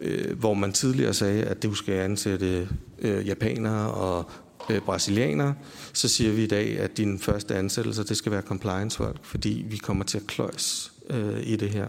øh, 0.00 0.38
hvor 0.38 0.54
man 0.54 0.72
tidligere 0.72 1.14
sagde, 1.14 1.44
at 1.44 1.62
du 1.62 1.74
skal 1.74 1.94
ansætte 1.94 2.68
øh, 2.98 3.26
japanere 3.26 3.90
og 3.90 4.30
øh, 4.70 4.80
brasilianere, 4.80 5.54
så 5.92 6.08
siger 6.08 6.32
vi 6.32 6.44
i 6.44 6.46
dag, 6.46 6.78
at 6.78 6.96
din 6.96 7.18
første 7.18 7.54
ansættelse, 7.56 8.04
det 8.04 8.16
skal 8.16 8.32
være 8.32 8.42
compliance-folk, 8.42 9.24
fordi 9.24 9.64
vi 9.68 9.76
kommer 9.76 10.04
til 10.04 10.18
at 10.18 10.26
kløjs 10.26 10.92
øh, 11.10 11.40
i 11.42 11.56
det 11.56 11.70
her. 11.70 11.86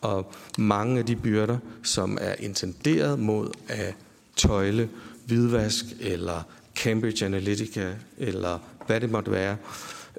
Og 0.00 0.32
mange 0.58 0.98
af 0.98 1.06
de 1.06 1.16
byrder, 1.16 1.58
som 1.82 2.18
er 2.20 2.34
intenderet 2.38 3.18
mod 3.18 3.50
at 3.68 3.94
tøjle 4.36 4.88
hvidvask 5.26 5.84
eller 6.00 6.42
Cambridge 6.76 7.24
Analytica 7.24 7.92
eller 8.18 8.58
hvad 8.86 9.00
det 9.00 9.10
måtte 9.10 9.30
være, 9.30 9.56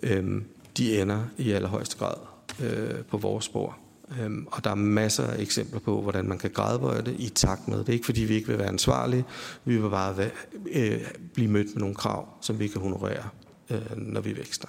øh, 0.04 0.42
de 0.78 1.02
ender 1.02 1.24
i 1.38 1.52
allerhøjeste 1.52 1.98
grad 1.98 2.16
øh, 2.64 3.04
på 3.10 3.18
vores 3.18 3.46
spor. 3.46 3.78
Øhm, 4.22 4.48
og 4.52 4.64
der 4.64 4.70
er 4.70 4.76
masser 4.76 5.28
af 5.28 5.42
eksempler 5.42 5.80
på, 5.80 6.02
hvordan 6.02 6.26
man 6.26 6.38
kan 6.38 6.50
gradbøje 6.50 7.02
det 7.02 7.16
i 7.20 7.30
takt 7.30 7.68
med. 7.68 7.80
Det 7.80 7.90
er 7.90 7.94
ikke 7.94 8.06
fordi, 8.06 8.22
vi 8.22 8.36
ikke 8.36 8.48
vil 8.48 8.58
være 8.58 8.68
ansvarlige. 8.68 9.26
Vi 9.66 9.78
vil 9.78 9.90
bare 9.90 10.18
være, 10.18 10.30
øh, 10.72 11.02
blive 11.34 11.50
mødt 11.50 11.68
med 11.76 11.80
nogle 11.80 11.96
krav, 11.96 12.28
som 12.42 12.60
vi 12.60 12.68
kan 12.68 12.82
honorere, 12.82 13.24
øh, 13.70 13.98
når 13.98 14.22
vi 14.22 14.38
vækster. 14.38 14.68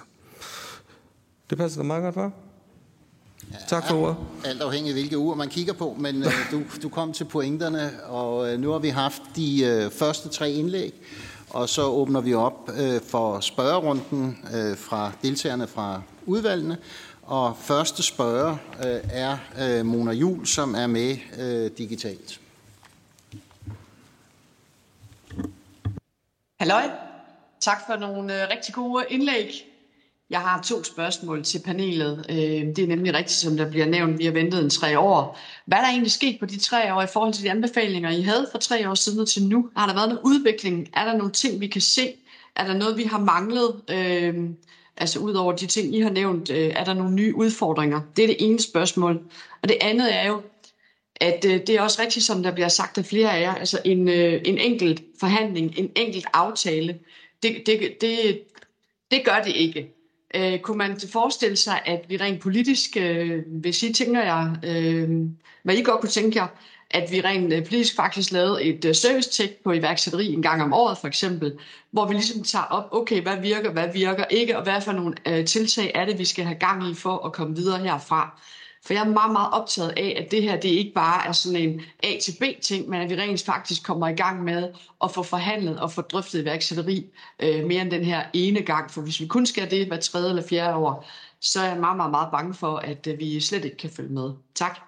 Det 1.49 1.57
passer 1.57 1.81
da 1.81 1.87
meget 1.87 2.03
godt 2.03 2.13
for. 2.13 2.33
Ja, 3.51 3.57
tak 3.67 3.87
for 3.87 3.95
ordet. 3.95 4.15
Alt 4.45 4.61
afhængig 4.61 4.89
af 4.89 4.95
hvilke 4.95 5.17
uger 5.17 5.35
man 5.35 5.49
kigger 5.49 5.73
på, 5.73 5.95
men 5.99 6.23
øh, 6.23 6.31
du, 6.51 6.61
du 6.83 6.89
kom 6.89 7.13
til 7.13 7.25
pointerne, 7.25 7.91
og 8.03 8.53
øh, 8.53 8.59
nu 8.59 8.71
har 8.71 8.79
vi 8.79 8.89
haft 8.89 9.21
de 9.35 9.65
øh, 9.65 9.91
første 9.91 10.29
tre 10.29 10.51
indlæg, 10.51 10.93
og 11.49 11.69
så 11.69 11.83
åbner 11.83 12.21
vi 12.21 12.33
op 12.33 12.71
øh, 12.79 13.01
for 13.01 13.39
spørgerunden 13.39 14.37
øh, 14.55 14.77
fra 14.77 15.11
deltagerne 15.21 15.67
fra 15.67 16.01
udvalgene. 16.25 16.77
Og 17.27 17.57
første 17.57 18.03
spørger 18.03 18.57
øh, 18.85 19.01
er 19.11 19.37
øh, 19.61 19.85
Mona 19.85 20.11
Jul, 20.11 20.45
som 20.45 20.75
er 20.75 20.87
med 20.87 21.17
øh, 21.39 21.71
digitalt. 21.77 22.41
Halløj. 26.59 26.83
Tak 27.59 27.77
for 27.87 27.95
nogle 27.95 28.43
øh, 28.43 28.49
rigtig 28.49 28.73
gode 28.73 29.05
indlæg. 29.09 29.51
Jeg 30.29 30.39
har 30.39 30.61
to 30.61 30.83
spørgsmål 30.83 31.43
til 31.43 31.59
panelet. 31.59 32.25
Øh, 32.29 32.35
det 32.75 32.79
er 32.79 32.87
nemlig 32.87 33.13
rigtigt, 33.13 33.39
som 33.39 33.57
der 33.57 33.69
bliver 33.69 33.85
nævnt, 33.85 34.19
vi 34.19 34.25
har 34.25 34.31
ventet 34.31 34.63
en 34.63 34.69
tre 34.69 34.99
år. 34.99 35.39
Hvad 35.65 35.77
er 35.77 35.81
der 35.81 35.89
egentlig 35.89 36.11
sket 36.11 36.39
på 36.39 36.45
de 36.45 36.59
tre 36.59 36.93
år 36.93 37.01
i 37.01 37.07
forhold 37.07 37.33
til 37.33 37.43
de 37.43 37.51
anbefalinger, 37.51 38.09
I 38.09 38.21
havde 38.21 38.47
for 38.51 38.57
tre 38.57 38.89
år 38.89 38.95
siden 38.95 39.25
til 39.25 39.43
nu? 39.43 39.69
Har 39.77 39.87
der 39.87 39.93
været 39.93 40.09
noget 40.09 40.21
udvikling? 40.23 40.89
Er 40.93 41.05
der 41.05 41.17
nogle 41.17 41.31
ting, 41.31 41.59
vi 41.59 41.67
kan 41.67 41.81
se? 41.81 42.13
Er 42.55 42.67
der 42.67 42.73
noget, 42.73 42.97
vi 42.97 43.03
har 43.03 43.19
manglet? 43.19 43.81
Øh, 43.89 44.49
Altså 44.97 45.19
ud 45.19 45.33
over 45.33 45.53
de 45.53 45.65
ting, 45.65 45.95
I 45.95 45.99
har 45.99 46.09
nævnt, 46.09 46.49
øh, 46.51 46.71
er 46.75 46.83
der 46.83 46.93
nogle 46.93 47.15
nye 47.15 47.35
udfordringer? 47.35 48.01
Det 48.15 48.23
er 48.23 48.27
det 48.27 48.37
ene 48.39 48.59
spørgsmål. 48.59 49.21
Og 49.61 49.69
det 49.69 49.77
andet 49.81 50.15
er 50.15 50.27
jo, 50.27 50.41
at 51.15 51.45
øh, 51.45 51.59
det 51.67 51.69
er 51.69 51.81
også 51.81 52.01
rigtigt, 52.01 52.25
som 52.25 52.43
der 52.43 52.51
bliver 52.51 52.67
sagt 52.67 52.97
af 52.97 53.05
flere 53.05 53.37
af 53.37 53.41
jer, 53.41 53.55
altså 53.55 53.79
en, 53.85 54.07
øh, 54.07 54.41
en 54.45 54.57
enkelt 54.57 55.03
forhandling, 55.19 55.73
en 55.77 55.91
enkelt 55.95 56.25
aftale, 56.33 56.99
det, 57.43 57.63
det, 57.65 58.01
det, 58.01 58.39
det 59.11 59.25
gør 59.25 59.41
det 59.45 59.55
ikke. 59.55 59.93
Øh, 60.35 60.59
kunne 60.59 60.77
man 60.77 60.99
forestille 61.11 61.55
sig, 61.55 61.81
at 61.85 62.05
vi 62.09 62.17
rent 62.17 62.41
politisk, 62.41 62.97
øh, 62.97 63.43
hvis 63.47 63.83
I 63.83 63.93
tænker 63.93 64.23
jer, 64.23 64.55
øh, 64.63 65.09
hvad 65.63 65.75
I 65.75 65.81
godt 65.81 66.01
kunne 66.01 66.09
tænke 66.09 66.39
jer, 66.39 66.47
at 66.91 67.11
vi 67.11 67.21
rent 67.21 67.53
øh, 67.53 67.65
politisk 67.65 67.95
faktisk 67.95 68.31
lavede 68.31 68.63
et 68.63 68.85
øh, 68.85 68.95
servicetjek 68.95 69.49
tjek 69.49 69.63
på 69.63 69.71
iværksætteri 69.71 70.33
en 70.33 70.41
gang 70.41 70.63
om 70.63 70.73
året 70.73 70.97
for 70.97 71.07
eksempel, 71.07 71.53
hvor 71.91 72.07
vi 72.07 72.13
ligesom 72.13 72.43
tager 72.43 72.65
op, 72.65 72.87
okay, 72.91 73.21
hvad 73.21 73.37
virker, 73.41 73.71
hvad 73.71 73.93
virker 73.93 74.25
ikke, 74.25 74.57
og 74.57 74.63
hvad 74.63 74.81
for 74.81 74.91
nogle 74.91 75.15
øh, 75.27 75.45
tiltag 75.45 75.91
er 75.95 76.05
det, 76.05 76.19
vi 76.19 76.25
skal 76.25 76.45
have 76.45 76.59
gang 76.59 76.91
i 76.91 76.93
for 76.93 77.25
at 77.25 77.33
komme 77.33 77.55
videre 77.55 77.79
herfra. 77.79 78.39
For 78.85 78.93
jeg 78.93 79.01
er 79.07 79.09
meget, 79.09 79.31
meget 79.31 79.49
optaget 79.51 79.93
af, 79.97 80.23
at 80.25 80.31
det 80.31 80.43
her 80.43 80.59
det 80.59 80.69
ikke 80.69 80.93
bare 80.93 81.27
er 81.27 81.31
sådan 81.31 81.59
en 81.59 81.81
A 82.03 82.07
til 82.21 82.35
B 82.39 82.43
ting, 82.61 82.89
men 82.89 83.01
at 83.01 83.09
vi 83.09 83.15
rent 83.15 83.45
faktisk 83.45 83.83
kommer 83.83 84.07
i 84.07 84.15
gang 84.15 84.43
med 84.43 84.69
at 85.03 85.11
få 85.11 85.23
forhandlet 85.23 85.79
og 85.79 85.91
få 85.91 86.01
drøftet 86.01 86.41
iværksætteri 86.41 87.05
øh, 87.39 87.65
mere 87.65 87.81
end 87.81 87.91
den 87.91 88.03
her 88.03 88.23
ene 88.33 88.61
gang. 88.61 88.91
For 88.91 89.01
hvis 89.01 89.19
vi 89.19 89.27
kun 89.27 89.45
skal 89.45 89.71
det 89.71 89.87
hver 89.87 89.97
tredje 89.97 90.29
eller 90.29 90.43
fjerde 90.49 90.75
år, 90.75 91.07
så 91.41 91.61
er 91.61 91.67
jeg 91.67 91.77
meget, 91.77 91.97
meget, 91.97 92.11
meget 92.11 92.31
bange 92.31 92.53
for, 92.53 92.77
at 92.77 93.07
øh, 93.07 93.19
vi 93.19 93.39
slet 93.39 93.65
ikke 93.65 93.77
kan 93.77 93.89
følge 93.89 94.13
med. 94.13 94.31
Tak. 94.55 94.86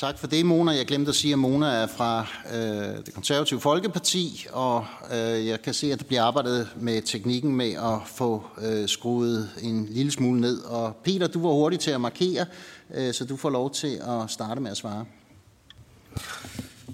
Tak 0.00 0.18
for 0.18 0.26
det, 0.26 0.46
Mona. 0.46 0.72
Jeg 0.72 0.86
glemte 0.86 1.08
at 1.08 1.14
sige, 1.14 1.32
at 1.32 1.38
Mona 1.38 1.66
er 1.66 1.86
fra 1.86 2.26
øh, 2.54 3.06
det 3.06 3.14
konservative 3.14 3.60
Folkeparti, 3.60 4.46
og 4.52 4.86
øh, 5.12 5.46
jeg 5.46 5.62
kan 5.62 5.74
se, 5.74 5.92
at 5.92 5.98
der 5.98 6.04
bliver 6.04 6.22
arbejdet 6.22 6.68
med 6.76 7.02
teknikken 7.02 7.56
med 7.56 7.72
at 7.72 7.98
få 8.06 8.44
øh, 8.62 8.88
skruet 8.88 9.50
en 9.62 9.86
lille 9.90 10.12
smule 10.12 10.40
ned. 10.40 10.60
Og 10.60 10.96
Peter, 11.04 11.26
du 11.26 11.42
var 11.42 11.48
hurtig 11.48 11.80
til 11.80 11.90
at 11.90 12.00
markere, 12.00 12.46
øh, 12.94 13.14
så 13.14 13.24
du 13.24 13.36
får 13.36 13.50
lov 13.50 13.70
til 13.70 14.00
at 14.08 14.30
starte 14.30 14.60
med 14.60 14.70
at 14.70 14.76
svare. 14.76 15.04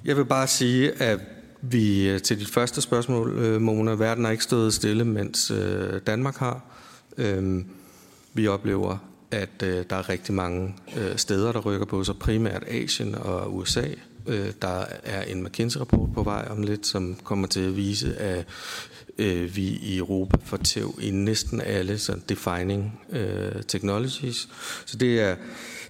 Jeg 0.05 0.17
vil 0.17 0.25
bare 0.25 0.47
sige, 0.47 1.03
at 1.03 1.21
vi 1.61 2.09
øh, 2.09 2.21
til 2.21 2.39
dit 2.39 2.51
første 2.51 2.81
spørgsmål, 2.81 3.39
øh, 3.39 3.61
Mona, 3.61 3.91
verden 3.91 4.25
har 4.25 4.33
ikke 4.33 4.45
stået 4.45 4.75
stille, 4.75 5.05
mens 5.05 5.51
øh, 5.51 6.01
Danmark 6.07 6.37
har. 6.37 6.65
Øh, 7.17 7.65
vi 8.35 8.49
oplever 8.49 8.99
at 9.31 9.63
øh, 9.63 9.85
der 9.91 9.97
er 9.97 10.09
rigtig 10.09 10.35
mange 10.35 10.75
øh, 10.97 11.17
steder, 11.17 11.53
der 11.53 11.61
rykker 11.61 11.87
på 11.87 12.05
sig, 12.05 12.17
primært 12.19 12.65
Asien 12.69 13.15
og 13.15 13.57
USA. 13.57 13.87
Øh, 14.27 14.53
der 14.63 14.85
er 15.05 15.23
en 15.23 15.45
McKinsey-rapport 15.45 16.09
på 16.15 16.23
vej 16.23 16.49
om 16.51 16.63
lidt, 16.63 16.87
som 16.87 17.17
kommer 17.25 17.47
til 17.47 17.61
at 17.61 17.77
vise, 17.77 18.17
at 18.17 18.45
øh, 19.19 19.57
vi 19.57 19.67
i 19.67 19.97
Europa 19.97 20.37
får 20.45 20.57
tæv 20.57 20.99
i 21.03 21.11
næsten 21.11 21.61
alle 21.61 21.99
så 21.99 22.17
defining 22.29 23.01
øh, 23.13 23.63
technologies. 23.69 24.49
Så 24.87 24.97
det 24.97 25.21
er 25.21 25.37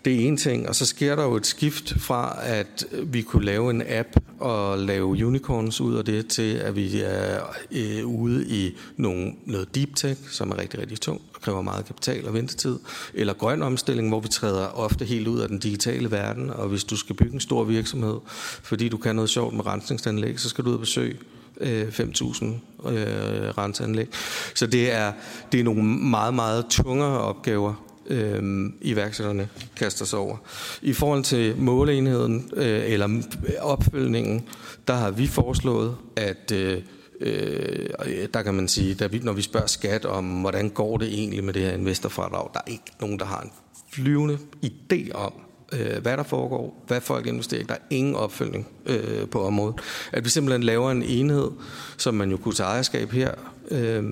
det 0.04 0.14
er 0.14 0.28
en 0.28 0.36
ting, 0.36 0.68
og 0.68 0.74
så 0.74 0.86
sker 0.86 1.16
der 1.16 1.24
jo 1.24 1.36
et 1.36 1.46
skift 1.46 2.00
fra, 2.00 2.38
at 2.42 2.86
vi 3.02 3.22
kunne 3.22 3.44
lave 3.44 3.70
en 3.70 3.82
app 3.88 4.08
og 4.38 4.78
lave 4.78 5.06
unicorns 5.26 5.80
ud 5.80 5.94
af 5.94 6.04
det, 6.04 6.26
til 6.26 6.54
at 6.54 6.76
vi 6.76 7.00
er 7.00 7.40
øh, 7.72 8.06
ude 8.06 8.46
i 8.48 8.76
nogle, 8.96 9.32
noget 9.46 9.74
deep 9.74 9.96
tech, 9.96 10.20
som 10.30 10.50
er 10.50 10.58
rigtig, 10.58 10.80
rigtig 10.80 11.00
tungt 11.00 11.22
kræver 11.46 11.62
meget 11.62 11.84
kapital 11.84 12.26
og 12.26 12.34
ventetid, 12.34 12.78
eller 13.14 13.32
grøn 13.34 13.62
omstilling, 13.62 14.08
hvor 14.08 14.20
vi 14.20 14.28
træder 14.28 14.66
ofte 14.66 15.04
helt 15.04 15.28
ud 15.28 15.40
af 15.40 15.48
den 15.48 15.58
digitale 15.58 16.10
verden, 16.10 16.50
og 16.50 16.68
hvis 16.68 16.84
du 16.84 16.96
skal 16.96 17.16
bygge 17.16 17.34
en 17.34 17.40
stor 17.40 17.64
virksomhed, 17.64 18.18
fordi 18.62 18.88
du 18.88 18.96
kan 18.96 19.16
noget 19.16 19.30
sjovt 19.30 19.54
med 19.54 19.66
rensningsanlæg, 19.66 20.40
så 20.40 20.48
skal 20.48 20.64
du 20.64 20.68
ud 20.68 20.74
og 20.74 20.80
besøge 20.80 21.16
øh, 21.60 21.88
5.000 21.88 22.44
øh, 22.44 22.54
renseanlæg. 23.58 24.08
Så 24.54 24.66
det 24.66 24.92
er, 24.92 25.12
det 25.52 25.60
er 25.60 25.64
nogle 25.64 25.82
meget, 25.84 26.34
meget 26.34 26.66
tungere 26.70 27.20
opgaver, 27.20 27.74
øh, 28.06 28.70
iværksætterne 28.80 29.48
kaster 29.76 30.04
sig 30.04 30.18
over. 30.18 30.36
I 30.82 30.92
forhold 30.92 31.24
til 31.24 31.56
måleenheden 31.56 32.50
øh, 32.56 32.92
eller 32.92 33.22
opfølgningen, 33.60 34.44
der 34.88 34.94
har 34.94 35.10
vi 35.10 35.26
foreslået, 35.26 35.96
at 36.16 36.52
øh, 36.52 36.82
Øh, 37.20 37.88
øh, 38.06 38.28
der 38.34 38.42
kan 38.42 38.54
man 38.54 38.68
sige, 38.68 38.94
da 38.94 39.06
vi, 39.06 39.18
når 39.18 39.32
vi 39.32 39.42
spørger 39.42 39.66
skat 39.66 40.04
om, 40.04 40.24
hvordan 40.24 40.70
går 40.70 40.96
det 40.96 41.08
egentlig 41.08 41.44
med 41.44 41.54
det 41.54 41.62
her 41.62 41.72
investorfradrag, 41.72 42.50
der 42.54 42.60
er 42.66 42.70
ikke 42.70 42.92
nogen, 43.00 43.18
der 43.18 43.24
har 43.24 43.40
en 43.40 43.50
flyvende 43.92 44.38
idé 44.64 45.12
om, 45.12 45.32
øh, 45.72 46.02
hvad 46.02 46.16
der 46.16 46.22
foregår, 46.22 46.84
hvad 46.86 47.00
folk 47.00 47.26
investerer 47.26 47.64
Der 47.64 47.74
er 47.74 47.78
ingen 47.90 48.14
opfølgning 48.14 48.66
øh, 48.86 49.28
på 49.28 49.46
området. 49.46 49.80
At 50.12 50.24
vi 50.24 50.28
simpelthen 50.28 50.62
laver 50.62 50.90
en 50.90 51.02
enhed, 51.02 51.50
som 51.96 52.14
man 52.14 52.30
jo 52.30 52.36
kunne 52.36 52.54
tage 52.54 52.66
ejerskab 52.66 53.10
her. 53.10 53.30
Øh, 53.70 54.04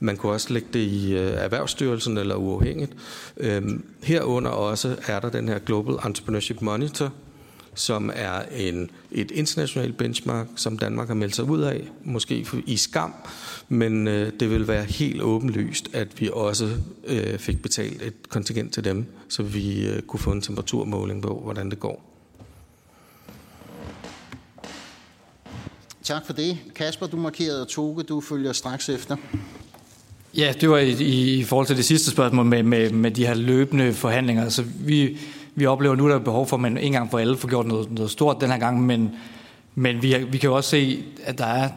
man 0.00 0.16
kunne 0.16 0.32
også 0.32 0.52
lægge 0.52 0.68
det 0.72 0.80
i 0.80 1.14
øh, 1.14 1.32
Erhvervsstyrelsen 1.32 2.18
eller 2.18 2.34
uafhængigt. 2.34 2.92
Øh, 3.36 3.62
herunder 4.02 4.50
også 4.50 4.96
er 5.06 5.20
der 5.20 5.30
den 5.30 5.48
her 5.48 5.58
Global 5.58 5.94
Entrepreneurship 6.06 6.60
Monitor, 6.60 7.12
som 7.74 8.10
er 8.14 8.42
en, 8.56 8.90
et 9.12 9.30
internationalt 9.30 9.96
benchmark, 9.96 10.46
som 10.56 10.78
Danmark 10.78 11.08
har 11.08 11.14
meldt 11.14 11.36
sig 11.36 11.44
ud 11.44 11.60
af, 11.60 11.88
måske 12.04 12.46
i 12.66 12.76
skam, 12.76 13.14
men 13.68 14.08
øh, 14.08 14.32
det 14.40 14.50
vil 14.50 14.68
være 14.68 14.84
helt 14.84 15.22
åbenlyst, 15.22 15.88
at 15.92 16.20
vi 16.20 16.30
også 16.32 16.70
øh, 17.04 17.38
fik 17.38 17.62
betalt 17.62 18.02
et 18.02 18.28
kontingent 18.28 18.74
til 18.74 18.84
dem, 18.84 19.06
så 19.28 19.42
vi 19.42 19.88
øh, 19.88 20.02
kunne 20.02 20.20
få 20.20 20.32
en 20.32 20.40
temperaturmåling 20.40 21.22
på, 21.22 21.40
hvordan 21.44 21.70
det 21.70 21.80
går. 21.80 22.06
Tak 26.02 26.26
for 26.26 26.32
det. 26.32 26.58
Kasper, 26.74 27.06
du 27.06 27.16
markerede, 27.16 27.62
og 27.62 27.68
Toge, 27.68 28.02
du 28.02 28.20
følger 28.20 28.52
straks 28.52 28.88
efter. 28.88 29.16
Ja, 30.36 30.52
det 30.60 30.70
var 30.70 30.78
i, 30.78 31.38
i 31.38 31.44
forhold 31.44 31.66
til 31.66 31.76
det 31.76 31.84
sidste 31.84 32.10
spørgsmål 32.10 32.46
med, 32.46 32.62
med, 32.62 32.90
med 32.90 33.10
de 33.10 33.26
her 33.26 33.34
løbende 33.34 33.92
forhandlinger. 33.92 34.44
Altså, 34.44 34.64
vi, 34.80 35.18
vi 35.54 35.66
oplever 35.66 35.94
nu, 35.94 36.08
der 36.08 36.14
er 36.14 36.18
behov 36.18 36.46
for, 36.46 36.56
at 36.56 36.60
man 36.60 36.78
en 36.78 36.92
gang 36.92 37.10
for 37.10 37.18
alle 37.18 37.36
får 37.36 37.48
gjort 37.48 37.66
noget, 37.66 37.92
noget 37.92 38.10
stort 38.10 38.40
den 38.40 38.50
her 38.50 38.58
gang, 38.58 38.82
men, 38.82 39.10
men 39.74 40.02
vi, 40.02 40.16
vi 40.30 40.38
kan 40.38 40.48
jo 40.50 40.56
også 40.56 40.70
se, 40.70 41.04
at 41.24 41.38
der 41.38 41.46
er 41.46 41.68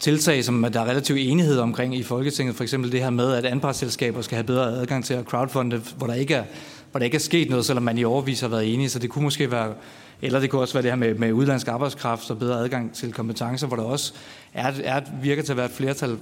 tiltag, 0.00 0.44
som 0.44 0.66
der 0.72 0.80
er 0.80 0.84
relativ 0.84 1.16
enighed 1.18 1.58
omkring 1.58 1.96
i 1.96 2.02
Folketinget. 2.02 2.56
For 2.56 2.62
eksempel 2.62 2.92
det 2.92 3.02
her 3.02 3.10
med, 3.10 3.32
at 3.32 3.44
anpartsselskaber 3.44 4.22
skal 4.22 4.36
have 4.36 4.44
bedre 4.44 4.66
adgang 4.66 5.04
til 5.04 5.14
at 5.14 5.24
crowdfunde, 5.24 5.82
hvor 5.96 6.06
der 6.06 6.14
ikke 6.14 6.34
er, 6.34 6.44
hvor 6.90 6.98
der 6.98 7.04
ikke 7.04 7.14
er 7.14 7.20
sket 7.20 7.50
noget, 7.50 7.64
selvom 7.64 7.82
man 7.82 7.98
i 7.98 8.04
overvis 8.04 8.40
har 8.40 8.48
været 8.48 8.74
enige. 8.74 8.88
Så 8.88 8.98
det 8.98 9.10
kunne 9.10 9.24
måske 9.24 9.50
være, 9.50 9.74
eller 10.22 10.40
det 10.40 10.50
kunne 10.50 10.62
også 10.62 10.74
være 10.74 10.82
det 10.82 10.90
her 10.90 10.96
med, 10.96 11.14
med 11.14 11.32
udlandsk 11.32 11.68
arbejdskraft 11.68 12.30
og 12.30 12.38
bedre 12.38 12.58
adgang 12.58 12.92
til 12.92 13.12
kompetencer, 13.12 13.66
hvor 13.66 13.76
der 13.76 13.84
også 13.84 14.12
er, 14.54 14.72
er, 14.84 15.00
virker 15.22 15.42
til 15.42 15.52
at 15.52 15.56
være 15.56 15.66
et 15.66 15.72
flertal. 15.72 16.16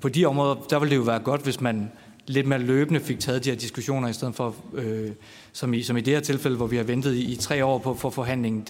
På 0.00 0.08
de 0.08 0.24
områder, 0.24 0.54
der 0.70 0.78
ville 0.78 0.90
det 0.90 0.96
jo 0.96 1.02
være 1.02 1.18
godt, 1.18 1.42
hvis 1.42 1.60
man 1.60 1.90
lidt 2.26 2.46
mere 2.46 2.58
løbende 2.58 3.00
fik 3.00 3.20
taget 3.20 3.44
de 3.44 3.50
her 3.50 3.56
diskussioner, 3.56 4.08
i 4.08 4.12
stedet 4.12 4.34
for, 4.34 4.54
øh, 4.74 5.10
som, 5.52 5.74
i, 5.74 5.82
som 5.82 5.96
i 5.96 6.00
det 6.00 6.14
her 6.14 6.20
tilfælde, 6.20 6.56
hvor 6.56 6.66
vi 6.66 6.76
har 6.76 6.84
ventet 6.84 7.14
i, 7.14 7.32
i 7.32 7.36
tre 7.36 7.64
år 7.64 7.78
på 7.78 7.94
for 7.94 8.10
forhandlingen. 8.10 8.60
Det, 8.60 8.68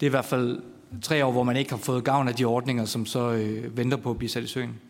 det 0.00 0.06
er 0.06 0.06
i 0.06 0.10
hvert 0.10 0.24
fald 0.24 0.62
tre 1.02 1.24
år, 1.24 1.32
hvor 1.32 1.42
man 1.42 1.56
ikke 1.56 1.70
har 1.70 1.78
fået 1.78 2.04
gavn 2.04 2.28
af 2.28 2.34
de 2.34 2.44
ordninger, 2.44 2.84
som 2.84 3.06
så 3.06 3.30
øh, 3.30 3.76
venter 3.76 3.96
på 3.96 4.10
at 4.10 4.18
blive 4.18 4.28
sat 4.28 4.44
i 4.44 4.46
søen. 4.46 4.80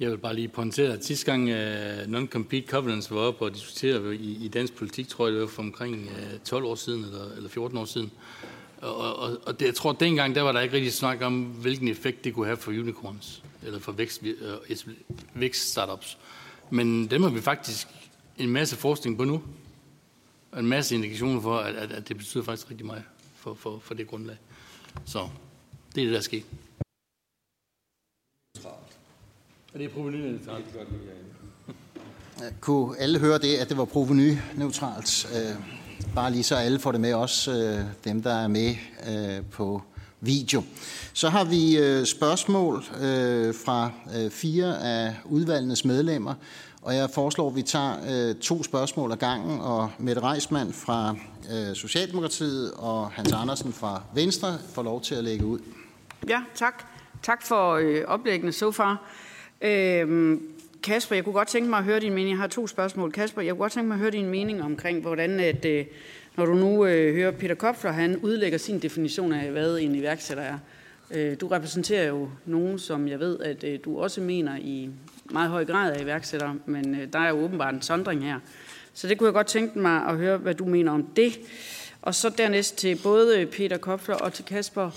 Jeg 0.00 0.10
vil 0.10 0.18
bare 0.18 0.34
lige 0.34 0.48
pointere, 0.48 0.92
at 0.92 1.04
sidste 1.04 1.26
gang 1.26 1.42
uh, 1.42 2.12
non-compete 2.12 2.66
covenants 2.66 3.10
var 3.10 3.20
op 3.20 3.42
og 3.42 3.54
diskuterede 3.54 4.16
i, 4.16 4.44
i 4.44 4.48
dansk 4.48 4.74
politik, 4.74 5.08
tror 5.08 5.26
jeg 5.26 5.32
det 5.32 5.40
var 5.40 5.46
for 5.46 5.62
omkring 5.62 5.94
øh, 5.94 6.34
uh, 6.34 6.40
12 6.44 6.64
år 6.64 6.74
siden, 6.74 7.04
eller, 7.04 7.32
eller 7.36 7.48
14 7.48 7.78
år 7.78 7.84
siden. 7.84 8.10
Og, 8.82 9.16
og, 9.16 9.38
og 9.46 9.60
det, 9.60 9.66
jeg 9.66 9.74
tror, 9.74 9.90
at 9.90 10.00
dengang, 10.00 10.34
der 10.34 10.42
var 10.42 10.52
der 10.52 10.60
ikke 10.60 10.76
rigtig 10.76 10.92
snak 10.92 11.22
om, 11.22 11.42
hvilken 11.42 11.88
effekt 11.88 12.24
det 12.24 12.34
kunne 12.34 12.46
have 12.46 12.56
for 12.56 12.70
unicorns, 12.70 13.42
eller 13.62 13.78
for 13.78 13.92
vækst, 13.92 14.22
uh, 14.22 14.76
vækst 15.34 15.70
startups. 15.70 16.18
Men 16.70 17.06
dem 17.06 17.22
har 17.22 17.30
vi 17.30 17.40
faktisk 17.40 17.88
en 18.38 18.50
masse 18.50 18.76
forskning 18.76 19.16
på 19.16 19.24
nu. 19.24 19.42
En 20.58 20.66
masse 20.66 20.94
indikationer 20.94 21.40
for, 21.40 21.58
at, 21.58 21.74
at, 21.74 21.92
at 21.92 22.08
det 22.08 22.16
betyder 22.16 22.44
faktisk 22.44 22.70
rigtig 22.70 22.86
meget 22.86 23.02
for, 23.36 23.54
for, 23.54 23.78
for 23.82 23.94
det 23.94 24.06
grundlag. 24.06 24.36
Så 25.04 25.28
det 25.94 26.00
er 26.00 26.04
det, 26.04 26.12
der 26.12 26.18
er 26.18 26.22
sket. 26.22 26.44
Er 29.74 29.78
det 29.78 29.90
proveny-neutralt? 29.90 30.64
Kunne 32.60 32.98
alle 32.98 33.18
høre 33.18 33.38
det, 33.38 33.56
at 33.56 33.68
det 33.68 33.76
var 33.76 33.84
proveny-neutralt? 33.84 35.28
Øh, 35.36 35.56
bare 36.14 36.32
lige 36.32 36.42
så 36.42 36.56
alle 36.56 36.78
får 36.78 36.92
det 36.92 37.00
med, 37.00 37.14
også 37.14 37.52
øh, 37.52 37.84
dem, 38.04 38.22
der 38.22 38.34
er 38.34 38.48
med 38.48 38.74
øh, 39.08 39.46
på 39.50 39.82
video. 40.20 40.62
Så 41.12 41.28
har 41.28 41.44
vi 41.44 41.76
spørgsmål 42.04 42.82
fra 43.64 43.90
fire 44.30 44.82
af 44.82 45.16
udvalgenes 45.24 45.84
medlemmer, 45.84 46.34
og 46.82 46.94
jeg 46.94 47.10
foreslår, 47.10 47.48
at 47.48 47.56
vi 47.56 47.62
tager 47.62 47.94
øh, 48.10 48.34
to 48.34 48.62
spørgsmål 48.62 49.12
ad 49.12 49.16
gangen, 49.16 49.60
og 49.60 49.90
Mette 49.98 50.22
Reismann 50.22 50.72
fra 50.72 51.16
øh, 51.52 51.74
Socialdemokratiet 51.76 52.72
og 52.72 53.10
Hans 53.10 53.32
Andersen 53.32 53.72
fra 53.72 54.02
Venstre 54.14 54.58
får 54.74 54.82
lov 54.82 55.00
til 55.00 55.14
at 55.14 55.24
lægge 55.24 55.46
ud. 55.46 55.58
Ja, 56.28 56.42
tak. 56.54 56.84
Tak 57.22 57.42
for 57.42 57.72
øh, 57.72 58.04
oplæggene 58.06 58.52
so 58.52 58.70
far. 58.70 59.02
Øh, 59.60 60.38
Kasper, 60.82 61.14
jeg 61.16 61.24
kunne 61.24 61.32
godt 61.32 61.48
tænke 61.48 61.70
mig 61.70 61.78
at 61.78 61.84
høre 61.84 62.00
din 62.00 62.12
mening. 62.12 62.30
Jeg 62.30 62.38
har 62.38 62.46
to 62.46 62.66
spørgsmål. 62.66 63.12
Kasper, 63.12 63.42
jeg 63.42 63.52
kunne 63.52 63.58
godt 63.58 63.72
tænke 63.72 63.88
mig 63.88 63.94
at 63.94 64.00
høre 64.00 64.10
din 64.10 64.26
mening 64.26 64.62
omkring, 64.62 65.00
hvordan 65.00 65.40
at, 65.40 65.64
øh, 65.64 65.86
når 66.36 66.44
du 66.44 66.54
nu 66.54 66.86
øh, 66.86 67.14
hører 67.14 67.30
Peter 67.30 67.54
Kopfler, 67.54 67.92
han 67.92 68.16
udlægger 68.16 68.58
sin 68.58 68.78
definition 68.78 69.32
af, 69.32 69.50
hvad 69.50 69.78
en 69.78 69.94
iværksætter 69.94 70.42
er. 70.42 70.58
Øh, 71.10 71.36
du 71.40 71.48
repræsenterer 71.48 72.08
jo 72.08 72.28
nogen, 72.46 72.78
som 72.78 73.08
jeg 73.08 73.20
ved, 73.20 73.40
at 73.40 73.64
øh, 73.64 73.78
du 73.84 73.98
også 73.98 74.20
mener 74.20 74.56
i 74.56 74.90
meget 75.30 75.50
høj 75.50 75.64
grad 75.64 75.92
af 75.92 76.02
iværksætter, 76.02 76.54
men 76.66 76.94
øh, 76.94 77.12
der 77.12 77.18
er 77.18 77.28
jo 77.28 77.36
åbenbart 77.36 77.74
en 77.74 77.82
sondring 77.82 78.24
her. 78.24 78.38
Så 78.94 79.08
det 79.08 79.18
kunne 79.18 79.26
jeg 79.26 79.34
godt 79.34 79.46
tænke 79.46 79.78
mig 79.78 80.06
at 80.06 80.16
høre, 80.16 80.36
hvad 80.36 80.54
du 80.54 80.64
mener 80.64 80.92
om 80.92 81.02
det. 81.16 81.38
Og 82.02 82.14
så 82.14 82.28
dernæst 82.28 82.78
til 82.78 83.00
både 83.02 83.40
øh, 83.40 83.46
Peter 83.46 83.76
Kopfler 83.76 84.14
og 84.14 84.32
til 84.32 84.44
Kasper. 84.44 84.90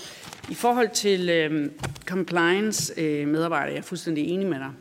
I 0.49 0.53
forhold 0.53 0.89
til 0.93 1.29
øh, 1.29 1.69
compliance-medarbejdere, 2.05 3.69
øh, 3.69 3.73
jeg 3.73 3.79
er 3.79 3.83
fuldstændig 3.83 4.27
enig 4.27 4.47
med 4.47 4.57
dig. 4.57 4.71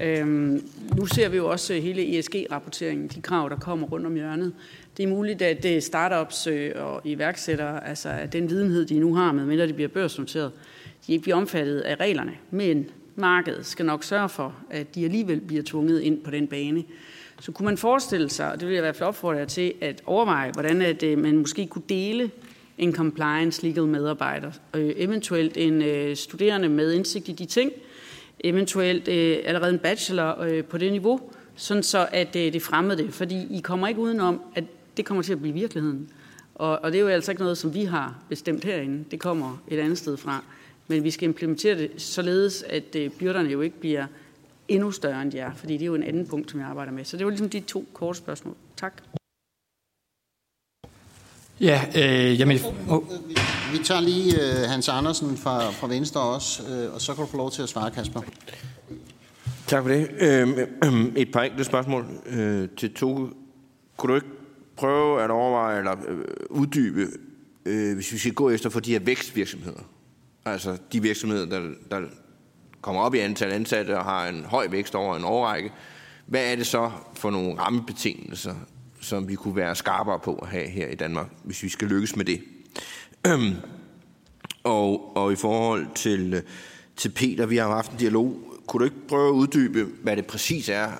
Øhm, 0.00 0.68
nu 0.96 1.06
ser 1.06 1.28
vi 1.28 1.36
jo 1.36 1.50
også 1.50 1.74
øh, 1.74 1.82
hele 1.82 2.18
ESG-rapporteringen, 2.18 3.08
de 3.08 3.20
krav, 3.22 3.48
der 3.48 3.56
kommer 3.56 3.86
rundt 3.86 4.06
om 4.06 4.14
hjørnet. 4.14 4.52
Det 4.96 5.02
er 5.02 5.08
muligt, 5.08 5.42
at 5.42 5.62
det 5.62 5.84
startups 5.84 6.48
og 6.76 7.00
iværksættere, 7.04 7.88
altså 7.88 8.08
at 8.08 8.32
den 8.32 8.50
videnhed, 8.50 8.86
de 8.86 8.98
nu 8.98 9.14
har, 9.14 9.32
med 9.32 9.44
mindre 9.44 9.66
de 9.66 9.72
bliver 9.72 9.88
børsnoteret, 9.88 10.52
de 11.06 11.12
ikke 11.12 11.22
bliver 11.22 11.36
omfattet 11.36 11.80
af 11.80 11.96
reglerne. 12.00 12.32
Men 12.50 12.86
markedet 13.18 13.66
skal 13.66 13.86
nok 13.86 14.04
sørge 14.04 14.28
for, 14.28 14.54
at 14.70 14.94
de 14.94 15.04
alligevel 15.04 15.40
bliver 15.40 15.62
tvunget 15.66 16.00
ind 16.00 16.20
på 16.24 16.30
den 16.30 16.46
bane. 16.46 16.84
Så 17.40 17.52
kunne 17.52 17.66
man 17.66 17.78
forestille 17.78 18.30
sig, 18.30 18.52
og 18.52 18.60
det 18.60 18.68
vil 18.68 18.74
jeg 18.74 18.80
i 18.80 18.86
hvert 18.86 18.96
fald 18.96 19.08
opfordre 19.08 19.38
jer 19.38 19.44
til, 19.44 19.72
at 19.80 20.02
overveje, 20.06 20.50
hvordan 20.50 20.82
at, 20.82 21.02
øh, 21.02 21.18
man 21.18 21.38
måske 21.38 21.66
kunne 21.66 21.82
dele 21.88 22.30
en 22.78 22.94
compliance 22.94 23.62
legal 23.62 23.86
medarbejder, 23.86 24.50
øh, 24.74 24.92
eventuelt 24.96 25.56
en 25.56 25.82
øh, 25.82 26.16
studerende 26.16 26.68
med 26.68 26.92
indsigt 26.92 27.28
i 27.28 27.32
de 27.32 27.46
ting, 27.46 27.72
eventuelt 28.44 29.08
øh, 29.08 29.38
allerede 29.44 29.72
en 29.72 29.78
bachelor 29.78 30.40
øh, 30.40 30.64
på 30.64 30.78
det 30.78 30.92
niveau, 30.92 31.20
sådan 31.56 31.82
så 31.82 32.08
at 32.12 32.36
øh, 32.36 32.52
det 32.52 32.62
fremmede 32.62 33.02
det, 33.02 33.14
fordi 33.14 33.46
I 33.50 33.60
kommer 33.60 33.88
ikke 33.88 34.00
udenom, 34.00 34.40
at 34.54 34.64
det 34.96 35.04
kommer 35.04 35.22
til 35.22 35.32
at 35.32 35.40
blive 35.40 35.54
virkeligheden. 35.54 36.08
Og, 36.54 36.78
og 36.82 36.92
det 36.92 36.98
er 36.98 37.02
jo 37.02 37.08
altså 37.08 37.30
ikke 37.30 37.42
noget, 37.42 37.58
som 37.58 37.74
vi 37.74 37.84
har 37.84 38.22
bestemt 38.28 38.64
herinde. 38.64 39.04
Det 39.10 39.20
kommer 39.20 39.62
et 39.68 39.78
andet 39.78 39.98
sted 39.98 40.16
fra. 40.16 40.44
Men 40.88 41.04
vi 41.04 41.10
skal 41.10 41.28
implementere 41.28 41.78
det 41.78 41.90
således, 41.96 42.62
at 42.62 42.96
øh, 42.96 43.10
byrderne 43.10 43.48
jo 43.48 43.60
ikke 43.60 43.80
bliver 43.80 44.06
endnu 44.68 44.90
større 44.90 45.22
end 45.22 45.32
de 45.32 45.38
er, 45.38 45.54
fordi 45.54 45.72
det 45.72 45.82
er 45.82 45.86
jo 45.86 45.94
en 45.94 46.02
anden 46.02 46.26
punkt, 46.26 46.50
som 46.50 46.60
jeg 46.60 46.68
arbejder 46.68 46.92
med. 46.92 47.04
Så 47.04 47.16
det 47.16 47.26
var 47.26 47.30
ligesom 47.30 47.50
de 47.50 47.60
to 47.60 47.86
korte 47.92 48.18
spørgsmål. 48.18 48.54
Tak. 48.76 49.02
Ja, 51.60 51.84
øh, 51.96 52.40
jamen... 52.40 52.58
Oh. 52.88 53.02
Vi 53.72 53.78
tager 53.84 54.00
lige 54.00 54.34
øh, 54.34 54.68
Hans 54.68 54.88
Andersen 54.88 55.36
fra, 55.36 55.70
fra 55.70 55.88
Venstre 55.88 56.20
også, 56.20 56.62
øh, 56.68 56.94
og 56.94 57.00
så 57.00 57.14
kan 57.14 57.24
du 57.24 57.30
få 57.30 57.36
lov 57.36 57.50
til 57.50 57.62
at 57.62 57.68
svare, 57.68 57.90
Kasper. 57.90 58.20
Tak 59.66 59.82
for 59.82 59.90
det. 59.90 60.08
Øh, 60.20 60.48
øh, 60.84 61.12
et 61.16 61.32
par 61.32 61.42
enkelte 61.42 61.64
spørgsmål 61.64 62.06
øh, 62.26 62.68
til 62.76 62.94
to. 62.94 63.28
Kunne 63.96 64.10
du 64.10 64.14
ikke 64.14 64.28
prøve 64.76 65.22
at 65.22 65.30
overveje 65.30 65.78
eller 65.78 65.96
øh, 66.08 66.24
uddybe, 66.50 67.06
øh, 67.64 67.94
hvis 67.94 68.12
vi 68.12 68.18
skal 68.18 68.32
gå 68.32 68.50
efter 68.50 68.70
for 68.70 68.80
de 68.80 68.92
her 68.92 68.98
vækstvirksomheder? 68.98 69.82
Altså 70.52 70.78
de 70.92 71.02
virksomheder, 71.02 71.46
der, 71.46 71.60
der 71.90 72.00
kommer 72.80 73.02
op 73.02 73.14
i 73.14 73.18
antal 73.18 73.52
ansatte 73.52 73.98
og 73.98 74.04
har 74.04 74.28
en 74.28 74.44
høj 74.44 74.68
vækst 74.70 74.94
over 74.94 75.16
en 75.16 75.24
årrække. 75.24 75.72
Hvad 76.26 76.52
er 76.52 76.56
det 76.56 76.66
så 76.66 76.90
for 77.14 77.30
nogle 77.30 77.58
rammebetingelser, 77.58 78.54
som 79.00 79.28
vi 79.28 79.34
kunne 79.34 79.56
være 79.56 79.74
skarpere 79.74 80.18
på 80.18 80.34
at 80.34 80.48
have 80.48 80.68
her 80.68 80.88
i 80.88 80.94
Danmark, 80.94 81.26
hvis 81.44 81.62
vi 81.62 81.68
skal 81.68 81.88
lykkes 81.88 82.16
med 82.16 82.24
det. 82.24 82.40
Og, 84.64 85.16
og 85.16 85.32
i 85.32 85.36
forhold 85.36 85.86
til, 85.94 86.42
til 86.96 87.08
Peter, 87.08 87.46
vi 87.46 87.56
har 87.56 87.68
haft 87.68 87.92
en 87.92 87.98
dialog. 87.98 88.36
Kunne 88.66 88.78
du 88.78 88.84
ikke 88.84 89.06
prøve 89.08 89.28
at 89.28 89.32
uddybe, 89.32 89.86
hvad 90.02 90.16
det 90.16 90.26
præcis 90.26 90.68
er, 90.68 90.90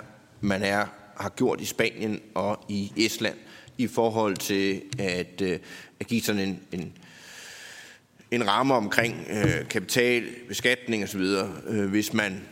man 0.40 0.62
er, 0.62 0.86
har 1.16 1.28
gjort 1.28 1.60
i 1.60 1.64
Spanien 1.64 2.20
og 2.34 2.64
i 2.68 2.92
Estland, 2.96 3.36
i 3.78 3.86
forhold 3.86 4.36
til 4.36 4.82
at, 4.98 5.42
øh, 5.42 5.58
at 6.00 6.06
give 6.06 6.20
sådan 6.20 6.48
en, 6.48 6.60
en, 6.72 6.92
en 8.30 8.48
ramme 8.48 8.74
omkring 8.74 9.26
øh, 9.30 9.68
kapital, 9.68 10.24
beskatning 10.48 11.04
osv., 11.04 11.22
øh, 11.68 11.90
hvis 11.90 12.12
man 12.12 12.42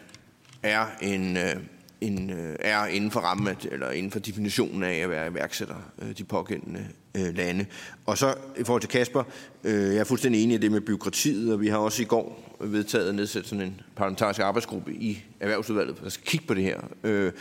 er 0.63 0.87
en, 1.03 1.37
øh, 1.37 1.57
en, 2.01 2.31
øh, 2.31 2.57
er 2.61 2.87
inden 2.87 3.11
for 3.11 3.21
ramme, 3.21 3.57
eller 3.71 3.91
inden 3.91 4.13
for 4.13 4.19
definitionen 4.19 4.83
af 4.83 4.95
at 4.95 5.11
være 5.11 5.31
iværksætter, 5.31 5.93
øh, 6.03 6.19
de 6.19 6.25
pågældende 6.25 6.87
øh, 7.17 7.37
lande. 7.37 7.67
Og 8.07 8.19
så 8.19 8.35
i 8.59 8.65
forhold 8.65 8.81
til 8.81 8.91
Kasper, 8.91 9.23
øh, 9.65 9.95
jeg 9.95 9.97
er 9.97 10.05
fuldstændig 10.05 10.43
enig 10.43 10.55
i 10.55 10.59
det 10.59 10.73
med 10.73 10.81
byråkratiet, 10.81 11.53
og 11.53 11.61
vi 11.61 11.69
har 11.69 11.79
også 11.79 12.03
i 12.03 12.05
går 12.05 12.57
vedtaget 12.61 13.09
at 13.09 13.15
nedsætte 13.15 13.49
sådan 13.49 13.65
en 13.65 13.81
parlamentarisk 13.97 14.41
arbejdsgruppe 14.41 14.93
i 14.93 15.25
Erhvervsudvalget, 15.41 16.01
der 16.03 16.09
skal 16.09 16.27
kigge 16.27 16.47
på 16.47 16.55
det 16.55 16.63
her. 16.63 16.81
Øh, 17.05 17.33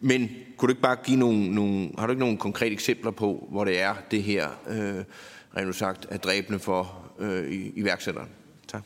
men 0.00 0.30
kunne 0.56 0.66
du 0.66 0.72
ikke 0.72 0.82
bare 0.82 0.96
give 1.04 1.18
nogle, 1.18 1.54
nogle, 1.54 1.90
har 1.98 2.06
du 2.06 2.10
ikke 2.10 2.20
nogle 2.20 2.36
konkrete 2.36 2.72
eksempler 2.72 3.10
på, 3.10 3.48
hvor 3.50 3.64
det 3.64 3.80
er 3.80 3.94
det 4.10 4.22
her, 4.22 4.48
øh, 4.68 5.04
rent 5.56 5.76
sagt, 5.76 6.06
er 6.10 6.16
dræbende 6.16 6.58
for 6.58 7.01
øh, 7.18 7.70
iværksætteren? 7.74 8.28
Tak. 8.68 8.82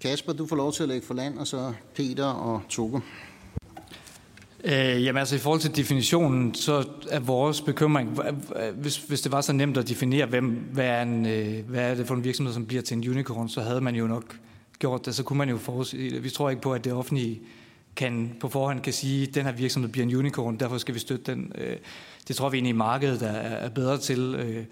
Kasper, 0.00 0.32
du 0.32 0.46
får 0.46 0.56
lov 0.56 0.72
til 0.72 0.82
at 0.82 0.88
lægge 0.88 1.06
for 1.06 1.14
land, 1.14 1.38
og 1.38 1.46
så 1.46 1.72
Peter 1.94 2.24
og 2.26 2.62
Togo. 2.68 3.00
Øh, 4.64 5.04
jamen 5.04 5.16
altså 5.16 5.36
i 5.36 5.38
forhold 5.38 5.60
til 5.60 5.76
definitionen, 5.76 6.54
så 6.54 6.84
er 7.10 7.20
vores 7.20 7.60
bekymring, 7.60 8.20
hvis, 8.74 8.96
hvis 8.96 9.20
det 9.20 9.32
var 9.32 9.40
så 9.40 9.52
nemt 9.52 9.76
at 9.76 9.88
definere, 9.88 10.26
hvem, 10.26 10.48
hvad, 10.72 10.86
er 10.86 11.02
en, 11.02 11.26
øh, 11.26 11.68
hvad 11.68 11.90
er 11.90 11.94
det 11.94 12.06
for 12.06 12.14
en 12.14 12.24
virksomhed, 12.24 12.54
som 12.54 12.66
bliver 12.66 12.82
til 12.82 12.96
en 12.96 13.10
unicorn, 13.10 13.48
så 13.48 13.60
havde 13.60 13.80
man 13.80 13.94
jo 13.94 14.06
nok 14.06 14.36
gjort 14.78 15.06
det. 15.06 15.14
Så 15.14 15.22
kunne 15.22 15.38
man 15.38 15.48
jo 15.48 15.58
forudsige 15.58 16.10
det. 16.10 16.24
Vi 16.24 16.30
tror 16.30 16.50
ikke 16.50 16.62
på, 16.62 16.72
at 16.72 16.84
det 16.84 16.92
offentlige 16.92 17.40
kan 17.96 18.36
på 18.40 18.48
forhånd 18.48 18.80
kan 18.80 18.92
sige, 18.92 19.28
at 19.28 19.34
den 19.34 19.44
her 19.44 19.52
virksomhed 19.52 19.90
bliver 19.90 20.06
en 20.06 20.16
unicorn, 20.16 20.56
derfor 20.56 20.78
skal 20.78 20.94
vi 20.94 20.98
støtte 20.98 21.32
den. 21.32 21.52
Øh, 21.58 21.76
det 22.28 22.36
tror 22.36 22.48
vi 22.48 22.56
egentlig, 22.56 22.76
markedet 22.76 23.22
er, 23.22 23.32
er 23.32 23.68
bedre 23.68 23.98
til. 23.98 24.66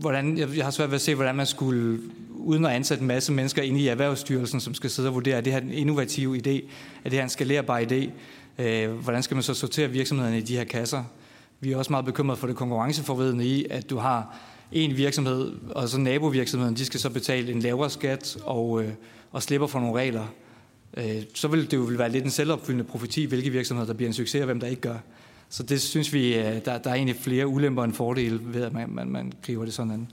Hvordan, 0.00 0.38
jeg 0.38 0.64
har 0.64 0.70
svært 0.70 0.90
ved 0.90 0.94
at 0.94 1.00
se, 1.00 1.14
hvordan 1.14 1.34
man 1.34 1.46
skulle 1.46 2.00
uden 2.30 2.64
at 2.64 2.72
ansætte 2.72 3.00
en 3.00 3.08
masse 3.08 3.32
mennesker 3.32 3.62
ind 3.62 3.78
i 3.78 3.88
Erhvervsstyrelsen, 3.88 4.60
som 4.60 4.74
skal 4.74 4.90
sidde 4.90 5.08
og 5.08 5.14
vurdere, 5.14 5.36
er 5.36 5.40
det 5.40 5.52
her 5.52 5.60
en 5.60 5.72
innovativ 5.72 6.34
idé, 6.34 6.50
er 7.04 7.10
det 7.10 7.12
her 7.12 7.22
en 7.22 7.28
skalerbar 7.28 7.80
idé, 7.80 8.10
øh, 8.62 8.90
hvordan 8.90 9.22
skal 9.22 9.34
man 9.34 9.42
så 9.42 9.54
sortere 9.54 9.90
virksomhederne 9.90 10.38
i 10.38 10.40
de 10.40 10.56
her 10.56 10.64
kasser? 10.64 11.04
Vi 11.60 11.72
er 11.72 11.76
også 11.76 11.92
meget 11.92 12.04
bekymrede 12.04 12.40
for 12.40 12.46
det 12.46 12.56
konkurrenceforvedende 12.56 13.46
i, 13.46 13.66
at 13.70 13.90
du 13.90 13.96
har 13.96 14.36
en 14.72 14.96
virksomhed, 14.96 15.52
og 15.70 15.88
så 15.88 15.98
nabovirksomheden, 15.98 16.76
de 16.76 16.84
skal 16.84 17.00
så 17.00 17.10
betale 17.10 17.52
en 17.52 17.60
lavere 17.60 17.90
skat 17.90 18.36
og, 18.44 18.82
øh, 18.82 18.88
og 19.32 19.42
slipper 19.42 19.66
for 19.66 19.80
nogle 19.80 20.00
regler. 20.00 20.26
Øh, 20.96 21.22
så 21.34 21.48
vil 21.48 21.70
det 21.70 21.76
jo 21.76 21.82
være 21.82 22.10
lidt 22.10 22.24
en 22.24 22.30
selvopfyldende 22.30 22.84
profeti, 22.84 23.24
hvilke 23.24 23.50
virksomheder, 23.50 23.86
der 23.86 23.94
bliver 23.94 24.08
en 24.08 24.14
succes, 24.14 24.40
og 24.40 24.44
hvem 24.44 24.60
der 24.60 24.66
ikke 24.66 24.82
gør. 24.82 24.96
Så 25.54 25.62
det 25.62 25.82
synes 25.82 26.12
vi, 26.12 26.36
øh, 26.36 26.64
der, 26.64 26.78
der 26.78 26.90
er 26.90 26.94
egentlig 26.94 27.16
flere 27.16 27.46
ulemper 27.46 27.84
end 27.84 27.92
fordele 27.92 28.40
ved, 28.42 28.62
at 28.62 28.72
man, 28.72 28.90
man, 28.90 29.08
man 29.08 29.32
griber 29.46 29.64
det 29.64 29.74
sådan 29.74 29.92
an. 29.92 30.08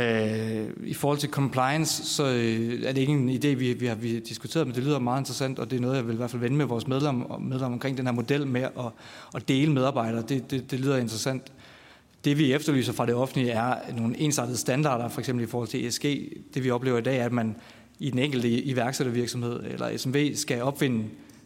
Øh, 0.00 0.70
I 0.84 0.94
forhold 0.94 1.18
til 1.18 1.30
compliance, 1.30 2.04
så 2.04 2.26
øh, 2.26 2.82
er 2.84 2.92
det 2.92 3.00
ikke 3.00 3.12
en 3.12 3.30
idé, 3.30 3.46
vi, 3.46 3.72
vi 3.72 3.86
har 3.86 3.94
vi 3.94 4.20
diskuteret, 4.20 4.66
men 4.66 4.76
det 4.76 4.84
lyder 4.84 4.98
meget 4.98 5.20
interessant, 5.20 5.58
og 5.58 5.70
det 5.70 5.76
er 5.76 5.80
noget, 5.80 5.96
jeg 5.96 6.06
vil 6.06 6.14
i 6.14 6.16
hvert 6.16 6.30
fald 6.30 6.40
vende 6.40 6.56
med 6.56 6.64
vores 6.64 6.86
medlemmer 6.86 7.38
medlem 7.38 7.72
omkring 7.72 7.96
den 7.96 8.06
her 8.06 8.12
model 8.12 8.46
med 8.46 8.62
at, 8.62 8.70
at 9.34 9.48
dele 9.48 9.72
medarbejdere. 9.72 10.22
Det, 10.22 10.50
det, 10.50 10.70
det 10.70 10.80
lyder 10.80 10.96
interessant. 10.96 11.52
Det 12.24 12.38
vi 12.38 12.52
efterlyser 12.52 12.92
fra 12.92 13.06
det 13.06 13.14
offentlige 13.14 13.50
er 13.50 13.76
nogle 13.96 14.18
ensartede 14.18 14.56
standarder, 14.56 15.08
for 15.08 15.20
eksempel 15.20 15.44
i 15.44 15.48
forhold 15.48 15.68
til 15.68 15.86
ESG. 15.86 16.04
Det 16.54 16.64
vi 16.64 16.70
oplever 16.70 16.98
i 16.98 17.02
dag 17.02 17.18
er, 17.18 17.24
at 17.24 17.32
man 17.32 17.56
i 17.98 18.10
den 18.10 18.18
enkelte 18.18 18.48
iværksættervirksomhed 18.48 19.62
eller 19.64 19.96
SMV 19.96 20.34
skal 20.34 20.62
opfinde 20.62 21.04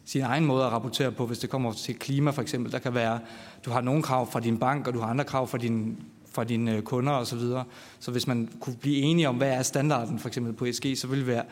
sin 0.09 0.23
egen 0.23 0.45
måde 0.45 0.65
at 0.65 0.73
rapportere 0.73 1.13
på, 1.13 1.27
hvis 1.27 1.39
det 1.39 1.51
kommer 1.51 1.73
til 1.73 1.99
klima 1.99 2.31
for 2.31 2.43
eksempel. 2.43 2.73
Der 2.73 2.79
kan 2.79 2.95
være, 2.95 3.21
du 3.65 3.71
har 3.71 3.81
nogle 3.81 4.03
krav 4.03 4.31
fra 4.33 4.41
din 4.41 4.59
bank, 4.59 4.87
og 4.87 4.95
du 4.95 5.01
har 5.01 5.07
andre 5.07 5.25
krav 5.25 5.49
fra 5.49 5.59
din 5.59 5.97
fra 6.33 6.45
dine 6.45 6.77
øh, 6.77 6.83
kunder 6.83 7.13
osv. 7.13 7.39
Så, 7.39 7.63
så 8.01 8.11
hvis 8.11 8.27
man 8.27 8.49
kunne 8.61 8.77
blive 8.77 8.97
enige 8.97 9.29
om, 9.29 9.37
hvad 9.37 9.51
er 9.51 9.63
standarden 9.63 10.19
for 10.19 10.29
eksempel 10.29 10.53
på 10.53 10.65
ESG, 10.65 10.87
så 10.97 11.07
ville 11.07 11.25
vi 11.25 11.31
være, 11.31 11.45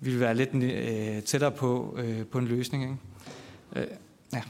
ville 0.00 0.20
være 0.20 0.34
lidt 0.34 0.54
øh, 0.54 1.22
tættere 1.22 1.50
på, 1.50 1.98
øh, 1.98 2.26
på 2.26 2.38
en 2.38 2.46
løsning. 2.46 2.82
Ikke? 2.82 2.96
Øh, 3.76 3.96
ja. 4.32 4.42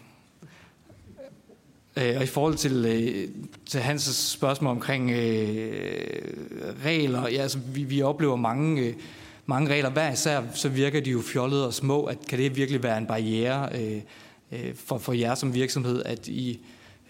Øh, 1.96 2.16
og 2.16 2.22
i 2.22 2.26
forhold 2.26 2.54
til, 2.54 2.84
øh, 2.84 3.28
til 3.66 3.80
Hans 3.80 4.02
spørgsmål 4.02 4.70
omkring 4.70 5.10
øh, 5.10 6.22
regler, 6.84 7.28
ja, 7.28 7.42
altså, 7.42 7.58
vi, 7.58 7.82
vi 7.82 8.02
oplever 8.02 8.36
mange, 8.36 8.82
øh, 8.82 8.94
mange 9.50 9.70
regler. 9.70 9.90
Hver 9.90 10.12
især 10.12 10.42
så 10.54 10.68
virker 10.68 11.00
de 11.00 11.10
jo 11.10 11.20
fjollede 11.20 11.66
og 11.66 11.74
små. 11.74 12.04
At, 12.04 12.18
kan 12.28 12.38
det 12.38 12.56
virkelig 12.56 12.82
være 12.82 12.98
en 12.98 13.06
barriere 13.06 13.68
øh, 13.80 14.00
øh, 14.52 14.74
for, 14.74 14.98
for 14.98 15.12
jer 15.12 15.34
som 15.34 15.54
virksomhed, 15.54 16.02
at 16.04 16.28
I 16.28 16.60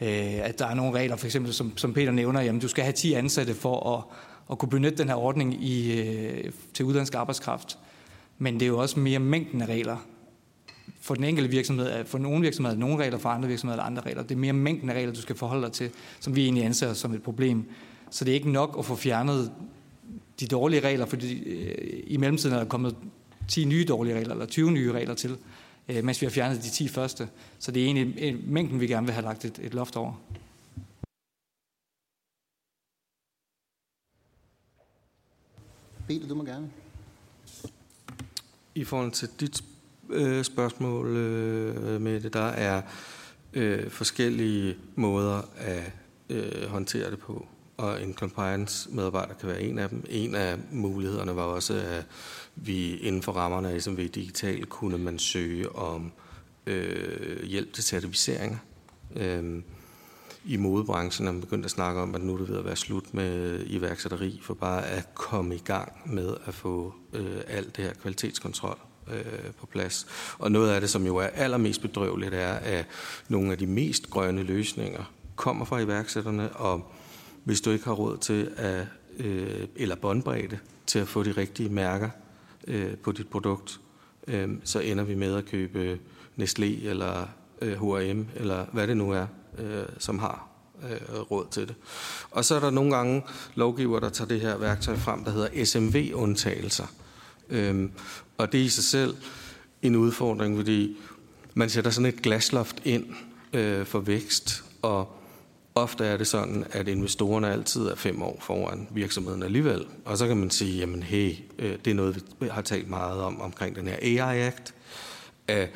øh, 0.00 0.46
at 0.48 0.58
der 0.58 0.66
er 0.66 0.74
nogle 0.74 0.98
regler, 0.98 1.16
for 1.16 1.26
eksempel 1.26 1.54
som, 1.54 1.72
som 1.76 1.94
Peter 1.94 2.12
nævner, 2.12 2.40
jamen 2.40 2.60
du 2.60 2.68
skal 2.68 2.84
have 2.84 2.92
10 2.92 3.12
ansatte 3.12 3.54
for 3.54 3.96
at, 3.96 4.04
at 4.50 4.58
kunne 4.58 4.68
benytte 4.68 4.98
den 4.98 5.08
her 5.08 5.14
ordning 5.14 5.64
i, 5.64 6.00
øh, 6.00 6.52
til 6.74 6.84
udlandsk 6.84 7.14
arbejdskraft. 7.14 7.78
Men 8.38 8.54
det 8.54 8.62
er 8.62 8.66
jo 8.66 8.78
også 8.78 9.00
mere 9.00 9.18
mængden 9.18 9.62
af 9.62 9.66
regler. 9.66 9.96
For 11.00 11.14
den 11.14 11.24
enkelte 11.24 11.50
virksomhed, 11.50 12.04
for 12.04 12.18
nogle 12.18 12.40
virksomheder 12.40 12.76
er 12.76 12.80
nogle 12.80 13.04
regler, 13.04 13.18
for 13.18 13.28
andre 13.28 13.48
virksomheder 13.48 13.82
er 13.82 13.86
andre 13.86 14.02
regler. 14.02 14.22
Det 14.22 14.34
er 14.34 14.38
mere 14.38 14.52
mængden 14.52 14.90
af 14.90 14.94
regler, 14.94 15.14
du 15.14 15.20
skal 15.20 15.36
forholde 15.36 15.62
dig 15.62 15.72
til, 15.72 15.90
som 16.20 16.36
vi 16.36 16.44
egentlig 16.44 16.64
anser 16.64 16.92
som 16.92 17.14
et 17.14 17.22
problem. 17.22 17.64
Så 18.10 18.24
det 18.24 18.30
er 18.30 18.34
ikke 18.34 18.50
nok 18.50 18.76
at 18.78 18.84
få 18.84 18.96
fjernet 18.96 19.52
de 20.40 20.46
dårlige 20.46 20.80
regler, 20.80 21.06
fordi 21.06 21.42
øh, 21.42 22.02
i 22.06 22.16
mellemtiden 22.16 22.56
er 22.56 22.60
der 22.60 22.68
kommet 22.68 22.96
10 23.48 23.64
nye 23.64 23.84
dårlige 23.88 24.16
regler, 24.16 24.32
eller 24.32 24.46
20 24.46 24.70
nye 24.70 24.92
regler 24.92 25.14
til 25.14 25.38
øh, 25.88 26.04
mens 26.04 26.20
vi 26.20 26.26
har 26.26 26.30
fjernet 26.30 26.62
de 26.62 26.70
10 26.70 26.88
første. 26.88 27.28
Så 27.58 27.72
det 27.72 27.82
er 27.82 27.86
egentlig 27.86 28.18
en, 28.18 28.42
mængden, 28.46 28.80
vi 28.80 28.86
gerne 28.86 29.06
vil 29.06 29.14
have 29.14 29.24
lagt 29.24 29.44
et, 29.44 29.58
et 29.62 29.74
loft 29.74 29.96
over. 29.96 30.12
Peter, 36.08 36.28
du 36.28 36.34
må 36.34 36.44
gerne. 36.44 36.70
I 38.74 38.84
forhold 38.84 39.12
til 39.12 39.28
dit 39.40 39.64
øh, 40.08 40.44
spørgsmål 40.44 41.16
øh, 41.16 42.00
med 42.00 42.20
det, 42.20 42.32
der 42.32 42.46
er 42.46 42.82
øh, 43.52 43.90
forskellige 43.90 44.76
måder 44.94 45.42
at 45.56 45.92
øh, 46.28 46.68
håndtere 46.68 47.10
det 47.10 47.18
på, 47.18 47.46
og 47.80 48.02
en 48.02 48.14
compliance-medarbejder 48.14 49.34
kan 49.34 49.48
være 49.48 49.62
en 49.62 49.78
af 49.78 49.88
dem. 49.88 50.04
En 50.08 50.34
af 50.34 50.56
mulighederne 50.70 51.36
var 51.36 51.42
også, 51.42 51.74
at 51.74 52.06
vi 52.56 52.96
inden 52.96 53.22
for 53.22 53.32
rammerne 53.32 53.70
af 53.70 53.82
SMV 53.82 54.08
Digital 54.08 54.66
kunne 54.66 54.98
man 54.98 55.18
søge 55.18 55.76
om 55.76 56.12
øh, 56.66 57.44
hjælp 57.44 57.72
til 57.72 57.84
certificeringer. 57.84 58.58
Øh, 59.16 59.62
I 60.44 60.56
modebranchen 60.56 61.28
er 61.28 61.32
man 61.32 61.40
begyndt 61.40 61.64
at 61.64 61.70
snakke 61.70 62.00
om, 62.00 62.14
at 62.14 62.22
nu 62.22 62.34
er 62.34 62.38
det 62.38 62.48
ved 62.48 62.58
at 62.58 62.64
være 62.64 62.76
slut 62.76 63.14
med 63.14 63.62
iværksætteri, 63.66 64.40
for 64.42 64.54
bare 64.54 64.86
at 64.86 65.14
komme 65.14 65.54
i 65.54 65.62
gang 65.64 65.92
med 66.06 66.36
at 66.46 66.54
få 66.54 66.94
øh, 67.12 67.40
alt 67.46 67.76
det 67.76 67.84
her 67.84 67.92
kvalitetskontrol 67.94 68.78
øh, 69.12 69.52
på 69.60 69.66
plads. 69.66 70.06
Og 70.38 70.52
noget 70.52 70.70
af 70.70 70.80
det, 70.80 70.90
som 70.90 71.06
jo 71.06 71.16
er 71.16 71.26
allermest 71.26 71.82
bedrøveligt, 71.82 72.34
er, 72.34 72.52
at 72.52 72.86
nogle 73.28 73.52
af 73.52 73.58
de 73.58 73.66
mest 73.66 74.10
grønne 74.10 74.42
løsninger 74.42 75.04
kommer 75.36 75.64
fra 75.64 75.78
iværksætterne, 75.78 76.52
og 76.52 76.92
hvis 77.50 77.60
du 77.60 77.70
ikke 77.70 77.84
har 77.84 77.92
råd 77.92 78.18
til 78.18 78.50
at, 78.56 78.86
øh, 79.18 79.66
eller 79.76 79.96
båndbredde 79.96 80.58
til 80.86 80.98
at 80.98 81.08
få 81.08 81.22
de 81.22 81.32
rigtige 81.32 81.68
mærker 81.68 82.10
øh, 82.66 82.96
på 82.96 83.12
dit 83.12 83.28
produkt, 83.28 83.80
øh, 84.26 84.48
så 84.64 84.80
ender 84.80 85.04
vi 85.04 85.14
med 85.14 85.34
at 85.34 85.44
købe 85.44 85.98
Nestlé 86.40 86.88
eller 86.88 87.28
øh, 87.62 87.72
H&M 87.72 88.26
eller 88.34 88.66
hvad 88.72 88.86
det 88.86 88.96
nu 88.96 89.10
er, 89.10 89.26
øh, 89.58 89.82
som 89.98 90.18
har 90.18 90.48
øh, 90.90 91.20
råd 91.20 91.46
til 91.50 91.68
det. 91.68 91.74
Og 92.30 92.44
så 92.44 92.54
er 92.54 92.60
der 92.60 92.70
nogle 92.70 92.96
gange 92.96 93.22
lovgiver, 93.54 94.00
der 94.00 94.08
tager 94.08 94.28
det 94.28 94.40
her 94.40 94.56
værktøj 94.56 94.96
frem, 94.96 95.24
der 95.24 95.30
hedder 95.30 95.64
SMV-undtagelser. 95.64 96.86
Øhm, 97.48 97.90
og 98.38 98.52
det 98.52 98.60
er 98.60 98.64
i 98.64 98.68
sig 98.68 98.84
selv 98.84 99.16
en 99.82 99.96
udfordring, 99.96 100.56
fordi 100.56 100.96
man 101.54 101.70
sætter 101.70 101.90
sådan 101.90 102.06
et 102.06 102.22
glasloft 102.22 102.80
ind 102.84 103.06
øh, 103.52 103.86
for 103.86 104.00
vækst, 104.00 104.64
og 104.82 105.19
Ofte 105.74 106.04
er 106.04 106.16
det 106.16 106.26
sådan, 106.26 106.64
at 106.70 106.88
investorerne 106.88 107.52
altid 107.52 107.86
er 107.86 107.94
fem 107.94 108.22
år 108.22 108.38
foran 108.40 108.88
virksomheden 108.90 109.42
alligevel. 109.42 109.86
Og 110.04 110.18
så 110.18 110.26
kan 110.26 110.36
man 110.36 110.50
sige, 110.50 110.78
jamen 110.78 111.02
hey, 111.02 111.34
øh, 111.58 111.78
det 111.84 111.90
er 111.90 111.94
noget, 111.94 112.24
vi 112.40 112.48
har 112.48 112.62
talt 112.62 112.88
meget 112.88 113.20
om 113.20 113.40
omkring 113.40 113.76
den 113.76 113.86
her 113.86 113.96
AI 114.02 114.40
Act. 114.40 114.74
At, 115.48 115.68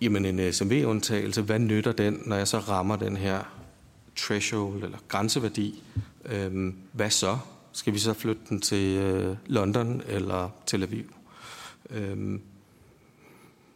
jamen 0.00 0.24
en 0.24 0.52
SMV-undtagelse, 0.52 1.42
hvad 1.42 1.58
nytter 1.58 1.92
den, 1.92 2.22
når 2.26 2.36
jeg 2.36 2.48
så 2.48 2.58
rammer 2.58 2.96
den 2.96 3.16
her 3.16 3.42
threshold 4.16 4.84
eller 4.84 4.98
grænseværdi? 5.08 5.82
Øhm, 6.24 6.74
hvad 6.92 7.10
så? 7.10 7.38
Skal 7.72 7.94
vi 7.94 7.98
så 7.98 8.12
flytte 8.12 8.42
den 8.48 8.60
til 8.60 8.96
øh, 8.96 9.36
London 9.46 10.02
eller 10.08 10.50
Tel 10.66 10.82
Aviv? 10.82 11.04
Øhm, 11.90 12.40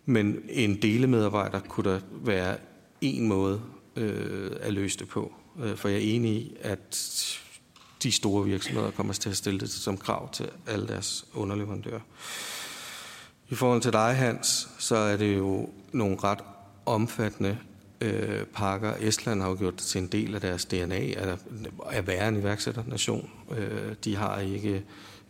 men 0.06 0.38
en 0.48 0.82
delemedarbejder 0.82 1.61
kunne 1.61 1.90
der 1.90 2.00
være 2.11 2.56
en 3.00 3.28
måde 3.28 3.61
øh, 3.96 4.50
at 4.61 4.72
løse 4.72 4.98
det 4.98 5.08
på. 5.08 5.32
Øh, 5.62 5.76
for 5.76 5.88
jeg 5.88 5.96
er 5.96 6.14
enig 6.14 6.32
i, 6.32 6.56
at 6.61 6.96
de 8.02 8.12
store 8.12 8.44
virksomheder 8.44 8.90
kommer 8.90 9.12
til 9.12 9.30
at 9.30 9.36
stille 9.36 9.61
det 9.61 9.70
som 9.70 9.96
krav 9.96 10.32
til 10.32 10.50
alle 10.66 10.88
deres 10.88 11.24
underleverandører. 11.34 12.00
I 13.48 13.54
forhold 13.54 13.82
til 13.82 13.92
dig, 13.92 14.16
Hans, 14.16 14.68
så 14.78 14.96
er 14.96 15.16
det 15.16 15.36
jo 15.36 15.68
nogle 15.92 16.16
ret 16.24 16.38
omfattende 16.86 17.58
øh, 18.00 18.44
pakker. 18.44 18.94
Estland 19.00 19.40
har 19.40 19.48
jo 19.48 19.56
gjort 19.58 19.74
det 19.74 19.82
til 19.82 20.00
en 20.00 20.06
del 20.06 20.34
af 20.34 20.40
deres 20.40 20.64
DNA 20.64 21.00
at, 21.00 21.38
at 21.90 22.06
være 22.06 22.28
en 22.28 22.36
iværksætternation. 22.36 23.30
Øh, 23.58 23.94
de 24.04 24.16
har 24.16 24.38
ikke 24.38 24.84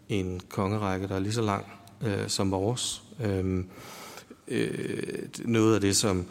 en 0.09 0.41
kongerække, 0.49 1.09
der 1.09 1.15
er 1.15 1.19
lige 1.19 1.33
så 1.33 1.43
lang 1.43 1.67
øh, 2.03 2.29
som 2.29 2.51
vores. 2.51 3.03
Øh, 3.25 3.65
øh, 4.49 5.03
noget 5.45 5.75
af 5.75 5.81
det, 5.81 5.97
som 5.97 6.27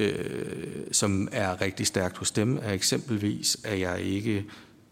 øh, 0.00 0.86
som 0.92 1.28
er 1.32 1.60
rigtig 1.60 1.86
stærkt 1.86 2.16
hos 2.16 2.30
dem, 2.30 2.58
er 2.62 2.72
eksempelvis, 2.72 3.56
at 3.64 3.80
jeg 3.80 4.00
ikke 4.00 4.44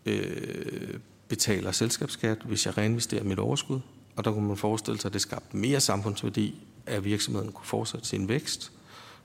øh, 0.07 0.95
betaler 1.29 1.73
selskabsskat, 1.73 2.39
hvis 2.45 2.67
jeg 2.67 2.79
reinvesterer 2.79 3.25
mit 3.25 3.39
overskud. 3.39 3.81
Og 4.17 4.25
der 4.25 4.33
kunne 4.33 4.49
man 4.49 4.57
forestille 4.57 5.01
sig, 5.01 5.09
at 5.09 5.13
det 5.13 5.21
skabte 5.21 5.57
mere 5.57 5.81
samfundsværdi, 5.81 6.55
at 6.87 7.05
virksomheden 7.05 7.53
kunne 7.53 7.67
fortsætte 7.67 8.07
sin 8.07 8.29
vækst, 8.29 8.73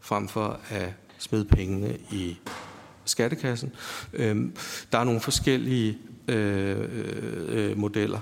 frem 0.01 0.27
for 0.27 0.59
at 0.69 0.93
smide 1.17 1.45
pengene 1.45 1.97
i 2.11 2.37
skattekassen. 3.05 3.71
Øh, 4.13 4.49
der 4.91 4.97
er 4.97 5.03
nogle 5.03 5.21
forskellige 5.21 5.97
øh, 6.27 6.77
øh, 6.79 7.69
øh, 7.71 7.77
modeller. 7.77 8.19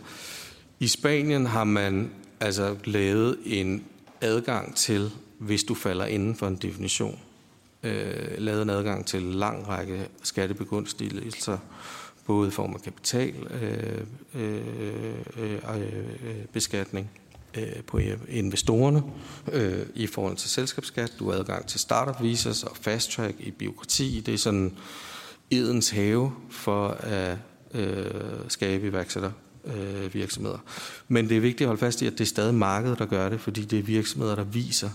I 0.79 0.87
Spanien 0.87 1.45
har 1.45 1.63
man 1.63 2.11
altså 2.39 2.75
lavet 2.85 3.37
en 3.45 3.83
adgang 4.21 4.75
til, 4.75 5.11
hvis 5.37 5.63
du 5.63 5.75
falder 5.75 6.05
inden 6.05 6.35
for 6.35 6.47
en 6.47 6.55
definition 6.55 7.19
øh, 7.83 8.37
lavet 8.37 8.61
en 8.61 8.69
adgang 8.69 9.05
til 9.05 9.23
en 9.23 9.33
lang 9.33 9.67
række 9.67 10.09
skattebegunstigelser, 10.23 11.57
både 12.25 12.47
i 12.47 12.51
form 12.51 12.73
af 12.73 12.81
kapital, 12.81 13.35
øh 13.61 14.01
øh, 14.35 14.61
øh, 15.37 15.53
øh, 15.53 15.87
øh, 16.23 16.45
beskatning 16.53 17.11
øh, 17.57 17.83
på 17.87 17.99
investorerne 18.29 19.03
øh, 19.51 19.85
i 19.95 20.07
forhold 20.07 20.35
til 20.37 20.49
selskabsskat. 20.49 21.13
Du 21.19 21.31
har 21.31 21.39
adgang 21.39 21.67
til 21.67 21.79
startup 21.79 22.21
visas 22.21 22.63
og 22.63 22.77
fast 22.77 23.11
track 23.11 23.35
i 23.39 23.51
byråkrati. 23.51 24.23
Det 24.25 24.33
er 24.33 24.37
sådan 24.37 24.73
edens 25.51 25.89
have 25.89 26.31
for 26.49 26.87
at 26.87 27.37
øh, 27.73 28.05
skabe 28.47 28.87
iværksætter 28.87 29.31
øh, 29.65 30.13
virksomheder. 30.13 30.57
Men 31.07 31.29
det 31.29 31.37
er 31.37 31.41
vigtigt 31.41 31.61
at 31.61 31.67
holde 31.67 31.79
fast 31.79 32.01
i, 32.01 32.07
at 32.07 32.13
det 32.13 32.21
er 32.21 32.25
stadig 32.25 32.53
markedet, 32.53 32.99
der 32.99 33.05
gør 33.05 33.29
det, 33.29 33.41
fordi 33.41 33.65
det 33.65 33.79
er 33.79 33.83
virksomheder, 33.83 34.35
der 34.35 34.43
viser, 34.43 34.89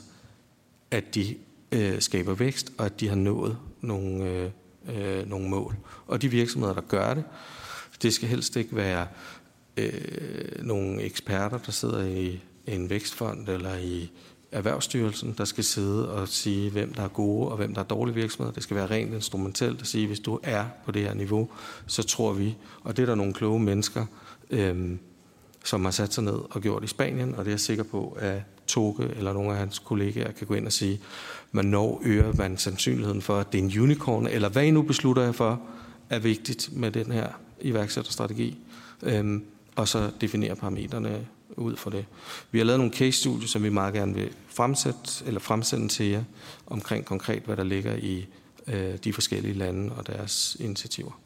at 0.90 1.14
de 1.14 1.36
øh, 1.76 2.00
skaber 2.00 2.34
vækst, 2.34 2.72
og 2.78 2.86
at 2.86 3.00
de 3.00 3.08
har 3.08 3.16
nået 3.16 3.58
nogle, 3.80 4.30
øh, 4.30 4.50
øh, 4.96 5.28
nogle 5.28 5.48
mål. 5.48 5.76
Og 6.06 6.22
de 6.22 6.28
virksomheder, 6.28 6.74
der 6.74 6.80
gør 6.80 7.14
det, 7.14 7.24
Det 8.02 8.14
skal 8.14 8.28
helst 8.28 8.56
ikke 8.56 8.76
være 8.76 9.06
øh, 9.76 10.62
nogle 10.62 11.02
eksperter, 11.02 11.58
der 11.58 11.72
sidder 11.72 12.06
i 12.06 12.40
en 12.66 12.90
vækstfond 12.90 13.48
eller 13.48 13.76
i 13.76 14.10
Erhvervsstyrelsen, 14.52 15.34
der 15.38 15.44
skal 15.44 15.64
sidde 15.64 16.12
og 16.12 16.28
sige, 16.28 16.70
hvem 16.70 16.94
der 16.94 17.02
er 17.02 17.08
gode 17.08 17.48
og 17.48 17.56
hvem 17.56 17.74
der 17.74 17.80
er 17.80 17.86
dårlige 17.86 18.14
virksomheder. 18.14 18.54
Det 18.54 18.62
skal 18.62 18.76
være 18.76 18.86
rent 18.86 19.14
instrumentelt 19.14 19.80
at 19.80 19.86
sige, 19.86 20.06
hvis 20.06 20.20
du 20.20 20.40
er 20.42 20.64
på 20.84 20.92
det 20.92 21.02
her 21.02 21.14
niveau, 21.14 21.48
så 21.86 22.02
tror 22.02 22.32
vi, 22.32 22.56
og 22.82 22.96
det 22.96 23.02
er 23.02 23.06
der 23.06 23.14
nogle 23.14 23.34
kloge 23.34 23.60
mennesker, 23.60 24.06
øh, 24.50 24.96
som 25.64 25.84
har 25.84 25.92
sat 25.92 26.14
sig 26.14 26.24
ned 26.24 26.38
og 26.50 26.60
gjort 26.60 26.84
i 26.84 26.86
Spanien, 26.86 27.34
og 27.34 27.44
det 27.44 27.50
er 27.50 27.52
jeg 27.52 27.60
sikker 27.60 27.84
på, 27.84 28.18
at 28.20 28.42
Toge 28.66 29.08
eller 29.16 29.32
nogle 29.32 29.50
af 29.50 29.56
hans 29.56 29.78
kollegaer 29.78 30.32
kan 30.32 30.46
gå 30.46 30.54
ind 30.54 30.66
og 30.66 30.72
sige, 30.72 31.00
hvornår 31.50 32.02
øger 32.04 32.32
man 32.32 32.58
sandsynligheden 32.58 33.22
for, 33.22 33.38
at 33.38 33.52
det 33.52 33.58
er 33.58 33.62
en 33.62 33.80
unicorn, 33.80 34.26
eller 34.26 34.48
hvad 34.48 34.64
I 34.64 34.70
nu 34.70 34.82
beslutter 34.82 35.22
jer 35.22 35.32
for, 35.32 35.60
er 36.10 36.18
vigtigt 36.18 36.68
med 36.72 36.90
den 36.90 37.12
her 37.12 37.28
iværksætterstrategi, 37.60 38.58
øhm, 39.02 39.44
og 39.76 39.88
så 39.88 40.10
definere 40.20 40.56
parametrene 40.56 41.26
ud 41.56 41.76
fra 41.76 41.90
det. 41.90 42.04
Vi 42.50 42.58
har 42.58 42.64
lavet 42.64 42.80
nogle 42.80 42.92
case-studier, 42.92 43.48
som 43.48 43.62
vi 43.62 43.68
meget 43.68 43.94
gerne 43.94 44.14
vil 44.14 44.30
fremsætte, 44.48 45.24
eller 45.26 45.40
fremsende 45.40 45.88
til 45.88 46.06
jer, 46.06 46.24
omkring 46.66 47.04
konkret, 47.04 47.42
hvad 47.42 47.56
der 47.56 47.64
ligger 47.64 47.96
i 47.96 48.26
øh, 48.66 48.96
de 49.04 49.12
forskellige 49.12 49.54
lande 49.54 49.92
og 49.92 50.06
deres 50.06 50.56
initiativer. 50.60 51.20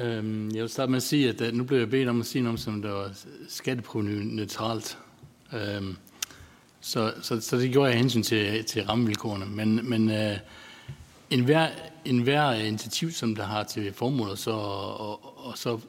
Øhm, 0.00 0.50
jeg 0.54 0.62
vil 0.62 0.70
starte 0.70 0.90
med 0.90 0.96
at 0.96 1.02
sige, 1.02 1.28
at 1.28 1.40
øh, 1.40 1.54
nu 1.54 1.64
blev 1.64 1.78
jeg 1.78 1.90
bedt 1.90 2.08
om 2.08 2.20
at 2.20 2.26
sige 2.26 2.42
noget, 2.42 2.60
som 2.60 2.82
der 2.82 2.90
var 2.90 3.10
skatteproveny-neutralt. 3.48 4.98
Øhm, 5.52 5.96
så, 6.80 7.12
så, 7.22 7.40
så 7.40 7.56
det 7.56 7.72
gjorde 7.72 7.90
jeg 7.90 7.98
hensyn 7.98 8.22
til, 8.22 8.64
til 8.64 8.82
rammevilkårene. 8.82 9.46
Men, 9.46 9.90
men 9.90 10.10
øh, 10.10 10.36
en, 11.30 11.44
hver, 11.44 11.68
en 12.04 12.18
hver 12.18 12.52
initiativ, 12.52 13.10
som 13.10 13.34
der 13.34 13.44
har 13.44 13.64
til 13.64 13.92
formål, 13.92 14.36
så, 14.36 14.50
og, 14.50 15.46
og 15.46 15.58
så 15.58 15.80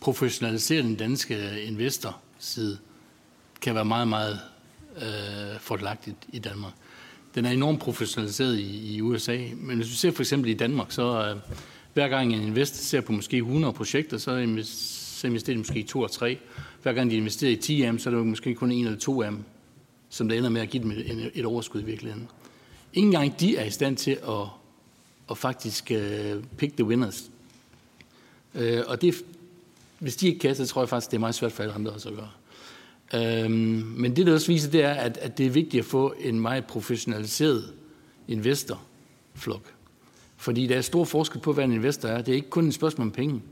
professionalisere 0.00 0.82
den 0.82 0.94
danske 0.94 1.62
investor 1.62 2.20
side, 2.38 2.78
kan 3.60 3.74
være 3.74 3.84
meget, 3.84 4.08
meget 4.08 4.40
øh, 4.96 5.60
fordelagtigt 5.60 6.16
i 6.28 6.38
Danmark. 6.38 6.72
Den 7.34 7.44
er 7.44 7.50
enormt 7.50 7.80
professionaliseret 7.80 8.58
i, 8.58 8.94
i 8.94 9.00
USA, 9.00 9.38
men 9.56 9.76
hvis 9.76 9.90
vi 9.90 9.94
ser 9.94 10.10
for 10.10 10.22
eksempel 10.22 10.50
i 10.50 10.54
Danmark, 10.54 10.92
så 10.92 11.28
øh, 11.28 11.36
hver 11.94 12.08
gang 12.08 12.34
en 12.34 12.42
investor 12.42 12.76
ser 12.76 13.00
på 13.00 13.12
måske 13.12 13.36
100 13.36 13.72
projekter, 13.72 14.18
så 14.18 14.36
investerer 14.36 15.54
de 15.54 15.58
måske 15.58 15.78
i 15.78 15.82
to 15.82 16.00
og 16.00 16.10
tre. 16.10 16.38
Hver 16.82 16.92
gang 16.92 17.10
de 17.10 17.16
investerer 17.16 17.52
i 17.52 17.56
10 17.56 17.82
af 17.82 17.86
dem, 17.92 17.98
så 17.98 18.10
er 18.10 18.14
det 18.14 18.26
måske 18.26 18.54
kun 18.54 18.72
en 18.72 18.84
eller 18.84 18.98
to 18.98 19.22
af 19.22 19.30
dem, 19.30 19.44
som 20.10 20.28
der 20.28 20.36
ender 20.36 20.50
med 20.50 20.60
at 20.60 20.68
give 20.68 20.82
dem 20.82 20.90
et, 20.90 21.30
et 21.34 21.44
overskud 21.44 21.80
i 21.80 21.84
virkeligheden. 21.84 22.28
Ingen 22.92 23.12
gang 23.12 23.40
de 23.40 23.56
er 23.56 23.64
i 23.64 23.70
stand 23.70 23.96
til 23.96 24.10
at, 24.10 24.46
at 25.30 25.38
faktisk 25.38 25.92
uh, 25.94 26.44
pick 26.56 26.76
the 26.76 26.84
winners. 26.84 27.30
Uh, 28.54 28.62
og 28.86 29.02
det, 29.02 29.14
hvis 29.98 30.16
de 30.16 30.26
ikke 30.26 30.38
kan, 30.38 30.54
så 30.54 30.66
tror 30.66 30.82
jeg 30.82 30.88
faktisk, 30.88 31.10
det 31.10 31.16
er 31.16 31.20
meget 31.20 31.34
svært 31.34 31.52
for 31.52 31.62
alle 31.62 31.74
andre 31.74 31.90
også 31.92 32.08
at 32.08 32.14
gøre. 32.14 32.30
Øhm, 33.14 33.52
men 33.96 34.16
det, 34.16 34.26
der 34.26 34.34
også 34.34 34.46
viser, 34.46 34.70
det 34.70 34.82
er, 34.82 34.92
at, 34.92 35.16
at 35.16 35.38
det 35.38 35.46
er 35.46 35.50
vigtigt 35.50 35.80
at 35.80 35.84
få 35.84 36.14
en 36.20 36.40
meget 36.40 36.64
professionaliseret 36.64 37.72
investorflok. 38.28 39.72
Fordi 40.44 40.66
der 40.66 40.76
er 40.76 40.80
stor 40.80 41.04
forskel 41.04 41.40
på, 41.40 41.52
hvad 41.52 41.64
en 41.64 41.72
investor 41.72 42.08
er. 42.08 42.22
Det 42.22 42.32
er 42.32 42.36
ikke 42.36 42.50
kun 42.50 42.68
et 42.68 42.74
spørgsmål 42.74 43.06
om 43.06 43.10
penge. 43.10 43.42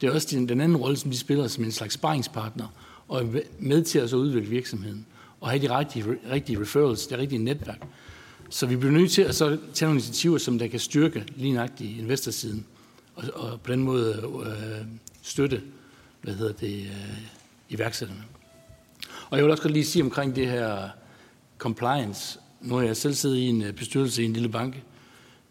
Det 0.00 0.06
er 0.08 0.12
også 0.12 0.28
den, 0.30 0.48
den 0.48 0.60
anden 0.60 0.76
rolle, 0.76 0.96
som 0.96 1.10
de 1.10 1.18
spiller 1.18 1.46
som 1.46 1.64
en 1.64 1.72
slags 1.72 1.94
sparringspartner, 1.94 2.66
og 3.08 3.22
er 3.22 3.40
med 3.58 3.84
til 3.84 3.98
at 3.98 4.10
så 4.10 4.16
udvikle 4.16 4.48
virksomheden, 4.48 5.06
og 5.40 5.50
have 5.50 5.62
de 5.62 5.78
rigtige, 5.78 6.04
rigtige 6.30 6.60
referrals, 6.60 7.06
det 7.06 7.18
rigtige 7.18 7.44
netværk. 7.44 7.82
Så 8.50 8.66
vi 8.66 8.76
bliver 8.76 8.92
nødt 8.92 9.10
til 9.10 9.22
at 9.22 9.34
så 9.34 9.58
tage 9.74 9.86
nogle 9.86 9.98
initiativer, 9.98 10.38
som 10.38 10.58
der 10.58 10.66
kan 10.66 10.80
styrke 10.80 11.24
lige 11.36 11.52
nøjagtigt 11.52 11.98
investorsiden, 11.98 12.66
og, 13.14 13.24
og 13.34 13.60
på 13.60 13.72
den 13.72 13.82
måde 13.82 14.30
øh, 14.46 14.86
støtte 15.22 15.62
hvad 16.22 16.34
hedder 16.34 16.52
det, 16.52 16.80
øh, 16.80 17.18
iværksætterne. 17.68 18.24
Og 19.30 19.36
jeg 19.36 19.44
vil 19.44 19.50
også 19.50 19.62
godt 19.62 19.72
lige 19.72 19.84
sige 19.84 20.02
omkring 20.02 20.36
det 20.36 20.48
her 20.48 20.88
compliance. 21.58 22.38
Nu 22.60 22.74
har 22.74 22.82
jeg 22.82 22.96
selv 22.96 23.14
siddet 23.14 23.36
i 23.36 23.46
en 23.46 23.62
øh, 23.62 23.72
bestyrelse 23.72 24.22
i 24.22 24.24
en 24.24 24.32
lille 24.32 24.48
bank, 24.48 24.82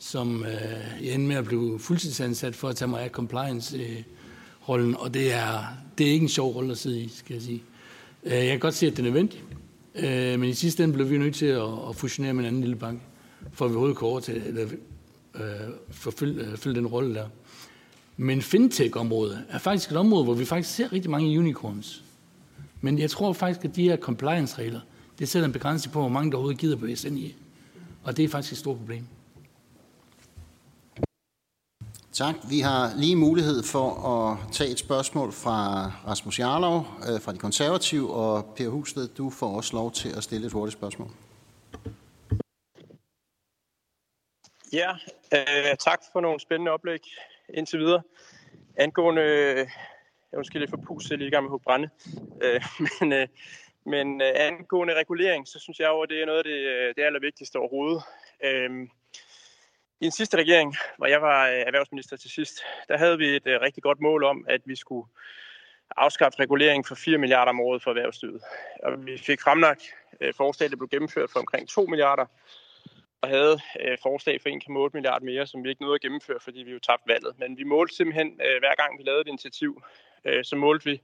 som 0.04 0.44
øh, 0.44 1.06
jeg 1.06 1.14
endte 1.14 1.28
med 1.28 1.36
at 1.36 1.46
blive 1.46 1.80
fuldtidsansat 1.80 2.56
for 2.56 2.70
at 2.70 2.76
tage 2.76 2.90
mig 2.90 3.02
af 3.02 3.10
compliance-rollen, 3.10 4.90
øh, 4.90 5.00
og 5.00 5.14
det 5.14 5.34
er, 5.34 5.64
det 5.98 6.08
er 6.08 6.12
ikke 6.12 6.24
en 6.24 6.30
sjov 6.30 6.56
rolle 6.56 6.72
at 6.72 6.78
sidde 6.78 7.02
i, 7.02 7.08
skal 7.08 7.34
jeg 7.34 7.44
sige. 7.44 7.64
Øh, 8.24 8.34
jeg 8.34 8.48
kan 8.48 8.60
godt 8.60 8.74
se, 8.74 8.88
at 8.88 8.92
det 8.92 9.00
er 9.00 9.04
nødvendigt, 9.04 9.44
øh, 9.96 10.40
men 10.40 10.50
i 10.50 10.54
sidste 10.54 10.84
ende 10.84 10.94
blev 10.94 11.10
vi 11.10 11.18
nødt 11.18 11.36
til 11.36 11.46
at, 11.46 11.70
at 11.90 11.96
fusionere 11.96 12.34
med 12.34 12.44
en 12.44 12.48
anden 12.48 12.62
lille 12.62 12.76
bank, 12.76 13.02
for 13.52 13.66
at 13.66 13.72
vi 13.72 13.76
overhovedet 13.76 13.98
kunne 13.98 14.10
overtage, 14.10 14.46
eller 14.46 14.68
øh, 15.36 15.42
forfølge 15.92 16.46
øh, 16.66 16.76
den 16.76 16.88
rolle 16.88 17.16
der. 17.16 17.28
Men 18.18 18.42
fintech-området 18.42 19.44
er 19.50 19.58
faktisk 19.58 19.92
et 19.92 19.98
område, 19.98 20.24
hvor 20.24 20.34
vi 20.34 20.46
faktisk 20.46 20.76
ser 20.76 20.94
rigtig 20.94 21.12
mange 21.12 21.40
unicorns. 21.40 22.04
Men 22.82 23.00
jeg 23.00 23.10
tror 23.10 23.34
faktisk, 23.34 23.66
at 23.66 23.76
de 23.76 23.84
her 23.84 23.98
compliance-regler, 23.98 24.80
det 25.20 25.30
sætter 25.30 25.46
en 25.48 25.54
begrænsning 25.54 25.94
på, 25.94 26.00
hvor 26.00 26.10
mange 26.10 26.32
der 26.32 26.38
overhovedet 26.38 26.62
gider 26.62 26.78
på 26.78 26.88
SNI. 26.96 27.36
Og 28.04 28.18
det 28.18 28.26
er 28.26 28.30
faktisk 28.30 28.52
et 28.52 28.58
stort 28.58 28.78
problem. 28.78 29.04
Tak. 32.14 32.36
Vi 32.50 32.60
har 32.60 32.84
lige 32.96 33.16
mulighed 33.16 33.64
for 33.64 33.88
at 34.14 34.52
tage 34.52 34.72
et 34.72 34.80
spørgsmål 34.80 35.32
fra 35.32 35.88
Rasmus 36.08 36.40
Jarlov 36.40 36.78
øh, 37.08 37.22
fra 37.22 37.34
De 37.34 37.38
Konservative, 37.38 38.14
og 38.14 38.54
Per 38.56 38.70
Husted, 38.70 39.08
du 39.08 39.30
får 39.30 39.58
også 39.58 39.76
lov 39.76 39.92
til 39.92 40.10
at 40.18 40.24
stille 40.24 40.48
et 40.48 40.54
hurtigt 40.54 40.78
spørgsmål. 40.80 41.10
Ja, 44.74 44.92
øh, 45.34 45.78
tak 45.80 46.02
for 46.12 46.20
nogle 46.22 46.40
spændende 46.40 46.72
oplæg 46.72 47.02
indtil 47.54 47.80
videre. 47.80 48.02
Angående, 48.78 49.22
jeg 50.32 50.38
måske 50.38 50.60
lidt 50.60 50.70
for 50.70 50.80
pus, 50.88 51.10
lige 51.10 51.28
i 51.28 51.32
gang 51.32 51.46
med 51.46 51.54
at 51.54 51.62
brænde, 51.62 51.90
øh, 52.44 52.62
men, 53.00 53.14
øh, 53.14 53.28
men 53.86 54.22
øh, 54.22 54.32
angående 54.36 54.94
regulering, 54.94 55.48
så 55.48 55.60
synes 55.60 55.80
jeg 55.80 55.88
jo, 55.88 56.02
at 56.02 56.10
det 56.10 56.22
er 56.22 56.26
noget 56.26 56.38
af 56.38 56.44
det, 56.44 56.60
øh, 56.74 56.94
det 56.96 57.04
allervigtigste 57.04 57.56
overhovedet. 57.56 58.04
Øh, 58.44 58.88
i 60.04 60.06
den 60.06 60.12
sidste 60.12 60.38
regering, 60.38 60.76
hvor 60.98 61.08
jeg 61.08 61.22
var 61.22 61.48
øh, 61.48 61.60
erhvervsminister 61.68 62.18
til 62.18 62.32
sidst, 62.32 62.64
der 62.88 62.98
havde 62.98 63.18
vi 63.18 63.36
et 63.36 63.48
øh, 63.48 63.62
rigtig 63.62 63.84
godt 63.84 64.00
mål 64.02 64.24
om, 64.24 64.46
at 64.50 64.62
vi 64.66 64.76
skulle 64.76 65.08
afskaffe 65.98 66.40
regulering 66.40 66.88
for 66.88 66.96
4 66.96 67.18
milliarder 67.18 67.50
om 67.50 67.60
året 67.60 67.84
for 67.84 67.92
erhvervslivet. 67.92 68.42
Og 68.84 69.06
vi 69.06 69.18
fik 69.18 69.42
fremlagt 69.42 69.84
øh, 70.22 70.34
forslag, 70.34 70.70
der 70.70 70.76
blev 70.76 70.90
gennemført 70.90 71.30
for 71.32 71.40
omkring 71.40 71.70
2 71.70 71.86
milliarder, 71.86 72.26
og 73.22 73.30
havde 73.30 73.60
øh, 73.80 73.98
forslag 74.04 74.42
for 74.42 74.50
1,8 74.50 74.90
milliarder 74.94 75.26
mere, 75.26 75.48
som 75.48 75.64
vi 75.64 75.70
ikke 75.70 75.82
nåede 75.82 75.96
at 75.96 76.02
gennemføre, 76.02 76.40
fordi 76.40 76.60
vi 76.60 76.72
jo 76.72 76.80
tabte 76.80 77.08
valget. 77.14 77.40
Men 77.40 77.58
vi 77.58 77.64
målte 77.64 77.96
simpelthen, 77.96 78.28
øh, 78.28 78.60
hver 78.60 78.76
gang 78.76 79.00
vi 79.00 79.04
lavede 79.04 79.22
et 79.22 79.28
initiativ, 79.28 79.84
øh, 80.26 80.44
så 80.44 80.56
målte 80.56 80.86
vi, 80.86 81.02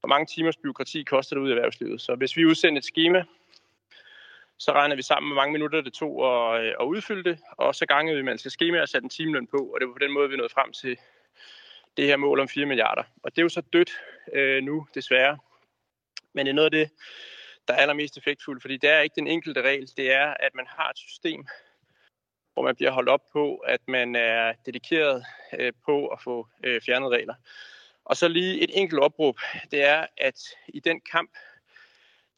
hvor 0.00 0.08
mange 0.08 0.26
timers 0.26 0.56
byråkrati 0.56 1.02
koster 1.02 1.36
det 1.36 1.42
ud 1.42 1.48
i 1.48 1.52
erhvervslivet. 1.52 2.00
Så 2.00 2.14
hvis 2.14 2.36
vi 2.36 2.46
udsendte 2.46 2.78
et 2.78 2.84
schema, 2.84 3.24
så 4.58 4.72
regnede 4.72 4.96
vi 4.96 5.02
sammen, 5.02 5.32
hvor 5.32 5.42
mange 5.42 5.52
minutter 5.52 5.80
det 5.80 5.92
tog 5.92 6.12
at, 6.26 6.64
øh, 6.64 6.74
at 6.80 6.84
udfylde 6.84 7.30
det, 7.30 7.38
og 7.50 7.74
så 7.74 7.86
gangede 7.86 8.16
vi 8.16 8.22
med 8.22 8.32
altså 8.32 8.50
skema 8.50 8.80
og 8.80 8.88
satte 8.88 9.06
en 9.06 9.10
timeløn 9.10 9.46
på, 9.46 9.56
og 9.56 9.80
det 9.80 9.88
var 9.88 9.94
på 9.94 9.98
den 9.98 10.12
måde, 10.12 10.30
vi 10.30 10.36
nåede 10.36 10.52
frem 10.52 10.72
til 10.72 10.98
det 11.96 12.06
her 12.06 12.16
mål 12.16 12.40
om 12.40 12.48
4 12.48 12.66
milliarder. 12.66 13.02
Og 13.22 13.30
det 13.30 13.38
er 13.38 13.42
jo 13.42 13.48
så 13.48 13.60
dødt 13.60 13.90
øh, 14.32 14.62
nu, 14.62 14.86
desværre. 14.94 15.38
Men 16.32 16.46
det 16.46 16.50
er 16.50 16.54
noget 16.54 16.66
af 16.66 16.70
det, 16.70 16.90
der 17.68 17.74
er 17.74 17.78
allermest 17.78 18.16
effektfuldt, 18.18 18.62
fordi 18.62 18.76
det 18.76 18.90
er 18.90 19.00
ikke 19.00 19.14
den 19.16 19.26
enkelte 19.26 19.62
regel, 19.62 19.90
det 19.96 20.12
er, 20.12 20.34
at 20.40 20.54
man 20.54 20.66
har 20.68 20.90
et 20.90 20.98
system, 20.98 21.46
hvor 22.52 22.62
man 22.62 22.76
bliver 22.76 22.90
holdt 22.90 23.08
op 23.08 23.22
på, 23.32 23.56
at 23.56 23.80
man 23.88 24.16
er 24.16 24.52
dedikeret 24.66 25.24
øh, 25.58 25.72
på 25.84 26.06
at 26.06 26.20
få 26.20 26.48
øh, 26.64 26.80
fjernet 26.80 27.10
regler. 27.10 27.34
Og 28.04 28.16
så 28.16 28.28
lige 28.28 28.60
et 28.60 28.70
enkelt 28.74 29.00
opråb, 29.00 29.40
det 29.70 29.84
er, 29.84 30.06
at 30.16 30.40
i 30.68 30.80
den 30.80 31.00
kamp, 31.00 31.30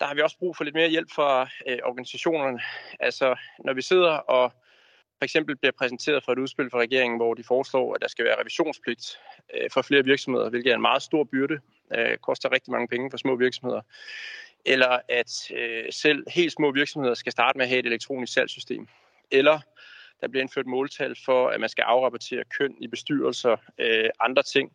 der 0.00 0.06
har 0.06 0.14
vi 0.14 0.20
også 0.20 0.38
brug 0.38 0.56
for 0.56 0.64
lidt 0.64 0.74
mere 0.74 0.88
hjælp 0.88 1.10
fra 1.10 1.48
øh, 1.68 1.78
organisationerne. 1.84 2.60
Altså, 3.00 3.36
når 3.64 3.72
vi 3.72 3.82
sidder 3.82 4.10
og 4.10 4.52
for 5.18 5.24
eksempel 5.24 5.56
bliver 5.56 5.72
præsenteret 5.78 6.24
for 6.24 6.32
et 6.32 6.38
udspil 6.38 6.70
fra 6.70 6.78
regeringen, 6.78 7.18
hvor 7.18 7.34
de 7.34 7.44
foreslår, 7.44 7.94
at 7.94 8.00
der 8.02 8.08
skal 8.08 8.24
være 8.24 8.40
revisionspligt 8.40 9.18
øh, 9.54 9.70
for 9.70 9.82
flere 9.82 10.04
virksomheder, 10.04 10.50
hvilket 10.50 10.70
er 10.70 10.74
en 10.74 10.82
meget 10.82 11.02
stor 11.02 11.24
byrde, 11.24 11.58
øh, 11.96 12.18
koster 12.18 12.52
rigtig 12.52 12.70
mange 12.72 12.88
penge 12.88 13.10
for 13.10 13.18
små 13.18 13.36
virksomheder 13.36 13.80
eller 14.64 14.98
at 15.08 15.50
øh, 15.56 15.84
selv 15.90 16.24
helt 16.30 16.52
små 16.52 16.72
virksomheder 16.72 17.14
skal 17.14 17.32
starte 17.32 17.58
med 17.58 17.64
at 17.64 17.68
have 17.68 17.78
et 17.78 17.86
elektronisk 17.86 18.32
salgssystem, 18.32 18.88
eller 19.30 19.60
der 20.20 20.28
bliver 20.28 20.42
indført 20.42 20.66
måltal 20.66 21.16
for, 21.24 21.48
at 21.48 21.60
man 21.60 21.68
skal 21.68 21.82
afrapportere 21.82 22.44
køn 22.58 22.74
i 22.80 22.86
bestyrelser, 22.86 23.56
øh, 23.78 24.10
andre 24.20 24.42
ting, 24.42 24.72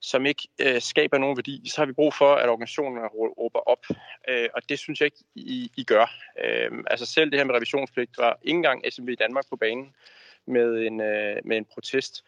som 0.00 0.26
ikke 0.26 0.48
øh, 0.58 0.80
skaber 0.80 1.18
nogen 1.18 1.36
værdi, 1.36 1.68
så 1.68 1.80
har 1.80 1.86
vi 1.86 1.92
brug 1.92 2.14
for, 2.14 2.34
at 2.34 2.48
organisationerne 2.48 3.08
råber 3.08 3.68
op. 3.68 3.84
Øh, 4.28 4.48
og 4.54 4.62
det 4.68 4.78
synes 4.78 5.00
jeg 5.00 5.06
ikke, 5.06 5.24
I, 5.34 5.72
I 5.76 5.84
gør. 5.84 6.12
Øh, 6.44 6.70
altså 6.86 7.06
selv 7.06 7.30
det 7.30 7.38
her 7.38 7.44
med 7.44 7.54
revisionspligt 7.54 8.10
var 8.18 8.38
ikke 8.42 8.56
engang 8.56 8.92
SMV 8.92 9.08
i 9.08 9.14
Danmark 9.14 9.44
på 9.50 9.56
banen 9.56 9.94
med 10.46 10.86
en, 10.86 11.00
øh, 11.00 11.36
med 11.44 11.56
en 11.56 11.64
protest. 11.64 12.24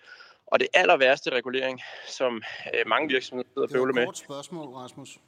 Og 0.47 0.61
det 0.61 0.69
aller 0.75 0.97
værste 0.97 1.31
regulering, 1.31 1.81
som 2.07 2.43
øh, 2.75 2.87
mange 2.87 3.09
virksomheder 3.09 3.67
bøvler 3.73 3.95
med. 3.95 3.95
Det 3.95 3.99
er 3.99 4.03
et 4.03 4.07
kort 4.07 4.19
spørgsmål, 4.19 4.67
Rasmus. 4.75 5.19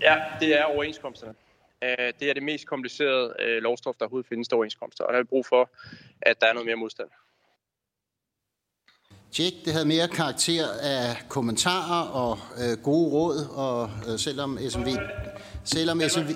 Ja, 0.00 0.16
det 0.40 0.58
er 0.58 0.64
overenskomsterne. 0.64 1.34
Øh, 1.82 2.12
det 2.20 2.30
er 2.30 2.34
det 2.34 2.42
mest 2.42 2.66
komplicerede 2.66 3.34
øh, 3.38 3.62
lovstof, 3.62 3.96
der 3.96 4.04
overhovedet 4.04 4.28
findes 4.28 4.48
til 4.48 4.54
overenskomster, 4.54 5.04
og 5.04 5.12
der 5.12 5.18
er 5.18 5.24
brug 5.24 5.46
for, 5.46 5.70
at 6.22 6.40
der 6.40 6.46
er 6.46 6.52
noget 6.52 6.66
mere 6.66 6.76
modstand. 6.76 7.08
Tjek, 9.32 9.52
det 9.64 9.72
havde 9.72 9.88
mere 9.88 10.08
karakter 10.08 10.66
af 10.82 11.28
kommentarer 11.28 12.08
og 12.08 12.38
øh, 12.62 12.78
gode 12.82 13.10
råd, 13.10 13.46
og 13.54 13.90
øh, 14.08 14.18
selvom 14.18 14.58
SMV... 14.70 14.88
Selvom 15.64 16.00
SMV 16.08 16.30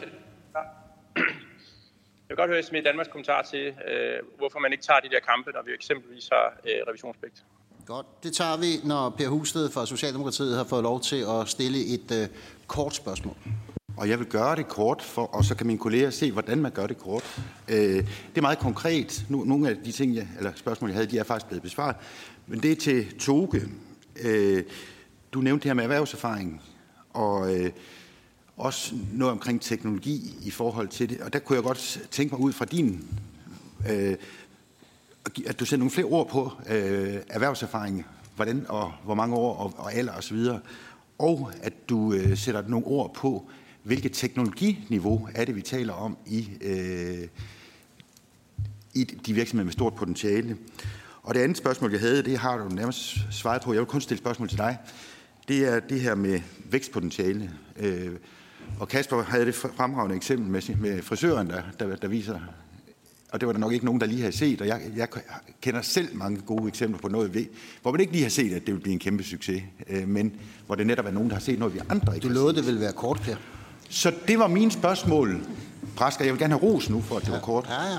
jeg 2.28 2.28
vil 2.28 2.36
godt 2.36 2.50
høre 2.50 2.62
SMV 2.62 2.84
Danmarks 2.84 3.08
kommentar 3.08 3.42
til, 3.42 3.66
øh, 3.66 4.18
hvorfor 4.38 4.58
man 4.58 4.72
ikke 4.72 4.84
tager 4.84 5.00
de 5.00 5.08
der 5.08 5.20
kampe, 5.20 5.50
når 5.50 5.62
vi 5.66 5.72
eksempelvis 5.72 6.28
har 6.32 6.46
øh, 6.64 6.80
revisionspligt. 6.88 7.44
Godt, 7.86 8.06
det 8.22 8.32
tager 8.32 8.56
vi, 8.56 8.88
når 8.88 9.10
Per 9.10 9.28
Husted 9.28 9.70
fra 9.70 9.86
Socialdemokratiet 9.86 10.56
har 10.56 10.64
fået 10.64 10.82
lov 10.82 11.00
til 11.00 11.24
at 11.28 11.48
stille 11.48 11.78
et 11.94 12.08
øh, 12.22 12.28
kort 12.66 12.94
spørgsmål. 12.94 13.36
Og 13.96 14.08
jeg 14.08 14.18
vil 14.18 14.26
gøre 14.26 14.56
det 14.56 14.68
kort, 14.68 15.02
for, 15.02 15.34
og 15.34 15.44
så 15.44 15.54
kan 15.54 15.66
mine 15.66 15.78
kolleger 15.78 16.10
se, 16.10 16.32
hvordan 16.32 16.58
man 16.58 16.72
gør 16.72 16.86
det 16.86 16.98
kort. 16.98 17.40
Øh, 17.68 17.76
det 17.76 18.36
er 18.36 18.40
meget 18.40 18.58
konkret. 18.58 19.24
Nu, 19.28 19.44
nogle 19.44 19.68
af 19.68 19.76
de 19.76 19.92
ting, 19.92 20.14
jeg, 20.14 20.28
eller 20.36 20.52
spørgsmål, 20.54 20.90
jeg 20.90 20.96
havde, 20.96 21.10
de 21.10 21.18
er 21.18 21.24
faktisk 21.24 21.46
blevet 21.46 21.62
besvaret. 21.62 21.96
Men 22.46 22.62
det 22.62 22.72
er 22.72 22.76
til 22.76 23.18
Toge. 23.18 23.62
Øh, 24.24 24.64
du 25.32 25.40
nævnte 25.40 25.62
det 25.62 25.68
her 25.68 25.74
med 25.74 25.84
erhvervserfaring, 25.84 26.62
og 27.12 27.54
øh, 27.54 27.70
også 28.56 28.94
noget 29.12 29.32
omkring 29.32 29.60
teknologi 29.60 30.34
i 30.42 30.50
forhold 30.50 30.88
til 30.88 31.08
det. 31.10 31.20
Og 31.20 31.32
der 31.32 31.38
kunne 31.38 31.56
jeg 31.56 31.62
godt 31.62 32.00
tænke 32.10 32.34
mig 32.34 32.40
ud 32.40 32.52
fra 32.52 32.64
din, 32.64 33.08
øh, 33.90 34.16
at 35.46 35.60
du 35.60 35.64
sætter 35.64 35.76
nogle 35.76 35.90
flere 35.90 36.06
ord 36.06 36.28
på 36.28 36.52
øh, 36.70 37.16
erhvervserfaring, 37.28 38.06
hvordan 38.36 38.66
og 38.68 38.92
hvor 39.04 39.14
mange 39.14 39.36
år 39.36 39.56
og, 39.56 39.74
og 39.76 39.94
alder 39.94 40.12
osv., 40.12 40.36
og, 40.36 40.60
og 41.18 41.52
at 41.62 41.88
du 41.88 42.12
øh, 42.12 42.36
sætter 42.38 42.68
nogle 42.68 42.86
ord 42.86 43.14
på, 43.14 43.50
hvilket 43.82 44.12
teknologiniveau 44.12 45.28
er 45.34 45.44
det, 45.44 45.56
vi 45.56 45.62
taler 45.62 45.92
om 45.92 46.16
i, 46.26 46.50
øh, 46.60 47.28
i 48.94 49.04
de 49.04 49.32
virksomheder 49.32 49.64
med 49.64 49.72
stort 49.72 49.94
potentiale. 49.94 50.56
Og 51.24 51.34
det 51.34 51.40
andet 51.40 51.56
spørgsmål, 51.56 51.90
jeg 51.90 52.00
havde, 52.00 52.22
det 52.22 52.38
har 52.38 52.56
du 52.56 52.68
nærmest 52.68 53.18
svaret 53.30 53.62
på. 53.62 53.72
Jeg 53.72 53.80
vil 53.80 53.86
kun 53.86 54.00
stille 54.00 54.18
spørgsmål 54.18 54.48
til 54.48 54.58
dig. 54.58 54.78
Det 55.48 55.68
er 55.74 55.80
det 55.80 56.00
her 56.00 56.14
med 56.14 56.40
vækstpotentiale. 56.70 57.50
Øh, 57.76 58.12
og 58.80 58.88
Kasper 58.88 59.22
havde 59.22 59.46
det 59.46 59.54
fremragende 59.54 60.16
eksempel 60.16 60.50
med, 60.50 60.76
med 60.76 61.02
frisøren, 61.02 61.50
der, 61.50 61.62
der, 61.78 61.96
der 61.96 62.08
viser, 62.08 62.40
og 63.34 63.40
det 63.40 63.46
var 63.46 63.52
der 63.52 63.60
nok 63.60 63.72
ikke 63.72 63.84
nogen, 63.84 64.00
der 64.00 64.06
lige 64.06 64.20
havde 64.20 64.36
set, 64.36 64.60
og 64.60 64.66
jeg, 64.66 64.80
jeg 64.96 65.08
kender 65.60 65.82
selv 65.82 66.16
mange 66.16 66.40
gode 66.40 66.68
eksempler 66.68 66.98
på 66.98 67.08
noget, 67.08 67.48
hvor 67.82 67.90
man 67.90 68.00
ikke 68.00 68.12
lige 68.12 68.22
har 68.22 68.30
set, 68.30 68.52
at 68.52 68.66
det 68.66 68.74
vil 68.74 68.80
blive 68.80 68.92
en 68.92 68.98
kæmpe 68.98 69.22
succes, 69.22 69.62
øh, 69.88 70.08
men 70.08 70.32
hvor 70.66 70.74
det 70.74 70.86
netop 70.86 71.06
er 71.06 71.10
nogen, 71.10 71.28
der 71.28 71.34
har 71.34 71.40
set 71.40 71.58
noget, 71.58 71.74
vi 71.74 71.80
andre 71.88 72.14
ikke 72.14 72.28
Du 72.28 72.32
lovede, 72.32 72.56
det 72.56 72.66
ville 72.66 72.80
være 72.80 72.92
kort, 72.92 73.20
Per. 73.20 73.36
Så 73.88 74.12
det 74.28 74.38
var 74.38 74.46
mine 74.46 74.70
spørgsmål. 74.70 75.40
Brasker, 75.96 76.24
jeg 76.24 76.32
vil 76.34 76.40
gerne 76.40 76.58
have 76.58 76.62
ros 76.62 76.90
nu, 76.90 77.00
for 77.00 77.16
at 77.16 77.22
det 77.22 77.32
var 77.32 77.40
kort. 77.40 77.66
Ja, 77.68 77.92
ja. 77.92 77.98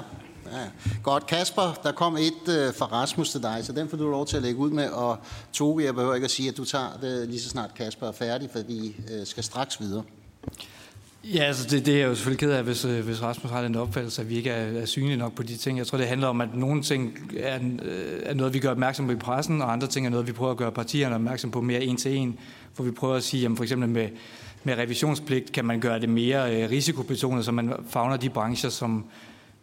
Ja. 0.51 0.65
Godt, 1.03 1.27
Kasper, 1.27 1.79
der 1.83 1.91
kom 1.91 2.17
et 2.17 2.49
øh, 2.49 2.73
fra 2.73 2.85
Rasmus 2.85 3.31
til 3.31 3.43
dig, 3.43 3.59
så 3.63 3.73
den 3.73 3.89
får 3.89 3.97
du 3.97 4.09
lov 4.09 4.25
til 4.25 4.37
at 4.37 4.43
lægge 4.43 4.59
ud 4.59 4.69
med. 4.69 4.89
Og 4.89 5.17
Tove, 5.53 5.83
jeg 5.83 5.95
behøver 5.95 6.15
ikke 6.15 6.25
at 6.25 6.31
sige, 6.31 6.49
at 6.49 6.57
du 6.57 6.65
tager 6.65 6.97
det 7.01 7.29
lige 7.29 7.41
så 7.41 7.49
snart 7.49 7.73
Kasper 7.73 8.07
er 8.07 8.11
færdig, 8.11 8.49
for 8.51 8.59
vi 8.67 8.95
øh, 9.11 9.25
skal 9.25 9.43
straks 9.43 9.79
videre. 9.81 10.03
Ja, 11.33 11.43
altså 11.43 11.67
det, 11.69 11.85
det 11.85 11.93
er 11.93 11.99
jeg 11.99 12.07
jo 12.07 12.15
selvfølgelig 12.15 12.39
ked 12.39 12.51
af, 12.51 12.63
hvis, 12.63 12.85
øh, 12.85 13.05
hvis 13.05 13.21
Rasmus 13.21 13.51
har 13.51 13.61
den 13.61 13.75
opfattelse, 13.75 14.21
at 14.21 14.29
vi 14.29 14.35
ikke 14.35 14.49
er, 14.49 14.81
er 14.81 14.85
synlige 14.85 15.17
nok 15.17 15.35
på 15.35 15.43
de 15.43 15.57
ting. 15.57 15.77
Jeg 15.77 15.87
tror, 15.87 15.97
det 15.97 16.07
handler 16.07 16.27
om, 16.27 16.41
at 16.41 16.49
nogle 16.53 16.81
ting 16.81 17.31
er, 17.39 17.59
øh, 17.83 18.19
er 18.23 18.33
noget, 18.33 18.53
vi 18.53 18.59
gør 18.59 18.71
opmærksom 18.71 19.05
på 19.05 19.11
i 19.11 19.15
pressen, 19.15 19.61
og 19.61 19.71
andre 19.71 19.87
ting 19.87 20.05
er 20.05 20.09
noget, 20.09 20.27
vi 20.27 20.31
prøver 20.31 20.51
at 20.51 20.57
gøre 20.57 20.71
partierne 20.71 21.15
opmærksom 21.15 21.51
på 21.51 21.61
mere 21.61 21.83
en 21.83 21.97
til 21.97 22.15
en. 22.15 22.39
For 22.73 22.83
vi 22.83 22.91
prøver 22.91 23.15
at 23.15 23.23
sige, 23.23 23.41
jamen 23.41 23.57
for 23.57 23.63
eksempel 23.63 23.89
med, 23.89 24.09
med 24.63 24.77
revisionspligt 24.77 25.51
kan 25.51 25.65
man 25.65 25.79
gøre 25.79 25.99
det 25.99 26.09
mere 26.09 26.55
øh, 26.55 26.69
risikobetonet, 26.69 27.45
så 27.45 27.51
man 27.51 27.73
fagner 27.89 28.17
de 28.17 28.29
brancher, 28.29 28.69
som, 28.69 29.05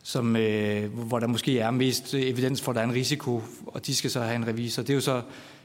som, 0.03 0.37
øh, 0.37 0.93
hvor 0.93 1.19
der 1.19 1.27
måske 1.27 1.59
er 1.59 1.71
mest 1.71 2.15
evidens 2.15 2.63
for, 2.63 2.73
at 2.73 2.77
der 2.77 2.83
er 2.83 2.87
en 2.87 2.95
risiko, 2.95 3.43
og 3.67 3.87
de 3.87 3.95
skal 3.95 4.11
så 4.11 4.21
have 4.21 4.37
en 4.37 4.47
revisor. 4.47 4.83
Det 4.83 4.91
er 4.91 4.95
jo 4.95 5.01
så 5.01 5.23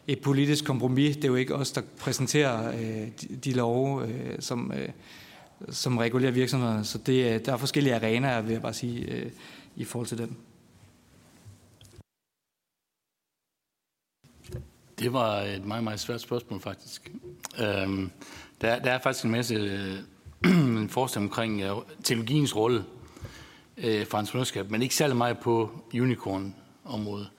et 0.08 0.22
politisk 0.22 0.66
kompromis. 0.66 1.16
Det 1.16 1.24
er 1.24 1.28
jo 1.28 1.36
ikke 1.36 1.56
os, 1.56 1.72
der 1.72 1.82
præsenterer 2.00 2.68
øh, 2.68 3.08
de, 3.22 3.36
de 3.44 3.54
love, 3.54 4.08
øh, 4.08 4.36
som, 4.40 4.72
øh, 4.72 4.90
som 5.70 5.98
regulerer 5.98 6.32
virksomhederne. 6.32 6.86
Så 6.86 6.98
det, 6.98 7.34
øh, 7.34 7.46
der 7.46 7.54
er 7.54 7.58
forskellige 7.58 7.96
arenaer, 7.96 8.42
vil 8.42 8.52
jeg 8.52 8.62
bare 8.62 8.74
sige, 8.74 9.12
øh, 9.12 9.32
i 9.76 9.84
forhold 9.84 10.08
til 10.08 10.18
den. 10.18 10.38
Det 15.00 15.14
var 15.14 15.42
et 15.42 15.66
meget, 15.66 15.84
meget 15.84 16.00
svært 16.00 16.22
spørgsmål, 16.22 16.60
faktisk. 16.60 17.12
Øhm, 17.60 18.12
der, 18.62 18.80
der 18.80 18.92
er 18.92 19.00
faktisk 19.04 19.26
en 19.26 19.32
masse 19.32 19.56
øh, 20.46 20.90
forestilling 20.96 21.30
omkring 21.30 21.62
øh, 21.62 21.76
teknologiens 22.04 22.56
rolle 22.56 22.84
øh, 23.78 24.06
for 24.06 24.18
entreprenørskab, 24.18 24.72
men 24.72 24.82
ikke 24.82 24.96
særlig 24.96 25.18
meget 25.18 25.40
på 25.40 25.72
unicorn-området. 25.94 27.30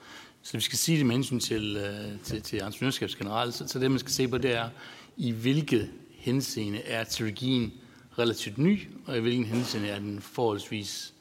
Så 0.41 0.57
vi 0.57 0.61
skal 0.61 0.77
sige 0.77 0.97
det 0.97 1.05
med 1.05 1.15
hensyn 1.15 1.39
til, 1.39 1.77
øh, 1.77 2.19
til, 2.23 2.41
til 2.41 2.61
entreprenørskab 2.61 3.09
generelt. 3.09 3.53
Så, 3.53 3.67
så 3.67 3.79
det, 3.79 3.91
man 3.91 3.99
skal 3.99 4.11
se 4.11 4.27
på, 4.27 4.37
det 4.37 4.55
er, 4.55 4.69
i 5.17 5.31
hvilket 5.31 5.89
henseende 6.11 6.81
er 6.81 7.03
teologien 7.03 7.73
relativt 8.19 8.57
ny, 8.57 8.87
og 9.05 9.17
i 9.17 9.19
hvilken 9.19 9.45
henseende 9.45 9.87
er 9.87 9.99
den 9.99 10.21
forholdsvis 10.21 11.13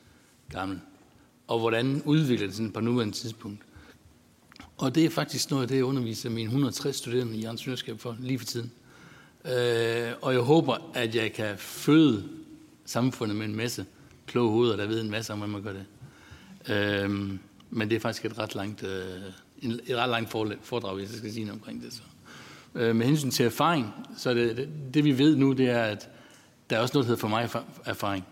gammel. 0.50 0.80
Og 1.46 1.58
hvordan 1.58 2.02
udvikler 2.04 2.50
den 2.50 2.72
på 2.72 2.80
nuværende 2.80 3.14
tidspunkt. 3.14 3.62
Og 4.76 4.94
det 4.94 5.04
er 5.04 5.10
faktisk 5.10 5.50
noget 5.50 5.62
af 5.62 5.68
det, 5.68 5.76
jeg 5.76 5.84
underviser 5.84 6.30
mine 6.30 6.46
160 6.46 6.96
studerende 6.96 7.36
i 7.36 7.44
entreprenørskab 7.44 8.00
for 8.00 8.16
lige 8.20 8.38
for 8.38 8.46
tiden. 8.46 8.72
Øh, 9.44 10.12
og 10.22 10.32
jeg 10.32 10.40
håber, 10.40 10.90
at 10.94 11.14
jeg 11.14 11.32
kan 11.32 11.58
føde 11.58 12.28
samfundet 12.84 13.36
med 13.36 13.46
en 13.46 13.56
masse 13.56 13.86
kloge 14.28 14.50
hoveder, 14.50 14.76
der 14.76 14.86
ved 14.86 15.00
en 15.00 15.10
masse 15.10 15.32
om, 15.32 15.38
hvordan 15.38 15.52
man 15.52 15.62
gør 15.62 15.72
det. 15.72 15.86
Øhm, 16.68 17.38
men 17.70 17.90
det 17.90 17.96
er 17.96 18.00
faktisk 18.00 18.24
et 18.24 18.38
ret 18.38 18.54
langt, 18.54 18.82
øh, 18.82 19.22
et 19.62 19.96
ret 19.96 20.08
langt 20.08 20.30
foredrag, 20.62 20.96
hvis 20.96 21.10
jeg 21.10 21.18
skal 21.18 21.32
sige 21.32 21.44
noget 21.44 21.60
omkring 21.60 21.82
det. 21.82 21.92
Så. 21.92 22.02
Øh, 22.74 22.96
med 22.96 23.06
hensyn 23.06 23.30
til 23.30 23.46
erfaring, 23.46 23.94
så 24.16 24.30
er 24.30 24.34
det, 24.34 24.56
det, 24.56 24.68
det 24.94 25.04
vi 25.04 25.18
ved 25.18 25.36
nu, 25.36 25.52
det 25.52 25.70
er, 25.70 25.82
at 25.82 26.08
der 26.70 26.76
er 26.76 26.80
også 26.80 26.94
noget, 26.94 27.04
der 27.04 27.08
hedder 27.08 27.20
for 27.20 27.28
mig 27.28 27.50
erfaring. 27.84 28.26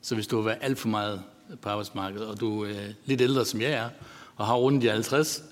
Så 0.00 0.14
hvis 0.14 0.26
du 0.26 0.36
har 0.36 0.42
været 0.42 0.58
alt 0.60 0.78
for 0.78 0.88
meget 0.88 1.22
på 1.62 1.68
arbejdsmarkedet, 1.68 2.26
og 2.26 2.40
du 2.40 2.64
er 2.64 2.92
lidt 3.04 3.20
ældre, 3.20 3.44
som 3.44 3.60
jeg 3.60 3.72
er, 3.72 3.88
og 4.36 4.46
har 4.46 4.54
rundt 4.54 4.84
i 4.84 4.86
50, 4.86 5.44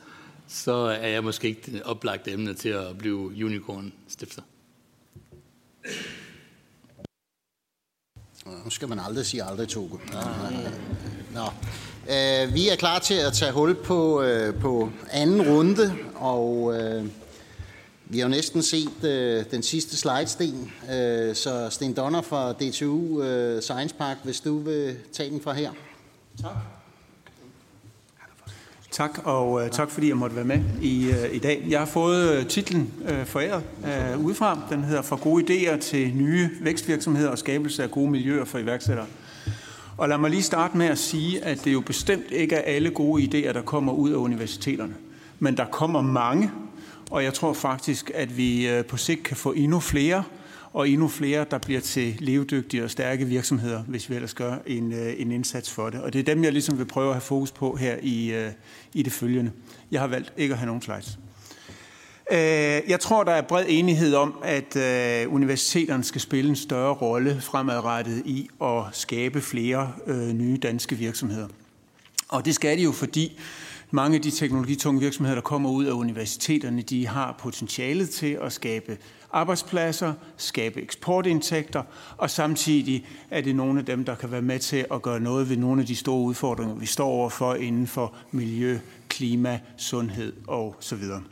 så 0.49 0.73
er 0.73 1.09
jeg 1.09 1.25
måske 1.25 1.49
ikke 1.49 1.81
oplagt 1.85 2.29
emne 2.29 2.55
til 2.55 2.69
at 2.69 2.99
blive 2.99 3.45
unicorn-stifter. 3.47 4.43
Nu 8.65 8.71
skal 8.71 8.89
man 8.89 9.01
aldrig 9.01 9.27
sige 9.27 9.45
aldrig, 9.45 9.69
Toge. 9.69 10.01
Nå. 11.35 11.45
Øh, 12.11 12.55
vi 12.55 12.69
er 12.69 12.77
klar 12.77 12.99
til 12.99 13.15
at 13.15 13.33
tage 13.33 13.53
hul 13.53 13.75
på, 13.75 14.23
øh, 14.23 14.61
på 14.61 14.91
anden 15.11 15.43
runde, 15.43 15.95
og 16.15 16.75
øh, 16.75 17.05
vi 18.05 18.19
har 18.19 18.27
jo 18.27 18.31
næsten 18.31 18.63
set 18.63 19.05
øh, 19.05 19.45
den 19.51 19.63
sidste 19.63 19.97
slidesten. 19.97 20.73
Øh, 20.93 21.35
så 21.35 21.69
Sten 21.71 21.93
Donner 21.95 22.23
fra 22.23 22.53
DTU 22.53 23.23
øh, 23.23 23.63
Science 23.63 23.95
Park, 23.95 24.17
hvis 24.25 24.41
du 24.41 24.59
vil 24.59 24.97
tage 25.13 25.31
den 25.31 25.41
fra 25.41 25.53
her. 25.53 25.71
Tak. 26.43 26.76
Tak, 28.97 29.21
og 29.25 29.53
uh, 29.53 29.69
tak 29.71 29.91
fordi 29.91 30.09
jeg 30.09 30.17
måtte 30.17 30.37
være 30.37 30.45
med 30.45 30.61
i, 30.83 31.09
uh, 31.09 31.35
i 31.35 31.39
dag. 31.39 31.65
Jeg 31.69 31.79
har 31.79 31.87
fået 31.87 32.39
uh, 32.39 32.47
titlen 32.47 32.93
uh, 33.01 33.27
foræret 33.27 33.63
uh, 34.15 34.25
udefra. 34.25 34.59
Den 34.71 34.85
hedder 34.85 35.03
For 35.03 35.17
gode 35.17 35.45
idéer 35.45 35.81
til 35.81 36.15
nye 36.15 36.51
vækstvirksomheder 36.61 37.31
og 37.31 37.39
skabelse 37.39 37.83
af 37.83 37.91
gode 37.91 38.11
miljøer 38.11 38.45
for 38.45 38.59
iværksættere. 38.59 39.07
Og 39.97 40.09
lad 40.09 40.19
mig 40.19 40.31
lige 40.31 40.43
starte 40.43 40.77
med 40.77 40.87
at 40.87 40.99
sige, 40.99 41.45
at 41.45 41.65
det 41.65 41.73
jo 41.73 41.81
bestemt 41.81 42.31
ikke 42.31 42.55
er 42.55 42.75
alle 42.75 42.91
gode 42.91 43.23
idéer, 43.23 43.53
der 43.53 43.63
kommer 43.63 43.93
ud 43.93 44.11
af 44.11 44.17
universiteterne. 44.17 44.95
Men 45.39 45.57
der 45.57 45.65
kommer 45.65 46.01
mange, 46.01 46.51
og 47.11 47.25
jeg 47.25 47.35
tror 47.35 47.53
faktisk, 47.53 48.11
at 48.15 48.37
vi 48.37 48.79
uh, 48.79 48.85
på 48.85 48.97
sigt 48.97 49.23
kan 49.23 49.37
få 49.37 49.53
endnu 49.53 49.81
flere, 49.81 50.25
og 50.77 50.89
endnu 50.89 51.09
flere, 51.09 51.47
der 51.51 51.59
bliver 51.59 51.81
til 51.81 52.17
levedygtige 52.19 52.85
og 52.85 52.91
stærke 52.91 53.25
virksomheder, 53.25 53.83
hvis 53.83 54.11
vi 54.11 54.15
ellers 54.15 54.35
gør 54.35 54.55
en, 54.67 54.93
øh, 54.93 55.15
en 55.19 55.33
indsats 55.33 55.71
for 55.71 55.91
det. 55.91 56.01
Og 56.01 56.13
det 56.13 56.19
er 56.19 56.23
dem, 56.35 56.45
jeg 56.45 56.53
ligesom 56.53 56.79
vil 56.79 56.85
prøve 56.85 57.09
at 57.09 57.15
have 57.15 57.21
fokus 57.21 57.53
på 57.53 57.77
her 57.77 57.97
i, 58.03 58.33
øh, 58.33 58.51
i 58.95 59.03
det 59.03 59.13
følgende. 59.13 59.53
Jeg 59.91 60.01
har 60.01 60.07
valgt 60.07 60.33
ikke 60.37 60.53
at 60.53 60.59
have 60.59 60.67
nogen 60.67 60.83
slides. 60.83 61.19
Øh, 62.33 62.91
jeg 62.91 63.01
tror, 63.01 63.25
der 63.25 63.33
er 63.33 63.43
bred 63.43 63.65
enighed 63.69 64.15
om, 64.15 64.35
at 64.43 64.77
universiteterne 65.27 66.05
skal 66.05 66.21
spille 66.21 66.49
en 66.49 66.57
større 66.57 66.95
rolle 66.95 67.41
fremadrettet 67.41 68.23
i 68.25 68.49
at 68.63 68.83
skabe 68.93 69.41
flere 69.41 69.93
nye 70.35 70.57
danske 70.57 70.97
virksomheder. 70.97 71.49
Og 72.29 72.45
det 72.45 72.55
skal 72.55 72.79
de 72.79 72.83
jo, 72.83 72.93
fordi 72.93 73.41
mange 73.91 74.17
af 74.17 74.23
de 74.23 74.31
teknologitunge 74.31 75.01
virksomheder, 75.01 75.35
der 75.35 75.43
kommer 75.43 75.71
ud 75.71 75.85
af 75.85 75.93
universiteterne, 75.93 76.83
de 76.83 77.07
har 77.07 77.37
potentialet 77.39 78.11
til 78.11 78.39
at 78.43 78.53
skabe 78.53 78.99
arbejdspladser, 79.33 80.13
skabe 80.37 80.83
eksportindtægter, 80.83 81.83
og 82.17 82.31
samtidig 82.31 83.07
er 83.31 83.41
det 83.41 83.57
nogle 83.57 83.79
af 83.79 83.87
dem, 83.87 84.05
der 84.05 84.15
kan 84.15 84.33
være 84.33 84.43
med 84.43 84.59
til 84.59 84.87
at 84.93 85.03
gøre 85.03 85.21
noget 85.21 85.49
ved 85.49 85.57
nogle 85.57 85.81
af 85.81 85.87
de 85.87 85.97
store 85.97 86.21
udfordringer, 86.21 86.75
vi 86.75 86.87
står 86.87 87.07
overfor 87.07 87.55
inden 87.55 87.87
for 87.87 88.15
miljø, 88.31 88.79
klima, 89.09 89.61
sundhed 89.77 90.33
og 90.47 90.77
så 90.81 90.97
videre. 90.97 91.23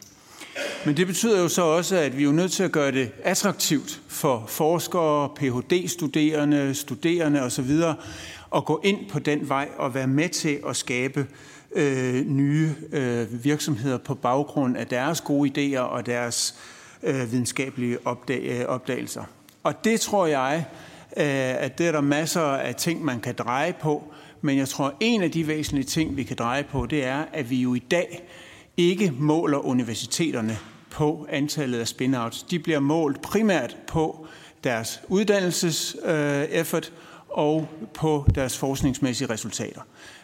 Men 0.86 0.96
det 0.96 1.06
betyder 1.06 1.40
jo 1.40 1.48
så 1.48 1.62
også, 1.62 1.96
at 1.96 2.18
vi 2.18 2.24
er 2.24 2.32
nødt 2.32 2.52
til 2.52 2.62
at 2.62 2.72
gøre 2.72 2.92
det 2.92 3.10
attraktivt 3.22 4.02
for 4.08 4.44
forskere, 4.48 5.28
Ph.D.-studerende, 5.28 6.74
studerende 6.74 7.42
osv. 7.42 7.70
at 8.56 8.64
gå 8.64 8.80
ind 8.84 8.98
på 9.10 9.18
den 9.18 9.48
vej 9.48 9.68
og 9.76 9.94
være 9.94 10.06
med 10.06 10.28
til 10.28 10.60
at 10.68 10.76
skabe 10.76 11.26
øh, 11.74 12.26
nye 12.26 12.74
øh, 12.92 13.44
virksomheder 13.44 13.98
på 13.98 14.14
baggrund 14.14 14.76
af 14.76 14.86
deres 14.86 15.20
gode 15.20 15.50
idéer 15.50 15.80
og 15.80 16.06
deres 16.06 16.54
øh, 17.04 17.32
videnskabelige 17.32 17.98
opdag, 18.04 18.42
øh, 18.42 18.66
opdagelser. 18.66 19.24
Og 19.62 19.84
det 19.84 20.00
tror 20.00 20.26
jeg, 20.26 20.64
øh, 21.16 21.64
at 21.64 21.78
det 21.78 21.86
er 21.86 21.92
der 21.92 22.00
masser 22.00 22.40
af 22.40 22.74
ting, 22.74 23.04
man 23.04 23.20
kan 23.20 23.34
dreje 23.38 23.74
på. 23.80 24.04
Men 24.40 24.58
jeg 24.58 24.68
tror, 24.68 24.94
en 25.00 25.22
af 25.22 25.30
de 25.30 25.46
væsentlige 25.46 25.84
ting, 25.84 26.16
vi 26.16 26.22
kan 26.22 26.36
dreje 26.36 26.62
på, 26.62 26.86
det 26.86 27.04
er, 27.04 27.24
at 27.32 27.50
vi 27.50 27.56
jo 27.56 27.74
i 27.74 27.78
dag 27.78 28.28
ikke 28.76 29.12
måler 29.18 29.58
universiteterne 29.58 30.58
på 30.90 31.26
antallet 31.30 31.80
af 31.80 31.86
spin-outs. 31.86 32.46
De 32.50 32.58
bliver 32.58 32.80
målt 32.80 33.22
primært 33.22 33.76
på 33.86 34.26
deres 34.64 35.00
uddannelseseffort 35.08 36.92
øh, 36.92 36.98
og 37.28 37.68
på 37.94 38.26
deres 38.34 38.58
forskningsmæssige 38.58 39.30
resultater. 39.30 39.80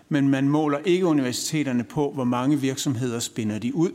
Men 0.08 0.28
man 0.28 0.48
måler 0.48 0.78
ikke 0.84 1.06
universiteterne 1.06 1.84
på, 1.84 2.10
hvor 2.14 2.24
mange 2.24 2.60
virksomheder 2.60 3.18
spinder 3.18 3.58
de 3.58 3.74
ud. 3.74 3.90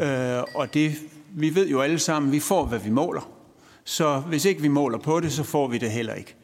Øh, 0.00 0.42
og 0.54 0.74
det, 0.74 0.92
vi 1.34 1.54
ved 1.54 1.68
jo 1.68 1.80
alle 1.80 1.98
sammen, 1.98 2.32
vi 2.32 2.40
får, 2.40 2.64
hvad 2.64 2.78
vi 2.78 2.90
måler. 2.90 3.30
Så 3.84 4.18
hvis 4.18 4.44
ikke 4.44 4.62
vi 4.62 4.68
måler 4.68 4.98
på 4.98 5.20
det, 5.20 5.32
så 5.32 5.42
får 5.42 5.68
vi 5.68 5.78
det 5.78 5.90
heller 5.90 6.14
ikke. 6.14 6.36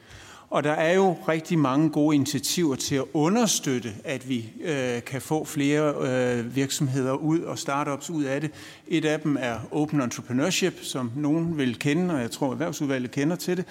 Og 0.51 0.65
der 0.65 0.73
er 0.73 0.95
jo 0.95 1.17
rigtig 1.29 1.59
mange 1.59 1.91
gode 1.91 2.15
initiativer 2.15 2.77
til 2.77 2.95
at 2.95 3.05
understøtte, 3.13 3.95
at 4.05 4.29
vi 4.29 4.53
øh, 4.65 5.03
kan 5.03 5.21
få 5.21 5.45
flere 5.45 5.95
øh, 5.95 6.57
virksomheder 6.57 7.13
ud 7.13 7.41
og 7.41 7.59
startups 7.59 8.11
ud 8.11 8.25
af 8.25 8.41
det. 8.41 8.51
Et 8.89 9.05
af 9.05 9.21
dem 9.21 9.37
er 9.41 9.57
Open 9.71 10.01
Entrepreneurship, 10.01 10.75
som 10.83 11.13
nogen 11.17 11.59
vil 11.59 11.79
kende, 11.79 12.15
og 12.15 12.21
jeg 12.21 12.31
tror 12.31 12.53
erhvervsudvalget 12.53 13.11
kender 13.11 13.37
til 13.37 13.57
det. 13.57 13.65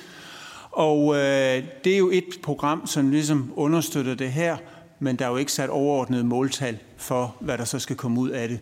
Og 0.72 1.16
øh, 1.16 1.64
det 1.84 1.94
er 1.94 1.98
jo 1.98 2.10
et 2.14 2.40
program, 2.44 2.88
som 2.88 3.10
ligesom 3.10 3.54
understøtter 3.56 4.16
det 4.16 4.32
her, 4.32 4.58
men 5.00 5.16
der 5.16 5.26
er 5.26 5.30
jo 5.30 5.38
ikke 5.38 5.52
sat 5.52 5.70
overordnet 5.70 6.26
måltal 6.26 6.78
for, 6.98 7.36
hvad 7.40 7.58
der 7.58 7.66
så 7.66 7.80
skal 7.80 7.96
komme 7.96 8.20
ud 8.20 8.30
af 8.30 8.48
det 8.50 8.60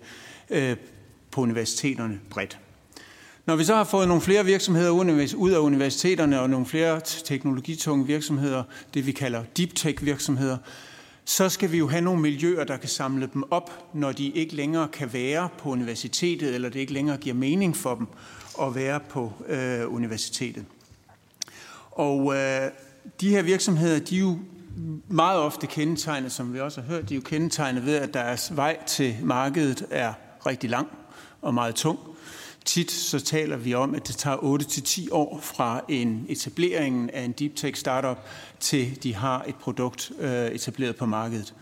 øh, 0.49 0.76
på 1.34 1.42
universiteterne 1.42 2.20
bredt. 2.30 2.60
Når 3.46 3.56
vi 3.56 3.64
så 3.64 3.76
har 3.76 3.84
fået 3.84 4.08
nogle 4.08 4.22
flere 4.22 4.46
virksomheder 4.46 4.90
ud 5.36 5.52
af 5.52 5.60
universiteterne 5.60 6.42
og 6.42 6.50
nogle 6.50 6.66
flere 6.66 7.02
teknologitunge 7.26 8.06
virksomheder, 8.08 8.64
det 8.94 9.06
vi 9.06 9.12
kalder 9.12 9.44
deep 9.58 9.76
tech 9.76 10.06
virksomheder, 10.06 10.58
så 11.26 11.50
skal 11.50 11.72
vi 11.72 11.78
jo 11.78 11.88
have 11.88 12.02
nogle 12.02 12.22
miljøer, 12.22 12.64
der 12.64 12.78
kan 12.78 12.90
samle 12.90 13.30
dem 13.34 13.44
op, 13.52 13.72
når 13.94 14.12
de 14.12 14.28
ikke 14.28 14.56
længere 14.56 14.88
kan 14.88 15.14
være 15.14 15.50
på 15.58 15.70
universitetet, 15.70 16.56
eller 16.56 16.70
det 16.70 16.80
ikke 16.80 16.94
længere 16.94 17.18
giver 17.18 17.36
mening 17.36 17.78
for 17.78 17.96
dem 17.96 18.08
at 18.62 18.76
være 18.76 19.00
på 19.00 19.34
øh, 19.48 19.94
universitetet. 19.94 20.66
Og 21.92 22.36
øh, 22.36 22.70
de 23.22 23.30
her 23.30 23.42
virksomheder, 23.42 24.00
de 24.00 24.16
er 24.16 24.20
jo 24.20 24.38
meget 25.08 25.40
ofte 25.40 25.68
kendetegnet, 25.68 26.32
som 26.32 26.54
vi 26.54 26.60
også 26.60 26.82
har 26.82 26.88
hørt, 26.88 27.10
de 27.10 27.14
er 27.14 27.18
jo 27.18 27.22
kendetegnet 27.22 27.86
ved, 27.86 27.96
at 27.96 28.14
deres 28.14 28.56
vej 28.56 28.78
til 28.88 29.18
markedet 29.24 29.86
er 29.92 30.14
rigtig 30.46 30.70
lang 30.70 30.88
og 31.44 31.54
meget 31.54 31.76
tung. 31.76 32.00
Tit 32.66 32.91
så 32.91 33.20
taler 33.20 33.58
vi 33.58 33.74
om, 33.74 33.96
at 33.96 34.08
det 34.08 34.18
tager 34.18 34.38
8-10 34.38 35.08
år 35.12 35.39
fra 35.41 35.82
en 35.88 36.26
etableringen 36.30 37.10
af 37.10 37.22
en 37.22 37.32
deep 37.32 37.56
tech 37.56 37.80
startup, 37.80 38.18
til 38.60 39.04
de 39.04 39.16
har 39.16 39.44
et 39.48 39.56
produkt 39.56 40.12
øh, 40.20 40.48
etableret 40.48 40.96
på 40.96 41.06
markedet. 41.06 41.54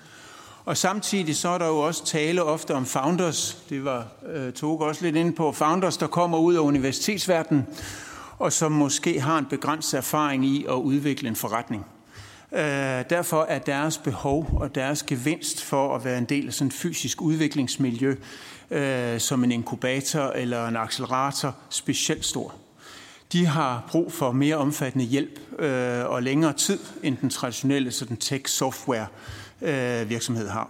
Og 0.65 0.77
samtidig 0.77 1.35
så 1.35 1.49
er 1.49 1.57
der 1.57 1.67
jo 1.67 1.77
også 1.77 2.05
tale 2.05 2.43
ofte 2.43 2.75
om 2.75 2.85
founders, 2.85 3.57
det 3.69 3.85
var 3.85 4.07
øh, 4.33 4.53
Toge 4.53 4.85
også 4.85 5.03
lidt 5.03 5.15
inde 5.15 5.31
på, 5.31 5.51
founders, 5.51 5.97
der 5.97 6.07
kommer 6.07 6.37
ud 6.37 6.55
af 6.55 6.59
universitetsverdenen, 6.59 7.67
og 8.39 8.53
som 8.53 8.71
måske 8.71 9.21
har 9.21 9.37
en 9.37 9.45
begrænset 9.45 9.97
erfaring 9.97 10.45
i 10.45 10.65
at 10.65 10.73
udvikle 10.73 11.29
en 11.29 11.35
forretning. 11.35 11.85
Øh, 12.53 12.59
derfor 13.09 13.45
er 13.49 13.59
deres 13.59 13.97
behov 13.97 14.49
og 14.53 14.75
deres 14.75 15.03
gevinst 15.03 15.63
for 15.63 15.95
at 15.95 16.05
være 16.05 16.17
en 16.17 16.25
del 16.25 16.47
af 16.47 16.53
sådan 16.53 16.67
et 16.67 16.73
fysisk 16.73 17.21
udviklingsmiljø 17.21 18.15
øh, 18.71 19.19
som 19.19 19.43
en 19.43 19.51
inkubator 19.51 20.21
eller 20.21 20.67
en 20.67 20.75
accelerator 20.75 21.55
specielt 21.69 22.25
stor. 22.25 22.53
De 23.31 23.45
har 23.45 23.83
brug 23.87 24.13
for 24.13 24.31
mere 24.31 24.55
omfattende 24.55 25.05
hjælp 25.05 25.39
øh, 25.59 26.05
og 26.05 26.23
længere 26.23 26.53
tid 26.53 26.79
end 27.03 27.17
den 27.21 27.29
traditionelle 27.29 27.91
sådan 27.91 28.17
tech-software 28.17 29.05
øh, 29.61 30.09
virksomhed 30.09 30.49
har. 30.49 30.69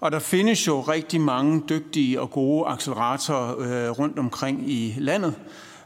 Og 0.00 0.12
der 0.12 0.18
findes 0.18 0.66
jo 0.66 0.80
rigtig 0.80 1.20
mange 1.20 1.62
dygtige 1.68 2.20
og 2.20 2.30
gode 2.30 2.68
acceleratorer 2.68 3.58
øh, 3.58 3.90
rundt 3.90 4.18
omkring 4.18 4.70
i 4.70 4.94
landet, 4.98 5.34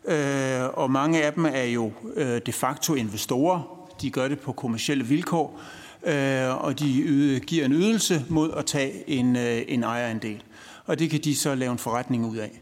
øh, 0.04 0.64
og 0.74 0.90
mange 0.90 1.22
af 1.22 1.32
dem 1.32 1.44
er 1.44 1.64
jo 1.64 1.92
øh, 2.14 2.40
de 2.46 2.52
facto 2.52 2.94
investorer. 2.94 3.88
De 4.00 4.10
gør 4.10 4.28
det 4.28 4.40
på 4.40 4.52
kommersielle 4.52 5.04
vilkår, 5.04 5.60
øh, 6.06 6.64
og 6.64 6.78
de 6.78 7.02
yde, 7.04 7.40
giver 7.40 7.64
en 7.64 7.72
ydelse 7.72 8.24
mod 8.28 8.52
at 8.56 8.66
tage 8.66 9.10
en, 9.10 9.36
øh, 9.36 9.62
en 9.68 9.82
ejerandel 9.82 10.42
og 10.88 10.98
det 10.98 11.10
kan 11.10 11.20
de 11.20 11.36
så 11.36 11.54
lave 11.54 11.72
en 11.72 11.78
forretning 11.78 12.26
ud 12.26 12.36
af. 12.36 12.60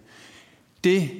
Det, 0.85 1.11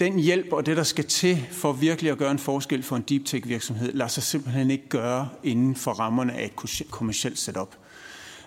den 0.00 0.18
hjælp 0.18 0.52
og 0.52 0.66
det, 0.66 0.76
der 0.76 0.82
skal 0.82 1.04
til 1.04 1.46
for 1.50 1.72
virkelig 1.72 2.12
at 2.12 2.18
gøre 2.18 2.30
en 2.30 2.38
forskel 2.38 2.82
for 2.82 2.96
en 2.96 3.02
deep 3.02 3.24
tech 3.24 3.48
virksomhed, 3.48 3.92
lader 3.92 4.08
sig 4.08 4.22
simpelthen 4.22 4.70
ikke 4.70 4.88
gøre 4.88 5.28
inden 5.42 5.76
for 5.76 5.90
rammerne 5.90 6.32
af 6.32 6.44
et 6.44 6.82
kommersielt 6.90 7.38
setup. 7.38 7.76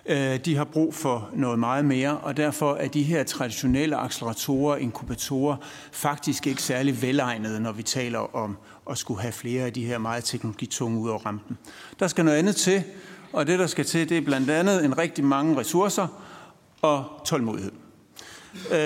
Øh, 0.06 0.38
de 0.44 0.56
har 0.56 0.64
brug 0.64 0.94
for 0.94 1.30
noget 1.34 1.58
meget 1.58 1.84
mere, 1.84 2.18
og 2.18 2.36
derfor 2.36 2.74
er 2.74 2.88
de 2.88 3.02
her 3.02 3.24
traditionelle 3.24 3.96
acceleratorer, 3.96 4.76
inkubatorer, 4.76 5.56
faktisk 5.92 6.46
ikke 6.46 6.62
særlig 6.62 7.02
velegnede, 7.02 7.60
når 7.60 7.72
vi 7.72 7.82
taler 7.82 8.36
om 8.36 8.56
at 8.90 8.98
skulle 8.98 9.20
have 9.20 9.32
flere 9.32 9.64
af 9.64 9.72
de 9.72 9.86
her 9.86 9.98
meget 9.98 10.24
teknologitunge 10.24 11.00
ud 11.00 11.08
over 11.08 11.18
rampen. 11.18 11.58
Der 12.00 12.08
skal 12.08 12.24
noget 12.24 12.38
andet 12.38 12.56
til, 12.56 12.82
og 13.32 13.46
det, 13.46 13.58
der 13.58 13.66
skal 13.66 13.84
til, 13.84 14.08
det 14.08 14.16
er 14.16 14.22
blandt 14.22 14.50
andet 14.50 14.84
en 14.84 14.98
rigtig 14.98 15.24
mange 15.24 15.56
ressourcer 15.56 16.06
og 16.82 17.04
tålmodighed. 17.24 17.72
Øh, 18.70 18.78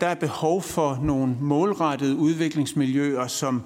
der 0.00 0.06
er 0.06 0.14
behov 0.14 0.62
for 0.62 0.98
nogle 1.02 1.36
målrettede 1.40 2.16
udviklingsmiljøer, 2.16 3.26
som, 3.26 3.62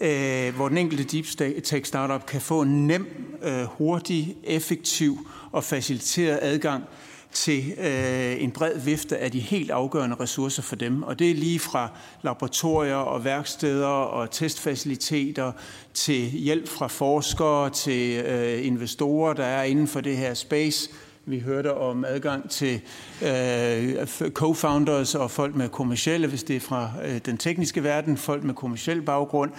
øh, 0.00 0.54
hvor 0.56 0.68
den 0.68 0.78
enkelte 0.78 1.04
deep 1.04 1.26
tech 1.64 1.84
startup 1.84 2.26
kan 2.26 2.40
få 2.40 2.62
en 2.62 2.86
nem, 2.86 3.36
øh, 3.42 3.64
hurtig, 3.64 4.36
effektiv 4.44 5.18
og 5.52 5.64
faciliteret 5.64 6.38
adgang 6.42 6.84
til 7.32 7.72
øh, 7.78 8.42
en 8.42 8.50
bred 8.50 8.78
vifte 8.78 9.18
af 9.18 9.30
de 9.30 9.40
helt 9.40 9.70
afgørende 9.70 10.16
ressourcer 10.20 10.62
for 10.62 10.76
dem. 10.76 11.02
Og 11.02 11.18
det 11.18 11.30
er 11.30 11.34
lige 11.34 11.58
fra 11.58 11.88
laboratorier 12.22 12.94
og 12.94 13.24
værksteder 13.24 13.86
og 13.86 14.30
testfaciliteter 14.30 15.52
til 15.94 16.30
hjælp 16.30 16.68
fra 16.68 16.86
forskere 16.86 17.70
til 17.70 18.24
øh, 18.24 18.66
investorer, 18.66 19.32
der 19.34 19.44
er 19.44 19.62
inden 19.62 19.88
for 19.88 20.00
det 20.00 20.16
her 20.16 20.34
space, 20.34 20.90
vi 21.30 21.38
hørte 21.38 21.74
om 21.74 22.04
adgang 22.04 22.50
til 22.50 22.80
øh, 23.22 24.06
co-founders 24.38 25.14
og 25.14 25.30
folk 25.30 25.56
med 25.56 25.68
kommersielle, 25.68 26.26
hvis 26.26 26.42
det 26.42 26.56
er 26.56 26.60
fra 26.60 26.90
øh, 27.04 27.20
den 27.26 27.38
tekniske 27.38 27.84
verden, 27.84 28.16
folk 28.16 28.44
med 28.44 28.54
kommersiel 28.54 29.02
baggrund. 29.02 29.50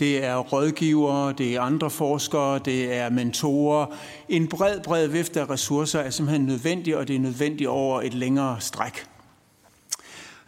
Det 0.00 0.24
er 0.24 0.36
rådgivere, 0.36 1.32
det 1.38 1.54
er 1.54 1.60
andre 1.60 1.90
forskere, 1.90 2.58
det 2.58 2.96
er 2.96 3.10
mentorer. 3.10 3.86
En 4.28 4.48
bred, 4.48 4.80
bred 4.80 5.06
vifte 5.06 5.40
af 5.40 5.50
ressourcer 5.50 6.00
er 6.00 6.10
simpelthen 6.10 6.46
nødvendig, 6.46 6.96
og 6.96 7.08
det 7.08 7.16
er 7.16 7.20
nødvendigt 7.20 7.68
over 7.68 8.02
et 8.02 8.14
længere 8.14 8.56
stræk. 8.60 9.11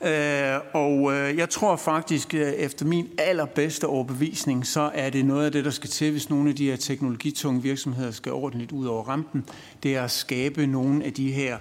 Øh, 0.04 0.60
og 0.72 1.12
øh, 1.12 1.36
jeg 1.38 1.50
tror 1.50 1.76
faktisk, 1.76 2.34
øh, 2.34 2.52
efter 2.52 2.86
min 2.86 3.08
allerbedste 3.18 3.86
overbevisning, 3.86 4.66
så 4.66 4.90
er 4.94 5.10
det 5.10 5.24
noget 5.24 5.46
af 5.46 5.52
det, 5.52 5.64
der 5.64 5.70
skal 5.70 5.90
til, 5.90 6.10
hvis 6.10 6.30
nogle 6.30 6.50
af 6.50 6.56
de 6.56 6.70
her 6.70 6.76
teknologitunge 6.76 7.62
virksomheder 7.62 8.10
skal 8.10 8.32
ordentligt 8.32 8.72
ud 8.72 8.86
over 8.86 9.04
rampen. 9.04 9.44
Det 9.82 9.96
er 9.96 10.02
at 10.02 10.10
skabe 10.10 10.66
nogle 10.66 11.04
af 11.04 11.12
de 11.12 11.32
her 11.32 11.58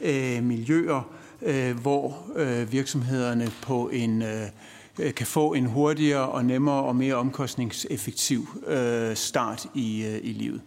øh, 0.00 0.42
miljøer, 0.42 1.10
øh, 1.42 1.78
hvor 1.80 2.26
øh, 2.36 2.72
virksomhederne 2.72 3.50
på 3.62 3.88
en 3.88 4.22
øh, 4.22 4.42
øh 4.98 5.14
kan 5.14 5.26
få 5.26 5.52
en 5.52 5.66
hurtigere 5.66 6.28
og 6.28 6.44
nemmere 6.44 6.82
og 6.82 6.96
mere 6.96 7.14
omkostningseffektiv 7.14 8.48
øh, 8.66 9.16
start 9.16 9.66
i, 9.74 10.06
øh, 10.06 10.20
i 10.22 10.32
livet. 10.32 10.60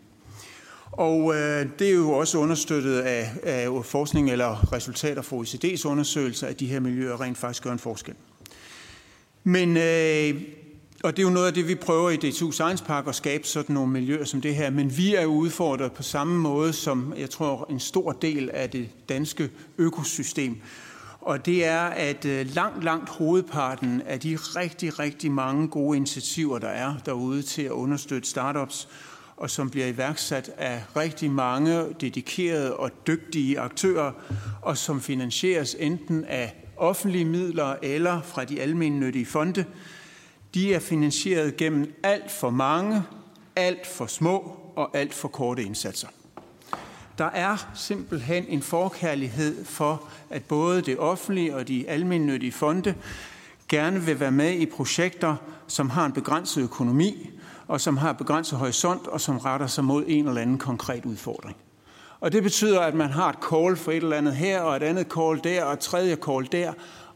Og 0.92 1.36
øh, 1.36 1.66
det 1.80 1.90
er 1.90 1.94
jo 1.94 2.12
også 2.12 2.38
understøttet 2.38 3.00
af, 3.00 3.32
af 3.44 3.86
forskning 3.86 4.32
eller 4.32 4.74
resultater 4.74 5.22
fra 5.22 5.36
OECD's 5.36 5.88
undersøgelser, 5.88 6.48
at 6.48 6.60
de 6.60 6.68
her 6.68 6.80
miljøer 6.80 7.22
rent 7.22 7.38
faktisk 7.38 7.64
gør 7.64 7.72
en 7.72 7.80
forskel. 7.80 8.14
Men, 9.44 9.78
øh, 9.78 10.42
og 11.04 11.18
det 11.18 11.24
er 11.24 11.28
jo 11.28 11.34
noget 11.34 11.48
af 11.48 11.54
det, 11.54 11.68
vi 11.68 11.76
prøver 11.76 12.10
i 12.10 12.18
DTU 12.18 12.52
Science 12.52 12.84
Park 12.84 13.08
at 13.08 13.16
skabe 13.16 13.48
sådan 13.48 13.74
nogle 13.74 13.92
miljøer 13.92 14.26
som 14.26 14.42
det 14.42 14.56
her. 14.56 14.70
Men 14.70 14.98
vi 14.98 15.16
er 15.16 15.22
jo 15.22 15.30
udfordret 15.30 15.92
på 15.92 16.04
samme 16.04 16.40
måde 16.40 16.74
som, 16.74 17.14
jeg 17.18 17.30
tror, 17.30 17.68
en 17.70 17.80
stor 17.80 18.12
del 18.12 18.50
af 18.54 18.70
det 18.70 18.90
danske 19.10 19.50
økosystem. 19.78 20.58
Og 21.22 21.46
det 21.46 21.66
er, 21.66 21.82
at 21.82 22.26
øh, 22.26 22.56
langt, 22.56 22.84
langt 22.84 23.10
hovedparten 23.10 24.02
af 24.02 24.20
de 24.20 24.36
rigtig, 24.36 25.00
rigtig 25.00 25.32
mange 25.32 25.68
gode 25.68 25.98
initiativer, 25.98 26.60
der 26.60 26.68
er 26.68 26.96
derude 27.06 27.42
til 27.42 27.62
at 27.62 27.72
understøtte 27.72 28.30
startups, 28.30 28.88
og 29.40 29.50
som 29.50 29.70
bliver 29.70 29.88
iværksat 29.88 30.52
af 30.58 30.84
rigtig 30.96 31.32
mange 31.32 31.86
dedikerede 32.02 32.76
og 32.76 32.92
dygtige 33.08 33.60
aktører, 33.60 34.12
og 34.62 34.78
som 34.78 35.02
finansieres 35.02 35.76
enten 35.80 36.26
af 36.26 36.56
offentlige 36.78 37.26
midler 37.26 37.76
eller 37.82 38.22
fra 38.22 38.46
de 38.46 38.62
almennyttige 38.62 39.26
fonde. 39.26 39.66
De 40.54 40.74
er 40.74 40.80
finansieret 40.80 41.58
gennem 41.58 41.94
alt 42.04 42.32
for 42.32 42.50
mange, 42.50 43.04
alt 43.56 43.88
for 43.88 44.06
små 44.06 44.58
og 44.76 44.98
alt 44.98 45.14
for 45.14 45.28
korte 45.28 45.64
indsatser. 45.64 46.08
Der 47.18 47.30
er 47.30 47.70
simpelthen 47.76 48.46
en 48.48 48.62
forkærlighed 48.62 49.66
for, 49.66 50.10
at 50.30 50.44
både 50.44 50.82
det 50.82 51.00
offentlige 51.00 51.56
og 51.56 51.68
de 51.68 51.90
almennyttige 51.90 52.52
fonde 52.52 52.96
gerne 53.70 54.02
vil 54.02 54.20
være 54.20 54.32
med 54.32 54.54
i 54.54 54.66
projekter, 54.66 55.36
som 55.68 55.90
har 55.90 56.06
en 56.06 56.12
begrænset 56.12 56.62
økonomi, 56.62 57.30
og 57.70 57.82
som 57.82 57.98
har 57.98 58.14
begrænset 58.14 58.60
horisont, 58.60 59.08
og 59.08 59.22
som 59.22 59.38
retter 59.38 59.68
sig 59.68 59.84
mod 59.84 60.04
en 60.08 60.28
eller 60.28 60.42
anden 60.42 60.58
konkret 60.58 61.06
udfordring. 61.06 61.58
Og 62.20 62.32
det 62.32 62.44
betyder, 62.44 62.82
at 62.82 62.94
man 62.94 63.10
har 63.10 63.30
et 63.30 63.38
call 63.50 63.78
for 63.78 63.92
et 63.92 64.04
eller 64.04 64.18
andet 64.18 64.36
her, 64.36 64.62
og 64.62 64.76
et 64.76 64.84
andet 64.84 65.08
call 65.16 65.40
der, 65.44 65.64
og 65.64 65.74
et 65.74 65.80
tredje 65.80 66.16
call 66.16 66.48
der, 66.52 66.74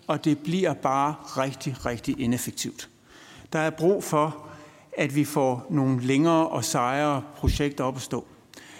og 0.07 0.25
det 0.25 0.37
bliver 0.37 0.73
bare 0.73 1.15
rigtig, 1.23 1.85
rigtig 1.85 2.19
ineffektivt. 2.19 2.89
Der 3.53 3.59
er 3.59 3.69
brug 3.69 4.03
for, 4.03 4.45
at 4.97 5.15
vi 5.15 5.25
får 5.25 5.65
nogle 5.69 6.01
længere 6.01 6.47
og 6.47 6.63
sejere 6.63 7.21
projekter 7.37 7.83
op 7.83 7.95
at 7.95 8.01
stå. 8.01 8.25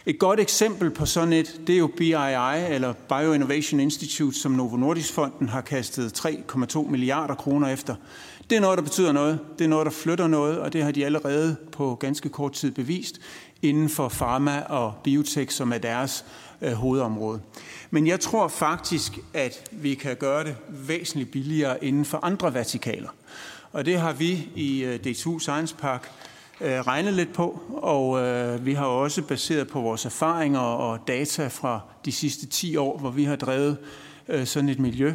Et 0.06 0.20
godt 0.20 0.40
eksempel 0.40 0.92
på 0.92 1.06
sådan 1.06 1.34
et, 1.34 1.62
det 1.68 1.76
er 1.76 1.80
jo 1.80 1.88
BII, 1.98 2.74
eller 2.74 2.94
Bioinnovation 2.94 3.80
Institute, 3.80 4.40
som 4.40 4.52
Novo 4.52 4.78
Nordisk 4.78 5.14
Fonden 5.14 5.50
har 5.50 5.62
kastet 5.62 6.26
3,2 6.26 6.90
milliarder 6.90 7.36
kroner 7.36 7.68
efter. 7.68 7.96
Det 8.54 8.58
er 8.58 8.62
noget, 8.62 8.78
der 8.78 8.84
betyder 8.84 9.12
noget. 9.12 9.40
Det 9.60 9.66
er 9.66 9.70
noget, 9.70 9.86
der 9.86 9.92
flytter 9.92 10.28
noget, 10.28 10.60
og 10.60 10.74
det 10.74 10.84
har 10.84 10.92
de 10.92 11.06
allerede 11.06 11.56
på 11.72 11.96
ganske 11.96 12.30
kort 12.30 12.52
tid 12.52 12.72
bevist 12.72 13.22
inden 13.62 13.90
for 13.90 14.10
pharma 14.10 14.62
og 14.62 14.94
biotek, 15.04 15.52
som 15.52 15.74
er 15.74 15.78
deres 15.78 16.26
øh, 16.62 16.72
hovedområde. 16.72 17.42
Men 17.92 18.08
jeg 18.08 18.20
tror 18.20 18.48
faktisk, 18.48 19.20
at 19.34 19.70
vi 19.72 19.94
kan 19.94 20.16
gøre 20.16 20.44
det 20.44 20.56
væsentligt 20.70 21.32
billigere 21.32 21.84
inden 21.84 22.06
for 22.06 22.20
andre 22.24 22.54
vertikaler. 22.54 23.10
Og 23.72 23.86
det 23.86 24.00
har 24.00 24.14
vi 24.14 24.50
i 24.56 24.84
øh, 24.84 25.00
DTU 25.00 25.40
Science 25.40 25.76
Park 25.76 26.12
øh, 26.62 26.80
regnet 26.80 27.14
lidt 27.14 27.34
på, 27.34 27.62
og 27.70 28.20
øh, 28.22 28.66
vi 28.66 28.74
har 28.74 28.86
også 28.86 29.22
baseret 29.22 29.68
på 29.68 29.82
vores 29.82 30.06
erfaringer 30.06 30.60
og 30.60 31.00
data 31.08 31.48
fra 31.48 31.80
de 32.06 32.12
sidste 32.12 32.48
10 32.48 32.76
år, 32.76 32.98
hvor 32.98 33.10
vi 33.10 33.24
har 33.24 33.36
drevet 33.36 33.78
øh, 34.28 34.46
sådan 34.46 34.70
et 34.70 34.80
miljø, 34.80 35.14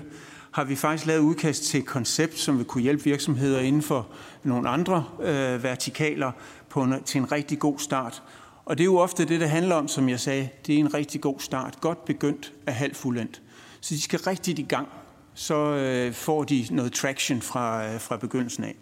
har 0.58 0.64
vi 0.64 0.76
faktisk 0.76 1.06
lavet 1.06 1.20
udkast 1.20 1.62
til 1.62 1.80
et 1.80 1.86
koncept, 1.86 2.38
som 2.38 2.58
vil 2.58 2.64
kunne 2.64 2.82
hjælpe 2.82 3.04
virksomheder 3.04 3.60
inden 3.60 3.82
for 3.82 4.06
nogle 4.42 4.68
andre 4.68 5.04
øh, 5.22 5.62
vertikaler 5.62 6.32
på 6.68 6.82
en, 6.82 7.02
til 7.04 7.18
en 7.18 7.32
rigtig 7.32 7.58
god 7.58 7.78
start. 7.78 8.22
Og 8.64 8.78
det 8.78 8.82
er 8.82 8.86
jo 8.86 8.98
ofte 8.98 9.24
det, 9.24 9.40
det 9.40 9.50
handler 9.50 9.74
om, 9.74 9.88
som 9.88 10.08
jeg 10.08 10.20
sagde. 10.20 10.48
Det 10.66 10.74
er 10.74 10.78
en 10.78 10.94
rigtig 10.94 11.20
god 11.20 11.40
start. 11.40 11.80
Godt 11.80 12.04
begyndt 12.04 12.52
er 12.66 12.72
halvt 12.72 12.96
fuldendt. 12.96 13.42
Så 13.80 13.94
de 13.94 14.02
skal 14.02 14.18
rigtigt 14.18 14.58
i 14.58 14.62
gang. 14.62 14.88
Så 15.34 15.54
øh, 15.54 16.12
får 16.12 16.44
de 16.44 16.66
noget 16.70 16.92
traction 16.92 17.42
fra, 17.42 17.86
øh, 17.86 18.00
fra 18.00 18.16
begyndelsen 18.16 18.64
af. 18.64 18.74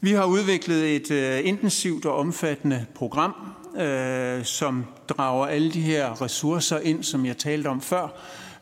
Vi 0.00 0.12
har 0.12 0.24
udviklet 0.24 0.96
et 0.96 1.10
øh, 1.10 1.46
intensivt 1.46 2.06
og 2.06 2.16
omfattende 2.16 2.86
program, 2.94 3.34
øh, 3.80 4.44
som 4.44 4.84
drager 5.08 5.46
alle 5.46 5.72
de 5.72 5.80
her 5.80 6.22
ressourcer 6.22 6.78
ind, 6.78 7.02
som 7.02 7.26
jeg 7.26 7.38
talte 7.38 7.68
om 7.68 7.80
før. 7.80 8.08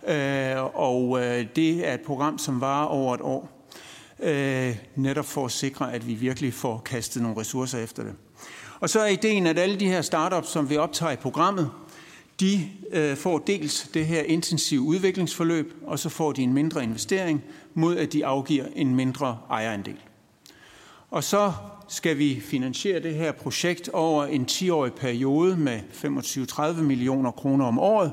Øh, 0.08 0.64
og 0.74 1.20
øh, 1.20 1.46
det 1.56 1.88
er 1.88 1.94
et 1.94 2.00
program, 2.00 2.38
som 2.38 2.60
varer 2.60 2.86
over 2.86 3.14
et 3.14 3.20
år. 3.20 3.68
Øh, 4.22 4.76
netop 4.96 5.24
for 5.24 5.44
at 5.44 5.52
sikre, 5.52 5.92
at 5.92 6.06
vi 6.06 6.14
virkelig 6.14 6.54
får 6.54 6.78
kastet 6.78 7.22
nogle 7.22 7.40
ressourcer 7.40 7.78
efter 7.78 8.02
det. 8.02 8.12
Og 8.80 8.90
så 8.90 9.00
er 9.00 9.06
ideen, 9.06 9.46
at 9.46 9.58
alle 9.58 9.80
de 9.80 9.88
her 9.88 10.02
startups, 10.02 10.48
som 10.48 10.70
vi 10.70 10.76
optager 10.76 11.12
i 11.12 11.16
programmet, 11.16 11.70
de 12.40 12.68
øh, 12.90 13.16
får 13.16 13.38
dels 13.38 13.90
det 13.94 14.06
her 14.06 14.22
intensive 14.22 14.80
udviklingsforløb, 14.80 15.74
og 15.86 15.98
så 15.98 16.08
får 16.08 16.32
de 16.32 16.42
en 16.42 16.52
mindre 16.52 16.82
investering, 16.82 17.44
mod 17.74 17.96
at 17.96 18.12
de 18.12 18.26
afgiver 18.26 18.64
en 18.74 18.94
mindre 18.94 19.38
ejerandel. 19.50 19.96
Og 21.10 21.24
så 21.24 21.52
skal 21.88 22.18
vi 22.18 22.40
finansiere 22.40 23.02
det 23.02 23.14
her 23.14 23.32
projekt 23.32 23.88
over 23.88 24.24
en 24.24 24.46
10-årig 24.50 24.92
periode 24.92 25.56
med 25.56 25.80
25-30 25.92 26.82
millioner 26.82 27.30
kroner 27.30 27.64
om 27.64 27.78
året. 27.78 28.12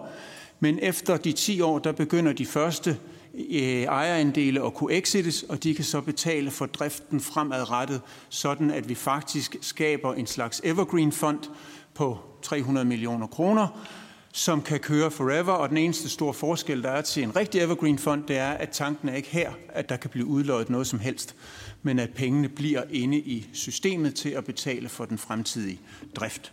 Men 0.60 0.80
efter 0.82 1.18
de 1.18 1.32
10 1.32 1.62
år, 1.62 1.80
der 1.80 1.92
begynder 1.92 2.34
de 2.34 2.46
første 2.46 2.98
øh, 3.34 3.84
ejerandele 3.84 4.66
at 4.66 4.74
kunne 4.74 4.94
exites, 4.94 5.44
og 5.44 5.64
de 5.64 5.76
kan 5.76 5.86
så 5.86 6.02
betale 6.02 6.52
for 6.52 6.66
driften 6.66 7.22
fremadrettet, 7.22 8.02
sådan 8.30 8.72
at 8.72 8.90
vi 8.90 8.96
faktisk 8.96 9.56
skaber 9.62 10.14
en 10.14 10.28
slags 10.28 10.62
evergreen-fond 10.64 11.40
på 11.94 12.20
300 12.42 12.86
millioner 12.86 13.28
kroner, 13.28 13.68
som 14.34 14.62
kan 14.62 14.80
køre 14.80 15.12
forever, 15.12 15.52
og 15.52 15.70
den 15.70 15.78
eneste 15.78 16.10
store 16.10 16.34
forskel, 16.34 16.84
der 16.84 16.90
er 16.90 17.02
til 17.02 17.24
en 17.24 17.36
rigtig 17.36 17.62
evergreen-fond, 17.62 18.24
det 18.28 18.38
er, 18.38 18.52
at 18.52 18.70
tanken 18.70 19.10
er 19.10 19.16
ikke 19.16 19.30
her, 19.30 19.52
at 19.70 19.90
der 19.90 19.98
kan 19.98 20.10
blive 20.10 20.26
udløjet 20.26 20.70
noget 20.70 20.88
som 20.88 21.00
helst, 21.00 21.36
men 21.84 22.00
at 22.00 22.10
pengene 22.14 22.50
bliver 22.50 22.84
inde 22.90 23.18
i 23.18 23.48
systemet 23.54 24.16
til 24.16 24.30
at 24.30 24.46
betale 24.46 24.90
for 24.90 25.06
den 25.06 25.18
fremtidige 25.18 25.80
drift. 26.16 26.52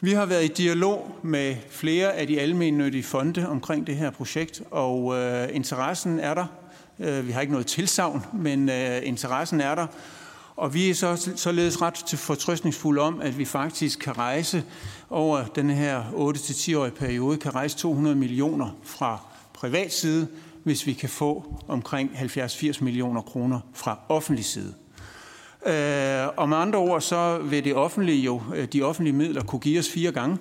Vi 0.00 0.12
har 0.12 0.26
været 0.26 0.44
i 0.44 0.48
dialog 0.48 1.18
med 1.22 1.56
flere 1.70 2.12
af 2.12 2.26
de 2.26 2.40
almennyttige 2.40 3.02
fonde 3.02 3.48
omkring 3.48 3.86
det 3.86 3.96
her 3.96 4.10
projekt, 4.10 4.62
og 4.70 5.14
øh, 5.14 5.48
interessen 5.52 6.20
er 6.20 6.34
der. 6.34 6.46
Øh, 6.98 7.26
vi 7.26 7.32
har 7.32 7.40
ikke 7.40 7.52
noget 7.52 7.66
tilsavn, 7.66 8.24
men 8.32 8.68
øh, 8.68 9.00
interessen 9.04 9.60
er 9.60 9.74
der. 9.74 9.86
Og 10.56 10.74
vi 10.74 10.90
er 10.90 10.94
så, 10.94 11.30
således 11.36 11.82
ret 11.82 11.94
til 11.94 12.18
fortrøstningsfulde 12.18 13.00
om, 13.00 13.20
at 13.20 13.38
vi 13.38 13.44
faktisk 13.44 13.98
kan 13.98 14.18
rejse 14.18 14.64
over 15.10 15.44
den 15.44 15.70
her 15.70 16.02
8-10-årige 16.02 16.94
periode, 16.94 17.38
kan 17.38 17.54
rejse 17.54 17.76
200 17.76 18.16
millioner 18.16 18.76
fra 18.82 19.20
privat 19.52 19.92
side, 19.92 20.28
hvis 20.64 20.86
vi 20.86 20.92
kan 20.92 21.08
få 21.08 21.60
omkring 21.68 22.10
70-80 22.10 22.84
millioner 22.84 23.20
kroner 23.20 23.60
fra 23.74 23.98
offentlig 24.08 24.44
side. 24.44 24.74
Øh, 25.66 26.28
og 26.36 26.48
med 26.48 26.56
andre 26.56 26.78
ord, 26.78 27.00
så 27.00 27.38
vil 27.38 27.64
det 27.64 27.74
offentlige 27.74 28.22
jo, 28.22 28.42
øh, 28.54 28.68
de 28.68 28.82
offentlige 28.82 29.14
midler 29.14 29.42
kunne 29.42 29.60
give 29.60 29.78
os 29.78 29.88
fire 29.88 30.12
gange. 30.12 30.38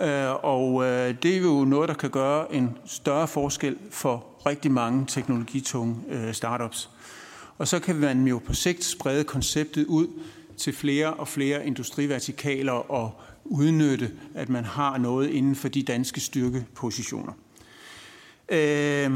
Øh, 0.00 0.44
og 0.44 0.84
øh, 0.84 1.14
det 1.22 1.36
er 1.36 1.40
jo 1.40 1.64
noget, 1.64 1.88
der 1.88 1.94
kan 1.94 2.10
gøre 2.10 2.54
en 2.54 2.78
større 2.86 3.28
forskel 3.28 3.76
for 3.90 4.26
rigtig 4.46 4.70
mange 4.70 5.06
teknologitunge 5.06 5.96
øh, 6.10 6.34
startups. 6.34 6.90
Og 7.58 7.68
så 7.68 7.78
kan 7.78 7.96
man 7.96 8.26
jo 8.26 8.40
på 8.46 8.54
sigt 8.54 8.84
sprede 8.84 9.24
konceptet 9.24 9.86
ud 9.86 10.06
til 10.56 10.72
flere 10.72 11.14
og 11.14 11.28
flere 11.28 11.66
industrivertikaler 11.66 12.72
og 12.72 13.20
udnytte, 13.44 14.10
at 14.34 14.48
man 14.48 14.64
har 14.64 14.98
noget 14.98 15.30
inden 15.30 15.54
for 15.54 15.68
de 15.68 15.82
danske 15.82 16.20
styrkepositioner. 16.20 17.32
Øh, 18.48 19.12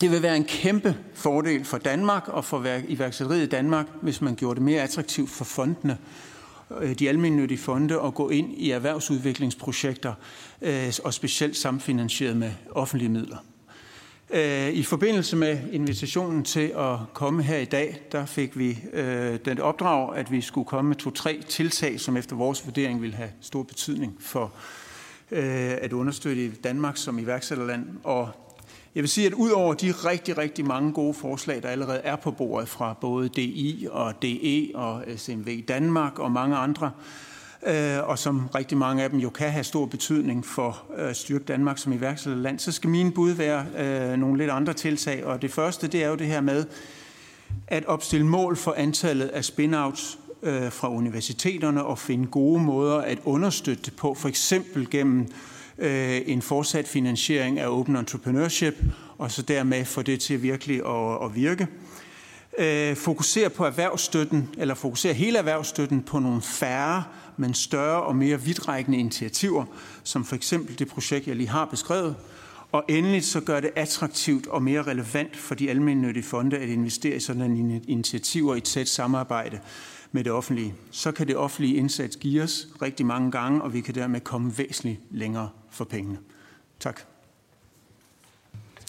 det 0.00 0.10
vil 0.10 0.22
være 0.22 0.36
en 0.36 0.44
kæmpe 0.44 0.96
fordel 1.14 1.64
for 1.64 1.78
Danmark 1.78 2.28
og 2.28 2.44
for 2.44 2.66
iværksætteriet 2.88 3.42
i 3.42 3.48
Danmark, 3.48 3.86
hvis 4.02 4.20
man 4.20 4.34
gjorde 4.34 4.54
det 4.54 4.62
mere 4.62 4.82
attraktivt 4.82 5.30
for 5.30 5.44
fondene, 5.44 5.98
øh, 6.80 6.98
de 6.98 7.08
almindelige 7.08 7.58
fonde, 7.58 8.00
at 8.00 8.14
gå 8.14 8.28
ind 8.28 8.52
i 8.56 8.70
erhvervsudviklingsprojekter, 8.70 10.12
øh, 10.62 10.92
og 11.04 11.14
specielt 11.14 11.56
samfinansieret 11.56 12.36
med 12.36 12.50
offentlige 12.70 13.08
midler. 13.08 13.36
Øh, 14.30 14.68
I 14.68 14.82
forbindelse 14.82 15.36
med 15.36 15.58
invitationen 15.72 16.44
til 16.44 16.72
at 16.76 16.96
komme 17.12 17.42
her 17.42 17.58
i 17.58 17.64
dag, 17.64 18.00
der 18.12 18.26
fik 18.26 18.58
vi 18.58 18.78
den 19.44 19.60
opdrag, 19.60 20.16
at 20.16 20.32
vi 20.32 20.40
skulle 20.40 20.64
komme 20.64 20.88
med 20.88 20.96
to-tre 20.96 21.40
tiltag, 21.48 22.00
som 22.00 22.16
efter 22.16 22.36
vores 22.36 22.66
vurdering 22.66 23.02
vil 23.02 23.14
have 23.14 23.30
stor 23.40 23.62
betydning 23.62 24.16
for 24.20 24.52
at 25.30 25.92
understøtte 25.92 26.50
Danmark 26.50 26.96
som 26.96 27.18
iværksætterland. 27.18 27.86
Og 28.04 28.43
jeg 28.94 29.02
vil 29.02 29.10
sige, 29.10 29.26
at 29.26 29.32
udover 29.32 29.74
de 29.74 29.92
rigtig, 29.92 30.38
rigtig 30.38 30.66
mange 30.66 30.92
gode 30.92 31.14
forslag, 31.14 31.62
der 31.62 31.68
allerede 31.68 31.98
er 31.98 32.16
på 32.16 32.30
bordet 32.30 32.68
fra 32.68 32.94
både 33.00 33.28
DI 33.28 33.86
og 33.90 34.22
DE 34.22 34.70
og 34.74 35.04
SMV 35.16 35.62
Danmark 35.68 36.18
og 36.18 36.32
mange 36.32 36.56
andre, 36.56 36.90
øh, 37.66 38.08
og 38.08 38.18
som 38.18 38.48
rigtig 38.54 38.78
mange 38.78 39.02
af 39.02 39.10
dem 39.10 39.18
jo 39.18 39.30
kan 39.30 39.50
have 39.50 39.64
stor 39.64 39.86
betydning 39.86 40.46
for 40.46 40.82
øh, 40.96 41.08
at 41.08 41.16
styrke 41.16 41.44
Danmark 41.44 41.78
som 41.78 41.92
iværksætterland, 41.92 42.58
så 42.58 42.72
skal 42.72 42.90
mine 42.90 43.12
bud 43.12 43.30
være 43.30 43.66
øh, 43.78 44.16
nogle 44.18 44.38
lidt 44.38 44.50
andre 44.50 44.72
tiltag. 44.72 45.24
Og 45.24 45.42
det 45.42 45.52
første, 45.52 45.86
det 45.86 46.04
er 46.04 46.08
jo 46.08 46.14
det 46.14 46.26
her 46.26 46.40
med 46.40 46.64
at 47.68 47.86
opstille 47.86 48.26
mål 48.26 48.56
for 48.56 48.74
antallet 48.76 49.28
af 49.28 49.44
spin-outs 49.44 50.18
fra 50.70 50.90
universiteterne 50.90 51.84
og 51.84 51.98
finde 51.98 52.26
gode 52.26 52.62
måder 52.62 52.96
at 52.96 53.18
understøtte 53.24 53.82
det 53.82 53.96
på, 53.96 54.14
for 54.14 54.28
eksempel 54.28 54.90
gennem 54.90 55.20
øh, 55.20 55.28
Øh, 55.78 56.20
en 56.26 56.42
fortsat 56.42 56.88
finansiering 56.88 57.58
af 57.58 57.68
open 57.68 57.96
entrepreneurship, 57.96 58.74
og 59.18 59.30
så 59.30 59.42
dermed 59.42 59.84
få 59.84 60.02
det 60.02 60.20
til 60.20 60.42
virkelig 60.42 60.86
at, 60.86 61.24
at 61.24 61.34
virke. 61.34 61.66
Øh, 62.58 62.96
fokusere 62.96 63.50
på 63.50 63.64
erhvervsstøtten, 63.64 64.48
eller 64.58 64.74
fokusere 64.74 65.14
hele 65.14 65.38
erhvervsstøtten 65.38 66.02
på 66.02 66.18
nogle 66.18 66.42
færre, 66.42 67.04
men 67.36 67.54
større 67.54 68.02
og 68.02 68.16
mere 68.16 68.40
vidtrækkende 68.40 68.98
initiativer, 68.98 69.64
som 70.04 70.24
for 70.24 70.36
eksempel 70.36 70.78
det 70.78 70.88
projekt, 70.88 71.26
jeg 71.26 71.36
lige 71.36 71.48
har 71.48 71.64
beskrevet. 71.64 72.16
Og 72.72 72.84
endelig 72.88 73.24
så 73.24 73.40
gør 73.40 73.60
det 73.60 73.70
attraktivt 73.76 74.46
og 74.46 74.62
mere 74.62 74.82
relevant 74.82 75.36
for 75.36 75.54
de 75.54 75.70
almindelige 75.70 76.22
fonde 76.22 76.58
at 76.58 76.68
investere 76.68 77.16
i 77.16 77.20
sådan 77.20 77.82
initiativer 77.88 78.54
i 78.54 78.58
et 78.58 78.64
tæt 78.64 78.88
samarbejde 78.88 79.60
med 80.12 80.24
det 80.24 80.32
offentlige. 80.32 80.74
Så 80.90 81.12
kan 81.12 81.26
det 81.26 81.36
offentlige 81.36 81.76
indsats 81.76 82.16
give 82.16 82.42
os 82.42 82.68
rigtig 82.82 83.06
mange 83.06 83.30
gange, 83.30 83.62
og 83.62 83.74
vi 83.74 83.80
kan 83.80 83.94
dermed 83.94 84.20
komme 84.20 84.58
væsentligt 84.58 85.00
længere 85.10 85.48
for 85.74 85.84
pengene. 85.84 86.18
Tak. 86.80 87.00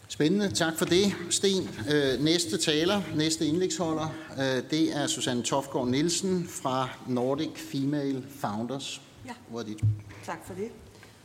Spændende. 0.07 0.51
Tak 0.51 0.77
for 0.77 0.85
det, 0.85 1.15
Sten. 1.29 1.69
Øh, 1.93 2.19
næste 2.23 2.57
taler, 2.57 3.01
næste 3.15 3.45
indlægsholder, 3.45 4.07
øh, 4.31 4.69
det 4.71 4.95
er 4.97 5.07
Susanne 5.07 5.43
Tofgaard 5.43 5.87
Nielsen 5.87 6.47
fra 6.47 6.89
Nordic 7.07 7.57
Female 7.57 8.23
Founders. 8.29 9.01
Ja. 9.25 9.33
Hvor 9.49 9.59
er 9.59 9.63
dit? 9.63 9.79
Tak 10.25 10.47
for 10.47 10.53
det. 10.53 10.71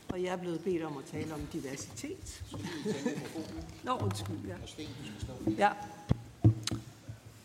og 0.09 0.23
jeg 0.23 0.33
er 0.33 0.37
blevet 0.37 0.59
bedt 0.63 0.83
om 0.83 0.97
at 0.97 1.03
tale 1.11 1.33
om 1.33 1.39
diversitet. 1.53 2.43
Nå, 3.83 3.97
undskyld, 3.97 4.35
ja. 4.47 4.87
ja. 5.57 5.69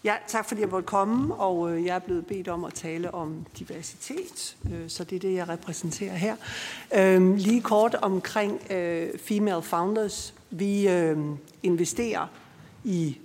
Ja, 0.07 0.15
tak 0.27 0.49
fordi 0.49 0.61
jeg 0.61 0.69
måtte 0.69 0.87
komme, 0.87 1.35
og 1.35 1.73
øh, 1.73 1.85
jeg 1.85 1.95
er 1.95 1.99
blevet 1.99 2.27
bedt 2.27 2.49
om 2.49 2.65
at 2.65 2.74
tale 2.74 3.15
om 3.15 3.47
diversitet, 3.59 4.57
øh, 4.73 4.89
så 4.89 5.05
det 5.05 5.16
er 5.16 5.20
det, 5.20 5.35
jeg 5.35 5.49
repræsenterer 5.49 6.15
her. 6.15 6.37
Øhm, 6.95 7.35
lige 7.35 7.62
kort 7.62 7.95
omkring 7.95 8.73
øh, 8.73 9.19
Female 9.19 9.62
Founders. 9.62 10.35
Vi 10.51 10.89
investerer 11.62 12.27
i 12.85 13.19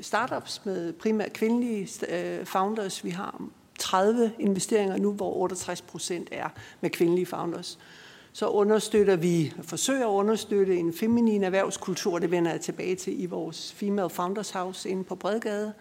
startups 0.00 0.60
med 0.64 0.92
primært 0.92 1.32
kvindelige 1.32 1.88
founders. 2.44 3.04
Vi 3.04 3.10
har 3.10 3.42
30 3.78 4.32
investeringer 4.38 4.96
nu, 4.96 5.12
hvor 5.12 5.32
68 5.36 5.82
procent 5.82 6.28
er 6.32 6.48
med 6.80 6.90
kvindelige 6.90 7.26
founders. 7.26 7.78
Så 8.36 8.48
understøtter 8.48 9.16
vi, 9.16 9.52
forsøger 9.62 10.06
at 10.06 10.12
understøtte 10.12 10.76
en 10.76 10.92
feminin 10.92 11.44
erhvervskultur, 11.44 12.18
det 12.18 12.30
vender 12.30 12.50
jeg 12.50 12.60
tilbage 12.60 12.96
til 12.96 13.22
i 13.22 13.26
vores 13.26 13.72
Female 13.72 14.10
Founders 14.10 14.50
House 14.50 14.88
inde 14.88 15.04
på 15.04 15.14
Bredgade. 15.14 15.72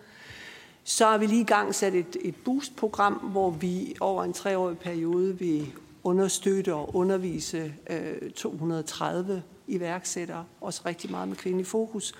Så 0.83 1.05
har 1.05 1.17
vi 1.17 1.25
lige 1.25 1.41
i 1.41 1.45
gang 1.45 1.75
sat 1.75 1.95
et, 1.95 2.17
et 2.21 2.35
boost-program, 2.35 3.13
hvor 3.13 3.49
vi 3.49 3.95
over 3.99 4.23
en 4.23 4.33
treårig 4.33 4.77
periode 4.77 5.39
vil 5.39 5.73
understøtte 6.03 6.73
og 6.73 6.95
undervise 6.95 7.73
øh, 7.89 8.31
230 8.31 9.43
iværksættere, 9.67 10.45
også 10.61 10.81
rigtig 10.85 11.11
meget 11.11 11.27
med 11.27 11.37
kvindelig 11.37 11.67
fokus. 11.67 12.13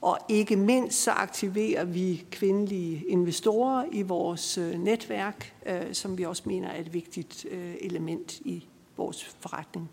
Og 0.00 0.18
ikke 0.28 0.56
mindst 0.56 1.02
så 1.02 1.10
aktiverer 1.10 1.84
vi 1.84 2.24
kvindelige 2.30 3.04
investorer 3.08 3.84
i 3.92 4.02
vores 4.02 4.58
øh, 4.58 4.78
netværk, 4.78 5.54
øh, 5.66 5.92
som 5.94 6.18
vi 6.18 6.24
også 6.24 6.42
mener 6.46 6.68
er 6.68 6.80
et 6.80 6.94
vigtigt 6.94 7.46
øh, 7.50 7.74
element 7.80 8.32
i 8.32 8.68
vores 8.96 9.36
forretning. 9.40 9.90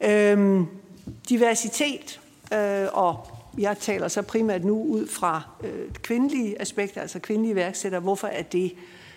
Øhm, 0.00 0.66
diversitet 1.28 2.20
øh, 2.52 2.88
og 2.92 3.26
jeg 3.58 3.78
taler 3.78 4.08
så 4.08 4.22
primært 4.22 4.64
nu 4.64 4.82
ud 4.82 5.06
fra 5.06 5.42
øh, 5.64 5.92
kvindelige 5.92 6.60
aspekter, 6.60 7.00
altså 7.00 7.18
kvindelige 7.18 7.52
iværksættere. 7.52 8.00
Hvorfor 8.00 8.26
er, 8.26 8.42
det, 8.42 8.72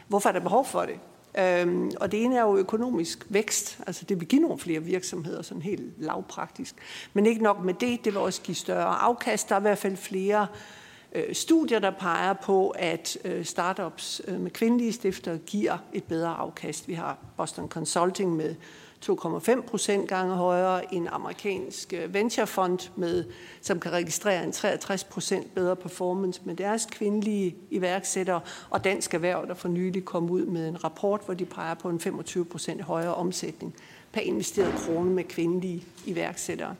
hvorfor 0.07 0.29
er 0.29 0.33
der 0.33 0.39
behov 0.39 0.65
for 0.65 0.81
det? 0.81 0.99
Øhm, 1.37 1.91
og 1.99 2.11
det 2.11 2.23
ene 2.23 2.37
er 2.37 2.41
jo 2.41 2.57
økonomisk 2.57 3.25
vækst, 3.29 3.79
altså 3.87 4.05
det 4.05 4.19
vil 4.19 4.27
give 4.27 4.41
nogle 4.41 4.59
flere 4.59 4.79
virksomheder, 4.79 5.41
sådan 5.41 5.61
helt 5.61 5.93
lavpraktisk. 5.97 6.75
Men 7.13 7.25
ikke 7.25 7.43
nok 7.43 7.63
med 7.63 7.73
det, 7.73 8.05
det 8.05 8.13
vil 8.13 8.21
også 8.21 8.41
give 8.41 8.55
større 8.55 8.95
afkast. 8.95 9.49
Der 9.49 9.55
er 9.55 9.59
i 9.59 9.61
hvert 9.61 9.77
fald 9.77 9.97
flere 9.97 10.47
øh, 10.51 10.82
Øh, 11.15 11.35
studier, 11.35 11.80
der 11.80 11.91
peger 11.91 12.34
på, 12.34 12.69
at 12.69 13.18
øh, 13.26 13.45
startups 13.45 14.22
øh, 14.27 14.40
med 14.40 14.52
kvindelige 14.52 14.94
stifter 14.94 15.38
giver 15.38 15.77
et 15.94 16.03
bedre 16.03 16.30
afkast. 16.30 16.88
Vi 16.88 16.94
har 16.94 17.18
Boston 17.38 17.69
Consulting 17.69 18.35
med 18.35 18.56
2,5 19.06 19.61
procent 19.61 20.10
gange 20.10 20.35
højere, 20.35 20.94
en 20.94 21.07
amerikansk 21.07 21.94
øh, 21.94 22.14
venturefond, 22.14 22.80
med, 22.95 23.26
som 23.61 23.80
kan 23.80 23.91
registrere 23.91 24.44
en 24.44 24.52
63 24.52 25.03
procent 25.03 25.56
bedre 25.56 25.76
performance 25.76 26.41
med 26.45 26.56
deres 26.56 26.88
kvindelige 26.91 27.56
iværksættere, 27.69 28.41
og 28.69 28.84
Dansk 28.84 29.14
Erhverv, 29.14 29.48
der 29.48 29.53
for 29.53 29.68
nylig 29.68 30.06
kom 30.06 30.30
ud 30.30 30.45
med 30.45 30.68
en 30.68 30.84
rapport, 30.84 31.22
hvor 31.26 31.34
de 31.34 31.45
peger 31.45 31.73
på 31.73 31.90
en 31.90 31.99
25 31.99 32.45
procent 32.45 32.81
højere 32.81 33.15
omsætning 33.15 33.76
per 34.11 34.22
investeret 34.22 34.73
krone 34.73 35.10
med 35.10 35.23
kvindelige 35.23 35.84
iværksættere. 36.06 36.76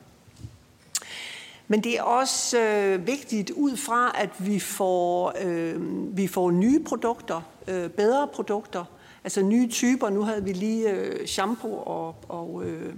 Men 1.68 1.84
det 1.84 1.98
er 1.98 2.02
også 2.02 2.60
øh, 2.60 3.06
vigtigt 3.06 3.50
ud 3.50 3.76
fra, 3.76 4.12
at 4.14 4.30
vi 4.38 4.58
får, 4.58 5.32
øh, 5.44 5.76
vi 6.16 6.26
får 6.26 6.50
nye 6.50 6.80
produkter, 6.80 7.40
øh, 7.68 7.90
bedre 7.90 8.28
produkter, 8.28 8.84
altså 9.24 9.42
nye 9.42 9.68
typer. 9.68 10.10
Nu 10.10 10.22
havde 10.22 10.44
vi 10.44 10.52
lige 10.52 10.90
øh, 10.90 11.26
shampoo 11.26 11.82
og, 11.86 12.16
og 12.28 12.62
øh, 12.64 12.94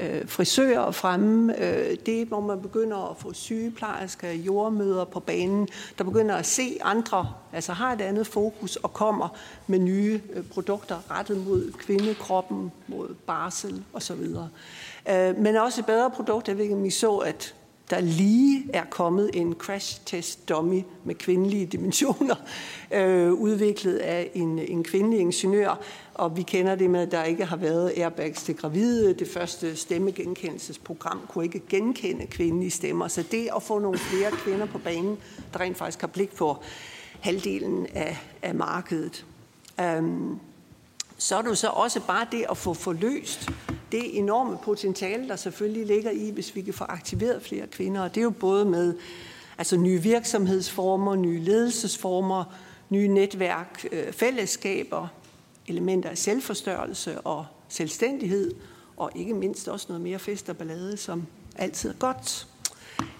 øh, 0.00 0.28
frisører 0.28 0.90
fremme. 0.90 1.64
Øh, 1.64 1.96
det 2.06 2.26
hvor 2.26 2.40
man 2.40 2.62
begynder 2.62 3.10
at 3.10 3.16
få 3.16 3.32
sygeplejersker, 3.32 4.30
jordmøder 4.30 5.04
på 5.04 5.20
banen, 5.20 5.68
der 5.98 6.04
begynder 6.04 6.34
at 6.34 6.46
se 6.46 6.78
andre, 6.82 7.32
altså 7.52 7.72
har 7.72 7.92
et 7.92 8.00
andet 8.00 8.26
fokus 8.26 8.76
og 8.76 8.92
kommer 8.92 9.28
med 9.66 9.78
nye 9.78 10.20
øh, 10.32 10.44
produkter 10.44 11.10
rettet 11.10 11.46
mod 11.46 11.72
kvindekroppen, 11.72 12.72
mod 12.88 13.14
barsel 13.26 13.84
osv. 13.92 14.20
Øh, 15.10 15.38
men 15.38 15.56
også 15.56 15.82
bedre 15.82 16.10
produkter, 16.10 16.54
hvilket 16.54 16.82
vi 16.82 16.90
så, 16.90 17.16
at 17.16 17.54
der 17.90 18.00
lige 18.00 18.70
er 18.72 18.84
kommet 18.84 19.30
en 19.34 19.54
crash 19.54 20.00
test 20.06 20.48
dummy 20.48 20.82
med 21.04 21.14
kvindelige 21.14 21.66
dimensioner, 21.66 22.34
øh, 22.94 23.32
udviklet 23.32 23.96
af 23.96 24.30
en, 24.34 24.58
en 24.58 24.84
kvindelig 24.84 25.20
ingeniør. 25.20 25.80
Og 26.14 26.36
vi 26.36 26.42
kender 26.42 26.74
det 26.74 26.90
med, 26.90 27.00
at 27.00 27.10
der 27.10 27.24
ikke 27.24 27.44
har 27.44 27.56
været 27.56 27.92
airbags 27.96 28.42
til 28.42 28.56
gravide. 28.56 29.14
Det 29.14 29.28
første 29.28 29.76
stemmegenkendelsesprogram 29.76 31.20
kunne 31.28 31.44
ikke 31.44 31.62
genkende 31.68 32.26
kvindelige 32.26 32.70
stemmer. 32.70 33.08
Så 33.08 33.24
det 33.30 33.48
at 33.56 33.62
få 33.62 33.78
nogle 33.78 33.98
flere 33.98 34.30
kvinder 34.30 34.66
på 34.66 34.78
banen, 34.78 35.18
der 35.52 35.60
rent 35.60 35.76
faktisk 35.76 36.00
har 36.00 36.08
blik 36.08 36.34
på 36.34 36.56
halvdelen 37.20 37.86
af, 37.94 38.18
af 38.42 38.54
markedet. 38.54 39.26
Um, 39.98 40.40
så 41.18 41.36
er 41.36 41.42
det 41.42 41.48
jo 41.48 41.54
så 41.54 41.68
også 41.68 42.00
bare 42.06 42.26
det 42.32 42.44
at 42.50 42.56
få 42.56 42.74
forløst 42.74 43.50
det 43.92 44.18
enorme 44.18 44.58
potentiale, 44.62 45.28
der 45.28 45.36
selvfølgelig 45.36 45.86
ligger 45.86 46.10
i, 46.10 46.30
hvis 46.30 46.54
vi 46.56 46.62
kan 46.62 46.74
få 46.74 46.84
aktiveret 46.84 47.42
flere 47.42 47.66
kvinder. 47.66 48.00
Og 48.00 48.14
det 48.14 48.20
er 48.20 48.24
jo 48.24 48.30
både 48.30 48.64
med 48.64 48.94
altså 49.58 49.76
nye 49.76 50.02
virksomhedsformer, 50.02 51.14
nye 51.14 51.40
ledelsesformer, 51.40 52.44
nye 52.88 53.08
netværk, 53.08 53.86
øh, 53.92 54.12
fællesskaber, 54.12 55.08
elementer 55.68 56.10
af 56.10 56.18
selvforstørrelse 56.18 57.20
og 57.20 57.46
selvstændighed, 57.68 58.54
og 58.96 59.10
ikke 59.14 59.34
mindst 59.34 59.68
også 59.68 59.86
noget 59.88 60.02
mere 60.02 60.18
fest 60.18 60.48
og 60.48 60.56
ballade, 60.56 60.96
som 60.96 61.26
altid 61.56 61.90
er 61.90 61.94
godt. 61.94 62.46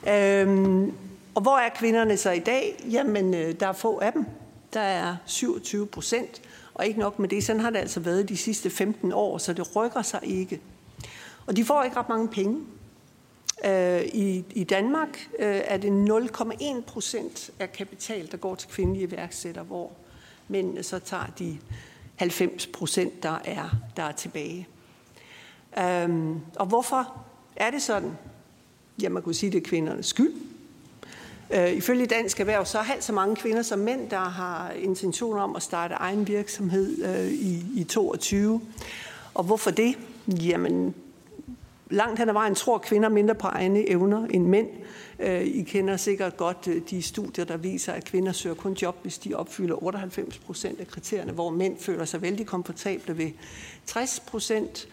Øhm, 0.09 0.93
og 1.35 1.43
hvor 1.43 1.59
er 1.59 1.69
kvinderne 1.69 2.17
så 2.17 2.31
i 2.31 2.39
dag? 2.39 2.85
Jamen, 2.91 3.35
øh, 3.35 3.55
der 3.61 3.67
er 3.67 3.73
få 3.73 3.99
af 3.99 4.13
dem. 4.13 4.27
Der 4.73 4.81
er 4.81 5.17
27 5.27 5.87
procent, 5.87 6.43
og 6.81 6.87
ikke 6.87 7.01
nok 7.01 7.19
med 7.19 7.29
det, 7.29 7.45
sådan 7.45 7.63
har 7.63 7.71
det 7.71 7.79
altså 7.79 8.01
været 8.01 8.29
de 8.29 8.37
sidste 8.37 8.71
15 8.71 9.13
år, 9.13 9.39
så 9.39 9.53
det 9.53 9.77
rykker 9.77 10.03
sig 10.03 10.21
ikke. 10.23 10.61
Og 11.47 11.57
de 11.57 11.65
får 11.65 11.83
ikke 11.83 11.97
ret 11.97 12.09
mange 12.09 12.29
penge. 12.29 12.61
Øh, 13.65 14.03
I, 14.05 14.45
I 14.51 14.65
Danmark 14.65 15.29
øh, 15.39 15.61
er 15.65 15.77
det 15.77 16.09
0,1 16.09 16.81
procent 16.81 17.51
af 17.59 17.73
kapital, 17.73 18.31
der 18.31 18.37
går 18.37 18.55
til 18.55 18.69
kvindelige 18.69 19.07
iværksættere, 19.07 19.65
hvor 19.65 19.93
mændene 20.49 20.83
så 20.83 20.99
tager 20.99 21.27
de 21.39 21.59
90 22.17 22.67
procent, 22.67 23.23
der 23.23 23.39
er, 23.45 23.69
der 23.97 24.03
er 24.03 24.13
tilbage. 24.13 24.69
Øhm, 25.79 26.41
og 26.57 26.67
hvorfor 26.67 27.25
er 27.57 27.71
det 27.71 27.83
sådan? 27.83 28.11
Ja, 29.03 29.09
man 29.09 29.23
kunne 29.23 29.35
sige, 29.35 29.53
det 29.53 29.59
er 29.59 29.69
kvindernes 29.69 30.07
skyld. 30.07 30.33
Øh, 31.51 31.73
ifølge 31.73 32.07
Dansk 32.07 32.41
Erhverv, 32.41 32.67
så 32.67 32.79
er 32.79 32.83
halvt 32.83 33.05
så 33.05 33.13
mange 33.13 33.37
kvinder 33.37 33.63
som 33.63 33.79
mænd, 33.79 34.11
der 34.11 34.19
har 34.21 34.71
intention 34.71 35.39
om 35.39 35.57
at 35.57 35.63
starte 35.63 35.95
egen 35.95 36.29
virksomhed 36.29 37.05
øh, 37.05 37.33
i, 37.33 37.65
i 37.81 37.85
22. 37.85 38.61
Og 39.35 39.45
hvorfor 39.45 39.71
det? 39.71 39.95
Jamen, 40.27 40.95
langt 41.91 42.19
hen 42.19 42.29
ad 42.29 42.33
vejen 42.33 42.55
tror 42.55 42.79
kvinder 42.79 43.09
mindre 43.09 43.35
på 43.35 43.47
egne 43.47 43.91
evner 43.91 44.27
end 44.27 44.47
mænd. 44.47 44.69
Øh, 45.19 45.43
I 45.43 45.63
kender 45.63 45.97
sikkert 45.97 46.37
godt 46.37 46.69
øh, 46.69 46.83
de 46.91 47.03
studier, 47.03 47.45
der 47.45 47.57
viser, 47.57 47.93
at 47.93 48.05
kvinder 48.05 48.33
søger 48.33 48.57
kun 48.57 48.73
job, 48.73 48.97
hvis 49.03 49.19
de 49.19 49.35
opfylder 49.35 49.83
98 49.85 50.39
procent 50.39 50.81
af 50.81 50.87
kriterierne, 50.87 51.33
hvor 51.33 51.51
mænd 51.51 51.79
føler 51.79 52.05
sig 52.05 52.23
vældig 52.23 52.47
komfortable 52.47 53.19
ved 53.19 53.31
60 53.87 54.21
procent. 54.21 54.89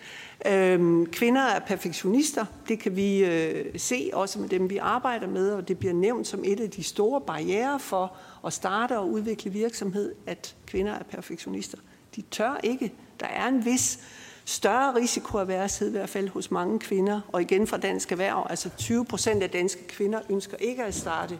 Øhm, 0.45 1.05
kvinder 1.05 1.41
er 1.41 1.59
perfektionister. 1.59 2.45
Det 2.67 2.79
kan 2.79 2.95
vi 2.95 3.25
øh, 3.25 3.79
se 3.79 4.09
også 4.13 4.39
med 4.39 4.49
dem, 4.49 4.69
vi 4.69 4.77
arbejder 4.77 5.27
med, 5.27 5.51
og 5.51 5.67
det 5.67 5.79
bliver 5.79 5.93
nævnt 5.93 6.27
som 6.27 6.43
et 6.45 6.59
af 6.59 6.69
de 6.69 6.83
store 6.83 7.21
barriere 7.21 7.79
for 7.79 8.15
at 8.45 8.53
starte 8.53 8.97
og 8.97 9.09
udvikle 9.09 9.51
virksomhed, 9.51 10.15
at 10.25 10.55
kvinder 10.67 10.93
er 10.93 11.03
perfektionister. 11.03 11.77
De 12.15 12.21
tør 12.21 12.59
ikke. 12.63 12.93
Der 13.19 13.27
er 13.27 13.47
en 13.47 13.65
vis 13.65 13.99
større 14.45 14.95
risikoaværshed, 14.95 15.87
i 15.87 15.91
hvert 15.91 16.09
fald 16.09 16.29
hos 16.29 16.51
mange 16.51 16.79
kvinder, 16.79 17.21
og 17.27 17.41
igen 17.41 17.67
fra 17.67 17.77
dansk 17.77 18.11
erhverv, 18.11 18.47
altså 18.49 18.69
20 18.77 19.05
procent 19.05 19.43
af 19.43 19.49
danske 19.49 19.87
kvinder 19.87 20.19
ønsker 20.29 20.57
ikke 20.57 20.83
at 20.83 20.95
starte 20.95 21.39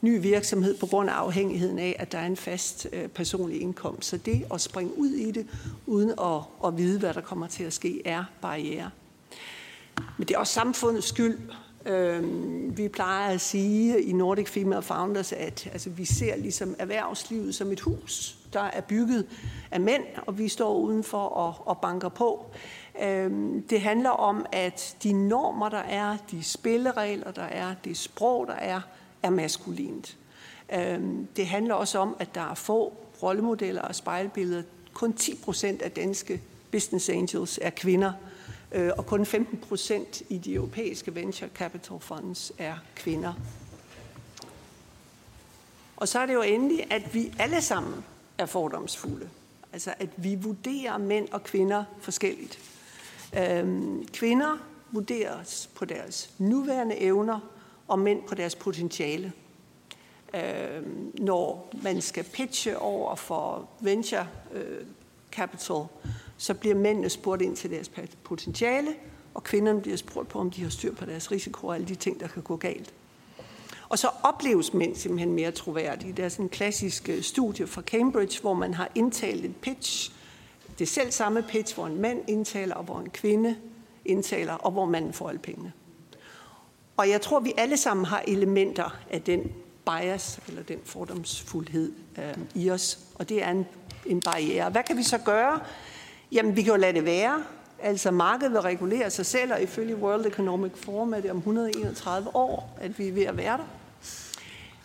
ny 0.00 0.20
virksomhed 0.20 0.78
på 0.78 0.86
grund 0.86 1.10
af 1.10 1.14
afhængigheden 1.14 1.78
af, 1.78 1.96
at 1.98 2.12
der 2.12 2.18
er 2.18 2.26
en 2.26 2.36
fast 2.36 2.86
øh, 2.92 3.08
personlig 3.08 3.60
indkomst. 3.60 4.08
Så 4.08 4.16
det 4.16 4.44
at 4.54 4.60
springe 4.60 4.98
ud 4.98 5.10
i 5.10 5.30
det, 5.30 5.46
uden 5.86 6.10
at, 6.10 6.40
at 6.64 6.78
vide, 6.78 6.98
hvad 6.98 7.14
der 7.14 7.20
kommer 7.20 7.46
til 7.46 7.64
at 7.64 7.72
ske, 7.72 8.02
er 8.04 8.24
barriere. 8.40 8.90
Men 10.18 10.28
det 10.28 10.34
er 10.34 10.38
også 10.38 10.52
samfundets 10.52 11.06
skyld. 11.06 11.38
Øh, 11.86 12.24
vi 12.76 12.88
plejer 12.88 13.34
at 13.34 13.40
sige 13.40 14.02
i 14.02 14.12
Nordic 14.12 14.48
Female 14.48 14.82
Founders, 14.82 15.32
at 15.32 15.68
altså, 15.72 15.90
vi 15.90 16.04
ser 16.04 16.36
ligesom 16.36 16.74
erhvervslivet 16.78 17.54
som 17.54 17.72
et 17.72 17.80
hus, 17.80 18.36
der 18.52 18.60
er 18.60 18.80
bygget 18.80 19.26
af 19.70 19.80
mænd, 19.80 20.02
og 20.26 20.38
vi 20.38 20.48
står 20.48 20.74
udenfor 20.74 21.18
og, 21.18 21.54
og 21.58 21.78
banker 21.78 22.08
på. 22.08 22.46
Øh, 23.02 23.30
det 23.70 23.80
handler 23.80 24.10
om, 24.10 24.46
at 24.52 24.96
de 25.02 25.12
normer, 25.12 25.68
der 25.68 25.78
er, 25.78 26.16
de 26.30 26.42
spilleregler, 26.42 27.30
der 27.30 27.42
er, 27.42 27.74
det 27.84 27.96
sprog, 27.96 28.46
der 28.46 28.54
er, 28.54 28.80
er 29.22 29.30
maskulint. 29.30 30.16
Øhm, 30.72 31.26
det 31.36 31.46
handler 31.46 31.74
også 31.74 31.98
om, 31.98 32.16
at 32.18 32.34
der 32.34 32.50
er 32.50 32.54
få 32.54 32.94
rollemodeller 33.22 33.82
og 33.82 33.94
spejlbilleder. 33.94 34.62
Kun 34.92 35.12
10 35.12 35.34
procent 35.44 35.82
af 35.82 35.90
danske 35.90 36.42
business 36.70 37.08
angels 37.08 37.58
er 37.62 37.70
kvinder. 37.70 38.12
Øh, 38.72 38.90
og 38.98 39.06
kun 39.06 39.26
15 39.26 39.58
procent 39.58 40.22
i 40.28 40.38
de 40.38 40.54
europæiske 40.54 41.14
venture 41.14 41.48
capital 41.54 42.00
funds 42.00 42.52
er 42.58 42.74
kvinder. 42.96 43.32
Og 45.96 46.08
så 46.08 46.18
er 46.18 46.26
det 46.26 46.34
jo 46.34 46.42
endelig, 46.42 46.92
at 46.92 47.14
vi 47.14 47.32
alle 47.38 47.62
sammen 47.62 48.04
er 48.38 48.46
fordomsfulde. 48.46 49.28
Altså 49.72 49.94
at 49.98 50.08
vi 50.16 50.34
vurderer 50.34 50.98
mænd 50.98 51.28
og 51.32 51.44
kvinder 51.44 51.84
forskelligt. 52.00 52.58
Øhm, 53.38 54.06
kvinder 54.12 54.58
vurderes 54.90 55.70
på 55.74 55.84
deres 55.84 56.30
nuværende 56.38 56.96
evner, 56.96 57.40
og 57.90 57.98
mænd 57.98 58.22
på 58.22 58.34
deres 58.34 58.54
potentiale. 58.54 59.32
Øh, 60.34 60.82
når 61.18 61.70
man 61.82 62.00
skal 62.00 62.24
pitche 62.24 62.78
over 62.78 63.14
for 63.14 63.68
venture 63.80 64.26
øh, 64.52 64.86
capital, 65.32 65.84
så 66.36 66.54
bliver 66.54 66.74
mændene 66.74 67.08
spurgt 67.08 67.42
ind 67.42 67.56
til 67.56 67.70
deres 67.70 67.90
potentiale, 68.24 68.94
og 69.34 69.44
kvinderne 69.44 69.80
bliver 69.80 69.96
spurgt 69.96 70.28
på, 70.28 70.38
om 70.38 70.50
de 70.50 70.62
har 70.62 70.70
styr 70.70 70.94
på 70.94 71.04
deres 71.04 71.30
risiko 71.30 71.66
og 71.66 71.74
alle 71.74 71.86
de 71.86 71.94
ting, 71.94 72.20
der 72.20 72.28
kan 72.28 72.42
gå 72.42 72.56
galt. 72.56 72.94
Og 73.88 73.98
så 73.98 74.08
opleves 74.22 74.74
mænd 74.74 74.96
simpelthen 74.96 75.32
mere 75.32 75.50
troværdige. 75.50 76.12
Der 76.12 76.24
er 76.24 76.28
sådan 76.28 76.44
en 76.44 76.48
klassisk 76.48 77.08
øh, 77.08 77.22
studie 77.22 77.66
fra 77.66 77.82
Cambridge, 77.82 78.40
hvor 78.40 78.54
man 78.54 78.74
har 78.74 78.90
indtalt 78.94 79.44
et 79.44 79.56
pitch. 79.56 80.12
Det 80.78 80.84
er 80.84 80.86
selv 80.86 81.10
samme 81.10 81.42
pitch, 81.42 81.74
hvor 81.74 81.86
en 81.86 82.00
mand 82.00 82.18
indtaler, 82.28 82.74
og 82.74 82.84
hvor 82.84 82.98
en 82.98 83.10
kvinde 83.10 83.56
indtaler, 84.04 84.52
og 84.52 84.70
hvor 84.70 84.84
manden 84.84 85.12
får 85.12 85.28
alle 85.28 85.40
pengene. 85.40 85.72
Og 87.00 87.08
jeg 87.08 87.20
tror, 87.20 87.40
vi 87.40 87.52
alle 87.56 87.76
sammen 87.76 88.06
har 88.06 88.22
elementer 88.26 88.98
af 89.10 89.22
den 89.22 89.52
bias, 89.86 90.40
eller 90.48 90.62
den 90.62 90.78
fordomsfuldhed 90.84 91.92
øh, 92.18 92.34
i 92.54 92.70
os, 92.70 92.98
og 93.14 93.28
det 93.28 93.42
er 93.42 93.50
en, 93.50 93.66
en 94.06 94.20
barriere. 94.20 94.70
Hvad 94.70 94.82
kan 94.82 94.96
vi 94.96 95.02
så 95.02 95.18
gøre? 95.18 95.60
Jamen, 96.32 96.56
vi 96.56 96.62
kan 96.62 96.72
jo 96.72 96.78
lade 96.78 96.92
det 96.92 97.04
være. 97.04 97.44
Altså, 97.78 98.10
markedet 98.10 98.52
vil 98.52 98.60
regulere 98.60 99.10
sig 99.10 99.26
selv, 99.26 99.52
og 99.52 99.62
ifølge 99.62 99.96
World 99.96 100.26
Economic 100.26 100.72
Forum 100.74 101.14
er 101.14 101.20
det 101.20 101.30
om 101.30 101.36
131 101.36 102.36
år, 102.36 102.78
at 102.80 102.98
vi 102.98 103.08
er 103.08 103.12
ved 103.12 103.24
at 103.24 103.36
være 103.36 103.56
der. 103.56 103.64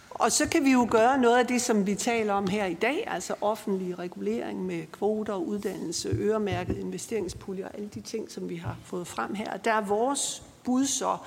Og 0.10 0.32
så 0.32 0.50
kan 0.50 0.66
vi 0.66 0.72
jo 0.72 0.88
gøre 0.92 1.18
noget 1.18 1.38
af 1.38 1.48
det, 1.48 1.62
som 1.62 1.88
vi 1.88 1.96
taler 1.96 2.34
om 2.34 2.48
her 2.48 2.66
i 2.66 2.74
dag, 2.74 3.04
altså 3.08 3.36
offentlig 3.42 4.00
regulering 4.00 4.66
med 4.66 4.84
kvoter, 4.92 5.36
uddannelse, 5.36 6.10
øremærket 6.10 6.78
investeringspuljer, 6.78 7.68
alle 7.68 7.88
de 7.88 8.02
ting, 8.02 8.32
som 8.32 8.50
vi 8.50 8.56
har 8.56 8.78
fået 8.86 9.08
frem 9.08 9.34
her. 9.34 9.58
Der 9.58 9.74
er 9.74 9.82
vores 9.82 10.44
bud 10.64 10.86
så, 10.86 11.18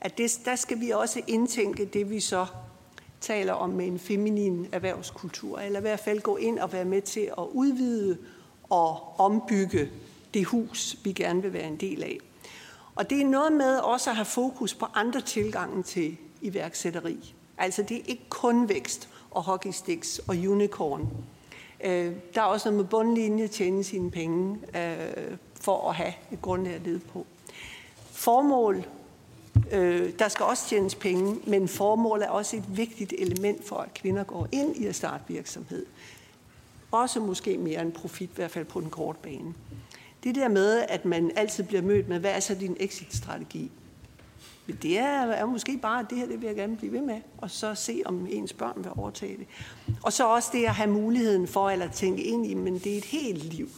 at 0.00 0.18
det, 0.18 0.40
der 0.44 0.56
skal 0.56 0.80
vi 0.80 0.90
også 0.90 1.20
indtænke 1.26 1.84
det, 1.84 2.10
vi 2.10 2.20
så 2.20 2.46
taler 3.20 3.52
om 3.52 3.70
med 3.70 3.86
en 3.86 3.98
feminin 3.98 4.66
erhvervskultur, 4.72 5.58
eller 5.58 5.78
i 5.78 5.82
hvert 5.82 6.00
fald 6.00 6.20
gå 6.20 6.36
ind 6.36 6.58
og 6.58 6.72
være 6.72 6.84
med 6.84 7.02
til 7.02 7.30
at 7.38 7.44
udvide 7.52 8.18
og 8.70 9.20
ombygge 9.20 9.90
det 10.34 10.44
hus, 10.44 10.96
vi 11.04 11.12
gerne 11.12 11.42
vil 11.42 11.52
være 11.52 11.68
en 11.68 11.76
del 11.76 12.02
af. 12.02 12.18
Og 12.94 13.10
det 13.10 13.20
er 13.20 13.26
noget 13.26 13.52
med 13.52 13.78
også 13.78 14.10
at 14.10 14.16
have 14.16 14.24
fokus 14.24 14.74
på 14.74 14.86
andre 14.94 15.20
tilgange 15.20 15.82
til 15.82 16.16
iværksætteri. 16.40 17.34
Altså 17.58 17.82
det 17.82 17.96
er 17.96 18.02
ikke 18.06 18.26
kun 18.28 18.68
vækst 18.68 19.08
og 19.30 19.42
hockeysticks 19.42 20.18
og 20.18 20.36
unicorn. 20.36 21.08
Øh, 21.84 22.12
der 22.34 22.40
er 22.40 22.44
også 22.44 22.68
noget 22.68 22.82
med 22.82 22.90
bundlinje 22.90 23.44
at 23.44 23.50
tjene 23.50 23.84
sine 23.84 24.10
penge 24.10 24.58
øh, 24.76 25.36
for 25.60 25.88
at 25.88 25.94
have 25.94 26.12
et 26.32 26.42
grundlag 26.42 26.74
at 26.74 26.82
lede 26.82 26.98
på. 26.98 27.26
Formål, 28.10 28.84
øh, 29.72 30.12
der 30.18 30.28
skal 30.28 30.44
også 30.44 30.68
tjenes 30.68 30.94
penge, 30.94 31.38
men 31.46 31.68
formål 31.68 32.22
er 32.22 32.28
også 32.28 32.56
et 32.56 32.76
vigtigt 32.76 33.14
element 33.18 33.68
for, 33.68 33.76
at 33.76 33.94
kvinder 33.94 34.24
går 34.24 34.48
ind 34.52 34.76
i 34.76 34.86
at 34.86 34.94
starte 34.94 35.24
virksomhed. 35.28 35.86
Også 36.90 37.20
måske 37.20 37.58
mere 37.58 37.82
end 37.82 37.92
profit, 37.92 38.30
i 38.30 38.34
hvert 38.34 38.50
fald 38.50 38.64
på 38.64 38.80
den 38.80 38.90
korte 38.90 39.18
bane. 39.22 39.54
Det 40.24 40.34
der 40.34 40.48
med, 40.48 40.84
at 40.88 41.04
man 41.04 41.30
altid 41.36 41.64
bliver 41.64 41.82
mødt 41.82 42.08
med, 42.08 42.18
hvad 42.20 42.30
er 42.30 42.40
så 42.40 42.54
din 42.54 42.76
exit-strategi? 42.80 43.70
Men 44.66 44.78
det 44.82 44.98
er, 44.98 45.26
er 45.26 45.46
måske 45.46 45.78
bare, 45.78 46.00
at 46.00 46.06
det 46.10 46.18
her 46.18 46.26
det 46.26 46.40
vil 46.40 46.46
jeg 46.46 46.56
gerne 46.56 46.76
blive 46.76 46.92
ved 46.92 47.00
med, 47.00 47.20
og 47.38 47.50
så 47.50 47.74
se, 47.74 48.02
om 48.04 48.26
ens 48.30 48.52
børn 48.52 48.74
vil 48.76 48.92
overtage 48.96 49.36
det. 49.36 49.46
Og 50.02 50.12
så 50.12 50.26
også 50.26 50.48
det 50.52 50.64
at 50.64 50.74
have 50.74 50.90
muligheden 50.90 51.48
for, 51.48 51.70
eller 51.70 51.88
tænke 51.90 52.22
ind 52.22 52.46
i, 52.46 52.54
men 52.54 52.78
det 52.78 52.94
er 52.94 52.98
et 52.98 53.04
helt 53.04 53.44
liv. 53.44 53.68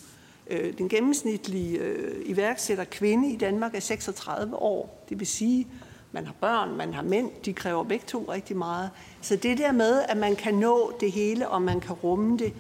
Øh, 0.51 0.79
den 0.79 0.89
gennemsnitlige 0.89 1.79
øh, 1.79 2.23
iværksætter 2.25 2.85
kvinde 2.85 3.33
i 3.33 3.37
Danmark 3.37 3.75
er 3.75 3.81
36 3.81 4.57
år. 4.57 5.05
Det 5.09 5.19
vil 5.19 5.27
sige, 5.27 5.67
man 6.13 6.27
har 6.27 6.35
børn, 6.41 6.77
man 6.77 6.95
har 6.95 7.03
mænd, 7.03 7.31
de 7.45 7.53
kræver 7.53 7.85
begge 7.85 8.05
to 8.07 8.25
rigtig 8.29 8.57
meget. 8.57 8.91
Så 9.21 9.37
det 9.37 9.59
der 9.59 9.73
med, 9.73 10.03
at 10.09 10.17
man 10.17 10.37
kan 10.37 10.55
nå 10.55 10.93
det 11.01 11.13
hele, 11.13 11.49
og 11.49 11.63
man 11.63 11.81
kan 11.81 11.93
rumme 11.93 12.39
det, 12.39 12.53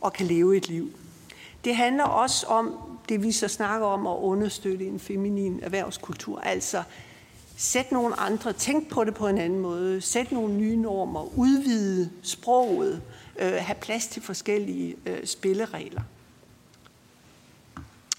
og 0.00 0.12
kan 0.12 0.26
leve 0.26 0.56
et 0.56 0.68
liv. 0.68 0.90
Det 1.64 1.76
handler 1.76 2.04
også 2.04 2.46
om 2.46 2.74
det, 3.08 3.22
vi 3.22 3.32
så 3.32 3.48
snakker 3.48 3.86
om 3.86 4.06
at 4.06 4.16
understøtte 4.16 4.86
en 4.86 5.00
feminin 5.00 5.60
erhvervskultur. 5.62 6.40
Altså 6.40 6.82
Sæt 7.58 7.92
nogle 7.92 8.20
andre, 8.20 8.52
tænk 8.52 8.88
på 8.88 9.04
det 9.04 9.14
på 9.14 9.28
en 9.28 9.38
anden 9.38 9.58
måde, 9.58 10.00
sæt 10.00 10.32
nogle 10.32 10.54
nye 10.54 10.76
normer, 10.76 11.38
udvide 11.38 12.10
sproget, 12.22 13.02
øh, 13.38 13.52
have 13.52 13.76
plads 13.80 14.06
til 14.06 14.22
forskellige 14.22 14.96
øh, 15.06 15.26
spilleregler. 15.26 16.02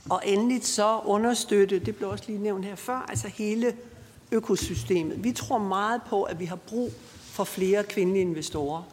Og 0.09 0.21
endelig 0.25 0.65
så 0.65 0.99
understøtte, 1.05 1.79
det 1.79 1.95
blev 1.95 2.09
også 2.09 2.23
lige 2.27 2.39
nævnt 2.39 2.65
her 2.65 2.75
før, 2.75 3.05
altså 3.09 3.27
hele 3.27 3.75
økosystemet. 4.31 5.23
Vi 5.23 5.31
tror 5.31 5.57
meget 5.57 6.01
på, 6.09 6.23
at 6.23 6.39
vi 6.39 6.45
har 6.45 6.55
brug 6.55 6.91
for 7.21 7.43
flere 7.43 7.84
kvindelige 7.84 8.21
investorer. 8.21 8.84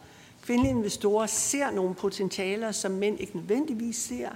Kvindelige 0.41 0.71
investorer 0.71 1.27
ser 1.27 1.71
nogle 1.71 1.95
potentialer, 1.95 2.71
som 2.71 2.91
mænd 2.91 3.19
ikke 3.19 3.37
nødvendigvis 3.37 3.97
ser, 3.97 4.29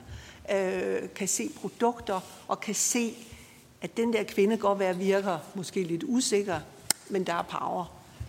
øh, 0.51 1.10
kan 1.15 1.27
se 1.27 1.49
produkter 1.61 2.19
og 2.47 2.60
kan 2.60 2.76
se 2.76 3.14
at 3.81 3.97
den 3.97 4.14
der 4.14 4.23
kvinde 4.23 4.57
godt 4.57 4.80
være 4.80 4.97
virker 4.97 5.38
måske 5.56 5.84
lidt 5.84 6.03
usikker, 6.07 6.60
men 7.10 7.23
der 7.23 7.34
er 7.34 7.41
power. 7.41 7.85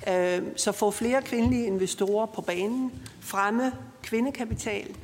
Øh, 0.09 0.43
så 0.56 0.72
få 0.72 0.90
flere 0.90 1.22
kvindelige 1.22 1.66
investorer 1.66 2.27
på 2.27 2.40
banen, 2.40 2.93
fremme 3.20 3.72
kvindekapital, 4.02 4.97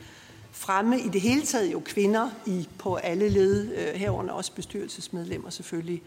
fremme 0.57 1.01
i 1.01 1.09
det 1.09 1.21
hele 1.21 1.43
taget 1.43 1.73
jo 1.73 1.83
kvinder 1.85 2.31
i, 2.47 2.69
på 2.79 2.95
alle 2.95 3.29
led, 3.29 3.73
øh, 3.73 3.95
herunder 3.95 4.33
også 4.35 4.53
bestyrelsesmedlemmer 4.53 5.51
selvfølgelig, 5.51 6.03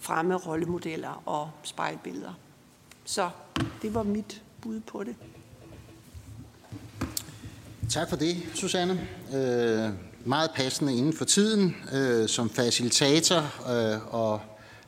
fremme 0.00 0.34
rollemodeller 0.34 1.22
og 1.26 1.50
spejlbilleder. 1.62 2.38
Så 3.04 3.30
det 3.82 3.94
var 3.94 4.02
mit 4.02 4.42
bud 4.60 4.80
på 4.80 5.04
det. 5.04 5.14
Tak 7.90 8.08
for 8.08 8.16
det, 8.16 8.36
Susanne. 8.54 9.08
Øh, 9.34 9.90
meget 10.24 10.50
passende 10.54 10.96
inden 10.96 11.12
for 11.12 11.24
tiden. 11.24 11.76
Øh, 11.92 12.28
som 12.28 12.50
facilitator 12.50 13.38
øh, 13.72 14.14
og 14.14 14.40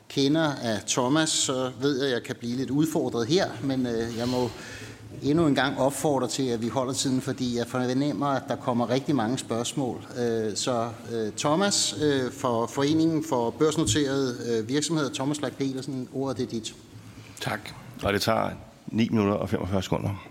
kender 0.09 0.53
af 0.53 0.81
Thomas, 0.87 1.29
så 1.29 1.71
ved 1.81 1.97
jeg, 1.97 2.07
at 2.07 2.13
jeg 2.13 2.23
kan 2.23 2.35
blive 2.35 2.55
lidt 2.55 2.69
udfordret 2.69 3.27
her, 3.27 3.51
men 3.63 3.85
øh, 3.85 4.17
jeg 4.17 4.27
må 4.27 4.49
endnu 5.23 5.47
en 5.47 5.55
gang 5.55 5.79
opfordre 5.79 6.27
til, 6.27 6.47
at 6.47 6.61
vi 6.61 6.67
holder 6.67 6.93
tiden, 6.93 7.21
fordi 7.21 7.57
jeg 7.57 7.67
fornemmer, 7.67 8.27
at 8.27 8.43
der 8.47 8.55
kommer 8.55 8.89
rigtig 8.89 9.15
mange 9.15 9.37
spørgsmål. 9.37 10.07
Øh, 10.19 10.55
så 10.55 10.89
øh, 11.11 11.31
Thomas 11.37 11.95
fra 11.99 12.29
for 12.29 12.67
Foreningen 12.67 13.23
for 13.29 13.49
Børsnoterede 13.49 14.65
Virksomheder, 14.67 15.13
Thomas 15.13 15.41
Lak 15.41 15.53
Petersen, 15.53 16.09
ordet 16.13 16.43
er 16.43 16.47
dit. 16.47 16.75
Tak, 17.41 17.59
og 18.03 18.13
det 18.13 18.21
tager 18.21 18.49
9 18.87 19.09
minutter 19.09 19.33
og 19.33 19.49
45 19.49 19.83
sekunder. 19.83 20.27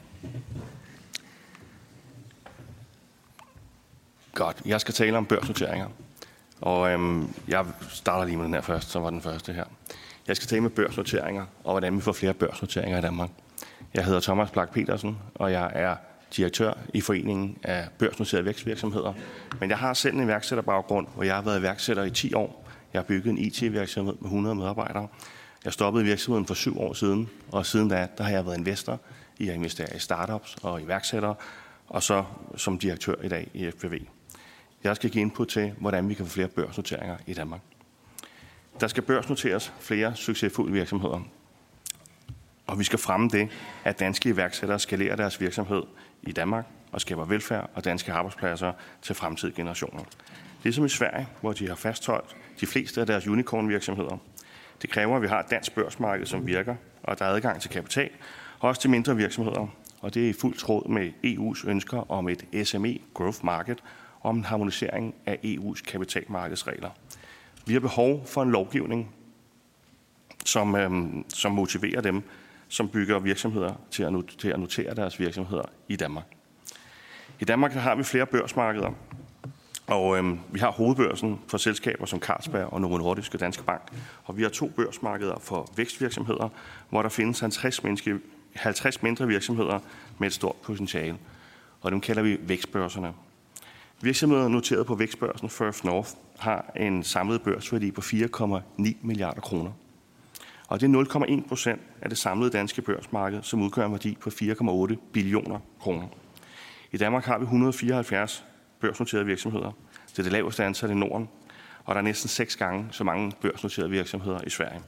Godt. 4.34 4.56
Jeg 4.64 4.80
skal 4.80 4.94
tale 4.94 5.16
om 5.16 5.26
børsnoteringer. 5.26 5.86
Og 6.60 6.90
øhm, 6.90 7.34
jeg 7.48 7.66
starter 7.88 8.24
lige 8.24 8.36
med 8.36 8.44
den 8.44 8.54
her 8.54 8.60
først, 8.60 8.90
som 8.90 9.02
var 9.02 9.10
den 9.10 9.22
første 9.22 9.52
her. 9.52 9.64
Jeg 10.26 10.36
skal 10.36 10.48
tale 10.48 10.60
med 10.60 10.70
børsnoteringer, 10.70 11.44
og 11.64 11.72
hvordan 11.72 11.96
vi 11.96 12.00
får 12.00 12.12
flere 12.12 12.34
børsnoteringer 12.34 12.98
i 12.98 13.02
Danmark. 13.02 13.30
Jeg 13.96 14.04
hedder 14.04 14.20
Thomas 14.20 14.50
Blak 14.50 14.72
Petersen, 14.72 15.18
og 15.34 15.52
jeg 15.52 15.72
er 15.74 15.96
direktør 16.36 16.72
i 16.94 17.00
Foreningen 17.00 17.58
af 17.62 17.88
Børsnoterede 17.98 18.44
Vækstvirksomheder. 18.44 19.12
Men 19.60 19.70
jeg 19.70 19.78
har 19.78 19.94
selv 19.94 20.14
en 20.14 20.24
iværksætterbaggrund, 20.24 21.06
hvor 21.14 21.22
jeg 21.22 21.34
har 21.34 21.42
været 21.42 21.60
iværksætter 21.60 22.04
i 22.04 22.10
10 22.10 22.34
år. 22.34 22.68
Jeg 22.92 23.00
har 23.00 23.04
bygget 23.04 23.30
en 23.30 23.38
IT-virksomhed 23.38 24.14
med 24.20 24.24
100 24.24 24.54
medarbejdere. 24.54 25.08
Jeg 25.64 25.72
stoppede 25.72 26.04
virksomheden 26.04 26.46
for 26.46 26.54
syv 26.54 26.80
år 26.80 26.92
siden, 26.92 27.28
og 27.52 27.66
siden 27.66 27.88
da 27.88 28.08
der 28.18 28.24
har 28.24 28.30
jeg 28.30 28.46
været 28.46 28.58
investor 28.58 29.00
i 29.38 29.48
at 29.48 29.54
investere 29.54 29.96
i 29.96 29.98
startups 29.98 30.56
og 30.62 30.82
iværksættere, 30.82 31.34
og 31.88 32.02
så 32.02 32.24
som 32.56 32.78
direktør 32.78 33.14
i 33.24 33.28
dag 33.28 33.50
i 33.54 33.70
FPV. 33.70 34.00
Jeg 34.84 34.96
skal 34.96 35.10
give 35.10 35.22
input 35.22 35.48
til, 35.48 35.72
hvordan 35.78 36.08
vi 36.08 36.14
kan 36.14 36.26
få 36.26 36.32
flere 36.32 36.48
børsnoteringer 36.48 37.16
i 37.26 37.34
Danmark. 37.34 37.60
Der 38.80 38.86
skal 38.86 39.02
børsnoteres 39.02 39.72
flere 39.80 40.14
succesfulde 40.14 40.72
virksomheder. 40.72 41.20
Og 42.66 42.78
vi 42.78 42.84
skal 42.84 42.98
fremme 42.98 43.28
det, 43.28 43.48
at 43.84 43.98
danske 43.98 44.28
iværksættere 44.28 44.78
skalerer 44.78 45.16
deres 45.16 45.40
virksomhed 45.40 45.82
i 46.22 46.32
Danmark 46.32 46.66
og 46.92 47.00
skaber 47.00 47.24
velfærd 47.24 47.70
og 47.74 47.84
danske 47.84 48.12
arbejdspladser 48.12 48.72
til 49.02 49.14
fremtidige 49.14 49.56
generationer. 49.56 50.04
Ligesom 50.62 50.84
i 50.84 50.88
Sverige, 50.88 51.28
hvor 51.40 51.52
de 51.52 51.68
har 51.68 51.74
fastholdt 51.74 52.36
de 52.60 52.66
fleste 52.66 53.00
af 53.00 53.06
deres 53.06 53.26
unicorn-virksomheder. 53.26 54.18
Det 54.82 54.90
kræver, 54.90 55.16
at 55.16 55.22
vi 55.22 55.28
har 55.28 55.40
et 55.40 55.50
dansk 55.50 55.74
børsmarked, 55.74 56.26
som 56.26 56.46
virker, 56.46 56.74
og 57.02 57.12
at 57.12 57.18
der 57.18 57.24
er 57.24 57.30
adgang 57.30 57.60
til 57.60 57.70
kapital, 57.70 58.10
også 58.60 58.80
til 58.80 58.90
mindre 58.90 59.16
virksomheder. 59.16 59.66
Og 60.00 60.14
det 60.14 60.24
er 60.24 60.28
i 60.28 60.32
fuld 60.32 60.56
tråd 60.56 60.88
med 60.88 61.12
EU's 61.24 61.68
ønsker 61.68 62.10
om 62.10 62.28
et 62.28 62.66
SME 62.66 62.98
Growth 63.14 63.44
Market, 63.44 63.82
og 64.20 64.28
om 64.28 64.36
en 64.36 64.44
harmonisering 64.44 65.14
af 65.26 65.38
EU's 65.44 65.82
kapitalmarkedsregler. 65.82 66.90
Vi 67.66 67.72
har 67.72 67.80
behov 67.80 68.26
for 68.26 68.42
en 68.42 68.50
lovgivning, 68.50 69.14
som, 70.44 70.74
øhm, 70.74 71.24
som 71.28 71.52
motiverer 71.52 72.00
dem, 72.00 72.22
som 72.68 72.88
bygger 72.88 73.18
virksomheder 73.18 73.74
til 73.90 74.02
at, 74.02 74.12
til 74.38 74.48
at 74.48 74.60
notere 74.60 74.94
deres 74.94 75.20
virksomheder 75.20 75.64
i 75.88 75.96
Danmark. 75.96 76.24
I 77.40 77.44
Danmark 77.44 77.72
har 77.72 77.94
vi 77.94 78.02
flere 78.02 78.26
børsmarkeder, 78.26 78.90
og 79.86 80.18
øhm, 80.18 80.38
vi 80.52 80.58
har 80.58 80.70
hovedbørsen 80.70 81.40
for 81.48 81.58
selskaber 81.58 82.06
som 82.06 82.20
Carlsberg 82.20 82.72
og 82.72 82.80
Novo 82.80 82.96
Nordisk 82.96 83.34
og 83.34 83.40
Danske 83.40 83.62
Bank. 83.64 83.82
Og 84.24 84.36
vi 84.36 84.42
har 84.42 84.50
to 84.50 84.68
børsmarkeder 84.76 85.38
for 85.38 85.72
vækstvirksomheder, 85.76 86.48
hvor 86.90 87.02
der 87.02 87.08
findes 87.08 87.40
50, 87.40 87.82
menneske, 87.82 88.18
50 88.54 89.02
mindre 89.02 89.26
virksomheder 89.26 89.78
med 90.18 90.26
et 90.26 90.34
stort 90.34 90.56
potentiale. 90.62 91.16
Og 91.80 91.92
dem 91.92 92.00
kalder 92.00 92.22
vi 92.22 92.38
vækstbørserne. 92.40 93.12
Virksomheder 94.00 94.48
noteret 94.48 94.86
på 94.86 94.94
vækstbørsen 94.94 95.50
First 95.50 95.84
North 95.84 96.10
har 96.38 96.72
en 96.76 97.02
samlet 97.02 97.42
børsværdi 97.42 97.90
på 97.90 98.00
4,9 98.00 98.96
milliarder 99.02 99.40
kroner. 99.40 99.70
Og 100.68 100.80
det 100.80 100.94
er 100.94 101.04
0,1 101.42 101.48
procent 101.48 101.80
af 102.02 102.08
det 102.08 102.18
samlede 102.18 102.50
danske 102.50 102.82
børsmarked, 102.82 103.42
som 103.42 103.62
udgør 103.62 103.86
en 103.86 103.92
værdi 103.92 104.16
på 104.20 104.30
4,8 104.30 104.94
billioner 105.12 105.58
kroner. 105.80 106.08
I 106.92 106.96
Danmark 106.96 107.24
har 107.24 107.38
vi 107.38 107.42
174 107.42 108.44
børsnoterede 108.80 109.26
virksomheder. 109.26 109.72
Det 110.10 110.18
er 110.18 110.22
det 110.22 110.32
laveste 110.32 110.64
antal 110.64 110.90
i 110.90 110.94
Norden, 110.94 111.28
og 111.84 111.94
der 111.94 111.98
er 111.98 112.04
næsten 112.04 112.28
seks 112.28 112.56
gange 112.56 112.88
så 112.90 113.04
mange 113.04 113.32
børsnoterede 113.40 113.90
virksomheder 113.90 114.40
i 114.46 114.50
Sverige. 114.50 114.80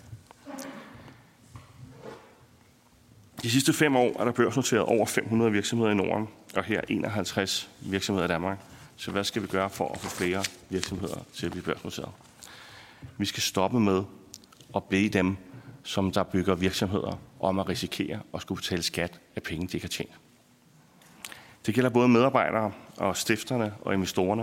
De 3.42 3.50
sidste 3.50 3.72
fem 3.72 3.96
år 3.96 4.20
er 4.20 4.24
der 4.24 4.32
børsnoteret 4.32 4.82
over 4.82 5.06
500 5.06 5.52
virksomheder 5.52 5.90
i 5.90 5.94
Norden, 5.94 6.28
og 6.56 6.64
her 6.64 6.80
51 6.88 7.70
virksomheder 7.80 8.28
i 8.28 8.28
Danmark. 8.28 8.58
Så 8.96 9.10
hvad 9.10 9.24
skal 9.24 9.42
vi 9.42 9.46
gøre 9.46 9.70
for 9.70 9.92
at 9.92 10.00
få 10.00 10.08
flere 10.08 10.44
virksomheder 10.70 11.18
til 11.34 11.46
at 11.46 11.52
blive 11.52 11.64
børsnoteret? 11.64 12.10
Vi 13.18 13.26
skal 13.26 13.42
stoppe 13.42 13.80
med 13.80 14.02
at 14.76 14.84
bede 14.84 15.08
dem, 15.08 15.36
som 15.88 16.12
der 16.12 16.22
bygger 16.22 16.54
virksomheder, 16.54 17.20
om 17.40 17.58
at 17.58 17.68
risikere 17.68 18.20
at 18.34 18.42
skulle 18.42 18.56
betale 18.56 18.82
skat 18.82 19.20
af 19.36 19.42
penge, 19.42 19.66
de 19.66 19.76
ikke 19.76 19.84
har 19.84 19.88
tjent. 19.88 20.20
Det 21.66 21.74
gælder 21.74 21.90
både 21.90 22.08
medarbejdere 22.08 22.72
og 22.96 23.16
stifterne 23.16 23.74
og 23.80 23.94
investorerne. 23.94 24.42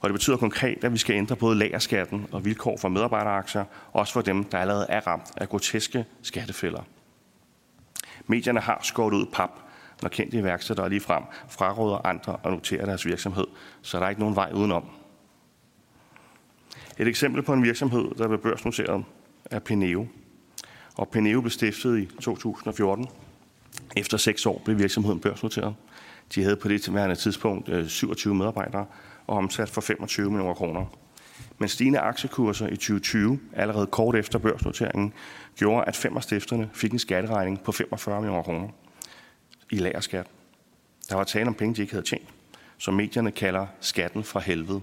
Og 0.00 0.08
det 0.08 0.12
betyder 0.12 0.36
konkret, 0.36 0.84
at 0.84 0.92
vi 0.92 0.98
skal 0.98 1.16
ændre 1.16 1.36
både 1.36 1.58
lagerskatten 1.58 2.26
og 2.32 2.44
vilkår 2.44 2.76
for 2.76 2.88
medarbejderaktier, 2.88 3.64
også 3.92 4.12
for 4.12 4.20
dem, 4.20 4.44
der 4.44 4.58
allerede 4.58 4.86
er 4.88 5.00
ramt 5.06 5.32
af 5.36 5.48
groteske 5.48 6.04
skattefælder. 6.22 6.82
Medierne 8.26 8.60
har 8.60 8.80
skåret 8.82 9.14
ud 9.14 9.26
pap, 9.32 9.50
når 10.02 10.08
kendte 10.08 10.38
iværksættere 10.38 10.88
lige 10.88 11.00
frem 11.00 11.22
fraråder 11.48 12.06
andre 12.06 12.36
at 12.44 12.50
notere 12.50 12.86
deres 12.86 13.06
virksomhed, 13.06 13.46
så 13.82 13.98
der 13.98 14.04
er 14.04 14.08
ikke 14.08 14.20
nogen 14.20 14.36
vej 14.36 14.50
udenom. 14.54 14.84
Et 16.98 17.08
eksempel 17.08 17.42
på 17.42 17.52
en 17.52 17.62
virksomhed, 17.62 18.14
der 18.18 18.28
blev 18.28 18.40
børsnoteret, 18.40 19.04
er 19.50 19.58
Peneo. 19.58 20.06
Og 20.94 21.08
Peneo 21.08 21.40
blev 21.40 21.50
stiftet 21.50 21.98
i 21.98 22.06
2014. 22.20 23.06
Efter 23.96 24.16
seks 24.16 24.46
år 24.46 24.62
blev 24.64 24.78
virksomheden 24.78 25.20
børsnoteret. 25.20 25.74
De 26.34 26.42
havde 26.42 26.56
på 26.56 26.68
det 26.68 26.82
tilværende 26.82 27.16
tidspunkt 27.16 27.68
øh, 27.68 27.88
27 27.88 28.34
medarbejdere 28.34 28.86
og 29.26 29.36
omsat 29.36 29.68
for 29.68 29.80
25 29.80 30.30
millioner 30.30 30.54
kroner. 30.54 30.86
Men 31.58 31.68
stigende 31.68 31.98
aktiekurser 31.98 32.66
i 32.66 32.76
2020, 32.76 33.40
allerede 33.52 33.86
kort 33.86 34.16
efter 34.16 34.38
børsnoteringen, 34.38 35.12
gjorde, 35.56 35.84
at 35.84 35.96
fem 35.96 36.16
af 36.16 36.22
stifterne 36.22 36.70
fik 36.72 36.92
en 36.92 36.98
skatteregning 36.98 37.60
på 37.60 37.72
45 37.72 38.20
millioner 38.20 38.42
kroner 38.42 38.68
i 39.70 39.76
lagerskat. 39.76 40.26
Der 41.08 41.16
var 41.16 41.24
tale 41.24 41.46
om 41.46 41.54
penge, 41.54 41.74
de 41.74 41.82
ikke 41.82 41.92
havde 41.92 42.06
tjent, 42.06 42.28
som 42.78 42.94
medierne 42.94 43.30
kalder 43.30 43.66
skatten 43.80 44.24
fra 44.24 44.40
helvede. 44.40 44.80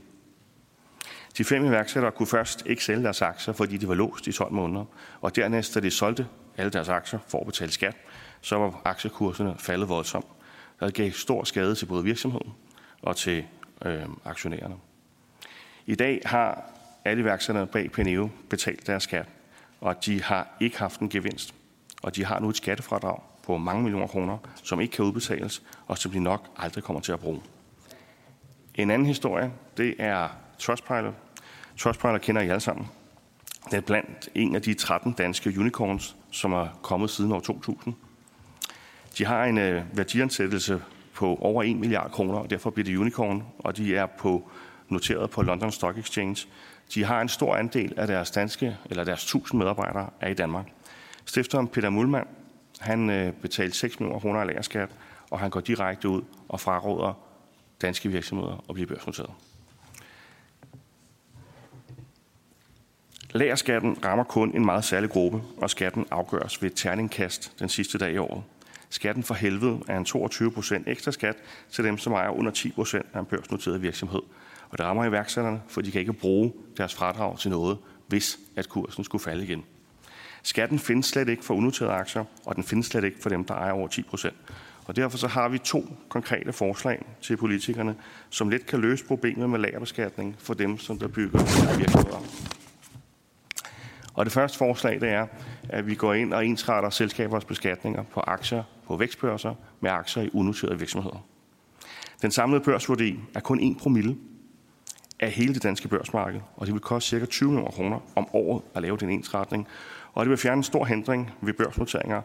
De 1.37 1.43
fem 1.43 1.65
iværksættere 1.65 2.11
kunne 2.11 2.27
først 2.27 2.63
ikke 2.65 2.83
sælge 2.83 3.03
deres 3.03 3.21
aktier, 3.21 3.53
fordi 3.53 3.77
de 3.77 3.87
var 3.87 3.93
låst 3.93 4.27
i 4.27 4.31
12 4.31 4.53
måneder. 4.53 4.85
Og 5.21 5.35
dernæst, 5.35 5.75
da 5.75 5.79
de 5.79 5.91
solgte 5.91 6.27
alle 6.57 6.71
deres 6.71 6.89
aktier 6.89 7.19
for 7.27 7.39
at 7.39 7.45
betale 7.45 7.71
skat, 7.71 7.95
så 8.41 8.57
var 8.57 8.81
aktiekurserne 8.85 9.55
faldet 9.57 9.89
voldsomt 9.89 10.25
Det 10.79 10.93
gav 10.93 11.11
stor 11.11 11.43
skade 11.43 11.75
til 11.75 11.85
både 11.85 12.03
virksomheden 12.03 12.53
og 13.01 13.15
til 13.15 13.45
øh, 13.85 14.03
aktionærerne. 14.25 14.75
I 15.85 15.95
dag 15.95 16.21
har 16.25 16.63
alle 17.05 17.21
iværksætterne 17.21 17.67
bag 17.67 17.91
Peneo 17.91 18.29
betalt 18.49 18.87
deres 18.87 19.03
skat, 19.03 19.25
og 19.81 20.05
de 20.05 20.23
har 20.23 20.47
ikke 20.59 20.79
haft 20.79 20.99
en 20.99 21.09
gevinst. 21.09 21.53
Og 22.03 22.15
de 22.15 22.25
har 22.25 22.39
nu 22.39 22.49
et 22.49 22.57
skattefradrag 22.57 23.19
på 23.43 23.57
mange 23.57 23.83
millioner 23.83 24.07
kroner, 24.07 24.37
som 24.63 24.81
ikke 24.81 24.91
kan 24.91 25.05
udbetales, 25.05 25.63
og 25.87 25.97
som 25.97 26.11
de 26.11 26.19
nok 26.19 26.47
aldrig 26.57 26.83
kommer 26.83 27.01
til 27.01 27.11
at 27.11 27.19
bruge. 27.19 27.41
En 28.75 28.91
anden 28.91 29.05
historie, 29.05 29.51
det 29.77 29.95
er 29.99 30.27
Trustpilot. 30.61 31.13
Trustpilot 31.77 32.21
kender 32.21 32.41
I 32.41 32.49
alle 32.49 32.59
sammen. 32.59 32.87
Det 33.65 33.77
er 33.77 33.81
blandt 33.81 34.29
en 34.35 34.55
af 34.55 34.61
de 34.61 34.73
13 34.73 35.11
danske 35.11 35.53
unicorns, 35.59 36.15
som 36.31 36.53
er 36.53 36.67
kommet 36.81 37.09
siden 37.09 37.31
år 37.31 37.39
2000. 37.39 37.93
De 39.17 39.25
har 39.25 39.45
en 39.45 39.57
øh, 39.57 39.83
værdiansættelse 39.93 40.81
på 41.13 41.35
over 41.35 41.63
1 41.63 41.77
milliard 41.77 42.11
kroner, 42.11 42.33
og 42.33 42.49
derfor 42.49 42.69
bliver 42.69 42.85
det 42.85 42.97
unicorn, 42.97 43.43
og 43.59 43.77
de 43.77 43.95
er 43.95 44.05
på 44.05 44.49
noteret 44.89 45.29
på 45.29 45.41
London 45.41 45.71
Stock 45.71 45.97
Exchange. 45.97 46.47
De 46.93 47.03
har 47.03 47.21
en 47.21 47.29
stor 47.29 47.55
andel 47.55 47.93
af 47.97 48.07
deres 48.07 48.31
danske, 48.31 48.77
eller 48.89 49.03
deres 49.03 49.23
1000 49.23 49.59
medarbejdere 49.59 50.09
er 50.19 50.29
i 50.29 50.33
Danmark. 50.33 50.65
Stifteren 51.25 51.67
Peter 51.67 51.89
Mullmann, 51.89 52.27
han 52.79 53.09
øh, 53.09 53.33
betalte 53.33 53.77
6 53.77 53.99
millioner 53.99 54.19
kroner 54.19 54.39
af 54.39 54.47
lagerskat, 54.47 54.89
og 55.29 55.39
han 55.39 55.49
går 55.49 55.59
direkte 55.59 56.09
ud 56.09 56.21
og 56.49 56.59
fraråder 56.59 57.13
danske 57.81 58.09
virksomheder 58.09 58.63
at 58.69 58.73
blive 58.75 58.87
børsnoteret. 58.87 59.31
Lagerskatten 63.33 63.97
rammer 64.05 64.23
kun 64.23 64.55
en 64.55 64.65
meget 64.65 64.83
særlig 64.83 65.09
gruppe, 65.09 65.41
og 65.57 65.69
skatten 65.69 66.05
afgøres 66.11 66.61
ved 66.61 66.69
et 66.71 66.77
terningkast 66.77 67.59
den 67.59 67.69
sidste 67.69 67.97
dag 67.97 68.13
i 68.13 68.17
året. 68.17 68.43
Skatten 68.89 69.23
for 69.23 69.33
helvede 69.33 69.79
er 69.87 69.97
en 69.97 70.05
22 70.05 70.51
procent 70.51 70.87
ekstra 70.87 71.11
skat 71.11 71.35
til 71.71 71.83
dem, 71.83 71.97
som 71.97 72.13
ejer 72.13 72.29
under 72.29 72.51
10 72.51 72.71
procent 72.71 73.05
af 73.13 73.19
en 73.19 73.25
børsnoteret 73.25 73.81
virksomhed. 73.81 74.21
Og 74.69 74.77
det 74.77 74.85
rammer 74.85 75.05
iværksætterne, 75.05 75.61
for 75.67 75.81
de 75.81 75.91
kan 75.91 76.01
ikke 76.01 76.13
bruge 76.13 76.53
deres 76.77 76.95
fradrag 76.95 77.39
til 77.39 77.51
noget, 77.51 77.77
hvis 78.07 78.39
at 78.55 78.69
kursen 78.69 79.03
skulle 79.03 79.23
falde 79.23 79.43
igen. 79.43 79.63
Skatten 80.43 80.79
findes 80.79 81.05
slet 81.05 81.29
ikke 81.29 81.45
for 81.45 81.53
unoterede 81.53 81.93
aktier, 81.93 82.25
og 82.45 82.55
den 82.55 82.63
findes 82.63 82.87
slet 82.87 83.03
ikke 83.03 83.17
for 83.21 83.29
dem, 83.29 83.43
der 83.43 83.53
ejer 83.53 83.71
over 83.71 83.87
10 83.87 84.01
procent. 84.03 84.35
Og 84.85 84.95
derfor 84.95 85.17
så 85.17 85.27
har 85.27 85.49
vi 85.49 85.57
to 85.57 85.85
konkrete 86.09 86.53
forslag 86.53 87.05
til 87.21 87.37
politikerne, 87.37 87.95
som 88.29 88.49
let 88.49 88.65
kan 88.65 88.79
løse 88.79 89.05
problemet 89.05 89.49
med 89.49 89.59
lagerbeskatning 89.59 90.35
for 90.39 90.53
dem, 90.53 90.77
som 90.77 90.99
der 90.99 91.07
bygger 91.07 91.39
virksomheder. 91.77 92.60
Og 94.13 94.25
det 94.25 94.33
første 94.33 94.57
forslag, 94.57 95.01
det 95.01 95.09
er, 95.09 95.27
at 95.69 95.87
vi 95.87 95.95
går 95.95 96.13
ind 96.13 96.33
og 96.33 96.45
ensretter 96.45 96.89
selskabers 96.89 97.45
beskatninger 97.45 98.03
på 98.03 98.19
aktier 98.19 98.63
på 98.87 98.97
vækstbørser 98.97 99.55
med 99.79 99.91
aktier 99.91 100.23
i 100.23 100.29
unoterede 100.33 100.79
virksomheder. 100.79 101.25
Den 102.21 102.31
samlede 102.31 102.63
børsværdi 102.63 103.19
er 103.35 103.39
kun 103.39 103.59
1 103.59 103.77
promille 103.77 104.17
af 105.19 105.31
hele 105.31 105.53
det 105.53 105.63
danske 105.63 105.87
børsmarked, 105.87 106.41
og 106.55 106.65
det 106.65 106.73
vil 106.73 106.81
koste 106.81 107.19
ca. 107.19 107.25
20 107.25 107.49
millioner 107.49 107.71
kroner 107.71 107.99
om 108.15 108.27
året 108.33 108.63
at 108.75 108.81
lave 108.81 108.97
den 108.97 109.09
ensretning. 109.09 109.67
Og 110.13 110.25
det 110.25 110.29
vil 110.29 110.37
fjerne 110.37 110.57
en 110.57 110.63
stor 110.63 110.85
hindring 110.85 111.31
ved 111.41 111.53
børsnoteringer 111.53 112.21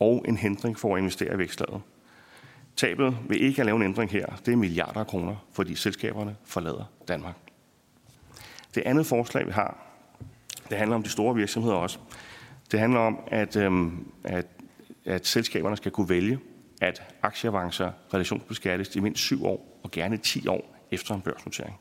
og 0.00 0.24
en 0.28 0.36
hindring 0.36 0.78
for 0.78 0.94
at 0.94 0.98
investere 0.98 1.34
i 1.34 1.38
vækstlaget. 1.38 1.80
Tabet 2.76 3.16
vil 3.28 3.42
ikke 3.42 3.62
at 3.62 3.66
lave 3.66 3.76
en 3.76 3.82
ændring 3.82 4.10
her, 4.10 4.26
det 4.46 4.52
er 4.52 4.56
milliarder 4.56 5.00
af 5.00 5.06
kroner, 5.06 5.36
fordi 5.52 5.74
selskaberne 5.74 6.36
forlader 6.44 6.84
Danmark. 7.08 7.34
Det 8.74 8.82
andet 8.86 9.06
forslag, 9.06 9.46
vi 9.46 9.52
har, 9.52 9.87
det 10.70 10.78
handler 10.78 10.96
om 10.96 11.02
de 11.02 11.08
store 11.08 11.34
virksomheder 11.34 11.74
også. 11.74 11.98
Det 12.72 12.80
handler 12.80 13.00
om, 13.00 13.18
at, 13.26 13.56
øhm, 13.56 14.12
at, 14.24 14.46
at 15.04 15.26
selskaberne 15.26 15.76
skal 15.76 15.92
kunne 15.92 16.08
vælge, 16.08 16.38
at 16.80 17.02
aktieavancer 17.22 17.90
relationsbeskattes 18.14 18.96
i 18.96 19.00
mindst 19.00 19.22
syv 19.22 19.44
år 19.44 19.80
og 19.82 19.90
gerne 19.90 20.16
10 20.16 20.48
år 20.48 20.76
efter 20.90 21.14
en 21.14 21.20
børsnotering. 21.20 21.76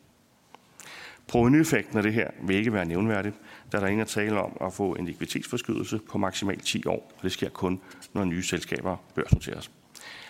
Provenyeffekten 1.27 1.97
af 1.97 2.03
det 2.03 2.14
her 2.14 2.30
vil 2.41 2.55
ikke 2.55 2.73
være 2.73 2.85
nævnværdigt, 2.85 3.35
da 3.72 3.80
der 3.80 3.88
er 3.88 4.03
tale 4.03 4.41
om 4.41 4.57
at 4.61 4.73
få 4.73 4.95
en 4.95 5.05
likviditetsforskydelse 5.05 5.99
på 6.09 6.18
maksimalt 6.18 6.65
10 6.65 6.85
år, 6.85 7.11
og 7.18 7.23
det 7.23 7.31
sker 7.31 7.49
kun, 7.49 7.81
når 8.14 8.23
nye 8.23 8.43
selskaber 8.43 8.97
børsnoteres. 9.15 9.72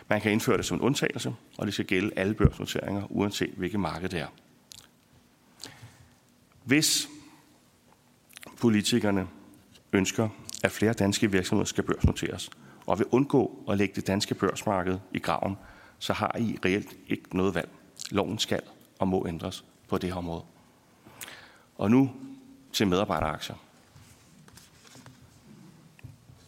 Man 0.10 0.22
kan 0.22 0.32
indføre 0.32 0.58
det 0.58 0.66
som 0.66 0.78
en 0.78 0.82
undtagelse, 0.82 1.34
og 1.58 1.66
det 1.66 1.74
skal 1.74 1.86
gælde 1.86 2.12
alle 2.16 2.34
børsnoteringer, 2.34 3.04
uanset 3.10 3.54
hvilket 3.58 3.80
marked 3.80 4.10
det 4.10 4.20
er. 4.20 4.28
Hvis 6.64 7.10
politikerne 8.60 9.28
ønsker, 9.94 10.30
at 10.64 10.72
flere 10.72 10.94
danske 10.94 11.32
virksomheder 11.32 11.66
skal 11.66 11.84
børsnoteres, 11.84 12.50
og 12.86 13.00
vil 13.00 13.08
undgå 13.12 13.64
at 13.70 13.78
lægge 13.78 13.96
det 13.96 14.08
danske 14.08 14.36
børsmarked 14.36 15.00
i 15.14 15.20
graven, 15.20 15.58
så 16.00 16.14
har 16.14 16.36
I 16.40 16.58
reelt 16.66 16.96
ikke 17.08 17.38
noget 17.38 17.56
valg. 17.56 17.70
Loven 18.12 18.40
skal 18.40 18.62
og 19.00 19.08
må 19.08 19.28
ændres 19.28 19.66
på 19.90 19.98
det 19.98 20.10
her 20.10 20.18
område. 20.18 20.44
Og 21.78 21.92
nu 21.92 22.12
til 22.74 22.88
medarbejderaktier. 22.88 23.56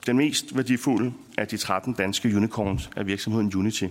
Den 0.05 0.17
mest 0.17 0.55
værdifulde 0.57 1.13
af 1.37 1.47
de 1.47 1.57
13 1.57 1.93
danske 1.93 2.35
unicorns 2.35 2.89
er 2.95 3.03
virksomheden 3.03 3.55
Unity. 3.55 3.87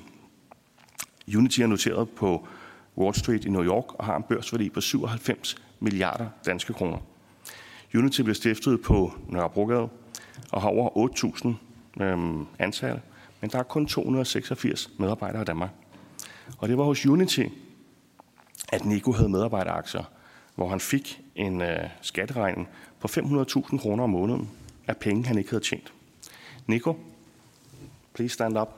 Unity 1.37 1.61
er 1.61 1.67
noteret 1.67 2.11
på 2.11 2.49
Wall 2.97 3.15
Street 3.15 3.45
i 3.45 3.51
New 3.51 3.65
York 3.65 3.95
og 3.95 4.05
har 4.05 4.17
en 4.17 4.23
børsværdi 4.23 4.71
på 4.71 4.81
97 4.81 5.57
milliarder 5.81 6.29
danske 6.47 6.73
kroner. 6.73 6.99
Unity 7.95 8.21
blev 8.21 8.35
stiftet 8.35 8.83
på 8.83 9.13
Nørrebrogade 9.29 9.89
og 10.53 10.63
har 10.63 10.69
over 10.69 11.09
8.000 11.99 12.03
øhm, 12.03 12.47
ansatte, 12.59 13.03
men 13.41 13.51
der 13.51 13.59
er 13.59 13.63
kun 13.63 13.87
286 13.87 14.91
medarbejdere 14.99 15.43
i 15.43 15.45
Danmark. 15.45 15.71
Og 16.59 16.69
det 16.69 16.79
var 16.79 16.85
hos 16.85 17.07
Unity, 17.07 17.45
at 18.69 18.85
Nico 18.85 19.13
havde 19.13 19.29
medarbejderaktier, 19.29 20.05
hvor 20.55 20.69
han 20.69 20.81
fik 20.81 21.21
en 21.35 21.61
øh, 21.61 21.89
skatteregning 22.01 22.69
på 23.01 23.09
500.000 23.09 23.79
kroner 23.79 24.05
om 24.05 24.11
måneden 24.11 24.51
af 24.87 24.97
penge, 24.97 25.27
han 25.27 25.39
ikke 25.39 25.51
havde 25.51 25.65
tjent. 25.65 25.93
Nico, 26.67 26.97
please 28.15 28.35
stand 28.35 28.59
up. 28.59 28.69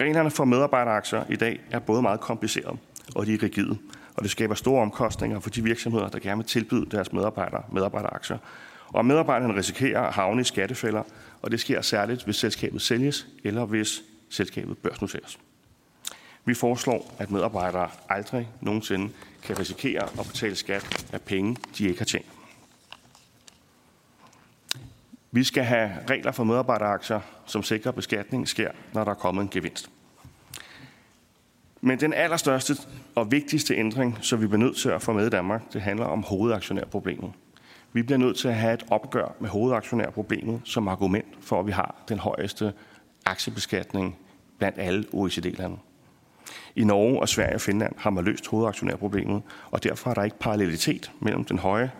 Reglerne 0.00 0.30
for 0.30 0.44
medarbejderaktier 0.44 1.24
i 1.28 1.36
dag 1.36 1.60
er 1.70 1.78
både 1.78 2.02
meget 2.02 2.20
komplicerede 2.20 2.76
og 3.14 3.26
de 3.26 3.34
er 3.34 3.42
rigide, 3.42 3.78
og 4.16 4.22
det 4.22 4.30
skaber 4.30 4.54
store 4.54 4.82
omkostninger 4.82 5.40
for 5.40 5.50
de 5.50 5.64
virksomheder, 5.64 6.08
der 6.08 6.18
gerne 6.18 6.36
vil 6.36 6.46
tilbyde 6.46 6.86
deres 6.90 7.12
medarbejdere 7.12 7.62
medarbejderaktier. 7.72 8.38
Og 8.88 9.06
medarbejderne 9.06 9.56
risikerer 9.56 10.00
at 10.00 10.12
havne 10.12 10.40
i 10.40 10.44
skattefælder, 10.44 11.02
og 11.42 11.50
det 11.50 11.60
sker 11.60 11.80
særligt, 11.80 12.24
hvis 12.24 12.36
selskabet 12.36 12.82
sælges 12.82 13.26
eller 13.44 13.64
hvis 13.64 14.02
selskabet 14.28 14.78
børsnoteres. 14.78 15.38
Vi 16.44 16.54
foreslår, 16.54 17.14
at 17.18 17.30
medarbejdere 17.30 17.88
aldrig 18.08 18.48
nogensinde 18.60 19.12
kan 19.42 19.58
risikere 19.58 20.02
at 20.02 20.26
betale 20.26 20.56
skat 20.56 21.06
af 21.12 21.20
penge, 21.20 21.56
de 21.78 21.88
ikke 21.88 21.98
har 22.00 22.04
tjent. 22.04 22.26
Vi 25.32 25.44
skal 25.44 25.64
have 25.64 25.90
regler 26.10 26.32
for 26.32 26.44
medarbejderaktier, 26.44 27.20
som 27.46 27.62
sikrer, 27.62 27.88
at 27.88 27.94
beskatning 27.94 28.48
sker, 28.48 28.70
når 28.92 29.04
der 29.04 29.10
er 29.10 29.14
kommet 29.14 29.42
en 29.42 29.48
gevinst. 29.48 29.90
Men 31.80 32.00
den 32.00 32.12
allerstørste 32.12 32.74
og 33.14 33.32
vigtigste 33.32 33.74
ændring, 33.74 34.18
som 34.20 34.40
vi 34.40 34.46
bliver 34.46 34.58
nødt 34.58 34.76
til 34.76 34.88
at 34.88 35.02
få 35.02 35.12
med 35.12 35.26
i 35.26 35.30
Danmark, 35.30 35.72
det 35.72 35.82
handler 35.82 36.06
om 36.06 36.22
hovedaktionærproblemet. 36.22 37.32
Vi 37.92 38.02
bliver 38.02 38.18
nødt 38.18 38.36
til 38.36 38.48
at 38.48 38.54
have 38.54 38.74
et 38.74 38.84
opgør 38.90 39.34
med 39.40 39.48
hovedaktionærproblemet 39.48 40.60
som 40.64 40.88
argument 40.88 41.26
for, 41.40 41.60
at 41.60 41.66
vi 41.66 41.72
har 41.72 41.94
den 42.08 42.18
højeste 42.18 42.72
aktiebeskatning 43.26 44.18
blandt 44.58 44.78
alle 44.78 45.04
OECD-lande. 45.12 45.76
I 46.76 46.84
Norge 46.84 47.20
og 47.20 47.28
Sverige 47.28 47.54
og 47.54 47.60
Finland 47.60 47.94
har 47.98 48.10
man 48.10 48.24
løst 48.24 48.46
hovedaktionærproblemet, 48.46 49.42
og 49.70 49.84
derfor 49.84 50.10
er 50.10 50.14
der 50.14 50.22
ikke 50.22 50.38
parallelitet 50.38 51.12
mellem 51.20 51.44
den 51.44 51.58
høje, 51.58 51.90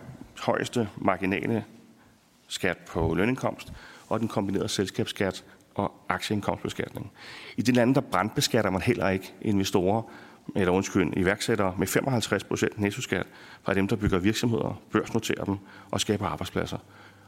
højeste 0.40 0.89
marginale 0.97 1.65
skat 2.51 2.78
på 2.78 3.14
lønindkomst 3.14 3.72
og 4.09 4.20
den 4.20 4.28
kombinerede 4.28 4.68
selskabsskat 4.68 5.44
og 5.74 5.93
aktieindkomstbeskatning. 6.09 7.12
I 7.56 7.62
de 7.62 7.72
lande, 7.72 7.94
der 7.94 8.01
brandbeskatter 8.01 8.70
man 8.70 8.82
heller 8.82 9.09
ikke 9.09 9.35
investorer, 9.43 10.02
eller 10.56 10.72
undskyld, 10.72 11.12
iværksættere 11.16 11.74
med 11.78 11.86
55 11.86 12.44
procent 12.44 12.81
nettoskat 12.81 13.27
fra 13.62 13.74
dem, 13.74 13.89
der 13.89 13.97
bygger 13.97 14.18
virksomheder, 14.18 14.82
børsnoterer 14.93 15.44
dem 15.44 15.56
og 15.90 16.01
skaber 16.01 16.27
arbejdspladser. 16.27 16.78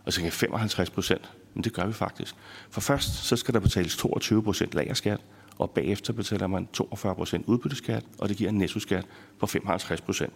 Og 0.04 0.12
så 0.12 0.20
kan 0.20 0.32
55 0.32 0.90
procent, 0.90 1.32
men 1.54 1.64
det 1.64 1.72
gør 1.72 1.86
vi 1.86 1.92
faktisk. 1.92 2.34
For 2.70 2.80
først 2.80 3.14
så 3.14 3.36
skal 3.36 3.54
der 3.54 3.60
betales 3.60 3.96
22 3.96 4.42
procent 4.42 4.74
lagerskat, 4.74 5.20
og 5.58 5.70
bagefter 5.70 6.12
betaler 6.12 6.46
man 6.46 6.68
42 6.72 7.14
procent 7.14 7.46
udbytteskat, 7.46 8.04
og 8.18 8.28
det 8.28 8.36
giver 8.36 8.50
en 8.50 8.58
nettoskat 8.58 9.06
på 9.40 9.46
55 9.46 10.00
procent. 10.00 10.32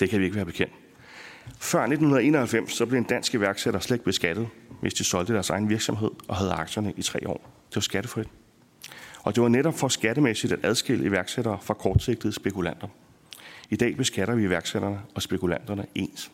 Det 0.00 0.10
kan 0.10 0.20
vi 0.20 0.24
ikke 0.24 0.36
være 0.36 0.44
bekendt. 0.44 0.72
Før 1.58 1.80
1991 1.80 2.72
så 2.72 2.86
blev 2.86 2.98
en 2.98 3.04
dansk 3.04 3.34
iværksætter 3.34 3.80
slet 3.80 3.94
ikke 3.94 4.04
beskattet, 4.04 4.48
hvis 4.80 4.94
de 4.94 5.04
solgte 5.04 5.32
deres 5.32 5.50
egen 5.50 5.68
virksomhed 5.68 6.10
og 6.28 6.36
havde 6.36 6.52
aktierne 6.52 6.92
i 6.96 7.02
tre 7.02 7.28
år. 7.28 7.50
Det 7.68 7.76
var 7.76 7.80
skattefrit. 7.80 8.28
Og 9.22 9.34
det 9.34 9.42
var 9.42 9.48
netop 9.48 9.74
for 9.74 9.88
skattemæssigt 9.88 10.52
at 10.52 10.58
adskille 10.62 11.04
iværksættere 11.04 11.58
fra 11.62 11.74
kortsigtede 11.74 12.32
spekulanter. 12.32 12.88
I 13.70 13.76
dag 13.76 13.96
beskatter 13.96 14.34
vi 14.34 14.42
iværksætterne 14.42 15.00
og 15.14 15.22
spekulanterne 15.22 15.86
ens. 15.94 16.30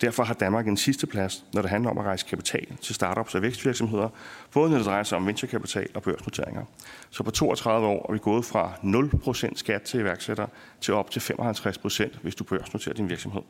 Derfor 0.00 0.24
har 0.24 0.34
Danmark 0.34 0.68
en 0.68 0.76
sidste 0.76 1.06
plads, 1.06 1.44
når 1.52 1.62
det 1.62 1.70
handler 1.70 1.90
om 1.90 1.98
at 1.98 2.04
rejse 2.04 2.26
kapital 2.26 2.76
til 2.80 2.94
startups 2.94 3.34
og 3.34 3.42
vækstvirksomheder, 3.42 4.08
både 4.52 4.70
når 4.70 4.76
det 4.76 4.86
drejer 4.86 5.02
sig 5.02 5.18
om 5.18 5.26
venturekapital 5.26 5.88
og 5.94 6.02
børsnoteringer. 6.02 6.64
Så 7.10 7.22
på 7.22 7.30
32 7.30 7.86
år 7.86 8.06
er 8.08 8.12
vi 8.12 8.18
gået 8.18 8.44
fra 8.44 8.72
0% 9.48 9.56
skat 9.56 9.82
til 9.82 10.00
iværksættere 10.00 10.48
til 10.80 10.94
op 10.94 11.10
til 11.10 11.20
55%, 11.20 12.18
hvis 12.22 12.34
du 12.34 12.44
børsnoterer 12.44 12.94
din 12.94 13.08
virksomhed. 13.08 13.42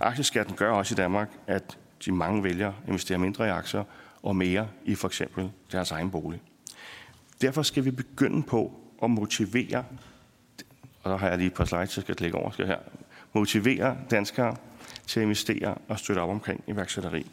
Aktieskatten 0.00 0.56
gør 0.56 0.70
også 0.70 0.94
i 0.94 0.96
Danmark, 0.96 1.28
at 1.46 1.78
de 2.04 2.12
mange 2.12 2.44
vælger 2.44 2.68
at 2.68 2.88
investere 2.88 3.18
mindre 3.18 3.46
i 3.46 3.50
aktier 3.50 3.84
og 4.22 4.36
mere 4.36 4.68
i 4.84 4.94
for 4.94 5.08
eksempel 5.08 5.50
deres 5.72 5.90
egen 5.90 6.10
bolig. 6.10 6.40
Derfor 7.42 7.62
skal 7.62 7.84
vi 7.84 7.90
begynde 7.90 8.42
på 8.42 8.80
at 9.02 9.10
motivere, 9.10 9.84
og 11.02 11.10
der 11.10 11.16
har 11.16 11.28
jeg 11.28 11.38
lige 11.38 11.46
et 11.46 11.54
par 11.54 11.64
slides, 11.64 11.96
jeg 11.96 12.02
skal 12.02 12.16
lægge 12.18 12.38
over 12.38 12.50
skal 12.50 12.66
her, 12.66 12.78
motivere 13.32 13.96
danskere 14.10 14.56
til 15.06 15.20
at 15.20 15.24
investere 15.24 15.74
og 15.88 15.98
støtte 15.98 16.20
op 16.20 16.30
omkring 16.30 16.64
iværksætteri. 16.66 17.26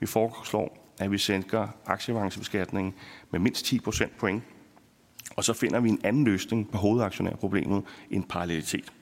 Vi 0.00 0.06
foreslår, 0.06 0.94
at 0.98 1.10
vi 1.10 1.18
sænker 1.18 1.68
aktieavancebeskatningen 1.86 2.94
med 3.30 3.40
mindst 3.40 3.64
10 3.64 3.80
procent 3.80 4.18
point, 4.18 4.42
og 5.36 5.44
så 5.44 5.52
finder 5.52 5.80
vi 5.80 5.88
en 5.88 6.00
anden 6.04 6.24
løsning 6.24 6.70
på 6.70 6.78
hovedaktionærproblemet, 6.78 7.84
end 8.10 8.24
parallelitet. 8.24 8.92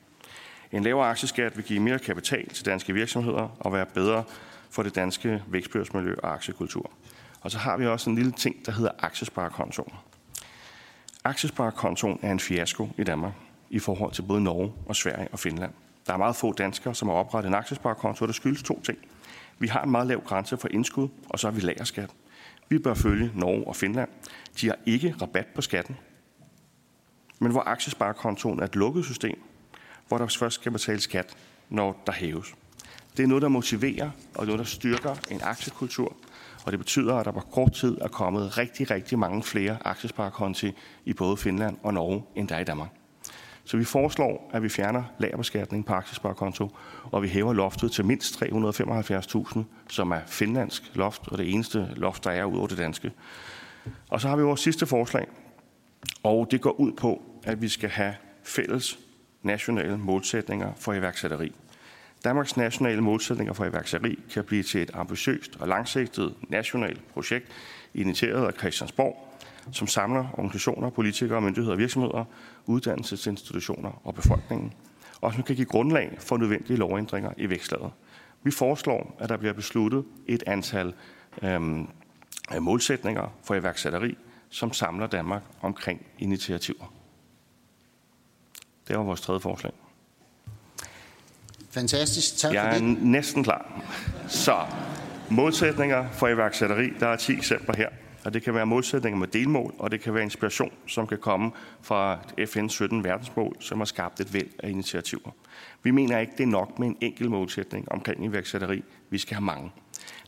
En 0.72 0.82
lavere 0.82 1.08
aktieskat 1.08 1.56
vil 1.56 1.64
give 1.64 1.80
mere 1.80 1.98
kapital 1.98 2.48
til 2.48 2.64
danske 2.66 2.92
virksomheder 2.92 3.56
og 3.60 3.72
være 3.72 3.86
bedre 3.86 4.24
for 4.70 4.82
det 4.82 4.94
danske 4.94 5.42
vækstbørsmiljø 5.46 6.14
og 6.22 6.32
aktiekultur. 6.32 6.90
Og 7.40 7.50
så 7.50 7.58
har 7.58 7.76
vi 7.76 7.86
også 7.86 8.10
en 8.10 8.16
lille 8.16 8.32
ting, 8.32 8.66
der 8.66 8.72
hedder 8.72 8.90
aktiesparekontoen. 8.98 9.92
Aktiesparekontoen 11.24 12.18
er 12.22 12.32
en 12.32 12.40
fiasko 12.40 12.88
i 12.98 13.04
Danmark 13.04 13.32
i 13.70 13.78
forhold 13.78 14.12
til 14.12 14.22
både 14.22 14.40
Norge 14.40 14.72
og 14.86 14.96
Sverige 14.96 15.28
og 15.32 15.38
Finland. 15.38 15.72
Der 16.06 16.12
er 16.12 16.16
meget 16.16 16.36
få 16.36 16.52
danskere, 16.52 16.94
som 16.94 17.08
har 17.08 17.14
oprettet 17.14 17.48
en 17.48 17.54
aktiesparekonto, 17.54 18.24
og 18.24 18.28
det 18.28 18.36
skyldes 18.36 18.62
to 18.62 18.80
ting. 18.80 18.98
Vi 19.58 19.66
har 19.68 19.82
en 19.82 19.90
meget 19.90 20.06
lav 20.06 20.20
grænse 20.24 20.56
for 20.56 20.68
indskud, 20.70 21.08
og 21.28 21.38
så 21.38 21.46
har 21.46 21.52
vi 21.52 21.60
lagerskat. 21.60 22.10
Vi 22.68 22.78
bør 22.78 22.94
følge 22.94 23.30
Norge 23.34 23.66
og 23.66 23.76
Finland. 23.76 24.08
De 24.60 24.66
har 24.66 24.76
ikke 24.86 25.14
rabat 25.22 25.46
på 25.54 25.62
skatten. 25.62 25.96
Men 27.38 27.52
hvor 27.52 27.62
aktiesparekontoen 27.66 28.60
er 28.60 28.64
et 28.64 28.76
lukket 28.76 29.04
system, 29.04 29.42
hvor 30.08 30.18
der 30.18 30.26
først 30.26 30.54
skal 30.54 30.72
betales 30.72 31.02
skat, 31.02 31.36
når 31.68 32.02
der 32.06 32.12
hæves. 32.12 32.54
Det 33.16 33.22
er 33.22 33.26
noget, 33.26 33.42
der 33.42 33.48
motiverer, 33.48 34.10
og 34.34 34.46
noget, 34.46 34.58
der 34.58 34.64
styrker 34.64 35.14
en 35.30 35.40
aktiekultur, 35.42 36.16
og 36.64 36.72
det 36.72 36.78
betyder, 36.78 37.14
at 37.14 37.24
der 37.24 37.32
på 37.32 37.40
kort 37.40 37.72
tid 37.72 37.98
er 38.00 38.08
kommet 38.08 38.58
rigtig, 38.58 38.90
rigtig 38.90 39.18
mange 39.18 39.42
flere 39.42 39.78
aktiesparekonti 39.84 40.72
i 41.04 41.12
både 41.12 41.36
Finland 41.36 41.76
og 41.82 41.94
Norge, 41.94 42.22
end 42.34 42.48
der 42.48 42.54
er 42.54 42.60
i 42.60 42.64
Danmark. 42.64 42.88
Så 43.64 43.76
vi 43.76 43.84
foreslår, 43.84 44.50
at 44.52 44.62
vi 44.62 44.68
fjerner 44.68 45.04
lagerbeskatning 45.18 45.86
på 45.86 45.92
aktiesparekonto, 45.92 46.76
og 47.04 47.22
vi 47.22 47.28
hæver 47.28 47.52
loftet 47.52 47.92
til 47.92 48.04
mindst 48.04 48.42
375.000, 48.42 49.60
som 49.88 50.10
er 50.10 50.20
finlandsk 50.26 50.82
loft, 50.94 51.28
og 51.28 51.38
det 51.38 51.52
eneste 51.52 51.88
loft, 51.96 52.24
der 52.24 52.30
er 52.30 52.44
ud 52.44 52.58
over 52.58 52.66
det 52.66 52.78
danske. 52.78 53.12
Og 54.08 54.20
så 54.20 54.28
har 54.28 54.36
vi 54.36 54.42
vores 54.42 54.60
sidste 54.60 54.86
forslag, 54.86 55.26
og 56.22 56.48
det 56.50 56.60
går 56.60 56.80
ud 56.80 56.92
på, 56.92 57.22
at 57.44 57.62
vi 57.62 57.68
skal 57.68 57.90
have 57.90 58.14
fælles 58.42 58.98
nationale 59.42 59.98
målsætninger 59.98 60.72
for 60.76 60.92
iværksætteri. 60.92 61.52
Danmarks 62.24 62.56
nationale 62.56 63.00
målsætninger 63.00 63.52
for 63.52 63.64
iværksætteri 63.64 64.18
kan 64.32 64.44
blive 64.44 64.62
til 64.62 64.82
et 64.82 64.90
ambitiøst 64.94 65.56
og 65.60 65.68
langsigtet 65.68 66.34
nationalt 66.48 67.08
projekt, 67.08 67.46
initieret 67.94 68.46
af 68.46 68.52
Christiansborg, 68.52 69.28
som 69.72 69.86
samler 69.86 70.26
organisationer, 70.32 70.90
politikere, 70.90 71.40
myndigheder 71.40 71.72
og 71.72 71.78
virksomheder, 71.78 72.24
uddannelsesinstitutioner 72.66 74.00
og 74.04 74.14
befolkningen, 74.14 74.72
og 75.20 75.34
som 75.34 75.42
kan 75.42 75.56
give 75.56 75.66
grundlag 75.66 76.16
for 76.18 76.36
nødvendige 76.36 76.76
lovændringer 76.76 77.30
i 77.36 77.50
vækstlaget. 77.50 77.90
Vi 78.42 78.50
foreslår, 78.50 79.16
at 79.18 79.28
der 79.28 79.36
bliver 79.36 79.52
besluttet 79.52 80.04
et 80.26 80.42
antal 80.46 80.94
øhm, 81.42 81.88
målsætninger 82.60 83.34
for 83.44 83.54
iværksætteri, 83.54 84.16
som 84.50 84.72
samler 84.72 85.06
Danmark 85.06 85.42
omkring 85.60 86.06
initiativer. 86.18 86.97
Det 88.88 88.98
var 88.98 89.02
vores 89.02 89.20
tredje 89.20 89.40
forslag. 89.40 89.72
Fantastisk. 91.70 92.36
Tak 92.36 92.54
Jeg 92.54 92.62
for 92.62 92.68
er 92.68 92.78
det. 92.78 93.02
næsten 93.02 93.44
klar. 93.44 93.82
Så 94.28 94.56
målsætninger 95.30 96.10
for 96.10 96.28
iværksætteri. 96.28 96.90
Der 97.00 97.06
er 97.08 97.16
10 97.16 97.32
eksempler 97.32 97.76
her. 97.76 97.88
Og 98.24 98.34
det 98.34 98.42
kan 98.42 98.54
være 98.54 98.66
målsætninger 98.66 99.18
med 99.18 99.28
delmål, 99.28 99.74
og 99.78 99.90
det 99.90 100.00
kan 100.00 100.14
være 100.14 100.22
inspiration, 100.22 100.72
som 100.86 101.06
kan 101.06 101.18
komme 101.18 101.50
fra 101.82 102.18
FN's 102.40 102.68
17 102.68 103.04
verdensmål, 103.04 103.56
som 103.60 103.78
har 103.78 103.84
skabt 103.84 104.20
et 104.20 104.34
væld 104.34 104.48
af 104.58 104.70
initiativer. 104.70 105.30
Vi 105.82 105.90
mener 105.90 106.18
ikke, 106.18 106.32
det 106.38 106.42
er 106.42 106.46
nok 106.46 106.78
med 106.78 106.88
en 106.88 106.96
enkelt 107.00 107.30
målsætning 107.30 107.92
omkring 107.92 108.24
iværksætteri. 108.24 108.84
Vi 109.10 109.18
skal 109.18 109.34
have 109.34 109.44
mange. 109.44 109.70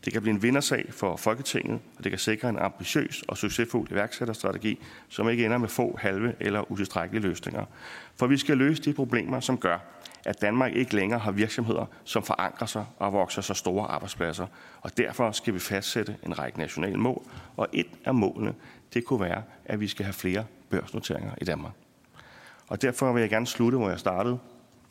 Det 0.04 0.12
kan 0.12 0.22
blive 0.22 0.34
en 0.34 0.42
vindersag 0.42 0.86
for 0.90 1.16
Folketinget, 1.16 1.80
og 1.98 2.04
det 2.04 2.12
kan 2.12 2.18
sikre 2.18 2.48
en 2.48 2.58
ambitiøs 2.58 3.22
og 3.28 3.36
succesfuld 3.36 3.90
iværksætterstrategi, 3.90 4.78
som 5.08 5.28
ikke 5.28 5.44
ender 5.44 5.58
med 5.58 5.68
få 5.68 5.96
halve 6.00 6.34
eller 6.40 6.72
utilstrækkelige 6.72 7.22
løsninger. 7.22 7.64
For 8.16 8.26
vi 8.26 8.36
skal 8.36 8.58
løse 8.58 8.82
de 8.82 8.92
problemer, 8.92 9.40
som 9.40 9.58
gør, 9.58 9.78
at 10.24 10.40
Danmark 10.40 10.72
ikke 10.72 10.94
længere 10.94 11.20
har 11.20 11.32
virksomheder, 11.32 11.86
som 12.04 12.22
forankrer 12.22 12.66
sig 12.66 12.86
og 12.98 13.12
vokser 13.12 13.42
så 13.42 13.54
store 13.54 13.86
arbejdspladser. 13.86 14.46
Og 14.80 14.96
derfor 14.96 15.32
skal 15.32 15.54
vi 15.54 15.58
fastsætte 15.58 16.16
en 16.26 16.38
række 16.38 16.58
nationale 16.58 16.96
mål, 16.96 17.22
og 17.56 17.68
et 17.72 17.86
af 18.04 18.14
målene, 18.14 18.54
det 18.94 19.04
kunne 19.04 19.20
være, 19.20 19.42
at 19.64 19.80
vi 19.80 19.88
skal 19.88 20.04
have 20.04 20.12
flere 20.12 20.44
børsnoteringer 20.70 21.32
i 21.40 21.44
Danmark. 21.44 21.72
Og 22.68 22.82
derfor 22.82 23.12
vil 23.12 23.20
jeg 23.20 23.30
gerne 23.30 23.46
slutte, 23.46 23.78
hvor 23.78 23.88
jeg 23.88 23.98
startede. 24.00 24.38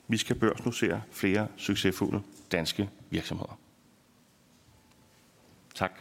Vi 0.07 0.18
skal 0.18 0.36
børsnotere 0.36 1.02
flere 1.11 1.48
succesfulde 1.57 2.22
danske 2.52 2.90
virksomheder. 3.10 3.60
Tak. 5.76 5.91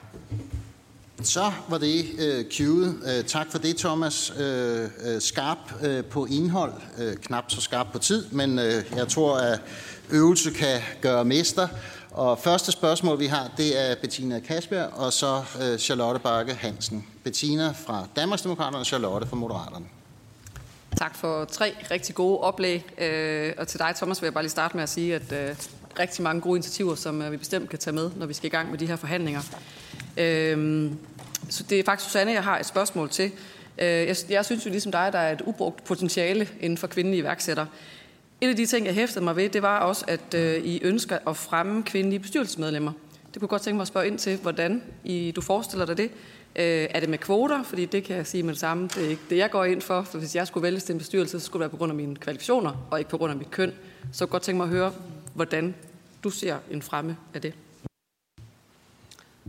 Så 1.22 1.52
var 1.68 1.78
det 1.78 2.06
øh, 2.18 2.44
cueet. 2.52 3.02
Øh, 3.06 3.24
tak 3.24 3.46
for 3.50 3.58
det, 3.58 3.76
Thomas. 3.76 4.32
Øh, 4.38 4.88
øh, 5.04 5.20
skarp 5.20 5.58
øh, 5.82 6.04
på 6.04 6.26
indhold, 6.26 6.72
øh, 6.98 7.16
knap 7.16 7.44
så 7.50 7.60
skarp 7.60 7.86
på 7.92 7.98
tid, 7.98 8.26
men 8.30 8.58
øh, 8.58 8.84
jeg 8.96 9.08
tror, 9.08 9.36
at 9.36 9.60
øvelse 10.10 10.50
kan 10.50 10.80
gøre 11.00 11.24
mester. 11.24 11.68
Og 12.10 12.38
første 12.38 12.72
spørgsmål, 12.72 13.18
vi 13.18 13.26
har, 13.26 13.50
det 13.56 13.90
er 13.90 13.94
Bettina 13.94 14.38
Kasper 14.40 14.82
og 14.82 15.12
så 15.12 15.42
øh, 15.62 15.78
Charlotte 15.78 16.20
Bakke 16.20 16.54
Hansen. 16.54 17.06
Bettina 17.24 17.70
fra 17.70 18.06
Danmarksdemokraterne 18.16 18.78
og 18.78 18.86
Charlotte 18.86 19.26
fra 19.26 19.36
Moderaterne. 19.36 19.86
Tak 20.96 21.16
for 21.16 21.44
tre 21.44 21.74
rigtig 21.90 22.14
gode 22.14 22.38
oplæg. 22.38 23.00
Øh, 23.00 23.52
og 23.58 23.68
til 23.68 23.78
dig, 23.78 23.92
Thomas, 23.96 24.22
vil 24.22 24.26
jeg 24.26 24.34
bare 24.34 24.44
lige 24.44 24.50
starte 24.50 24.76
med 24.76 24.82
at 24.82 24.88
sige, 24.88 25.14
at 25.14 25.32
øh, 25.32 25.56
rigtig 25.98 26.22
mange 26.22 26.40
gode 26.40 26.56
initiativer, 26.56 26.94
som 26.94 27.22
øh, 27.22 27.32
vi 27.32 27.36
bestemt 27.36 27.70
kan 27.70 27.78
tage 27.78 27.94
med, 27.94 28.10
når 28.16 28.26
vi 28.26 28.34
skal 28.34 28.46
i 28.46 28.50
gang 28.50 28.70
med 28.70 28.78
de 28.78 28.86
her 28.86 28.96
forhandlinger. 28.96 29.40
Øh, 30.16 30.90
så 31.48 31.62
det 31.62 31.80
er 31.80 31.84
faktisk 31.84 32.10
Susanne, 32.10 32.32
jeg 32.32 32.44
har 32.44 32.58
et 32.58 32.66
spørgsmål 32.66 33.10
til. 33.10 33.30
Øh, 33.78 33.86
jeg, 33.86 34.16
jeg 34.28 34.44
synes 34.44 34.66
jo 34.66 34.70
ligesom 34.70 34.92
dig, 34.92 35.10
der 35.12 35.18
er 35.18 35.32
et 35.32 35.42
ubrugt 35.46 35.84
potentiale 35.84 36.48
inden 36.60 36.76
for 36.76 36.86
kvindelige 36.86 37.20
iværksættere. 37.20 37.66
En 38.40 38.50
af 38.50 38.56
de 38.56 38.66
ting, 38.66 38.86
jeg 38.86 38.94
hæftede 38.94 39.24
mig 39.24 39.36
ved, 39.36 39.48
det 39.48 39.62
var 39.62 39.78
også, 39.78 40.04
at 40.08 40.34
øh, 40.34 40.64
I 40.64 40.80
ønsker 40.82 41.18
at 41.28 41.36
fremme 41.36 41.82
kvindelige 41.82 42.20
bestyrelsesmedlemmer. 42.20 42.92
Det 43.34 43.40
kunne 43.40 43.46
jeg 43.46 43.48
godt 43.48 43.62
tænke 43.62 43.76
mig 43.76 43.82
at 43.82 43.88
spørge 43.88 44.06
ind 44.06 44.18
til, 44.18 44.36
hvordan 44.36 44.82
I, 45.04 45.32
du 45.36 45.40
forestiller 45.40 45.86
dig 45.86 45.96
det. 45.96 46.10
Øh, 46.56 46.86
er 46.90 47.00
det 47.00 47.08
med 47.08 47.18
kvoter? 47.18 47.62
Fordi 47.62 47.84
det 47.84 48.04
kan 48.04 48.16
jeg 48.16 48.26
sige 48.26 48.42
med 48.42 48.52
det 48.52 48.60
samme. 48.60 48.88
Det 48.94 49.04
er 49.04 49.08
ikke 49.08 49.22
det, 49.30 49.36
jeg 49.36 49.50
går 49.50 49.64
ind 49.64 49.80
for. 49.80 50.02
For 50.02 50.18
hvis 50.18 50.36
jeg 50.36 50.46
skulle 50.46 50.62
vælge 50.62 50.80
til 50.80 50.92
en 50.92 50.98
bestyrelse, 50.98 51.40
så 51.40 51.46
skulle 51.46 51.60
det 51.60 51.60
være 51.60 51.70
på 51.70 51.76
grund 51.76 51.92
af 51.92 51.96
mine 51.96 52.16
kvalifikationer, 52.16 52.86
og 52.90 52.98
ikke 52.98 53.10
på 53.10 53.18
grund 53.18 53.30
af 53.32 53.38
mit 53.38 53.50
køn. 53.50 53.72
Så 54.12 54.24
jeg 54.24 54.28
kunne 54.28 54.32
godt 54.32 54.42
tænke 54.42 54.56
mig 54.56 54.64
at 54.64 54.70
høre, 54.70 54.92
hvordan 55.38 55.74
du 56.24 56.30
ser 56.30 56.56
en 56.70 56.82
fremme 56.82 57.16
af 57.34 57.42
det. 57.42 57.54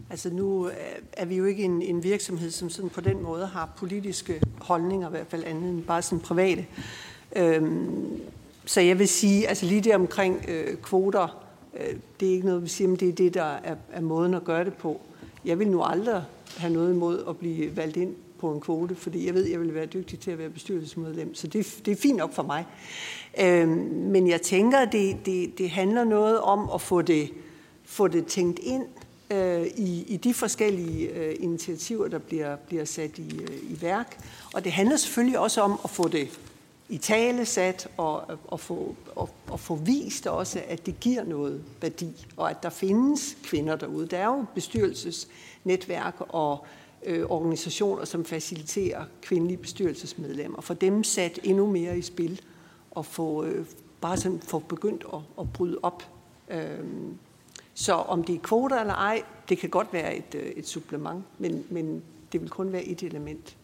Altså 0.10 0.30
nu 0.30 0.68
øh, 0.68 0.74
er 1.14 1.26
vi 1.26 1.36
jo 1.36 1.46
ikke 1.46 1.64
en, 1.64 1.82
en 1.82 2.04
virksomhed, 2.04 2.52
som 2.52 2.70
sådan 2.70 2.90
på 2.90 3.02
den 3.02 3.22
måde 3.22 3.46
har 3.46 3.70
politiske 3.78 4.42
holdninger, 4.62 5.08
i 5.08 5.12
hvert 5.12 5.28
fald 5.28 5.44
andet 5.44 5.70
end 5.70 5.84
bare 5.84 6.02
sådan 6.02 6.20
private. 6.20 6.66
Øhm, 7.36 8.22
så 8.66 8.82
jeg 8.82 9.00
vil 9.00 9.08
sige, 9.08 9.48
altså 9.48 9.66
lige 9.66 9.82
det 9.82 9.96
omkring 9.96 10.46
øh, 10.48 10.78
kvoter, 10.78 11.46
øh, 11.80 11.96
det 12.20 12.28
er 12.28 12.34
ikke 12.34 12.48
noget, 12.48 12.64
vi 12.64 12.70
siger, 12.70 12.88
men 12.88 12.98
det 12.98 13.10
er 13.10 13.14
det, 13.14 13.34
der 13.34 13.44
er, 13.44 13.76
er 13.92 14.02
måden 14.02 14.34
at 14.34 14.44
gøre 14.44 14.66
det 14.66 14.74
på. 14.74 15.02
Jeg 15.46 15.60
vil 15.60 15.68
nu 15.68 15.84
aldrig 15.84 16.24
have 16.58 16.74
noget 16.74 16.94
imod 16.94 17.24
at 17.30 17.38
blive 17.38 17.78
valgt 17.78 17.98
ind 17.98 18.16
på 18.40 18.54
en 18.54 18.62
kvote, 18.62 18.96
fordi 18.96 19.26
jeg 19.26 19.34
ved, 19.34 19.46
jeg 19.46 19.60
vil 19.60 19.74
være 19.74 19.86
dygtig 19.86 20.20
til 20.20 20.32
at 20.32 20.38
være 20.38 20.50
bestyrelsesmedlem. 20.50 21.36
Så 21.36 21.48
det, 21.48 21.82
det 21.86 21.92
er 21.92 21.96
fint 21.96 22.18
nok 22.18 22.34
for 22.34 22.44
mig. 22.44 22.66
Øh, 23.40 23.68
men 23.68 24.28
jeg 24.28 24.42
tænker, 24.42 24.86
det, 24.86 25.26
det, 25.26 25.58
det 25.58 25.70
handler 25.70 26.04
noget 26.04 26.40
om 26.40 26.70
at 26.74 26.82
få 26.82 27.02
det, 27.02 27.30
få 27.86 28.08
det 28.08 28.26
tænkt 28.26 28.60
ind 28.60 28.86
øh, 29.32 29.66
i, 29.78 30.04
i 30.08 30.18
de 30.18 30.34
forskellige 30.34 31.10
øh, 31.10 31.36
initiativer, 31.40 32.08
der 32.08 32.18
bliver, 32.18 32.56
bliver 32.56 32.86
sat 32.86 33.18
i, 33.18 33.40
øh, 33.42 33.72
i 33.72 33.82
værk. 33.82 34.18
Og 34.54 34.64
det 34.64 34.72
handler 34.72 34.98
selvfølgelig 34.98 35.40
også 35.40 35.62
om 35.62 35.80
at 35.84 35.90
få 35.90 36.08
det 36.08 36.40
i 36.90 36.98
tale 36.98 37.46
sat 37.46 37.88
og, 37.98 38.24
og, 38.48 38.60
få, 38.60 38.96
og, 39.16 39.30
og 39.48 39.60
få 39.60 39.76
vist 39.76 40.28
også, 40.28 40.62
at 40.68 40.86
det 40.86 41.00
giver 41.00 41.24
noget 41.24 41.64
værdi, 41.82 42.26
og 42.38 42.50
at 42.50 42.64
der 42.64 42.70
findes 42.70 43.38
kvinder 43.44 43.76
derude. 43.76 44.08
Der 44.08 44.18
er 44.18 44.26
jo 44.26 44.46
bestyrelsesnetværk 44.56 46.16
og 46.20 46.66
øh, 47.06 47.26
organisationer, 47.30 48.06
som 48.06 48.26
faciliterer 48.26 49.04
kvindelige 49.22 49.58
bestyrelsesmedlemmer. 49.58 50.62
For 50.62 50.74
dem 50.74 51.04
sat 51.04 51.40
endnu 51.44 51.72
mere 51.72 51.98
i 51.98 52.02
spil 52.02 52.42
og 52.92 53.06
få, 53.06 53.44
øh, 53.44 53.66
bare 54.02 54.18
sådan 54.18 54.40
få 54.40 54.60
begyndt 54.60 55.06
at, 55.14 55.20
at 55.40 55.54
bryde 55.54 55.78
op. 55.84 56.04
Øhm, 56.50 57.18
så 57.74 57.94
om 57.94 58.24
det 58.24 58.36
er 58.36 58.40
kvoter 58.40 58.80
eller 58.80 58.94
ej, 58.94 59.24
det 59.50 59.58
kan 59.58 59.70
godt 59.70 59.94
være 59.94 60.18
et, 60.18 60.36
øh, 60.36 60.46
et 60.46 60.68
supplement, 60.68 61.24
men, 61.38 61.66
men 61.70 62.04
det 62.32 62.42
vil 62.42 62.50
kun 62.50 62.72
være 62.72 62.84
et 62.84 63.04
element. 63.04 63.56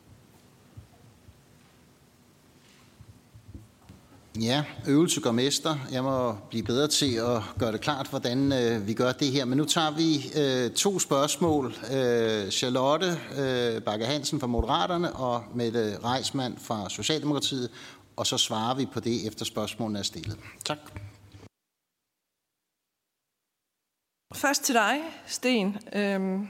Ja, 4.41 4.64
øvelse 4.88 5.22
gør 5.22 5.31
mester. 5.31 5.76
Jeg 5.91 6.03
må 6.03 6.35
blive 6.49 6.64
bedre 6.64 6.88
til 6.88 7.15
at 7.15 7.41
gøre 7.60 7.72
det 7.72 7.81
klart, 7.81 8.07
hvordan 8.10 8.53
øh, 8.53 8.88
vi 8.88 8.93
gør 8.93 9.11
det 9.11 9.27
her. 9.27 9.45
Men 9.45 9.57
nu 9.57 9.65
tager 9.65 9.91
vi 9.91 10.31
øh, 10.39 10.72
to 10.72 10.99
spørgsmål. 10.99 11.65
Øh, 11.65 12.49
Charlotte 12.49 13.18
øh, 13.38 13.81
Bakke 13.81 14.06
Hansen 14.06 14.39
fra 14.39 14.47
Moderaterne 14.47 15.14
og 15.14 15.43
Mette 15.53 15.97
Reismand 16.03 16.57
fra 16.57 16.89
Socialdemokratiet. 16.89 17.69
Og 18.17 18.27
så 18.27 18.37
svarer 18.37 18.75
vi 18.75 18.85
på 18.85 18.99
det, 18.99 19.27
efter 19.27 19.45
spørgsmålene 19.45 19.99
er 19.99 20.03
stillet. 20.03 20.37
Tak. 20.65 20.77
Først 24.35 24.63
til 24.63 24.75
dig, 24.75 25.01
Sten. 25.25 25.77
Øhm, 25.93 26.47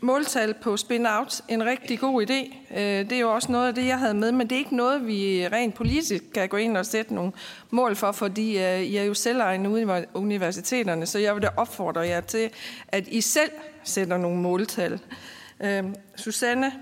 måltal 0.00 0.54
på 0.54 0.76
spin-out, 0.76 1.40
en 1.48 1.64
rigtig 1.64 1.98
god 1.98 2.22
idé. 2.22 2.56
Øh, 2.70 3.10
det 3.10 3.12
er 3.12 3.18
jo 3.18 3.34
også 3.34 3.52
noget 3.52 3.68
af 3.68 3.74
det, 3.74 3.86
jeg 3.86 3.98
havde 3.98 4.14
med, 4.14 4.32
men 4.32 4.50
det 4.50 4.54
er 4.54 4.58
ikke 4.58 4.76
noget, 4.76 5.06
vi 5.06 5.48
rent 5.48 5.74
politisk 5.74 6.22
kan 6.34 6.48
gå 6.48 6.56
ind 6.56 6.76
og 6.76 6.86
sætte 6.86 7.14
nogle 7.14 7.32
mål 7.70 7.96
for, 7.96 8.12
fordi 8.12 8.58
øh, 8.58 8.80
I 8.80 8.96
er 8.96 9.02
jo 9.02 9.14
selvejende 9.14 9.70
ude 9.70 9.82
i 9.82 10.04
universiteterne, 10.14 11.06
så 11.06 11.18
jeg 11.18 11.34
vil 11.34 11.42
da 11.42 11.48
opfordre 11.56 12.00
jer 12.00 12.20
til, 12.20 12.50
at 12.88 13.08
I 13.08 13.20
selv 13.20 13.50
sætter 13.84 14.16
nogle 14.16 14.40
måltal. 14.40 15.00
Øhm, 15.60 15.94
Susanne, 16.16 16.72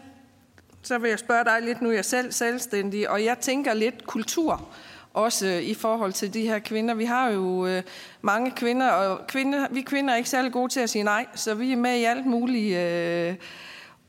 så 0.83 0.99
vil 0.99 1.09
jeg 1.09 1.19
spørge 1.19 1.45
dig 1.45 1.59
lidt, 1.63 1.83
nu 1.83 1.89
er 1.89 1.95
jeg 1.95 2.05
selv 2.05 2.33
selvstændig, 2.33 3.11
og 3.11 3.25
jeg 3.25 3.39
tænker 3.39 3.75
lidt 3.75 4.07
kultur 4.07 4.69
også 5.15 5.47
øh, 5.47 5.63
i 5.63 5.75
forhold 5.75 6.13
til 6.13 6.35
de 6.35 6.43
her 6.43 6.59
kvinder. 6.59 6.95
Vi 6.95 7.05
har 7.05 7.31
jo 7.31 7.67
øh, 7.67 7.83
mange 8.23 8.51
kvinder, 8.51 8.91
og 8.91 9.27
kvinder, 9.27 9.67
vi 9.71 9.81
kvinder 9.81 10.13
er 10.13 10.17
ikke 10.17 10.29
særlig 10.29 10.53
gode 10.53 10.73
til 10.73 10.81
at 10.81 10.91
sige 10.91 11.03
nej, 11.03 11.27
så 11.35 11.55
vi 11.55 11.73
er 11.73 11.77
med 11.77 11.97
i 11.97 12.05
alt 12.05 12.27
muligt 12.27 12.79
øh, 12.79 13.35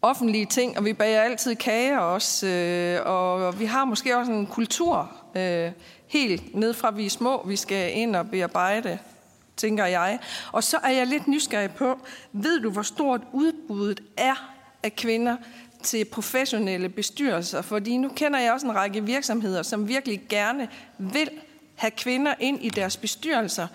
offentlige 0.02 0.46
ting, 0.46 0.78
og 0.78 0.86
vi 0.86 0.94
bager 0.94 1.22
altid 1.22 1.56
kager 1.56 1.98
også, 1.98 2.48
øh, 2.48 3.00
og 3.06 3.60
vi 3.60 3.66
har 3.66 3.86
måske 3.86 4.18
også 4.18 4.32
en 4.32 4.48
kultur 4.48 5.12
øh, 5.36 5.72
helt 6.08 6.56
ned 6.56 6.74
fra 6.74 6.92
vi 6.92 7.06
er 7.06 7.10
små, 7.10 7.48
vi 7.48 7.56
skal 7.56 7.98
ind 7.98 8.16
og 8.16 8.30
bearbejde 8.30 9.00
tænker 9.58 9.86
jeg. 9.86 10.20
Og 10.52 10.64
så 10.64 10.78
er 10.78 10.90
jeg 10.90 11.08
lidt 11.08 11.28
nysgerrig 11.28 11.72
på, 11.72 12.00
ved 12.32 12.60
du, 12.60 12.72
hvor 12.72 12.82
stort 12.82 13.22
udbuddet 13.34 14.04
er 14.18 14.54
af 14.84 14.96
kvinder 14.96 15.36
til 15.84 16.06
professionelle 16.06 16.90
bestyrelser, 16.90 17.62
fordi 17.62 17.98
nu 17.98 18.10
kender 18.10 18.40
jeg 18.40 18.54
også 18.54 18.68
en 18.68 18.76
række 18.76 19.06
virksomheder, 19.06 19.64
som 19.64 19.88
virkelig 19.88 20.22
gerne 20.30 20.70
vil 20.98 21.30
have 21.76 21.92
kvinder 21.92 22.34
ind 22.40 22.64
i 22.64 22.70
deres 22.70 22.98
bestyrelser, 22.98 23.68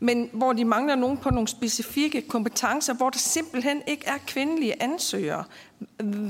men 0.00 0.30
hvor 0.32 0.52
de 0.52 0.64
mangler 0.64 0.94
nogen 0.94 1.18
på 1.18 1.30
nogle 1.30 1.48
specifikke 1.48 2.22
kompetencer, 2.22 2.94
hvor 2.94 3.10
der 3.10 3.18
simpelthen 3.18 3.82
ikke 3.86 4.06
er 4.06 4.18
kvindelige 4.26 4.82
ansøgere. 4.82 5.44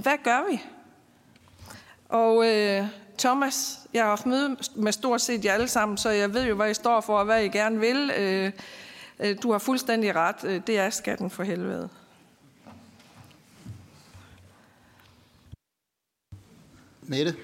Hvad 0.02 0.24
gør 0.24 0.50
vi? 0.50 0.62
Og 2.08 2.46
øh, 2.46 2.86
Thomas, 3.18 3.80
jeg 3.94 4.02
har 4.02 4.08
haft 4.08 4.26
møde 4.26 4.56
med 4.76 4.92
stort 4.92 5.20
set 5.20 5.44
jer 5.44 5.52
alle 5.52 5.68
sammen, 5.68 5.98
så 5.98 6.10
jeg 6.10 6.34
ved 6.34 6.46
jo, 6.46 6.54
hvad 6.54 6.70
I 6.70 6.74
står 6.74 7.00
for 7.00 7.18
og 7.18 7.24
hvad 7.24 7.44
I 7.44 7.48
gerne 7.48 7.80
vil. 7.80 8.10
Øh, 8.18 8.52
øh 9.20 9.36
du 9.42 9.52
har 9.52 9.58
fuldstændig 9.58 10.14
ret. 10.14 10.44
Øh, 10.44 10.60
det 10.66 10.78
er 10.78 10.90
skatten 10.90 11.30
for 11.30 11.42
helvede. 11.42 11.88
Mette? 17.08 17.34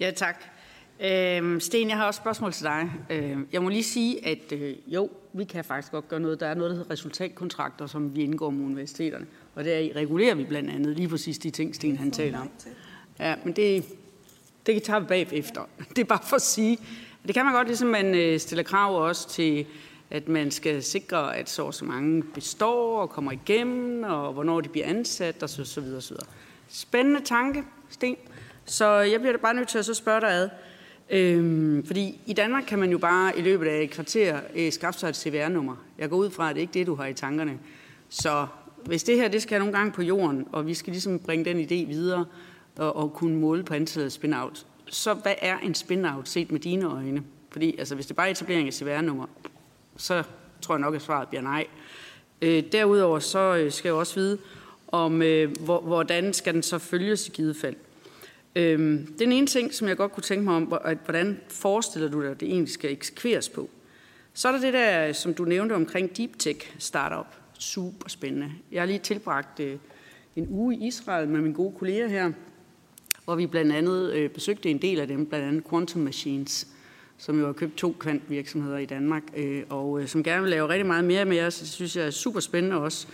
Ja, 0.00 0.10
tak. 0.10 0.44
Øhm, 1.00 1.60
Sten, 1.60 1.88
jeg 1.88 1.96
har 1.96 2.06
også 2.06 2.18
et 2.18 2.22
spørgsmål 2.22 2.52
til 2.52 2.64
dig. 2.64 2.90
Øhm, 3.10 3.48
jeg 3.52 3.62
må 3.62 3.68
lige 3.68 3.82
sige, 3.82 4.26
at 4.26 4.52
øh, 4.52 4.74
jo, 4.86 5.10
vi 5.32 5.44
kan 5.44 5.64
faktisk 5.64 5.92
godt 5.92 6.08
gøre 6.08 6.20
noget. 6.20 6.40
Der 6.40 6.46
er 6.46 6.54
noget, 6.54 6.70
der 6.70 6.76
hedder 6.76 6.90
resultatkontrakter, 6.90 7.86
som 7.86 8.16
vi 8.16 8.22
indgår 8.22 8.50
med 8.50 8.64
universiteterne. 8.64 9.26
Og 9.54 9.64
der 9.64 9.88
regulerer 9.96 10.34
vi 10.34 10.44
blandt 10.44 10.70
andet 10.70 10.96
lige 10.96 11.08
præcis 11.08 11.38
de 11.38 11.50
ting, 11.50 11.74
Sten 11.74 11.96
han 11.96 12.10
taler 12.10 12.40
om. 12.40 12.50
Ja, 13.18 13.34
men 13.44 13.56
det, 13.56 13.84
det 14.66 14.82
kan 14.82 15.02
vi 15.02 15.06
bagefter. 15.06 15.68
Det 15.96 15.98
er 15.98 16.04
bare 16.04 16.22
for 16.28 16.36
at 16.36 16.42
sige, 16.42 16.78
det 17.26 17.34
kan 17.34 17.44
man 17.44 17.54
godt, 17.54 17.66
ligesom 17.66 17.88
man 17.88 18.14
øh, 18.14 18.40
stiller 18.40 18.62
krav 18.62 19.06
også 19.06 19.28
til, 19.28 19.66
at 20.10 20.28
man 20.28 20.50
skal 20.50 20.82
sikre, 20.82 21.36
at 21.36 21.50
så 21.50 21.72
så 21.72 21.84
mange 21.84 22.22
består 22.22 23.00
og 23.00 23.10
kommer 23.10 23.32
igennem, 23.32 24.02
og 24.02 24.32
hvornår 24.32 24.60
de 24.60 24.68
bliver 24.68 24.86
ansat, 24.86 25.42
og 25.42 25.50
så, 25.50 25.64
så 25.64 25.80
videre, 25.80 26.00
så 26.00 26.14
videre. 26.14 26.26
Spændende 26.76 27.20
tanke, 27.24 27.64
Sten. 27.88 28.16
Så 28.64 28.86
jeg 28.86 29.20
bliver 29.20 29.36
bare 29.36 29.54
nødt 29.54 29.68
til 29.68 29.78
at 29.78 29.84
så 29.84 29.94
spørge 29.94 30.20
dig 30.20 30.30
ad. 30.30 30.48
Øhm, 31.10 31.86
fordi 31.86 32.20
i 32.26 32.32
Danmark 32.32 32.64
kan 32.66 32.78
man 32.78 32.90
jo 32.90 32.98
bare 32.98 33.38
i 33.38 33.42
løbet 33.42 33.66
af 33.66 33.82
et 33.82 33.90
kvarter 33.90 34.40
øh, 34.54 34.72
skaffe 34.72 35.00
sig 35.00 35.08
et 35.08 35.16
CVR-nummer. 35.16 35.76
Jeg 35.98 36.10
går 36.10 36.16
ud 36.16 36.30
fra, 36.30 36.50
at 36.50 36.54
det 36.54 36.60
ikke 36.60 36.70
er 36.70 36.72
det, 36.72 36.86
du 36.86 36.94
har 36.94 37.06
i 37.06 37.14
tankerne. 37.14 37.58
Så 38.08 38.46
hvis 38.84 39.02
det 39.02 39.16
her 39.16 39.28
det 39.28 39.42
skal 39.42 39.58
nogle 39.58 39.74
gange 39.74 39.92
på 39.92 40.02
jorden, 40.02 40.46
og 40.52 40.66
vi 40.66 40.74
skal 40.74 40.90
ligesom 40.90 41.18
bringe 41.18 41.44
den 41.44 41.60
idé 41.60 41.88
videre 41.88 42.24
og, 42.76 42.96
og 42.96 43.12
kunne 43.12 43.36
måle 43.36 43.64
på 43.64 43.74
antallet 43.74 44.04
af 44.04 44.12
spin-out, 44.12 44.66
så 44.86 45.14
hvad 45.14 45.34
er 45.42 45.58
en 45.58 45.74
spin-out 45.74 46.28
set 46.28 46.52
med 46.52 46.60
dine 46.60 46.86
øjne? 46.86 47.22
Fordi 47.50 47.78
altså, 47.78 47.94
hvis 47.94 48.06
det 48.06 48.16
bare 48.16 48.26
er 48.26 48.30
etablering 48.30 48.66
af 48.66 48.74
CVR-nummer, 48.74 49.26
så 49.96 50.22
tror 50.60 50.74
jeg 50.74 50.80
nok, 50.80 50.94
at 50.94 51.02
svaret 51.02 51.28
bliver 51.28 51.42
nej. 51.42 51.66
Øh, 52.42 52.62
derudover 52.72 53.18
så 53.18 53.56
øh, 53.56 53.72
skal 53.72 53.88
jeg 53.88 53.94
også 53.94 54.14
vide, 54.14 54.38
om 54.88 55.22
øh, 55.22 55.56
hvor, 55.60 55.80
hvordan 55.80 56.32
skal 56.32 56.54
den 56.54 56.62
så 56.62 56.78
følges 56.78 57.28
i 57.28 57.30
givet 57.30 57.56
fald. 57.56 57.76
Øhm, 58.56 59.14
den 59.18 59.32
ene 59.32 59.46
ting, 59.46 59.74
som 59.74 59.88
jeg 59.88 59.96
godt 59.96 60.12
kunne 60.12 60.22
tænke 60.22 60.44
mig 60.44 60.54
om, 60.54 60.74
hvordan 61.04 61.40
forestiller 61.48 62.08
du 62.08 62.22
dig, 62.22 62.30
at 62.30 62.40
det 62.40 62.48
egentlig 62.48 62.72
skal 62.72 62.92
eksekveres 62.92 63.48
på? 63.48 63.70
Så 64.34 64.48
er 64.48 64.52
der 64.52 64.60
det 64.60 64.72
der, 64.72 65.12
som 65.12 65.34
du 65.34 65.44
nævnte 65.44 65.72
omkring 65.72 66.16
deep 66.16 66.30
tech 66.38 66.74
startup. 66.78 67.26
Super 67.58 68.08
spændende. 68.08 68.52
Jeg 68.72 68.82
har 68.82 68.86
lige 68.86 68.98
tilbragt 68.98 69.60
øh, 69.60 69.76
en 70.36 70.46
uge 70.50 70.76
i 70.76 70.86
Israel 70.86 71.28
med 71.28 71.40
mine 71.40 71.54
gode 71.54 71.74
kolleger 71.78 72.08
her, 72.08 72.32
hvor 73.24 73.34
vi 73.34 73.46
blandt 73.46 73.72
andet 73.72 74.12
øh, 74.12 74.30
besøgte 74.30 74.70
en 74.70 74.78
del 74.78 75.00
af 75.00 75.06
dem, 75.06 75.26
blandt 75.26 75.46
andet 75.46 75.64
Quantum 75.70 76.02
Machines, 76.02 76.68
som 77.18 77.40
jo 77.40 77.46
har 77.46 77.52
købt 77.52 77.76
to 77.76 77.96
kvantvirksomheder 77.98 78.78
i 78.78 78.84
Danmark, 78.84 79.22
øh, 79.36 79.62
og 79.68 80.00
øh, 80.00 80.08
som 80.08 80.22
gerne 80.22 80.42
vil 80.42 80.50
lave 80.50 80.68
rigtig 80.68 80.86
meget 80.86 81.04
mere 81.04 81.24
med 81.24 81.40
os. 81.40 81.58
Det 81.58 81.68
synes 81.68 81.96
jeg 81.96 82.06
er 82.06 82.10
super 82.10 82.40
spændende 82.40 82.76
også. 82.76 83.06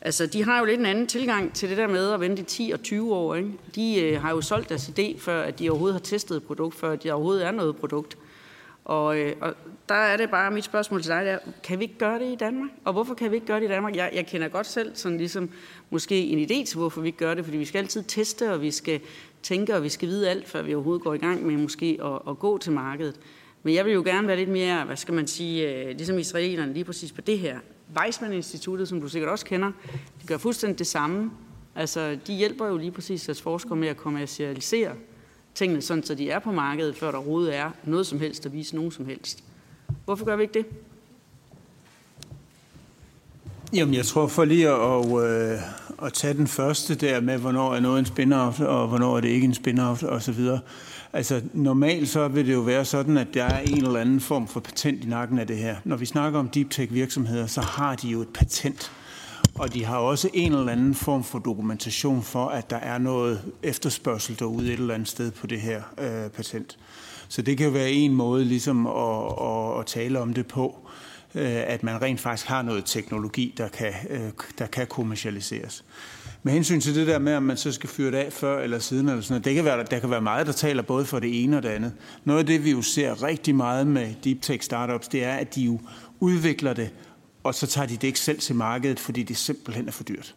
Altså, 0.00 0.26
de 0.26 0.44
har 0.44 0.58
jo 0.58 0.64
lidt 0.64 0.80
en 0.80 0.86
anden 0.86 1.06
tilgang 1.06 1.54
til 1.54 1.68
det 1.68 1.76
der 1.76 1.86
med 1.86 2.12
at 2.12 2.20
vente 2.20 2.42
10 2.42 2.70
og 2.74 2.82
20 2.82 3.14
år. 3.14 3.34
Ikke? 3.34 3.50
De 3.74 4.00
øh, 4.00 4.20
har 4.20 4.30
jo 4.30 4.40
solgt 4.40 4.68
deres 4.68 4.90
idé, 4.98 5.18
før 5.18 5.42
at 5.42 5.58
de 5.58 5.70
overhovedet 5.70 5.94
har 5.94 6.00
testet 6.00 6.36
et 6.36 6.42
produkt, 6.42 6.74
før 6.74 6.92
at 6.92 7.02
de 7.02 7.12
overhovedet 7.12 7.46
er 7.46 7.50
noget 7.50 7.76
produkt. 7.76 8.18
Og, 8.84 9.18
øh, 9.18 9.32
og 9.40 9.54
der 9.88 9.94
er 9.94 10.16
det 10.16 10.30
bare 10.30 10.50
mit 10.50 10.64
spørgsmål 10.64 11.02
til 11.02 11.10
dig, 11.10 11.24
der, 11.24 11.38
kan 11.62 11.78
vi 11.78 11.84
ikke 11.84 11.98
gøre 11.98 12.18
det 12.18 12.32
i 12.32 12.34
Danmark? 12.34 12.70
Og 12.84 12.92
hvorfor 12.92 13.14
kan 13.14 13.30
vi 13.30 13.34
ikke 13.34 13.46
gøre 13.46 13.60
det 13.60 13.64
i 13.64 13.68
Danmark? 13.68 13.96
Jeg, 13.96 14.10
jeg 14.14 14.26
kender 14.26 14.48
godt 14.48 14.66
selv 14.66 14.90
sådan 14.94 15.18
ligesom 15.18 15.50
måske 15.90 16.26
en 16.26 16.38
idé 16.38 16.64
til, 16.66 16.78
hvorfor 16.78 17.00
vi 17.00 17.06
ikke 17.06 17.18
gør 17.18 17.34
det, 17.34 17.44
fordi 17.44 17.56
vi 17.56 17.64
skal 17.64 17.78
altid 17.78 18.04
teste, 18.08 18.52
og 18.52 18.62
vi 18.62 18.70
skal 18.70 19.00
tænke, 19.42 19.74
og 19.74 19.82
vi 19.82 19.88
skal 19.88 20.08
vide 20.08 20.30
alt, 20.30 20.48
før 20.48 20.62
vi 20.62 20.74
overhovedet 20.74 21.04
går 21.04 21.14
i 21.14 21.18
gang 21.18 21.46
med 21.46 21.56
måske 21.56 21.98
at, 22.04 22.30
at 22.30 22.38
gå 22.38 22.58
til 22.58 22.72
markedet. 22.72 23.16
Men 23.62 23.74
jeg 23.74 23.84
vil 23.84 23.92
jo 23.92 24.02
gerne 24.02 24.28
være 24.28 24.36
lidt 24.36 24.48
mere, 24.50 24.84
hvad 24.84 24.96
skal 24.96 25.14
man 25.14 25.26
sige, 25.26 25.74
øh, 25.74 25.88
ligesom 25.88 26.18
israelerne 26.18 26.72
lige 26.72 26.84
præcis 26.84 27.12
på 27.12 27.20
det 27.20 27.38
her. 27.38 27.58
Weizmann-instituttet, 27.96 28.88
som 28.88 29.00
du 29.00 29.08
sikkert 29.08 29.30
også 29.30 29.44
kender, 29.44 29.72
de 30.22 30.26
gør 30.26 30.38
fuldstændig 30.38 30.78
det 30.78 30.86
samme. 30.86 31.30
Altså, 31.74 32.18
de 32.26 32.34
hjælper 32.34 32.66
jo 32.66 32.76
lige 32.76 32.90
præcis 32.90 33.24
deres 33.24 33.42
forskere 33.42 33.76
med 33.76 33.88
at 33.88 33.96
kommercialisere 33.96 34.92
tingene, 35.54 35.82
sådan 35.82 36.04
så 36.04 36.14
de 36.14 36.30
er 36.30 36.38
på 36.38 36.52
markedet, 36.52 36.96
før 36.96 37.10
der 37.10 37.18
overhovedet 37.18 37.56
er 37.56 37.70
noget 37.84 38.06
som 38.06 38.20
helst 38.20 38.46
at 38.46 38.52
vise 38.52 38.76
nogen 38.76 38.90
som 38.90 39.06
helst. 39.06 39.44
Hvorfor 40.04 40.24
gør 40.24 40.36
vi 40.36 40.42
ikke 40.42 40.54
det? 40.54 40.66
Jamen, 43.72 43.94
jeg 43.94 44.04
tror 44.04 44.26
for 44.26 44.44
lige 44.44 44.68
at, 44.68 45.06
øh, 45.24 45.58
at 46.02 46.12
tage 46.12 46.34
den 46.34 46.46
første 46.46 46.94
der 46.94 47.20
med, 47.20 47.38
hvornår 47.38 47.74
er 47.74 47.80
noget 47.80 47.98
en 47.98 48.06
spin-off, 48.06 48.62
og 48.62 48.88
hvornår 48.88 49.16
er 49.16 49.20
det 49.20 49.28
ikke 49.28 49.44
en 49.44 49.52
spin-off, 49.52 50.06
og 50.06 50.22
så 50.22 50.32
videre. 50.32 50.60
Altså, 51.12 51.42
normalt 51.52 52.08
så 52.08 52.28
vil 52.28 52.46
det 52.46 52.52
jo 52.54 52.60
være 52.60 52.84
sådan, 52.84 53.16
at 53.16 53.34
der 53.34 53.44
er 53.44 53.60
en 53.60 53.84
eller 53.84 54.00
anden 54.00 54.20
form 54.20 54.48
for 54.48 54.60
patent 54.60 55.04
i 55.04 55.08
nakken 55.08 55.38
af 55.38 55.46
det 55.46 55.56
her. 55.56 55.76
Når 55.84 55.96
vi 55.96 56.06
snakker 56.06 56.38
om 56.38 56.48
deep 56.48 56.70
tech 56.70 56.92
virksomheder, 56.92 57.46
så 57.46 57.60
har 57.60 57.94
de 57.94 58.08
jo 58.08 58.20
et 58.20 58.28
patent. 58.28 58.92
Og 59.54 59.74
de 59.74 59.84
har 59.84 59.98
også 59.98 60.30
en 60.34 60.52
eller 60.52 60.72
anden 60.72 60.94
form 60.94 61.24
for 61.24 61.38
dokumentation 61.38 62.22
for, 62.22 62.46
at 62.46 62.70
der 62.70 62.76
er 62.76 62.98
noget 62.98 63.42
efterspørgsel 63.62 64.38
derude 64.38 64.66
et 64.66 64.72
eller 64.72 64.94
andet 64.94 65.08
sted 65.08 65.30
på 65.30 65.46
det 65.46 65.60
her 65.60 65.82
øh, 65.98 66.30
patent. 66.30 66.78
Så 67.28 67.42
det 67.42 67.56
kan 67.56 67.66
jo 67.66 67.72
være 67.72 67.90
en 67.90 68.14
måde 68.14 68.44
ligesom 68.44 68.86
at, 68.86 69.32
at, 69.40 69.80
at 69.80 69.86
tale 69.86 70.20
om 70.20 70.34
det 70.34 70.46
på, 70.46 70.88
øh, 71.34 71.56
at 71.66 71.82
man 71.82 72.02
rent 72.02 72.20
faktisk 72.20 72.48
har 72.48 72.62
noget 72.62 72.84
teknologi, 72.84 73.54
der 73.56 73.68
kan, 73.68 73.92
øh, 74.10 74.30
der 74.58 74.66
kan 74.66 74.86
kommercialiseres. 74.86 75.84
Med 76.48 76.54
hensyn 76.54 76.80
til 76.80 76.94
det 76.94 77.06
der 77.06 77.18
med, 77.18 77.34
om 77.34 77.42
man 77.42 77.56
så 77.56 77.72
skal 77.72 77.88
fyre 77.88 78.10
det 78.10 78.16
af 78.16 78.32
før 78.32 78.60
eller 78.60 78.78
siden, 78.78 79.08
eller 79.08 79.22
sådan 79.22 79.32
noget, 79.32 79.44
det 79.44 79.54
kan 79.54 79.64
være, 79.64 79.84
der 79.90 79.98
kan 79.98 80.10
være 80.10 80.20
meget, 80.20 80.46
der 80.46 80.52
taler 80.52 80.82
både 80.82 81.04
for 81.04 81.18
det 81.18 81.44
ene 81.44 81.56
og 81.56 81.62
det 81.62 81.68
andet. 81.68 81.92
Noget 82.24 82.40
af 82.40 82.46
det, 82.46 82.64
vi 82.64 82.70
jo 82.70 82.82
ser 82.82 83.22
rigtig 83.22 83.54
meget 83.54 83.86
med 83.86 84.14
deep 84.24 84.42
tech 84.42 84.64
startups, 84.64 85.08
det 85.08 85.24
er, 85.24 85.32
at 85.32 85.54
de 85.54 85.60
jo 85.60 85.80
udvikler 86.20 86.72
det, 86.72 86.90
og 87.44 87.54
så 87.54 87.66
tager 87.66 87.86
de 87.86 87.94
det 87.94 88.04
ikke 88.04 88.20
selv 88.20 88.38
til 88.38 88.54
markedet, 88.54 89.00
fordi 89.00 89.22
det 89.22 89.36
simpelthen 89.36 89.88
er 89.88 89.92
for 89.92 90.04
dyrt. 90.04 90.34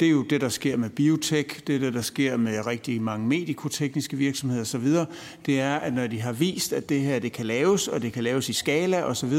Det 0.00 0.06
er 0.06 0.12
jo 0.12 0.22
det, 0.22 0.40
der 0.40 0.48
sker 0.48 0.76
med 0.76 0.90
biotech, 0.90 1.60
det 1.66 1.74
er 1.74 1.78
det, 1.78 1.94
der 1.94 2.02
sker 2.02 2.36
med 2.36 2.66
rigtig 2.66 3.02
mange 3.02 3.28
medikotekniske 3.28 4.16
virksomheder 4.16 4.62
osv. 4.62 4.86
Det 5.46 5.60
er, 5.60 5.76
at 5.76 5.94
når 5.94 6.06
de 6.06 6.20
har 6.20 6.32
vist, 6.32 6.72
at 6.72 6.88
det 6.88 7.00
her 7.00 7.18
det 7.18 7.32
kan 7.32 7.46
laves, 7.46 7.88
og 7.88 8.02
det 8.02 8.12
kan 8.12 8.24
laves 8.24 8.48
i 8.48 8.52
skala 8.52 9.02
osv., 9.02 9.34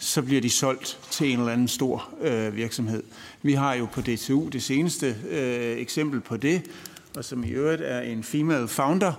så 0.00 0.22
bliver 0.22 0.40
de 0.40 0.50
solgt 0.50 0.98
til 1.10 1.32
en 1.32 1.38
eller 1.38 1.52
anden 1.52 1.68
stor 1.68 2.08
øh, 2.20 2.56
virksomhed. 2.56 3.02
Vi 3.42 3.52
har 3.52 3.74
jo 3.74 3.88
på 3.92 4.00
DTU 4.00 4.48
det 4.48 4.62
seneste 4.62 5.16
øh, 5.30 5.78
eksempel 5.78 6.20
på 6.20 6.36
det, 6.36 6.62
og 7.16 7.24
som 7.24 7.44
i 7.44 7.48
øvrigt 7.48 7.82
er 7.82 8.00
en 8.00 8.24
female 8.24 8.68
founder. 8.68 9.12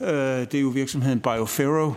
Øh, 0.00 0.08
det 0.08 0.54
er 0.54 0.60
jo 0.60 0.68
virksomheden 0.68 1.20
BioFero, 1.20 1.92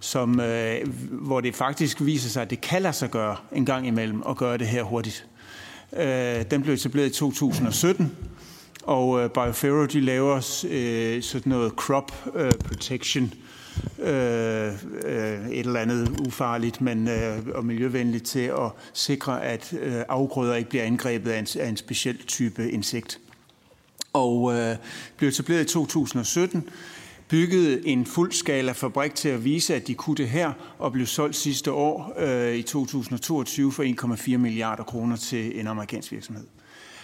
som, 0.00 0.40
øh, 0.40 0.76
hvor 1.10 1.40
det 1.40 1.54
faktisk 1.54 2.00
viser 2.00 2.28
sig, 2.28 2.42
at 2.42 2.50
det 2.50 2.60
kan 2.60 2.82
lade 2.82 2.94
sig 2.94 3.10
gøre 3.10 3.36
en 3.52 3.66
gang 3.66 3.86
imellem 3.86 4.22
at 4.28 4.36
gøre 4.36 4.58
det 4.58 4.66
her 4.66 4.82
hurtigt. 4.82 5.26
Øh, 5.96 6.44
den 6.50 6.62
blev 6.62 6.74
etableret 6.74 7.06
i 7.06 7.10
2017, 7.10 8.16
og 8.82 9.20
øh, 9.20 9.30
BioFero 9.30 9.84
de 9.86 10.00
laver 10.00 10.64
øh, 10.70 11.22
sådan 11.22 11.50
noget 11.50 11.72
crop 11.72 12.12
øh, 12.34 12.52
protection 12.52 13.24
øh, 13.24 13.63
Øh, 13.98 14.72
øh, 15.04 15.48
et 15.48 15.66
eller 15.66 15.80
andet 15.80 16.20
ufarligt 16.26 16.80
men, 16.80 17.08
øh, 17.08 17.38
og 17.54 17.64
miljøvenligt 17.64 18.24
til 18.24 18.40
at 18.40 18.70
sikre, 18.92 19.44
at 19.44 19.74
øh, 19.80 20.02
afgrøder 20.08 20.54
ikke 20.54 20.70
bliver 20.70 20.84
angrebet 20.84 21.30
af 21.30 21.38
en, 21.38 21.46
af 21.60 21.68
en 21.68 21.76
speciel 21.76 22.18
type 22.26 22.70
insekt. 22.70 23.20
Og 24.12 24.54
øh, 24.54 24.76
blev 25.16 25.28
etableret 25.28 25.62
i 25.62 25.64
2017, 25.64 26.68
byggede 27.28 27.86
en 27.86 28.06
fuldskala 28.06 28.72
fabrik 28.72 29.14
til 29.14 29.28
at 29.28 29.44
vise, 29.44 29.74
at 29.74 29.86
de 29.86 29.94
kunne 29.94 30.16
det 30.16 30.28
her, 30.28 30.52
og 30.78 30.92
blev 30.92 31.06
solgt 31.06 31.36
sidste 31.36 31.72
år 31.72 32.14
øh, 32.18 32.54
i 32.54 32.62
2022 32.62 33.72
for 33.72 34.14
1,4 34.16 34.36
milliarder 34.36 34.84
kroner 34.84 35.16
til 35.16 35.60
en 35.60 35.66
amerikansk 35.66 36.12
virksomhed. 36.12 36.44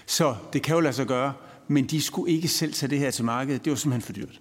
Så 0.07 0.35
det 0.53 0.63
kan 0.63 0.75
jo 0.75 0.81
lade 0.81 0.93
sig 0.93 1.07
gøre, 1.07 1.33
men 1.69 1.85
de 1.85 2.01
skulle 2.01 2.33
ikke 2.33 2.49
selv 2.49 2.73
tage 2.73 2.91
det 2.91 2.99
her 2.99 3.11
til 3.11 3.25
markedet. 3.25 3.65
Det 3.65 3.71
var 3.71 3.77
simpelthen 3.77 4.07
for 4.07 4.13
dyrt. 4.13 4.41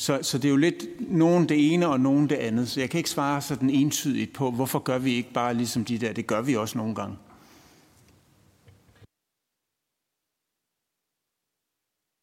Så, 0.00 0.18
så 0.22 0.38
det 0.38 0.44
er 0.44 0.50
jo 0.50 0.56
lidt 0.56 1.10
nogen 1.10 1.48
det 1.48 1.72
ene 1.72 1.88
og 1.88 2.00
nogen 2.00 2.28
det 2.28 2.36
andet. 2.36 2.68
Så 2.68 2.80
jeg 2.80 2.90
kan 2.90 2.98
ikke 2.98 3.10
svare 3.10 3.42
sådan 3.42 3.70
entydigt 3.70 4.32
på, 4.32 4.50
hvorfor 4.50 4.78
gør 4.78 4.98
vi 4.98 5.14
ikke 5.14 5.32
bare 5.32 5.54
ligesom 5.54 5.84
de 5.84 5.98
der. 5.98 6.12
Det 6.12 6.26
gør 6.26 6.42
vi 6.42 6.56
også 6.56 6.78
nogle 6.78 6.94
gange. 6.94 7.16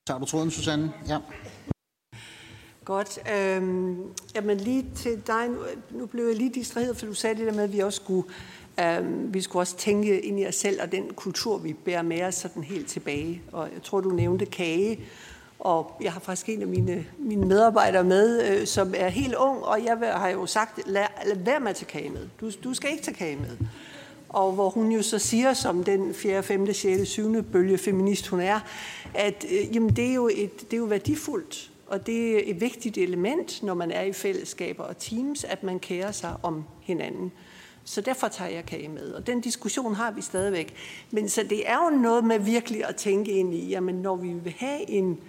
Tager 0.07 0.19
du 0.19 0.25
tråden, 0.25 0.51
Susanne? 0.51 0.93
Ja. 1.07 1.19
Godt. 2.85 3.19
Øhm, 3.33 4.03
jamen 4.35 4.57
lige 4.57 4.85
til 4.95 5.21
dig, 5.27 5.49
nu, 5.49 5.57
nu 5.91 6.05
blev 6.05 6.27
jeg 6.27 6.35
lige 6.35 6.53
distraheret, 6.53 6.97
for 6.97 7.05
du 7.05 7.13
sagde 7.13 7.35
det 7.35 7.47
der 7.47 7.53
med, 7.53 7.63
at 7.63 7.73
vi 7.73 7.79
også 7.79 8.01
skulle, 8.03 8.29
øhm, 8.79 9.33
vi 9.33 9.41
skulle 9.41 9.61
også 9.61 9.77
tænke 9.77 10.21
ind 10.21 10.39
i 10.39 10.47
os 10.47 10.55
selv 10.55 10.81
og 10.81 10.91
den 10.91 11.13
kultur, 11.13 11.57
vi 11.57 11.73
bærer 11.73 12.01
med 12.01 12.21
os 12.21 12.35
sådan 12.35 12.63
helt 12.63 12.87
tilbage. 12.87 13.41
Og 13.51 13.69
jeg 13.73 13.83
tror, 13.83 14.01
du 14.01 14.09
nævnte 14.09 14.45
kage, 14.45 14.99
og 15.59 15.91
jeg 16.01 16.13
har 16.13 16.19
faktisk 16.19 16.49
en 16.49 16.61
af 16.61 16.67
mine, 16.67 17.05
mine 17.19 17.45
medarbejdere 17.45 18.03
med, 18.03 18.51
øh, 18.51 18.67
som 18.67 18.93
er 18.97 19.09
helt 19.09 19.35
ung, 19.35 19.63
og 19.63 19.83
jeg 19.85 19.97
har 20.15 20.29
jo 20.29 20.45
sagt, 20.45 20.87
lad, 20.87 21.05
lad 21.25 21.35
være 21.35 21.59
med 21.59 21.69
at 21.69 21.75
tage 21.75 21.89
kage 21.89 22.09
med. 22.09 22.27
Du, 22.41 22.51
du 22.63 22.73
skal 22.73 22.91
ikke 22.91 23.03
tage 23.03 23.15
kage 23.15 23.35
med. 23.35 23.57
Og 24.29 24.51
hvor 24.51 24.69
hun 24.69 24.91
jo 24.91 25.01
så 25.01 25.19
siger, 25.19 25.53
som 25.53 25.83
den 25.83 26.13
4., 26.13 26.43
5., 26.43 26.73
6., 26.73 27.09
7. 27.09 27.43
bølge 27.43 27.77
feminist 27.77 28.27
hun 28.27 28.39
er, 28.39 28.59
at 29.13 29.45
øh, 29.51 29.75
jamen, 29.75 29.95
det, 29.95 30.09
er 30.09 30.13
jo 30.13 30.27
et, 30.27 30.61
det 30.61 30.73
er 30.73 30.77
jo 30.77 30.83
værdifuldt, 30.83 31.71
og 31.87 32.07
det 32.07 32.35
er 32.35 32.41
et 32.43 32.61
vigtigt 32.61 32.97
element, 32.97 33.63
når 33.63 33.73
man 33.73 33.91
er 33.91 34.01
i 34.01 34.13
fællesskaber 34.13 34.83
og 34.83 34.97
teams, 34.97 35.43
at 35.43 35.63
man 35.63 35.79
kærer 35.79 36.11
sig 36.11 36.35
om 36.43 36.63
hinanden. 36.81 37.31
Så 37.83 38.01
derfor 38.01 38.27
tager 38.27 38.51
jeg 38.51 38.65
kage 38.65 38.87
med. 38.87 39.11
Og 39.11 39.27
den 39.27 39.41
diskussion 39.41 39.95
har 39.95 40.11
vi 40.11 40.21
stadigvæk. 40.21 40.73
Men 41.11 41.29
så 41.29 41.43
det 41.49 41.69
er 41.69 41.77
jo 41.85 41.97
noget 41.97 42.23
med 42.23 42.39
virkelig 42.39 42.85
at 42.85 42.95
tænke 42.95 43.31
ind 43.31 43.53
i, 43.53 43.67
jamen 43.67 43.95
når 43.95 44.15
vi 44.15 44.27
vil 44.27 44.53
have 44.57 44.89
en 44.89 45.19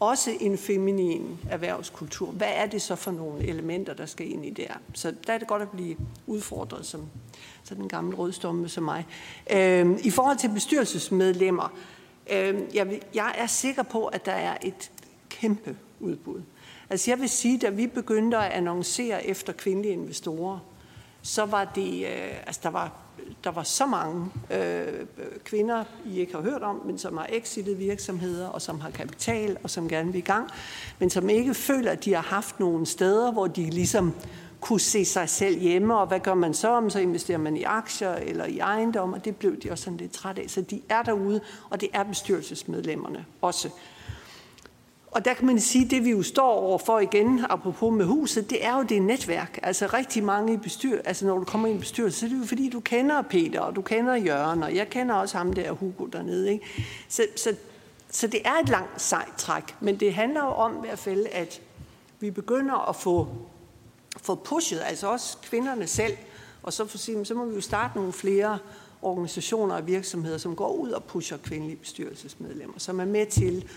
også 0.00 0.30
en 0.40 0.58
feminin 0.58 1.38
erhvervskultur. 1.50 2.30
Hvad 2.30 2.50
er 2.54 2.66
det 2.66 2.82
så 2.82 2.96
for 2.96 3.10
nogle 3.10 3.46
elementer, 3.46 3.94
der 3.94 4.06
skal 4.06 4.32
ind 4.32 4.46
i 4.46 4.50
der? 4.50 4.72
Så 4.94 5.14
der 5.26 5.32
er 5.32 5.38
det 5.38 5.48
godt 5.48 5.62
at 5.62 5.70
blive 5.70 5.96
udfordret 6.26 6.86
som 6.86 7.06
sådan 7.64 7.82
en 7.82 7.88
gammel 7.88 8.14
rødstomme 8.14 8.68
som 8.68 8.84
mig. 8.84 9.06
Øhm, 9.50 9.98
I 10.02 10.10
forhold 10.10 10.38
til 10.38 10.48
bestyrelsesmedlemmer, 10.48 11.72
øhm, 12.32 12.66
jeg, 12.74 13.00
jeg 13.14 13.34
er 13.38 13.46
sikker 13.46 13.82
på, 13.82 14.06
at 14.06 14.26
der 14.26 14.32
er 14.32 14.56
et 14.62 14.90
kæmpe 15.28 15.76
udbud. 16.00 16.42
Altså 16.90 17.10
jeg 17.10 17.20
vil 17.20 17.28
sige, 17.28 17.58
da 17.58 17.68
vi 17.68 17.86
begyndte 17.86 18.36
at 18.36 18.52
annoncere 18.52 19.26
efter 19.26 19.52
kvindelige 19.52 19.92
investorer, 19.92 20.58
så 21.22 21.44
var 21.44 21.64
det, 21.64 22.06
øh, 22.06 22.36
altså 22.46 22.60
der 22.62 22.70
var 22.70 23.05
der 23.44 23.50
var 23.50 23.62
så 23.62 23.86
mange 23.86 24.30
øh, 24.50 25.06
kvinder, 25.44 25.84
I 26.04 26.20
ikke 26.20 26.34
har 26.34 26.42
hørt 26.42 26.62
om, 26.62 26.82
men 26.86 26.98
som 26.98 27.16
har 27.16 27.26
exitet 27.32 27.78
virksomheder, 27.78 28.48
og 28.48 28.62
som 28.62 28.80
har 28.80 28.90
kapital, 28.90 29.56
og 29.62 29.70
som 29.70 29.88
gerne 29.88 30.12
vil 30.12 30.18
i 30.18 30.22
gang, 30.22 30.50
men 30.98 31.10
som 31.10 31.28
ikke 31.28 31.54
føler, 31.54 31.92
at 31.92 32.04
de 32.04 32.14
har 32.14 32.22
haft 32.22 32.60
nogle 32.60 32.86
steder, 32.86 33.32
hvor 33.32 33.46
de 33.46 33.70
ligesom 33.70 34.14
kunne 34.60 34.80
se 34.80 35.04
sig 35.04 35.28
selv 35.28 35.58
hjemme, 35.58 35.98
og 35.98 36.06
hvad 36.06 36.20
gør 36.20 36.34
man 36.34 36.54
så 36.54 36.68
om? 36.68 36.90
Så 36.90 36.98
investerer 36.98 37.38
man 37.38 37.56
i 37.56 37.62
aktier 37.62 38.14
eller 38.14 38.44
i 38.44 38.58
ejendom, 38.58 39.12
og 39.12 39.24
det 39.24 39.36
blev 39.36 39.60
de 39.60 39.70
også 39.70 39.84
sådan 39.84 39.96
lidt 39.96 40.12
træt 40.12 40.38
af. 40.38 40.44
Så 40.50 40.60
de 40.60 40.82
er 40.88 41.02
derude, 41.02 41.40
og 41.70 41.80
det 41.80 41.88
er 41.92 42.02
bestyrelsesmedlemmerne 42.02 43.24
også. 43.42 43.68
Og 45.10 45.24
der 45.24 45.34
kan 45.34 45.46
man 45.46 45.60
sige, 45.60 45.84
at 45.84 45.90
det 45.90 46.04
vi 46.04 46.10
jo 46.10 46.22
står 46.22 46.52
overfor 46.52 46.98
igen, 46.98 47.40
apropos 47.50 47.92
med 47.92 48.04
huset, 48.04 48.50
det 48.50 48.64
er 48.64 48.76
jo 48.76 48.82
det 48.82 49.02
netværk. 49.02 49.58
Altså 49.62 49.86
rigtig 49.86 50.24
mange 50.24 50.54
i 50.54 50.56
bestyr, 50.56 51.00
altså 51.04 51.26
når 51.26 51.38
du 51.38 51.44
kommer 51.44 51.68
i 51.68 51.70
en 51.70 51.78
bestyrelse, 51.78 52.20
så 52.20 52.26
er 52.26 52.30
det 52.30 52.38
jo 52.38 52.44
fordi, 52.44 52.70
du 52.70 52.80
kender 52.80 53.22
Peter, 53.22 53.60
og 53.60 53.76
du 53.76 53.82
kender 53.82 54.14
Jørgen, 54.14 54.62
og 54.62 54.74
jeg 54.74 54.90
kender 54.90 55.14
også 55.14 55.38
ham 55.38 55.52
der, 55.52 55.72
Hugo 55.72 56.06
dernede. 56.06 56.52
Ikke? 56.52 56.64
Så, 57.08 57.26
så 57.36 57.56
så 58.10 58.26
det 58.26 58.40
er 58.44 58.54
et 58.62 58.68
langt 58.68 59.02
sejt 59.02 59.32
træk, 59.36 59.74
men 59.80 60.00
det 60.00 60.14
handler 60.14 60.44
jo 60.44 60.50
om 60.50 60.76
i 60.76 60.86
hvert 60.86 60.98
fald, 60.98 61.26
at 61.32 61.60
vi 62.20 62.30
begynder 62.30 62.88
at 62.88 62.96
få, 62.96 63.28
få 64.16 64.34
pushet, 64.34 64.80
altså 64.84 65.06
også 65.06 65.36
kvinderne 65.42 65.86
selv, 65.86 66.16
og 66.62 66.72
så, 66.72 66.86
for 66.86 66.98
sige, 66.98 67.24
så 67.24 67.34
må 67.34 67.44
vi 67.44 67.54
jo 67.54 67.60
starte 67.60 67.96
nogle 67.96 68.12
flere 68.12 68.58
organisationer 69.02 69.74
og 69.74 69.86
virksomheder, 69.86 70.38
som 70.38 70.56
går 70.56 70.72
ud 70.72 70.90
og 70.90 71.04
pusher 71.04 71.36
kvindelige 71.36 71.76
bestyrelsesmedlemmer, 71.76 72.78
som 72.78 73.00
er 73.00 73.04
med 73.04 73.26
til 73.26 73.68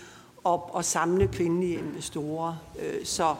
og, 0.44 0.78
at 0.78 0.84
samle 0.84 1.28
kvindelige 1.28 1.78
investorer. 1.78 2.54
Øh, 2.78 3.04
så, 3.04 3.34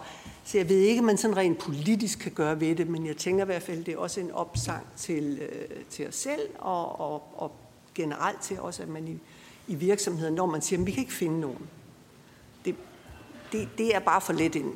så 0.45 0.59
jeg 0.59 0.69
ved 0.69 0.79
ikke, 0.79 0.99
om 0.99 1.05
man 1.05 1.17
sådan 1.17 1.37
rent 1.37 1.59
politisk 1.59 2.19
kan 2.19 2.33
gøre 2.33 2.61
ved 2.61 2.77
det, 2.77 2.89
men 2.89 3.07
jeg 3.07 3.17
tænker 3.17 3.45
i 3.45 3.47
hvert 3.47 3.63
fald, 3.63 3.85
det 3.85 3.95
er 3.95 3.99
også 3.99 4.21
en 4.21 4.31
opsang 4.31 4.87
til, 4.97 5.39
øh, 5.43 5.85
til 5.91 6.09
os 6.09 6.15
selv 6.15 6.41
og, 6.59 7.01
og, 7.01 7.23
og 7.37 7.53
generelt 7.95 8.41
til 8.41 8.61
også, 8.61 8.83
at 8.83 8.89
man 8.89 9.09
i, 9.09 9.19
i 9.67 9.75
virksomheden, 9.75 10.35
når 10.35 10.47
man 10.47 10.63
siger, 10.63 10.81
at 10.81 10.87
vi 10.87 10.91
kan 10.91 11.01
ikke 11.01 11.13
finde 11.13 11.41
nogen. 11.41 11.69
Det, 12.65 12.75
det, 13.53 13.69
det 13.79 13.95
er 13.95 14.01
bare 14.01 14.21
for 14.21 14.33
let 14.33 14.57
en, 14.57 14.75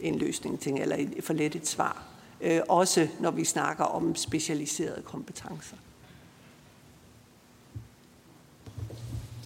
en 0.00 0.14
løsning, 0.14 0.60
ting, 0.60 0.78
eller 0.78 1.06
for 1.20 1.32
let 1.32 1.54
et 1.54 1.68
svar. 1.68 2.02
Øh, 2.40 2.60
også 2.68 3.08
når 3.20 3.30
vi 3.30 3.44
snakker 3.44 3.84
om 3.84 4.14
specialiserede 4.14 5.02
kompetencer. 5.02 5.76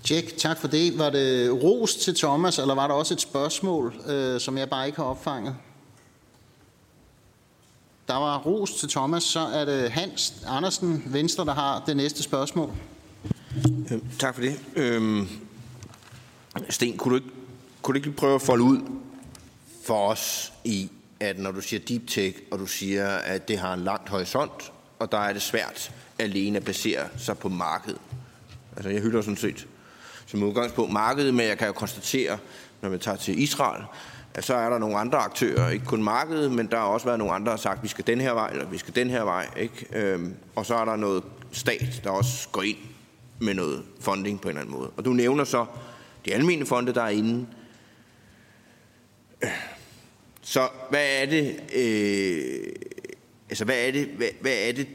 Tjek, 0.04 0.36
tak 0.36 0.58
for 0.58 0.68
det. 0.68 0.98
Var 0.98 1.10
det 1.10 1.52
ros 1.62 1.94
til 1.94 2.14
Thomas, 2.14 2.58
eller 2.58 2.74
var 2.74 2.86
der 2.86 2.94
også 2.94 3.14
et 3.14 3.20
spørgsmål, 3.20 3.94
øh, 4.06 4.40
som 4.40 4.58
jeg 4.58 4.70
bare 4.70 4.86
ikke 4.86 4.96
har 4.96 5.04
opfanget? 5.04 5.56
Der 8.08 8.16
var 8.16 8.38
ros 8.38 8.70
til 8.70 8.88
Thomas, 8.88 9.22
så 9.22 9.40
er 9.40 9.64
det 9.64 9.90
Hans 9.90 10.34
Andersen, 10.46 11.02
Venstre, 11.06 11.44
der 11.44 11.54
har 11.54 11.82
det 11.86 11.96
næste 11.96 12.22
spørgsmål. 12.22 12.72
Øh, 13.90 13.98
tak 14.18 14.34
for 14.34 14.42
det. 14.42 14.60
Øhm, 14.76 15.28
Sten, 16.68 16.96
kunne 16.96 17.10
du, 17.10 17.16
ikke, 17.16 17.36
kunne 17.82 17.92
du 17.92 17.96
ikke 17.96 18.08
lige 18.08 18.16
prøve 18.16 18.34
at 18.34 18.42
folde 18.42 18.64
ud 18.64 18.78
for 19.84 20.08
os 20.08 20.52
i, 20.64 20.90
at 21.20 21.38
når 21.38 21.52
du 21.52 21.60
siger 21.60 21.80
deep 21.80 22.08
tech, 22.08 22.38
og 22.50 22.58
du 22.58 22.66
siger, 22.66 23.08
at 23.08 23.48
det 23.48 23.58
har 23.58 23.74
en 23.74 23.84
langt 23.84 24.08
horisont, 24.08 24.72
og 24.98 25.12
der 25.12 25.18
er 25.18 25.32
det 25.32 25.42
svært 25.42 25.92
alene 26.18 26.56
at 26.56 26.64
basere 26.64 27.08
sig 27.18 27.38
på 27.38 27.48
markedet. 27.48 28.00
Altså, 28.76 28.90
jeg 28.90 29.02
hylder 29.02 29.22
sådan 29.22 29.36
set 29.36 29.66
som 30.30 30.42
udgangspunkt 30.42 30.92
markedet, 30.92 31.34
men 31.34 31.46
jeg 31.46 31.58
kan 31.58 31.66
jo 31.66 31.72
konstatere, 31.72 32.38
når 32.82 32.88
vi 32.88 32.98
tager 32.98 33.16
til 33.16 33.42
Israel, 33.42 33.84
at 34.34 34.44
så 34.44 34.54
er 34.54 34.70
der 34.70 34.78
nogle 34.78 34.96
andre 34.96 35.18
aktører, 35.18 35.70
ikke 35.70 35.84
kun 35.84 36.02
markedet, 36.02 36.52
men 36.52 36.66
der 36.66 36.76
har 36.76 36.84
også 36.84 37.06
været 37.06 37.18
nogle 37.18 37.34
andre, 37.34 37.44
der 37.44 37.50
har 37.50 37.56
sagt, 37.56 37.76
at 37.76 37.82
vi 37.82 37.88
skal 37.88 38.06
den 38.06 38.20
her 38.20 38.32
vej, 38.32 38.50
eller 38.50 38.66
vi 38.66 38.78
skal 38.78 38.94
den 38.94 39.10
her 39.10 39.22
vej. 39.22 39.46
Ikke? 39.56 39.86
Øhm, 39.92 40.34
og 40.56 40.66
så 40.66 40.74
er 40.74 40.84
der 40.84 40.96
noget 40.96 41.22
stat, 41.52 42.00
der 42.04 42.10
også 42.10 42.48
går 42.48 42.62
ind 42.62 42.76
med 43.38 43.54
noget 43.54 43.82
funding 44.00 44.40
på 44.40 44.48
en 44.48 44.50
eller 44.50 44.60
anden 44.60 44.76
måde. 44.76 44.90
Og 44.96 45.04
du 45.04 45.12
nævner 45.12 45.44
så 45.44 45.66
de 46.24 46.34
almindelige 46.34 46.68
fonde, 46.68 46.94
der 46.94 47.02
er 47.02 47.08
inde. 47.08 47.46
Så 50.42 50.68
hvad 50.90 51.06
er 51.22 51.26
det, 51.26 51.60
øh, 51.76 52.72
altså 53.48 53.64
hvad 53.64 53.86
er 53.86 53.92
det, 53.92 54.06
hvad, 54.06 54.28
hvad 54.40 54.54
er 54.68 54.72
det 54.72 54.86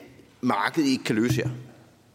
markedet 0.42 0.88
ikke 0.88 1.04
kan 1.04 1.16
løse 1.16 1.36
her? 1.36 1.50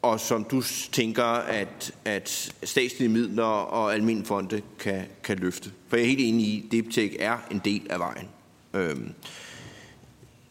Og 0.03 0.21
som 0.21 0.45
du 0.45 0.63
tænker, 0.93 1.25
at, 1.25 1.95
at 2.05 2.55
statslige 2.63 3.09
midler 3.09 3.43
og 3.43 3.95
almindelige 3.95 4.27
fonde 4.27 4.63
kan, 4.79 5.05
kan 5.23 5.39
løfte. 5.39 5.71
For 5.89 5.97
jeg 5.97 6.05
er 6.05 6.09
helt 6.09 6.21
enig 6.21 6.47
i, 6.47 6.65
at 6.67 6.73
DeepTech 6.73 7.17
er 7.19 7.39
en 7.51 7.61
del 7.65 7.87
af 7.91 7.99
vejen. 7.99 8.29
Øhm, 8.75 9.13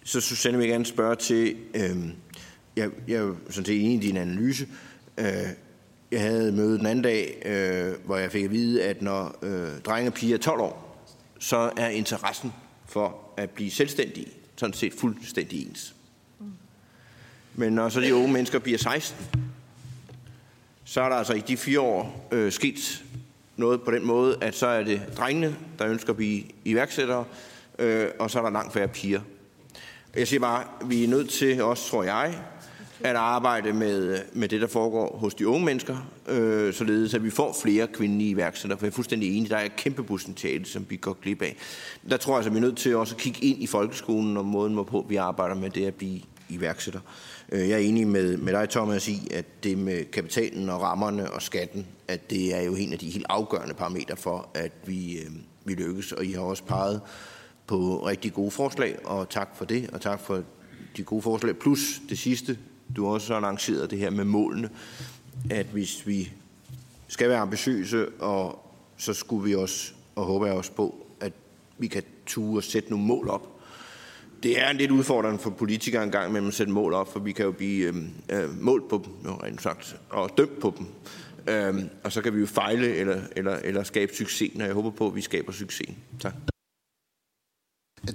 så 0.03 0.21
Susanne 0.21 0.57
vil 0.57 0.65
jeg 0.65 0.73
gerne 0.73 0.85
spørge 0.85 1.15
til, 1.15 1.55
øhm, 1.73 2.11
jeg, 2.75 2.89
jeg 3.07 3.15
er 3.15 3.35
sådan 3.49 3.65
set 3.65 3.85
enig 3.85 4.03
i 4.03 4.07
din 4.07 4.17
analyse. 4.17 4.67
Øh, 5.17 5.25
jeg 6.11 6.21
havde 6.21 6.51
møde 6.51 6.77
den 6.77 6.85
anden 6.85 7.03
dag, 7.03 7.41
øh, 7.45 8.05
hvor 8.05 8.17
jeg 8.17 8.31
fik 8.31 8.43
at 8.43 8.51
vide, 8.51 8.83
at 8.83 9.01
når 9.01 9.39
øh, 9.41 9.81
drenge 9.81 10.09
og 10.09 10.13
piger 10.13 10.35
er 10.37 10.41
12 10.41 10.61
år, 10.61 11.05
så 11.39 11.71
er 11.77 11.89
interessen 11.89 12.53
for 12.85 13.17
at 13.37 13.49
blive 13.49 13.71
selvstændige 13.71 14.27
sådan 14.55 14.73
set 14.73 14.93
fuldstændig 14.93 15.67
ens. 15.67 15.95
Men 17.59 17.73
når 17.73 17.89
så 17.89 17.99
de 17.99 18.15
unge 18.15 18.33
mennesker 18.33 18.59
bliver 18.59 18.77
16, 18.77 19.25
så 20.85 21.01
er 21.01 21.09
der 21.09 21.15
altså 21.15 21.33
i 21.33 21.39
de 21.39 21.57
fire 21.57 21.79
år 21.79 22.27
øh, 22.31 22.51
sket 22.51 23.03
noget 23.57 23.81
på 23.81 23.91
den 23.91 24.05
måde, 24.05 24.37
at 24.41 24.55
så 24.55 24.67
er 24.67 24.83
det 24.83 25.01
drengene, 25.17 25.55
der 25.79 25.87
ønsker 25.87 26.09
at 26.09 26.15
blive 26.15 26.43
iværksættere, 26.65 27.25
øh, 27.79 28.07
og 28.19 28.31
så 28.31 28.39
er 28.39 28.43
der 28.43 28.49
langt 28.49 28.73
færre 28.73 28.87
piger. 28.87 29.21
Jeg 30.15 30.27
siger 30.27 30.39
bare, 30.39 30.63
at 30.81 30.89
vi 30.89 31.03
er 31.03 31.07
nødt 31.07 31.29
til 31.29 31.63
også, 31.63 31.89
tror 31.89 32.03
jeg, 32.03 32.39
at 32.99 33.15
arbejde 33.15 33.73
med, 33.73 34.19
med 34.33 34.47
det, 34.47 34.61
der 34.61 34.67
foregår 34.67 35.17
hos 35.17 35.33
de 35.33 35.47
unge 35.47 35.65
mennesker, 35.65 35.97
øh, 36.27 36.73
således 36.73 37.13
at 37.13 37.23
vi 37.23 37.29
får 37.29 37.57
flere 37.61 37.87
kvindelige 37.87 38.29
iværksættere, 38.29 38.79
for 38.79 38.85
jeg 38.85 38.91
er 38.91 38.95
fuldstændig 38.95 39.37
enig, 39.37 39.49
der 39.49 39.57
er 39.57 39.65
et 39.65 39.75
kæmpe 39.75 40.03
potentiale, 40.03 40.65
som 40.65 40.85
vi 40.89 40.95
går 40.95 41.13
glip 41.13 41.41
af. 41.41 41.55
Der 42.09 42.17
tror 42.17 42.33
jeg 42.33 42.37
altså, 42.37 42.49
at 42.49 42.53
vi 42.53 42.57
er 42.57 42.61
nødt 42.61 42.77
til 42.77 42.95
også 42.95 43.15
at 43.15 43.21
kigge 43.21 43.45
ind 43.45 43.63
i 43.63 43.67
folkeskolen 43.67 44.37
og 44.37 44.45
måden, 44.45 44.73
hvorpå 44.73 45.05
vi 45.09 45.15
arbejder 45.15 45.55
med 45.55 45.69
det 45.69 45.85
at 45.85 45.93
blive 45.93 46.21
iværksætter. 46.49 46.99
Øh, 47.51 47.69
jeg 47.69 47.71
er 47.71 47.77
enig 47.77 48.07
med, 48.07 48.37
med 48.37 48.53
dig, 48.53 48.69
Thomas, 48.69 49.07
i, 49.07 49.27
at 49.31 49.45
det 49.63 49.77
med 49.77 50.11
kapitalen 50.11 50.69
og 50.69 50.81
rammerne 50.81 51.31
og 51.31 51.41
skatten, 51.41 51.87
at 52.07 52.29
det 52.29 52.55
er 52.55 52.61
jo 52.61 52.75
en 52.75 52.93
af 52.93 52.99
de 52.99 53.09
helt 53.09 53.25
afgørende 53.29 53.73
parametre 53.73 54.17
for, 54.17 54.49
at 54.53 54.71
vi, 54.85 55.19
øh, 55.19 55.31
vi 55.65 55.73
lykkes. 55.73 56.11
Og 56.11 56.25
I 56.25 56.31
har 56.31 56.41
også 56.41 56.63
peget 56.63 57.01
på 57.67 58.07
rigtig 58.07 58.33
gode 58.33 58.51
forslag, 58.51 59.05
og 59.05 59.29
tak 59.29 59.57
for 59.57 59.65
det, 59.65 59.89
og 59.89 60.01
tak 60.01 60.19
for 60.19 60.43
de 60.97 61.03
gode 61.03 61.21
forslag. 61.21 61.57
Plus 61.57 62.01
det 62.09 62.19
sidste, 62.19 62.57
du 62.95 63.07
også 63.07 63.33
har 63.33 63.39
lanceret 63.39 63.77
arrangeret 63.77 63.91
det 63.91 63.99
her 63.99 64.09
med 64.09 64.25
målene, 64.25 64.69
at 65.49 65.65
hvis 65.65 66.07
vi 66.07 66.31
skal 67.07 67.29
være 67.29 67.39
ambitiøse, 67.39 68.09
og 68.09 68.65
så 68.97 69.13
skulle 69.13 69.43
vi 69.43 69.55
også, 69.55 69.91
og 70.15 70.25
håber 70.25 70.45
jeg 70.45 70.55
også 70.55 70.71
på, 70.71 71.05
at 71.19 71.33
vi 71.77 71.87
kan 71.87 72.03
ture 72.25 72.59
og 72.59 72.63
sætte 72.63 72.89
nogle 72.89 73.05
mål 73.05 73.29
op, 73.29 73.58
det 74.43 74.61
er 74.61 74.69
en 74.69 74.77
lidt 74.77 74.91
udfordrende 74.91 75.39
for 75.39 75.49
politikere 75.49 76.03
engang 76.03 76.31
med 76.31 76.47
at 76.47 76.53
sætte 76.53 76.73
mål 76.73 76.93
op, 76.93 77.13
for 77.13 77.19
vi 77.19 77.31
kan 77.31 77.45
jo 77.45 77.51
blive 77.51 77.87
øh, 77.87 77.95
øh, 78.43 78.61
målt 78.61 78.89
på 78.89 79.01
dem, 79.05 79.31
jo, 79.31 79.39
rent 79.43 79.61
sagt, 79.61 79.95
og 80.09 80.29
dømt 80.37 80.59
på 80.59 80.73
dem. 80.77 80.87
Øh, 81.53 81.83
og 82.03 82.11
så 82.11 82.21
kan 82.21 82.35
vi 82.35 82.39
jo 82.39 82.45
fejle 82.45 82.95
eller, 82.95 83.21
eller, 83.35 83.55
eller 83.63 83.83
skabe 83.83 84.15
succes, 84.15 84.51
når 84.55 84.65
jeg 84.65 84.73
håber 84.73 84.89
på, 84.89 85.07
at 85.07 85.15
vi 85.15 85.21
skaber 85.21 85.51
succes. 85.51 85.89
Tak. 86.21 86.33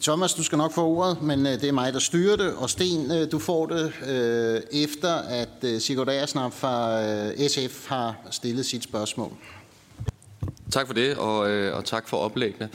Thomas, 0.03 0.35
du 0.35 0.43
skal 0.43 0.59
nok 0.59 0.73
få 0.73 0.87
ordet, 0.87 1.23
men 1.23 1.47
øh, 1.47 1.53
det 1.53 1.65
er 1.65 1.73
mig, 1.73 1.93
der 1.93 1.99
styrer 1.99 2.37
det. 2.37 2.55
Og 2.55 2.71
Sten, 2.71 3.11
øh, 3.11 3.33
du 3.33 3.39
får 3.39 3.67
det 3.67 3.93
øh, 4.09 4.83
efter, 4.83 5.15
at 5.15 5.65
øh, 5.65 5.81
Sigurd 5.81 6.09
Aersnap 6.09 6.53
fra 6.53 7.03
øh, 7.03 7.49
SF 7.49 7.89
har 7.89 8.17
stillet 8.31 8.67
sit 8.67 8.83
spørgsmål. 8.83 9.33
Tak 10.71 10.87
for 10.87 10.95
det, 10.95 11.17
og, 11.17 11.51
øh, 11.51 11.77
og 11.77 11.85
tak 11.85 12.09
for 12.09 12.17
oplæggene. 12.17 12.69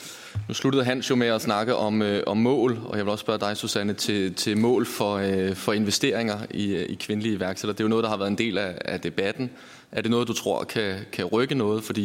Nu 0.50 0.54
sluttede 0.54 0.86
Hans 0.86 1.10
jo 1.10 1.16
med 1.16 1.28
at 1.28 1.42
snakke 1.42 1.76
om, 1.76 2.02
øh, 2.02 2.24
om 2.28 2.38
mål, 2.38 2.80
og 2.86 2.98
jeg 2.98 3.06
vil 3.06 3.12
også 3.12 3.22
spørge 3.22 3.40
dig, 3.40 3.58
Susanne, 3.58 3.94
til, 3.94 4.34
til 4.34 4.58
mål 4.58 4.86
for, 4.86 5.16
øh, 5.16 5.56
for 5.56 5.74
investeringer 5.74 6.40
i, 6.52 6.76
øh, 6.76 6.90
i 6.90 6.96
kvindelige 6.96 7.36
iværksættere. 7.36 7.74
Det 7.74 7.80
er 7.80 7.84
jo 7.84 7.90
noget, 7.90 8.04
der 8.04 8.10
har 8.10 8.18
været 8.18 8.30
en 8.30 8.38
del 8.38 8.58
af, 8.58 8.78
af 8.86 9.00
debatten. 9.02 9.50
Er 9.92 10.02
det 10.02 10.12
noget, 10.12 10.28
du 10.28 10.34
tror 10.34 10.64
kan, 10.64 10.96
kan 11.12 11.26
rykke 11.26 11.56
noget? 11.56 11.84
Fordi 11.84 12.04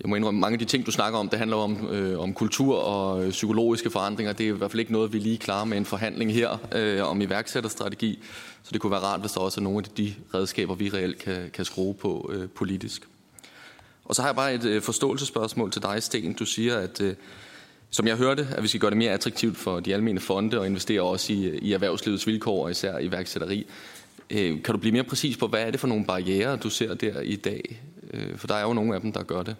jeg 0.00 0.10
må 0.10 0.16
indrømme, 0.16 0.40
mange 0.40 0.54
af 0.54 0.58
de 0.58 0.64
ting, 0.64 0.86
du 0.86 0.90
snakker 0.90 1.18
om, 1.18 1.28
det 1.28 1.38
handler 1.38 1.56
om, 1.56 1.88
øh, 1.90 2.20
om 2.20 2.34
kultur 2.34 2.76
og 2.76 3.24
øh, 3.24 3.30
psykologiske 3.30 3.90
forandringer. 3.90 4.32
Det 4.32 4.48
er 4.48 4.54
i 4.54 4.56
hvert 4.56 4.70
fald 4.70 4.80
ikke 4.80 4.92
noget, 4.92 5.12
vi 5.12 5.18
lige 5.18 5.38
klarer 5.38 5.64
med 5.64 5.76
en 5.76 5.84
forhandling 5.84 6.32
her 6.32 6.58
øh, 6.72 7.10
om 7.10 7.20
iværksætterstrategi. 7.20 8.18
Så 8.62 8.70
det 8.72 8.80
kunne 8.80 8.92
være 8.92 9.00
rart, 9.00 9.20
hvis 9.20 9.32
der 9.32 9.40
også 9.40 9.60
er 9.60 9.64
nogle 9.64 9.78
af 9.78 9.84
de 9.96 10.14
redskaber, 10.34 10.74
vi 10.74 10.88
reelt 10.88 11.18
kan, 11.18 11.50
kan 11.52 11.64
skrue 11.64 11.94
på 11.94 12.30
øh, 12.34 12.48
politisk. 12.48 13.06
Og 14.10 14.16
så 14.16 14.22
har 14.22 14.28
jeg 14.28 14.36
bare 14.36 14.54
et 14.54 14.64
øh, 14.64 14.82
forståelsesspørgsmål 14.82 15.72
til 15.72 15.82
dig, 15.82 16.02
Sten. 16.02 16.32
Du 16.32 16.44
siger, 16.44 16.78
at 16.78 17.00
øh, 17.00 17.14
som 17.90 18.06
jeg 18.06 18.16
hørte, 18.16 18.48
at 18.50 18.62
vi 18.62 18.68
skal 18.68 18.80
gøre 18.80 18.90
det 18.90 18.98
mere 18.98 19.12
attraktivt 19.12 19.56
for 19.56 19.80
de 19.80 19.94
almindelige 19.94 20.26
fonde 20.26 20.58
og 20.58 20.66
investere 20.66 21.02
også 21.02 21.32
i, 21.32 21.44
øh, 21.44 21.58
i 21.62 21.72
erhvervslivets 21.72 22.26
vilkår, 22.26 22.64
og 22.64 22.70
især 22.70 22.98
i 22.98 23.04
iværksætteri. 23.04 23.66
Øh, 24.30 24.62
kan 24.62 24.74
du 24.74 24.78
blive 24.78 24.92
mere 24.92 25.04
præcis 25.04 25.36
på, 25.36 25.46
hvad 25.46 25.62
er 25.62 25.70
det 25.70 25.80
for 25.80 25.88
nogle 25.88 26.04
barriere, 26.04 26.56
du 26.56 26.70
ser 26.70 26.94
der 26.94 27.20
i 27.20 27.36
dag? 27.36 27.82
Øh, 28.12 28.38
for 28.38 28.46
der 28.46 28.54
er 28.54 28.62
jo 28.62 28.72
nogle 28.72 28.94
af 28.94 29.00
dem, 29.00 29.12
der 29.12 29.22
gør 29.22 29.42
det. 29.42 29.56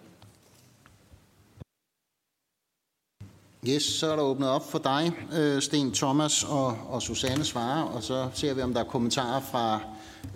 Yes, 3.67 3.83
så 3.83 4.11
er 4.11 4.15
der 4.15 4.23
åbnet 4.23 4.49
op 4.49 4.71
for 4.71 4.79
dig, 4.79 5.11
øh, 5.37 5.61
Sten 5.61 5.91
Thomas 5.91 6.43
og, 6.43 6.77
og 6.89 7.01
Susanne 7.01 7.43
svarer, 7.43 7.83
og 7.83 8.03
så 8.03 8.29
ser 8.33 8.53
vi, 8.53 8.61
om 8.61 8.73
der 8.73 8.79
er 8.79 8.87
kommentarer 8.87 9.41
fra 9.51 9.79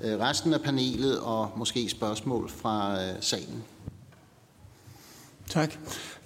øh, 0.04 0.20
resten 0.20 0.54
af 0.54 0.62
panelet 0.62 1.20
og 1.20 1.52
måske 1.56 1.90
spørgsmål 1.90 2.50
fra 2.50 3.04
øh, 3.04 3.16
salen. 3.22 3.64
Tak. 5.50 5.74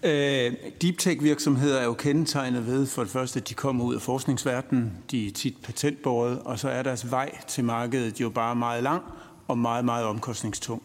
Øh, 0.04 0.54
deep 0.82 0.98
tech 0.98 1.24
virksomheder 1.24 1.80
er 1.80 1.86
jo 1.86 1.94
kendetegnet 1.94 2.68
ved 2.68 2.86
for 2.86 3.04
det 3.04 3.12
første, 3.12 3.40
at 3.40 3.50
de 3.50 3.54
kommer 3.54 3.86
ud 3.86 3.96
af 3.96 4.02
forskningsverdenen, 4.02 4.94
de 5.12 5.28
er 5.28 5.32
tit 5.32 5.56
patentbordet, 5.64 6.40
og 6.40 6.60
så 6.60 6.70
er 6.70 6.84
deres 6.84 7.12
vej 7.12 7.38
til 7.48 7.64
markedet 7.64 8.22
jo 8.22 8.30
bare 8.30 8.56
meget 8.56 8.84
lang 8.84 9.04
og 9.48 9.58
meget, 9.58 9.86
meget 9.86 10.06
omkostningstung. 10.06 10.82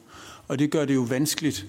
Og 0.48 0.59
det 0.59 0.70
gør 0.70 0.85
det 0.85 0.94
jo 0.94 1.01
vanskeligt 1.01 1.66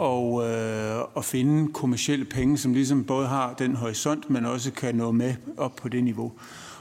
at, 0.00 0.44
øh, 0.44 1.00
at 1.16 1.24
finde 1.24 1.72
kommersielle 1.72 2.24
penge, 2.24 2.58
som 2.58 2.72
ligesom 2.72 3.04
både 3.04 3.26
har 3.26 3.54
den 3.54 3.76
horisont, 3.76 4.30
men 4.30 4.44
også 4.44 4.70
kan 4.70 4.94
nå 4.94 5.10
med 5.10 5.34
op 5.56 5.76
på 5.76 5.88
det 5.88 6.04
niveau. 6.04 6.32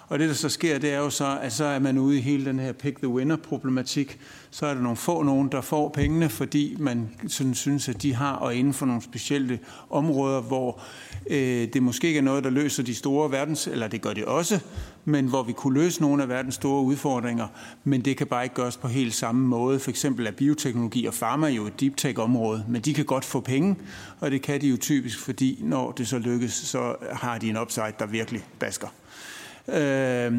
Og 0.09 0.19
det, 0.19 0.29
der 0.29 0.35
så 0.35 0.49
sker, 0.49 0.79
det 0.79 0.93
er 0.93 0.97
jo 0.97 1.09
så, 1.09 1.39
at 1.41 1.53
så 1.53 1.65
er 1.65 1.79
man 1.79 1.97
ude 1.97 2.17
i 2.17 2.21
hele 2.21 2.45
den 2.45 2.59
her 2.59 2.71
pick 2.71 2.97
the 2.97 3.07
winner-problematik. 3.07 4.19
Så 4.49 4.65
er 4.65 4.73
der 4.73 4.81
nogle 4.81 4.97
få 4.97 5.23
nogen, 5.23 5.47
der 5.51 5.61
får 5.61 5.89
pengene, 5.89 6.29
fordi 6.29 6.75
man 6.79 7.09
sådan 7.27 7.55
synes, 7.55 7.89
at 7.89 8.01
de 8.01 8.15
har, 8.15 8.33
og 8.33 8.55
inden 8.55 8.73
for 8.73 8.85
nogle 8.85 9.01
specielle 9.01 9.59
områder, 9.89 10.41
hvor 10.41 10.81
øh, 11.29 11.67
det 11.73 11.83
måske 11.83 12.07
ikke 12.07 12.17
er 12.17 12.23
noget, 12.23 12.43
der 12.43 12.49
løser 12.49 12.83
de 12.83 12.95
store 12.95 13.31
verdens, 13.31 13.67
eller 13.67 13.87
det 13.87 14.01
gør 14.01 14.13
det 14.13 14.25
også, 14.25 14.59
men 15.05 15.25
hvor 15.25 15.43
vi 15.43 15.53
kunne 15.53 15.79
løse 15.79 16.01
nogle 16.01 16.23
af 16.23 16.29
verdens 16.29 16.55
store 16.55 16.83
udfordringer, 16.83 17.47
men 17.83 18.01
det 18.01 18.17
kan 18.17 18.27
bare 18.27 18.43
ikke 18.43 18.55
gøres 18.55 18.77
på 18.77 18.87
helt 18.87 19.13
samme 19.13 19.47
måde. 19.47 19.79
For 19.79 19.89
eksempel 19.89 20.27
er 20.27 20.31
bioteknologi 20.31 21.05
og 21.05 21.13
farma 21.13 21.47
jo 21.47 21.67
et 21.67 21.79
deep 21.79 21.97
tech-område, 21.97 22.65
men 22.67 22.81
de 22.81 22.93
kan 22.93 23.05
godt 23.05 23.25
få 23.25 23.39
penge, 23.39 23.75
og 24.19 24.31
det 24.31 24.41
kan 24.41 24.61
de 24.61 24.67
jo 24.67 24.77
typisk, 24.77 25.19
fordi 25.19 25.59
når 25.61 25.91
det 25.91 26.07
så 26.07 26.19
lykkes, 26.19 26.53
så 26.53 26.95
har 27.11 27.37
de 27.37 27.49
en 27.49 27.57
upside, 27.57 27.93
der 27.99 28.05
virkelig 28.05 28.45
basker. 28.59 28.87
Øh, 29.67 30.33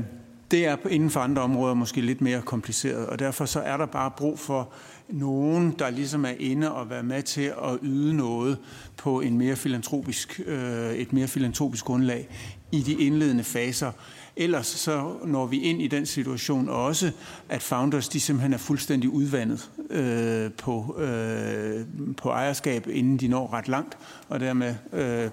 det 0.50 0.66
er 0.66 0.76
inden 0.90 1.10
for 1.10 1.20
andre 1.20 1.42
områder 1.42 1.74
måske 1.74 2.00
lidt 2.00 2.20
mere 2.20 2.42
kompliceret, 2.42 3.06
og 3.06 3.18
derfor 3.18 3.44
så 3.44 3.60
er 3.60 3.76
der 3.76 3.86
bare 3.86 4.10
brug 4.16 4.38
for 4.38 4.72
nogen, 5.08 5.74
der 5.78 5.90
ligesom 5.90 6.24
er 6.24 6.34
inde 6.38 6.72
og 6.72 6.90
være 6.90 7.02
med 7.02 7.22
til 7.22 7.52
at 7.64 7.78
yde 7.82 8.14
noget 8.14 8.58
på 8.96 9.20
en 9.20 9.38
mere 9.38 9.56
filantropisk, 9.56 10.40
øh, 10.46 10.92
et 10.92 11.12
mere 11.12 11.28
filantropisk 11.28 11.84
grundlag 11.84 12.28
i 12.72 12.80
de 12.80 12.92
indledende 12.92 13.44
faser. 13.44 13.92
Ellers 14.36 14.66
så 14.66 15.14
når 15.24 15.46
vi 15.46 15.60
ind 15.60 15.82
i 15.82 15.86
den 15.86 16.06
situation 16.06 16.68
også, 16.68 17.12
at 17.48 17.62
founders 17.62 18.08
de 18.08 18.20
simpelthen 18.20 18.52
er 18.52 18.58
fuldstændig 18.58 19.10
udvandet 19.10 19.70
øh, 19.90 20.52
på, 20.52 20.96
øh, 20.98 21.86
på 22.16 22.28
ejerskab, 22.28 22.86
inden 22.90 23.16
de 23.16 23.28
når 23.28 23.52
ret 23.52 23.68
langt, 23.68 23.98
og 24.28 24.40
dermed 24.40 24.74
øh, 24.92 25.30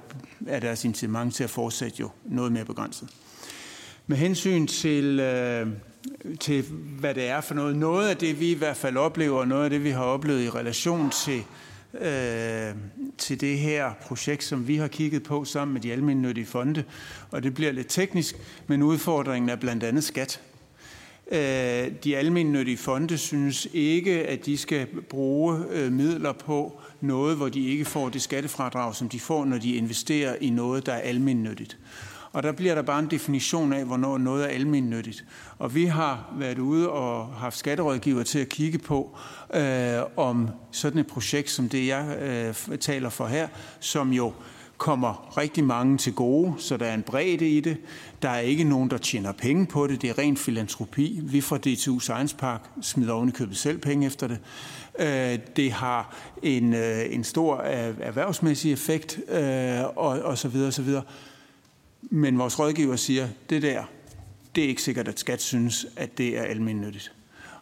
er 0.47 0.59
deres 0.59 0.85
incitament 0.85 1.35
til 1.35 1.43
at 1.43 1.49
fortsætte 1.49 1.97
jo 1.99 2.09
noget 2.25 2.51
mere 2.51 2.65
begrænset. 2.65 3.09
Med 4.07 4.17
hensyn 4.17 4.67
til, 4.67 5.19
øh, 5.19 5.67
til, 6.39 6.65
hvad 6.99 7.13
det 7.13 7.27
er 7.27 7.41
for 7.41 7.55
noget, 7.55 7.75
noget 7.75 8.09
af 8.09 8.17
det, 8.17 8.39
vi 8.39 8.51
i 8.51 8.57
hvert 8.57 8.77
fald 8.77 8.97
oplever, 8.97 9.39
og 9.39 9.47
noget 9.47 9.63
af 9.63 9.69
det, 9.69 9.83
vi 9.83 9.89
har 9.89 10.03
oplevet 10.03 10.43
i 10.43 10.49
relation 10.49 11.09
til, 11.09 11.43
øh, 12.01 12.75
til 13.17 13.41
det 13.41 13.57
her 13.57 13.93
projekt, 14.01 14.43
som 14.43 14.67
vi 14.67 14.75
har 14.75 14.87
kigget 14.87 15.23
på 15.23 15.45
sammen 15.45 15.73
med 15.73 15.81
de 15.81 15.91
almindelige 15.91 16.45
fonde, 16.45 16.83
og 17.31 17.43
det 17.43 17.53
bliver 17.53 17.71
lidt 17.71 17.87
teknisk, 17.89 18.35
men 18.67 18.83
udfordringen 18.83 19.49
er 19.49 19.55
blandt 19.55 19.83
andet 19.83 20.03
skat. 20.03 20.41
Øh, 21.31 21.91
de 22.03 22.17
almindelige 22.17 22.77
fonde 22.77 23.17
synes 23.17 23.67
ikke, 23.73 24.27
at 24.27 24.45
de 24.45 24.57
skal 24.57 24.87
bruge 25.09 25.59
øh, 25.71 25.91
midler 25.91 26.31
på 26.33 26.81
noget, 27.01 27.37
hvor 27.37 27.49
de 27.49 27.67
ikke 27.67 27.85
får 27.85 28.09
det 28.09 28.21
skattefradrag, 28.21 28.95
som 28.95 29.09
de 29.09 29.19
får, 29.19 29.45
når 29.45 29.57
de 29.57 29.75
investerer 29.75 30.35
i 30.41 30.49
noget, 30.49 30.85
der 30.85 30.93
er 30.93 31.01
almindeligt. 31.01 31.77
Og 32.35 32.43
der 32.43 32.51
bliver 32.51 32.75
der 32.75 32.81
bare 32.81 32.99
en 32.99 33.07
definition 33.07 33.73
af, 33.73 33.85
hvornår 33.85 34.17
noget 34.17 34.43
er 34.43 34.47
almindeligt. 34.47 35.25
Og 35.59 35.75
vi 35.75 35.85
har 35.85 36.33
været 36.37 36.59
ude 36.59 36.89
og 36.89 37.27
haft 37.27 37.57
skatterådgiver 37.57 38.23
til 38.23 38.39
at 38.39 38.49
kigge 38.49 38.77
på, 38.77 39.17
øh, 39.53 39.99
om 40.17 40.49
sådan 40.71 40.99
et 40.99 41.07
projekt 41.07 41.49
som 41.49 41.69
det, 41.69 41.87
jeg 41.87 42.17
øh, 42.21 42.77
taler 42.77 43.09
for 43.09 43.27
her, 43.27 43.47
som 43.79 44.13
jo 44.13 44.33
kommer 44.77 45.37
rigtig 45.37 45.63
mange 45.63 45.97
til 45.97 46.13
gode, 46.13 46.53
så 46.57 46.77
der 46.77 46.85
er 46.85 46.93
en 46.93 47.01
bredde 47.01 47.49
i 47.49 47.59
det. 47.59 47.77
Der 48.21 48.29
er 48.29 48.39
ikke 48.39 48.63
nogen, 48.63 48.89
der 48.89 48.97
tjener 48.97 49.31
penge 49.31 49.65
på 49.65 49.87
det. 49.87 50.01
Det 50.01 50.09
er 50.09 50.17
ren 50.17 50.37
filantropi. 50.37 51.19
Vi 51.23 51.41
fra 51.41 51.57
DTU 51.57 51.99
Science 51.99 52.35
Park 52.35 52.61
smider 52.81 53.13
oven 53.13 53.29
i 53.29 53.31
købet 53.31 53.57
selv 53.57 53.77
penge 53.77 54.07
efter 54.07 54.27
det. 54.27 54.39
Øh, 54.99 55.39
det 55.55 55.71
har 55.71 56.15
en, 56.43 56.73
øh, 56.73 57.05
en 57.09 57.23
stor 57.23 57.57
øh, 57.57 57.93
erhvervsmæssig 57.99 58.71
effekt, 58.73 59.19
og, 59.95 60.21
og 60.21 60.37
så 60.37 60.47
videre, 60.47 60.67
og 60.67 60.73
så 60.73 60.81
videre. 60.81 61.03
Men 62.09 62.37
vores 62.37 62.59
rådgiver 62.59 62.95
siger, 62.95 63.27
det 63.49 63.61
der, 63.61 63.83
det 64.55 64.63
er 64.63 64.67
ikke 64.67 64.81
sikkert, 64.81 65.07
at 65.07 65.19
skat 65.19 65.41
synes, 65.41 65.85
at 65.95 66.17
det 66.17 66.37
er 66.37 66.43
almindeligt. 66.43 67.11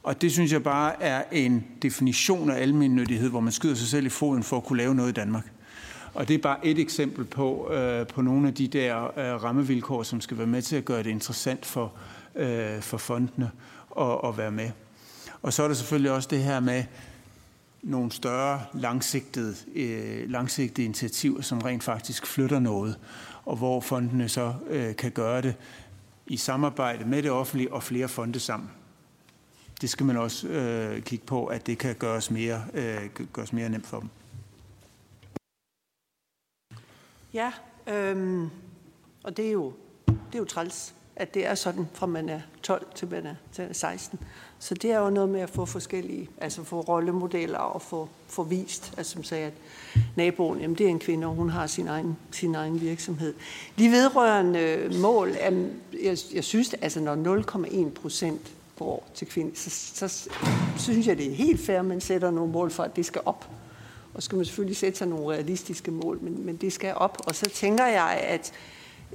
Og 0.03 0.21
det 0.21 0.31
synes 0.31 0.51
jeg 0.51 0.63
bare 0.63 1.03
er 1.03 1.23
en 1.31 1.65
definition 1.81 2.49
af 2.49 2.61
almindelighed, 2.61 3.29
hvor 3.29 3.39
man 3.39 3.51
skyder 3.51 3.75
sig 3.75 3.87
selv 3.87 4.05
i 4.05 4.09
foden 4.09 4.43
for 4.43 4.57
at 4.57 4.63
kunne 4.63 4.77
lave 4.77 4.95
noget 4.95 5.09
i 5.09 5.13
Danmark. 5.13 5.51
Og 6.13 6.27
det 6.27 6.33
er 6.33 6.37
bare 6.37 6.65
et 6.65 6.79
eksempel 6.79 7.25
på, 7.25 7.71
øh, 7.71 8.07
på 8.07 8.21
nogle 8.21 8.47
af 8.47 8.53
de 8.53 8.67
der 8.67 9.19
øh, 9.19 9.43
rammevilkår, 9.43 10.03
som 10.03 10.21
skal 10.21 10.37
være 10.37 10.47
med 10.47 10.61
til 10.61 10.75
at 10.75 10.85
gøre 10.85 11.03
det 11.03 11.09
interessant 11.09 11.65
for, 11.65 11.93
øh, 12.35 12.81
for 12.81 12.97
fondene 12.97 13.51
at, 13.99 14.19
at 14.23 14.37
være 14.37 14.51
med. 14.51 14.69
Og 15.41 15.53
så 15.53 15.63
er 15.63 15.67
der 15.67 15.75
selvfølgelig 15.75 16.11
også 16.11 16.27
det 16.31 16.43
her 16.43 16.59
med 16.59 16.83
nogle 17.81 18.11
større 18.11 18.61
langsigtede, 18.73 19.55
øh, 19.75 20.29
langsigtede 20.29 20.85
initiativer, 20.85 21.41
som 21.41 21.59
rent 21.59 21.83
faktisk 21.83 22.27
flytter 22.27 22.59
noget 22.59 22.97
og 23.45 23.55
hvor 23.55 23.79
fondene 23.79 24.29
så 24.29 24.53
øh, 24.67 24.95
kan 24.95 25.11
gøre 25.11 25.41
det 25.41 25.55
i 26.27 26.37
samarbejde 26.37 27.05
med 27.05 27.23
det 27.23 27.31
offentlige 27.31 27.73
og 27.73 27.83
flere 27.83 28.07
fonde 28.07 28.39
sammen. 28.39 28.71
Det 29.81 29.89
skal 29.89 30.05
man 30.05 30.17
også 30.17 30.47
øh, 30.47 31.01
kigge 31.01 31.25
på, 31.25 31.45
at 31.45 31.67
det 31.67 31.77
kan 31.77 31.95
gøres 31.95 32.31
mere, 32.31 32.65
øh, 32.73 33.09
gøres 33.33 33.53
mere 33.53 33.69
nemt 33.69 33.87
for 33.87 33.99
dem. 33.99 34.09
Ja, 37.33 37.51
øhm, 37.87 38.49
og 39.23 39.37
det 39.37 39.47
er, 39.47 39.51
jo, 39.51 39.73
det 40.07 40.35
er 40.35 40.39
jo 40.39 40.45
træls, 40.45 40.95
at 41.15 41.33
det 41.33 41.45
er 41.45 41.55
sådan, 41.55 41.87
fra 41.93 42.05
man 42.05 42.29
er 42.29 42.41
12 42.63 42.87
til 42.95 43.07
man 43.09 43.25
er 43.25 43.35
16. 43.71 44.19
Så 44.63 44.73
det 44.73 44.91
er 44.91 44.99
jo 44.99 45.09
noget 45.09 45.29
med 45.29 45.39
at 45.39 45.49
få 45.49 45.65
forskellige, 45.65 46.29
altså 46.37 46.63
få 46.63 46.81
rollemodeller 46.81 47.57
og 47.57 47.81
få, 47.81 48.09
få 48.27 48.43
vist, 48.43 48.93
altså 48.97 49.11
som 49.11 49.23
sagde, 49.23 49.45
at 49.45 49.53
naboen, 50.15 50.59
jamen 50.59 50.77
det 50.77 50.85
er 50.85 50.89
en 50.89 50.99
kvinde, 50.99 51.27
og 51.27 51.33
hun 51.33 51.49
har 51.49 51.67
sin 51.67 51.87
egen, 51.87 52.17
sin 52.31 52.55
egen 52.55 52.81
virksomhed. 52.81 53.33
De 53.77 53.91
vedrørende 53.91 54.59
øh, 54.59 54.95
mål, 54.95 55.31
er, 55.39 55.51
jeg, 56.03 56.17
jeg 56.33 56.43
synes, 56.43 56.73
altså 56.73 56.99
når 56.99 57.41
0,1 57.87 57.89
procent 58.01 58.51
går 58.79 59.07
til 59.13 59.27
kvinder, 59.27 59.51
så, 59.55 60.07
så, 60.07 60.29
synes 60.77 61.07
jeg, 61.07 61.17
det 61.17 61.31
er 61.31 61.35
helt 61.35 61.61
fair, 61.61 61.79
at 61.79 61.85
man 61.85 62.01
sætter 62.01 62.31
nogle 62.31 62.51
mål 62.51 62.71
for, 62.71 62.83
at 62.83 62.95
det 62.95 63.05
skal 63.05 63.21
op. 63.25 63.49
Og 64.13 64.21
så 64.21 64.25
skal 64.25 64.35
man 64.35 64.45
selvfølgelig 64.45 64.77
sætte 64.77 64.97
sig 64.97 65.07
nogle 65.07 65.35
realistiske 65.35 65.91
mål, 65.91 66.19
men, 66.21 66.45
men 66.45 66.55
det 66.55 66.73
skal 66.73 66.93
op. 66.95 67.17
Og 67.27 67.35
så 67.35 67.49
tænker 67.49 67.85
jeg, 67.85 68.25
at 68.27 68.53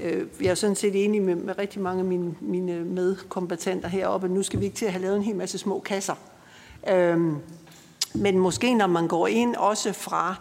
Øh, 0.01 0.27
jeg 0.41 0.51
er 0.51 0.55
sådan 0.55 0.77
set 0.77 1.05
enig 1.05 1.23
med, 1.23 1.35
med 1.35 1.59
rigtig 1.59 1.81
mange 1.81 2.01
af 2.01 2.05
mine, 2.05 2.35
mine 2.41 2.85
medkompetenter 2.85 3.89
heroppe, 3.89 4.25
at 4.25 4.31
nu 4.31 4.43
skal 4.43 4.61
vi 4.61 4.65
ikke 4.65 4.77
til 4.77 4.87
at 4.87 4.93
have 4.93 5.03
lavet 5.03 5.17
en 5.17 5.23
hel 5.23 5.37
masse 5.37 5.59
små 5.59 5.81
kasser. 5.81 6.15
Øhm, 6.89 7.37
men 8.15 8.39
måske 8.39 8.75
når 8.75 8.87
man 8.87 9.09
går 9.09 9.27
ind 9.27 9.57
også 9.57 9.93
fra 9.93 10.35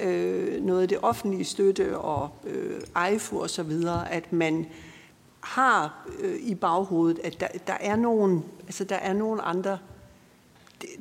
øh, 0.00 0.62
noget 0.62 0.82
af 0.82 0.88
det 0.88 0.98
offentlige 1.02 1.44
støtte 1.44 1.98
og 1.98 2.28
øh, 2.46 2.80
EIFU 3.08 3.42
og 3.42 3.50
så 3.50 3.62
videre, 3.62 4.12
at 4.12 4.32
man 4.32 4.66
har 5.40 6.06
øh, 6.20 6.36
i 6.40 6.54
baghovedet, 6.54 7.20
at 7.24 7.40
der, 7.40 7.46
der, 7.66 7.76
er 7.80 7.96
nogle, 7.96 8.42
altså 8.66 8.84
der 8.84 8.96
er 8.96 9.12
nogle 9.12 9.42
andre 9.42 9.78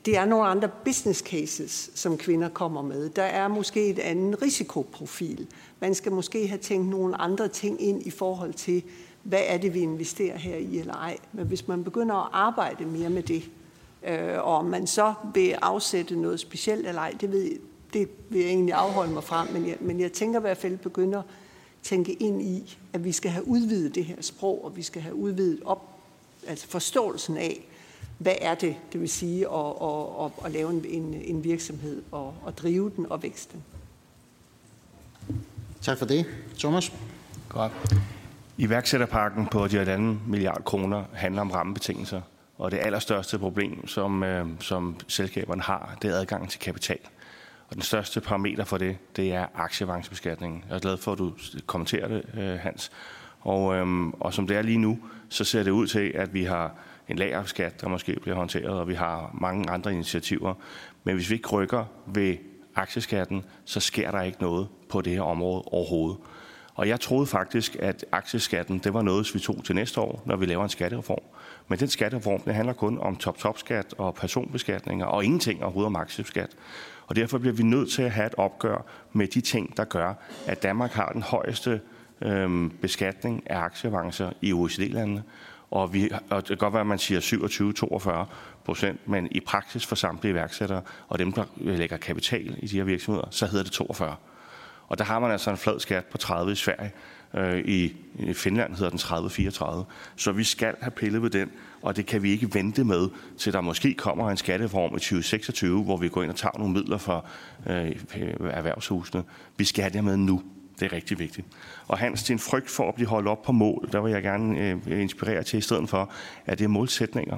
det 0.05 0.17
er 0.17 0.25
nogle 0.25 0.45
andre 0.45 0.69
business 0.85 1.19
cases, 1.19 1.91
som 1.95 2.17
kvinder 2.17 2.49
kommer 2.49 2.81
med. 2.81 3.09
Der 3.09 3.23
er 3.23 3.47
måske 3.47 3.89
et 3.89 3.99
andet 3.99 4.41
risikoprofil. 4.41 5.47
Man 5.79 5.95
skal 5.95 6.11
måske 6.11 6.47
have 6.47 6.57
tænkt 6.57 6.89
nogle 6.89 7.21
andre 7.21 7.47
ting 7.47 7.81
ind 7.81 8.07
i 8.07 8.09
forhold 8.09 8.53
til, 8.53 8.83
hvad 9.23 9.41
er 9.47 9.57
det, 9.57 9.73
vi 9.73 9.79
investerer 9.79 10.37
her 10.37 10.55
i 10.55 10.79
eller 10.79 10.93
ej. 10.93 11.17
Men 11.33 11.45
hvis 11.45 11.67
man 11.67 11.83
begynder 11.83 12.15
at 12.15 12.29
arbejde 12.33 12.85
mere 12.85 13.09
med 13.09 13.23
det, 13.23 13.49
øh, 14.07 14.37
og 14.37 14.57
om 14.57 14.65
man 14.65 14.87
så 14.87 15.13
vil 15.33 15.55
afsætte 15.61 16.15
noget 16.15 16.39
specielt 16.39 16.87
eller 16.87 17.01
ej, 17.01 17.13
det, 17.21 17.31
ved, 17.31 17.51
det 17.93 18.09
vil 18.29 18.41
jeg 18.41 18.49
egentlig 18.49 18.73
afholde 18.73 19.13
mig 19.13 19.23
fra. 19.23 19.47
Men 19.53 19.67
jeg, 19.67 19.77
men 19.81 19.99
jeg 19.99 20.11
tænker 20.11 20.39
i 20.39 20.41
hvert 20.41 20.57
fald 20.57 20.77
begynder 20.77 21.19
at 21.19 21.25
tænke 21.83 22.13
ind 22.13 22.41
i, 22.41 22.77
at 22.93 23.03
vi 23.03 23.11
skal 23.11 23.31
have 23.31 23.47
udvidet 23.47 23.95
det 23.95 24.05
her 24.05 24.21
sprog, 24.21 24.65
og 24.65 24.75
vi 24.75 24.81
skal 24.81 25.01
have 25.01 25.15
udvidet 25.15 25.59
op, 25.65 25.89
altså 26.47 26.67
forståelsen 26.67 27.37
af, 27.37 27.67
hvad 28.23 28.35
er 28.41 28.55
det, 28.55 28.75
det 28.93 29.01
vil 29.01 29.09
sige 29.09 29.47
at, 29.47 29.65
at, 29.81 30.25
at, 30.25 30.45
at 30.45 30.51
lave 30.51 30.69
en, 30.69 31.13
en, 31.13 31.43
virksomhed 31.43 32.01
og 32.11 32.35
at 32.47 32.57
drive 32.57 32.91
den 32.95 33.05
og 33.09 33.23
vækste 33.23 33.53
den. 33.53 33.63
Tak 35.81 35.97
for 35.97 36.05
det. 36.05 36.25
Thomas? 36.59 36.93
Godt. 37.49 37.71
Iværksætterpakken 38.57 39.47
på 39.47 39.67
de 39.67 39.95
1,5 39.95 40.01
milliard 40.27 40.63
kroner 40.63 41.03
handler 41.13 41.41
om 41.41 41.51
rammebetingelser, 41.51 42.21
og 42.57 42.71
det 42.71 42.77
allerstørste 42.77 43.39
problem, 43.39 43.87
som, 43.87 44.23
øh, 44.23 44.47
som 44.59 44.95
selskaberne 45.07 45.61
har, 45.61 45.97
det 46.01 46.11
er 46.11 46.15
adgangen 46.15 46.49
til 46.49 46.59
kapital. 46.59 46.99
Og 47.69 47.75
den 47.75 47.81
største 47.81 48.21
parameter 48.21 48.63
for 48.63 48.77
det, 48.77 48.97
det 49.15 49.33
er 49.33 49.45
aktieavancebeskatningen. 49.55 50.63
Jeg 50.69 50.75
er 50.75 50.79
glad 50.79 50.97
for, 50.97 51.11
at 51.11 51.17
du 51.17 51.33
kommenterer 51.65 52.07
det, 52.07 52.23
øh, 52.37 52.59
Hans. 52.59 52.91
Og, 53.41 53.75
øhm, 53.75 54.11
og 54.11 54.33
som 54.33 54.47
det 54.47 54.57
er 54.57 54.61
lige 54.61 54.77
nu, 54.77 54.99
så 55.29 55.43
ser 55.43 55.63
det 55.63 55.71
ud 55.71 55.87
til, 55.87 56.11
at 56.15 56.33
vi 56.33 56.43
har 56.43 56.75
en 57.07 57.17
lagerskat, 57.17 57.81
der 57.81 57.87
måske 57.87 58.17
bliver 58.21 58.35
håndteret, 58.35 58.79
og 58.79 58.87
vi 58.87 58.93
har 58.93 59.35
mange 59.41 59.69
andre 59.69 59.93
initiativer. 59.93 60.53
Men 61.03 61.15
hvis 61.15 61.29
vi 61.29 61.35
ikke 61.35 61.49
rykker 61.49 61.85
ved 62.05 62.37
aktieskatten, 62.75 63.45
så 63.65 63.79
sker 63.79 64.11
der 64.11 64.21
ikke 64.21 64.41
noget 64.41 64.67
på 64.89 65.01
det 65.01 65.13
her 65.13 65.21
område 65.21 65.61
overhovedet. 65.61 66.17
Og 66.75 66.87
jeg 66.87 66.99
troede 66.99 67.25
faktisk, 67.25 67.75
at 67.79 68.05
aktieskatten 68.11 68.79
det 68.79 68.93
var 68.93 69.01
noget, 69.01 69.31
vi 69.33 69.39
tog 69.39 69.63
til 69.63 69.75
næste 69.75 70.01
år, 70.01 70.23
når 70.25 70.35
vi 70.35 70.45
laver 70.45 70.63
en 70.63 70.69
skattereform. 70.69 71.21
Men 71.67 71.79
den 71.79 71.87
skattereform, 71.87 72.41
det 72.41 72.55
handler 72.55 72.73
kun 72.73 72.99
om 72.99 73.15
top-top-skat 73.15 73.93
og 73.97 74.15
personbeskatninger, 74.15 75.05
og 75.05 75.25
ingenting 75.25 75.63
overhovedet 75.63 75.87
om 75.87 75.95
aktieskat. 75.95 76.49
Og 77.07 77.15
derfor 77.15 77.37
bliver 77.37 77.53
vi 77.53 77.63
nødt 77.63 77.91
til 77.91 78.01
at 78.01 78.11
have 78.11 78.27
et 78.27 78.35
opgør 78.37 78.85
med 79.13 79.27
de 79.27 79.41
ting, 79.41 79.77
der 79.77 79.83
gør, 79.83 80.13
at 80.47 80.63
Danmark 80.63 80.91
har 80.91 81.09
den 81.09 81.21
højeste 81.21 81.81
øhm, 82.21 82.69
beskatning 82.81 83.43
af 83.51 83.59
aktieavancer 83.59 84.31
i 84.41 84.53
OECD-landene. 84.53 85.23
Og, 85.73 85.93
vi, 85.93 86.09
og 86.29 86.41
det 86.41 86.47
kan 86.47 86.57
godt 86.57 86.73
være, 86.73 86.81
at 86.81 86.87
man 86.87 86.99
siger 86.99 87.19
27-42 88.25 88.33
procent, 88.65 89.07
men 89.07 89.27
i 89.31 89.39
praksis 89.39 89.85
for 89.85 89.95
samtlige 89.95 90.31
iværksættere 90.31 90.81
og 91.07 91.19
dem, 91.19 91.31
der 91.31 91.43
øh, 91.61 91.77
lægger 91.77 91.97
kapital 91.97 92.55
i 92.59 92.67
de 92.67 92.75
her 92.75 92.83
virksomheder, 92.83 93.27
så 93.31 93.45
hedder 93.45 93.63
det 93.63 93.71
42. 93.71 94.15
Og 94.87 94.97
der 94.97 95.03
har 95.03 95.19
man 95.19 95.31
altså 95.31 95.51
en 95.51 95.57
flad 95.57 95.79
skat 95.79 96.05
på 96.05 96.17
30 96.17 96.51
i 96.51 96.55
Sverige. 96.55 96.91
Øh, 97.33 97.59
I 97.59 97.93
Finland 98.33 98.75
hedder 98.75 98.89
den 98.89 98.99
30-34. 98.99 99.83
Så 100.15 100.31
vi 100.31 100.43
skal 100.43 100.75
have 100.81 100.91
pillet 100.91 101.21
ved 101.21 101.29
den, 101.29 101.51
og 101.81 101.95
det 101.95 102.05
kan 102.05 102.23
vi 102.23 102.31
ikke 102.31 102.53
vente 102.53 102.83
med, 102.83 103.09
til 103.37 103.53
der 103.53 103.61
måske 103.61 103.93
kommer 103.93 104.29
en 104.29 104.37
skattereform 104.37 104.95
i 104.95 104.99
2026, 104.99 105.83
hvor 105.83 105.97
vi 105.97 106.09
går 106.09 106.23
ind 106.23 106.31
og 106.31 106.37
tager 106.37 106.57
nogle 106.57 106.73
midler 106.73 106.97
for 106.97 107.25
øh, 107.67 107.95
erhvervshusene. 108.39 109.23
Vi 109.57 109.65
skal 109.65 109.83
have 109.83 109.93
det 109.93 110.03
med 110.03 110.17
nu. 110.17 110.41
Det 110.83 110.91
er 110.91 110.95
rigtig 110.95 111.19
vigtigt. 111.19 111.47
Og 111.87 111.97
Hans, 111.97 112.23
din 112.23 112.39
frygt 112.39 112.69
for 112.69 112.89
at 112.89 112.95
blive 112.95 113.07
holdt 113.07 113.27
op 113.27 113.41
på 113.41 113.51
mål, 113.51 113.89
der 113.91 114.01
vil 114.01 114.11
jeg 114.11 114.23
gerne 114.23 114.59
øh, 114.59 115.01
inspirere 115.01 115.43
til 115.43 115.59
i 115.59 115.61
stedet 115.61 115.89
for, 115.89 116.11
at 116.45 116.59
det 116.59 116.65
er 116.65 116.69
målsætninger. 116.69 117.37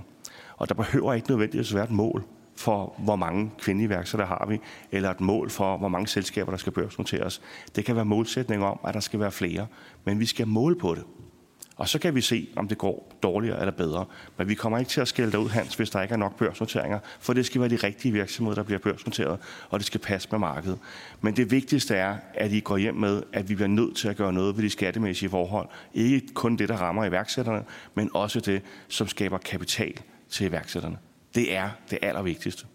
Og 0.58 0.70
der 0.70 0.76
behøver 0.76 1.14
ikke 1.14 1.30
nødvendigvis 1.30 1.76
være 1.76 1.84
et 1.84 1.92
mål 1.92 2.24
for, 2.56 2.96
hvor 2.98 3.16
mange 3.16 3.52
kvindelige 3.60 3.88
iværksættere 3.88 4.28
har 4.28 4.46
vi, 4.50 4.60
eller 4.92 5.10
et 5.10 5.22
mål 5.22 5.50
for, 5.50 5.78
hvor 5.78 5.88
mange 5.88 6.08
selskaber, 6.08 6.52
der 6.52 6.58
skal 6.58 6.72
børsnoteres. 6.72 7.42
Det 7.76 7.86
kan 7.86 7.96
være 7.96 8.06
målsætninger 8.06 8.68
om, 8.68 8.80
at 8.88 8.94
der 8.94 9.00
skal 9.00 9.20
være 9.20 9.32
flere, 9.32 9.68
men 10.06 10.20
vi 10.20 10.26
skal 10.26 10.48
måle 10.48 10.76
på 10.76 10.96
det. 10.96 11.04
Og 11.78 11.90
så 11.90 12.00
kan 12.00 12.16
vi 12.16 12.22
se, 12.22 12.48
om 12.56 12.68
det 12.68 12.78
går 12.78 13.12
dårligere 13.24 13.60
eller 13.60 13.72
bedre. 13.72 14.06
Men 14.38 14.50
vi 14.50 14.56
kommer 14.56 14.80
ikke 14.80 14.90
til 14.90 15.02
at 15.02 15.08
skælde 15.08 15.32
dig 15.32 15.40
ud, 15.40 15.50
Hans, 15.50 15.76
hvis 15.76 15.90
der 15.90 16.02
ikke 16.02 16.14
er 16.14 16.18
nok 16.18 16.38
børsnoteringer, 16.38 17.00
for 17.20 17.34
det 17.34 17.46
skal 17.46 17.62
være 17.62 17.70
de 17.70 17.76
rigtige 17.76 18.12
virksomheder, 18.12 18.56
der 18.56 18.64
bliver 18.64 18.80
børsnoteret, 18.80 19.40
og 19.70 19.80
det 19.80 19.86
skal 19.86 20.00
passe 20.00 20.28
med 20.32 20.40
markedet. 20.40 20.80
Men 21.22 21.36
det 21.36 21.52
vigtigste 21.52 21.96
er, 21.96 22.18
at 22.34 22.52
I 22.52 22.60
går 22.60 22.78
hjem 22.78 22.96
med, 22.96 23.24
at 23.34 23.50
vi 23.50 23.56
bliver 23.56 23.68
nødt 23.68 23.98
til 23.98 24.08
at 24.08 24.16
gøre 24.16 24.34
noget 24.34 24.58
ved 24.58 24.64
de 24.64 24.70
skattemæssige 24.70 25.30
forhold. 25.30 25.68
Ikke 25.94 26.28
kun 26.34 26.58
det, 26.58 26.70
der 26.70 26.76
rammer 26.76 27.06
iværksætterne, 27.06 27.64
men 27.96 28.10
også 28.14 28.40
det, 28.40 28.62
som 28.88 29.08
skaber 29.08 29.38
kapital 29.38 29.94
til 30.30 30.48
iværksætterne. 30.48 30.98
Det 31.36 31.56
er 31.56 31.70
det 31.90 32.00
allervigtigste. 32.02 32.66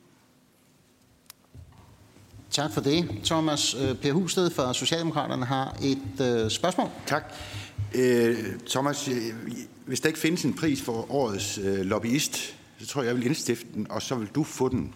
Tak 2.50 2.72
for 2.72 2.80
det. 2.80 3.08
Thomas 3.24 3.74
øh, 3.74 3.94
Per 3.94 4.12
Husted 4.12 4.50
fra 4.50 4.74
Socialdemokraterne 4.74 5.46
har 5.46 5.76
et 5.82 6.20
øh, 6.20 6.50
spørgsmål. 6.50 6.88
Tak. 7.06 7.32
Øh, 7.94 8.36
Thomas, 8.66 9.08
øh, 9.08 9.14
hvis 9.86 10.00
der 10.00 10.08
ikke 10.08 10.18
findes 10.18 10.44
en 10.44 10.54
pris 10.54 10.82
for 10.82 11.12
årets 11.14 11.58
øh, 11.58 11.80
lobbyist, 11.80 12.56
så 12.78 12.86
tror 12.86 13.02
jeg, 13.02 13.08
jeg 13.08 13.16
vil 13.16 13.26
indstifte 13.26 13.66
den, 13.74 13.86
og 13.90 14.02
så 14.02 14.14
vil 14.14 14.28
du 14.34 14.44
få 14.44 14.68
den. 14.68 14.94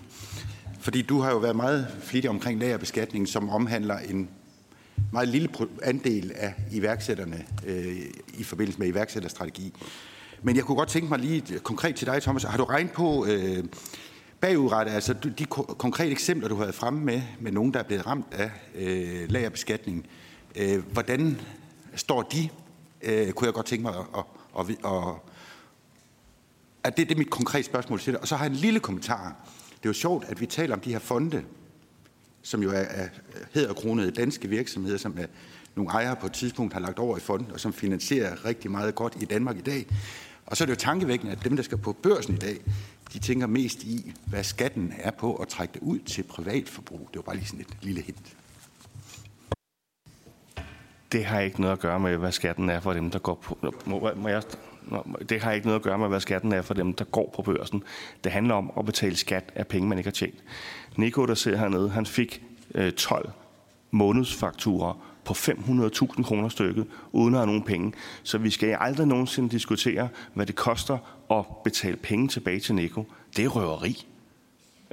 Fordi 0.80 1.02
du 1.02 1.20
har 1.20 1.30
jo 1.30 1.38
været 1.38 1.56
meget 1.56 1.86
flittig 2.02 2.30
omkring 2.30 2.60
lagerbeskatning, 2.60 3.28
som 3.28 3.50
omhandler 3.50 3.98
en 3.98 4.28
meget 5.12 5.28
lille 5.28 5.48
andel 5.82 6.32
af 6.34 6.54
iværksætterne 6.72 7.44
øh, 7.66 7.96
i 8.34 8.44
forbindelse 8.44 8.78
med 8.78 8.88
iværksætterstrategi. 8.88 9.72
Men 10.42 10.56
jeg 10.56 10.64
kunne 10.64 10.76
godt 10.76 10.88
tænke 10.88 11.08
mig 11.08 11.18
lige 11.18 11.58
konkret 11.58 11.94
til 11.94 12.06
dig, 12.06 12.22
Thomas. 12.22 12.42
Har 12.42 12.56
du 12.56 12.64
regnet 12.64 12.92
på 12.92 13.26
øh, 13.26 13.64
bagudrettet, 14.40 14.92
altså 14.92 15.12
de 15.38 15.44
konkrete 15.78 16.10
eksempler, 16.10 16.48
du 16.48 16.54
har 16.54 16.62
været 16.62 16.74
fremme 16.74 17.00
med, 17.00 17.22
med 17.40 17.52
nogen, 17.52 17.72
der 17.72 17.78
er 17.78 17.84
blevet 17.84 18.06
ramt 18.06 18.26
af 18.32 18.50
øh, 18.74 19.30
lagerbeskatning, 19.30 20.06
øh, 20.56 20.92
hvordan 20.92 21.40
står 21.94 22.22
de 22.22 22.48
øh, 23.04 23.32
kunne 23.32 23.46
jeg 23.46 23.54
godt 23.54 23.66
tænke 23.66 23.82
mig 23.82 23.94
at, 23.94 24.24
at, 24.58 24.70
at, 24.70 24.76
at, 24.84 25.14
at 26.84 26.96
det, 26.96 27.08
det 27.08 27.14
er 27.14 27.18
mit 27.18 27.30
konkrete 27.30 27.64
spørgsmål 27.64 28.00
til 28.00 28.12
dig. 28.12 28.20
Og 28.20 28.28
så 28.28 28.36
har 28.36 28.44
jeg 28.44 28.50
en 28.50 28.56
lille 28.56 28.80
kommentar. 28.80 29.36
Det 29.70 29.86
er 29.86 29.88
jo 29.88 29.92
sjovt, 29.92 30.24
at 30.28 30.40
vi 30.40 30.46
taler 30.46 30.74
om 30.74 30.80
de 30.80 30.92
her 30.92 30.98
fonde, 30.98 31.44
som 32.42 32.62
jo 32.62 32.70
er, 32.70 32.74
er 32.74 33.08
hedderkronede 33.52 34.10
danske 34.10 34.48
virksomheder, 34.48 34.98
som 34.98 35.18
er 35.18 35.26
nogle 35.74 35.90
ejere 35.90 36.16
på 36.16 36.26
et 36.26 36.32
tidspunkt 36.32 36.72
har 36.72 36.80
lagt 36.80 36.98
over 36.98 37.16
i 37.16 37.20
fonden, 37.20 37.52
og 37.52 37.60
som 37.60 37.72
finansierer 37.72 38.44
rigtig 38.44 38.70
meget 38.70 38.94
godt 38.94 39.16
i 39.20 39.24
Danmark 39.24 39.56
i 39.56 39.60
dag. 39.60 39.86
Og 40.46 40.56
så 40.56 40.64
er 40.64 40.66
det 40.66 40.74
jo 40.74 40.78
tankevækkende, 40.78 41.32
at 41.32 41.44
dem, 41.44 41.56
der 41.56 41.62
skal 41.62 41.78
på 41.78 41.92
børsen 41.92 42.34
i 42.34 42.38
dag, 42.38 42.60
de 43.12 43.18
tænker 43.18 43.46
mest 43.46 43.82
i, 43.82 44.12
hvad 44.26 44.44
skatten 44.44 44.92
er 44.98 45.10
på 45.10 45.34
at 45.34 45.48
trække 45.48 45.74
det 45.74 45.82
ud 45.82 45.98
til 45.98 46.22
privatforbrug. 46.22 47.08
Det 47.08 47.16
var 47.16 47.22
bare 47.22 47.36
lige 47.36 47.46
sådan 47.46 47.60
et 47.60 47.76
lille 47.82 48.00
hint 48.00 48.36
det 51.14 51.24
har 51.24 51.40
ikke 51.40 51.60
noget 51.60 51.72
at 51.72 51.78
gøre 51.78 52.00
med, 52.00 52.16
hvad 52.16 52.32
skatten 52.32 52.70
er 52.70 52.80
for 52.80 52.92
dem, 52.92 53.10
der 53.10 53.18
går 53.18 53.34
på... 53.34 53.58
Må, 53.84 54.10
må 54.16 54.28
jeg, 54.28 54.42
det 55.28 55.42
har 55.42 55.52
ikke 55.52 55.66
noget 55.66 55.78
at 55.78 55.84
gøre 55.84 55.98
med, 55.98 56.08
hvad 56.08 56.20
skatten 56.20 56.52
er 56.52 56.62
for 56.62 56.74
dem, 56.74 56.92
der 56.92 57.04
går 57.04 57.32
på 57.36 57.42
børsen. 57.42 57.82
Det 58.24 58.32
handler 58.32 58.54
om 58.54 58.72
at 58.78 58.84
betale 58.84 59.16
skat 59.16 59.52
af 59.54 59.66
penge, 59.66 59.88
man 59.88 59.98
ikke 59.98 60.08
har 60.08 60.12
tjent. 60.12 60.44
Nico, 60.96 61.26
der 61.26 61.34
sidder 61.34 61.58
hernede, 61.58 61.90
han 61.90 62.06
fik 62.06 62.42
øh, 62.74 62.92
12 62.92 63.30
månedsfakturer 63.90 65.06
på 65.24 65.32
500.000 65.32 66.22
kroner 66.22 66.48
stykket, 66.48 66.86
uden 67.12 67.34
at 67.34 67.38
have 67.38 67.46
nogen 67.46 67.62
penge. 67.62 67.92
Så 68.22 68.38
vi 68.38 68.50
skal 68.50 68.76
aldrig 68.80 69.06
nogensinde 69.06 69.48
diskutere, 69.48 70.08
hvad 70.34 70.46
det 70.46 70.54
koster 70.54 70.98
at 71.30 71.44
betale 71.64 71.96
penge 71.96 72.28
tilbage 72.28 72.60
til 72.60 72.74
Nico. 72.74 73.04
Det 73.36 73.44
er 73.44 73.48
røveri. 73.48 74.06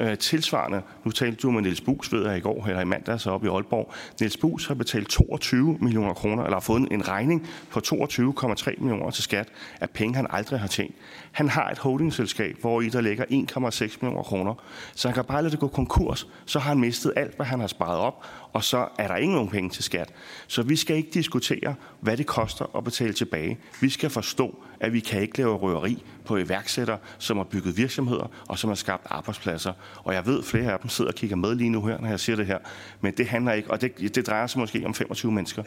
Øh, 0.02 0.18
tilsvarende, 0.18 0.82
nu 1.04 1.12
talte 1.12 1.38
du 1.42 1.52
med 1.52 1.62
Niels 1.62 1.82
Bus, 1.82 2.14
ved 2.14 2.28
jeg 2.28 2.38
i 2.38 2.40
går, 2.40 2.66
eller 2.68 2.82
i 2.82 2.86
mandags 2.86 3.26
oppe 3.26 3.48
i 3.48 3.50
Aalborg. 3.50 3.94
Niels 4.20 4.38
Bus 4.38 4.68
har 4.68 4.74
betalt 4.74 5.10
22 5.10 5.78
millioner 5.82 6.14
kroner, 6.14 6.44
eller 6.44 6.56
har 6.56 6.62
fået 6.62 6.88
en 6.92 7.08
regning 7.08 7.48
på 7.70 7.82
22,3 7.86 8.74
millioner 8.78 9.10
til 9.12 9.24
skat 9.24 9.48
af 9.82 9.90
penge, 9.90 10.16
han 10.16 10.28
aldrig 10.30 10.60
har 10.60 10.68
tjent. 10.68 10.96
Han 11.32 11.50
har 11.50 11.70
et 11.70 11.78
holdingselskab, 11.78 12.58
hvor 12.62 12.82
i 12.82 12.90
der 12.90 13.02
ligger 13.02 13.26
1,6 13.26 13.98
millioner 14.02 14.24
kroner. 14.24 14.54
Så 14.96 15.08
han 15.08 15.16
kan 15.16 15.26
bare 15.26 15.42
lade 15.42 15.52
det 15.52 15.60
gå 15.60 15.68
konkurs. 15.68 16.28
Så 16.46 16.60
har 16.60 16.70
han 16.70 16.80
mistet 16.80 17.14
alt, 17.16 17.36
hvad 17.36 17.46
han 17.46 17.60
har 17.60 17.68
sparet 17.68 18.00
op, 18.00 18.26
og 18.54 18.64
så 18.64 18.88
er 18.98 19.08
der 19.08 19.16
ingen 19.16 19.36
nogen 19.36 19.50
penge 19.50 19.70
til 19.70 19.84
skat. 19.84 20.14
Så 20.48 20.64
vi 20.64 20.76
skal 20.76 20.96
ikke 20.96 21.10
diskutere, 21.14 21.76
hvad 22.00 22.18
det 22.18 22.26
koster 22.26 22.78
at 22.78 22.84
betale 22.84 23.14
tilbage. 23.14 23.60
Vi 23.82 23.90
skal 23.90 24.10
forstå, 24.10 24.64
at 24.82 24.94
vi 24.94 25.00
kan 25.00 25.22
ikke 25.22 25.38
lave 25.38 25.56
røveri 25.56 26.04
på 26.26 26.38
iværksættere, 26.38 26.98
som 27.18 27.38
har 27.38 27.44
bygget 27.44 27.78
virksomheder 27.78 28.32
og 28.48 28.60
som 28.60 28.68
har 28.68 28.76
skabt 28.76 29.08
arbejdspladser. 29.10 29.74
Og 29.98 30.14
jeg 30.14 30.26
ved, 30.26 30.40
at 30.40 30.46
flere 30.46 30.74
af 30.74 30.80
dem 30.80 30.90
sidder 30.90 31.12
og 31.12 31.16
kigger 31.16 31.36
med 31.36 31.56
lige 31.56 31.70
nu 31.70 31.86
her, 31.86 32.00
når 32.00 32.08
jeg 32.08 32.20
siger 32.20 32.36
det 32.36 32.46
her. 32.46 32.58
Men 33.02 33.14
det 33.18 33.28
handler 33.28 33.52
ikke, 33.52 33.72
og 33.72 33.82
det, 33.82 34.16
det 34.16 34.28
drejer 34.28 34.48
sig 34.48 34.60
måske 34.60 34.86
om 34.86 34.94
25 34.94 35.32
mennesker. 35.32 35.64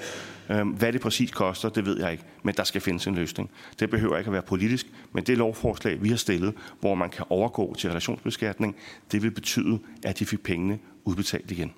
Øhm, 0.50 0.68
hvad 0.68 0.92
det 0.92 1.00
præcis 1.00 1.30
koster, 1.30 1.68
det 1.68 1.86
ved 1.86 2.00
jeg 2.00 2.12
ikke. 2.12 2.24
Men 2.42 2.54
der 2.54 2.64
skal 2.64 2.80
findes 2.80 3.06
en 3.06 3.14
løsning. 3.14 3.50
Det 3.80 3.90
behøver 3.90 4.18
ikke 4.18 4.28
at 4.28 4.32
være 4.32 4.42
politisk, 4.42 4.86
men 5.12 5.24
det 5.24 5.38
lovforslag, 5.38 6.02
vi 6.02 6.08
har 6.08 6.16
stillet, 6.16 6.54
hvor 6.80 6.94
man 6.94 7.10
kan 7.10 7.24
overgå 7.28 7.74
til 7.78 7.90
relationsbeskatning, 7.90 8.76
det 9.12 9.22
vil 9.22 9.30
betyde, 9.30 9.78
at 10.04 10.18
de 10.18 10.26
fik 10.26 10.42
pengene 10.42 10.78
udbetalt 11.04 11.50
igen. 11.50 11.72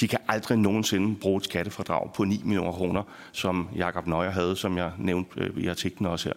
De 0.00 0.08
kan 0.08 0.18
aldrig 0.28 0.58
nogensinde 0.58 1.16
bruge 1.16 1.38
et 1.38 1.44
skattefradrag 1.44 2.12
på 2.12 2.24
9 2.24 2.40
millioner 2.44 2.72
kroner, 2.72 3.02
som 3.32 3.68
Jakob 3.76 4.06
Nøjer 4.06 4.30
havde, 4.30 4.56
som 4.56 4.76
jeg 4.76 4.92
nævnte 4.98 5.40
øh, 5.40 5.56
i 5.56 5.66
artiklen 5.66 6.06
også 6.06 6.28
her. 6.28 6.34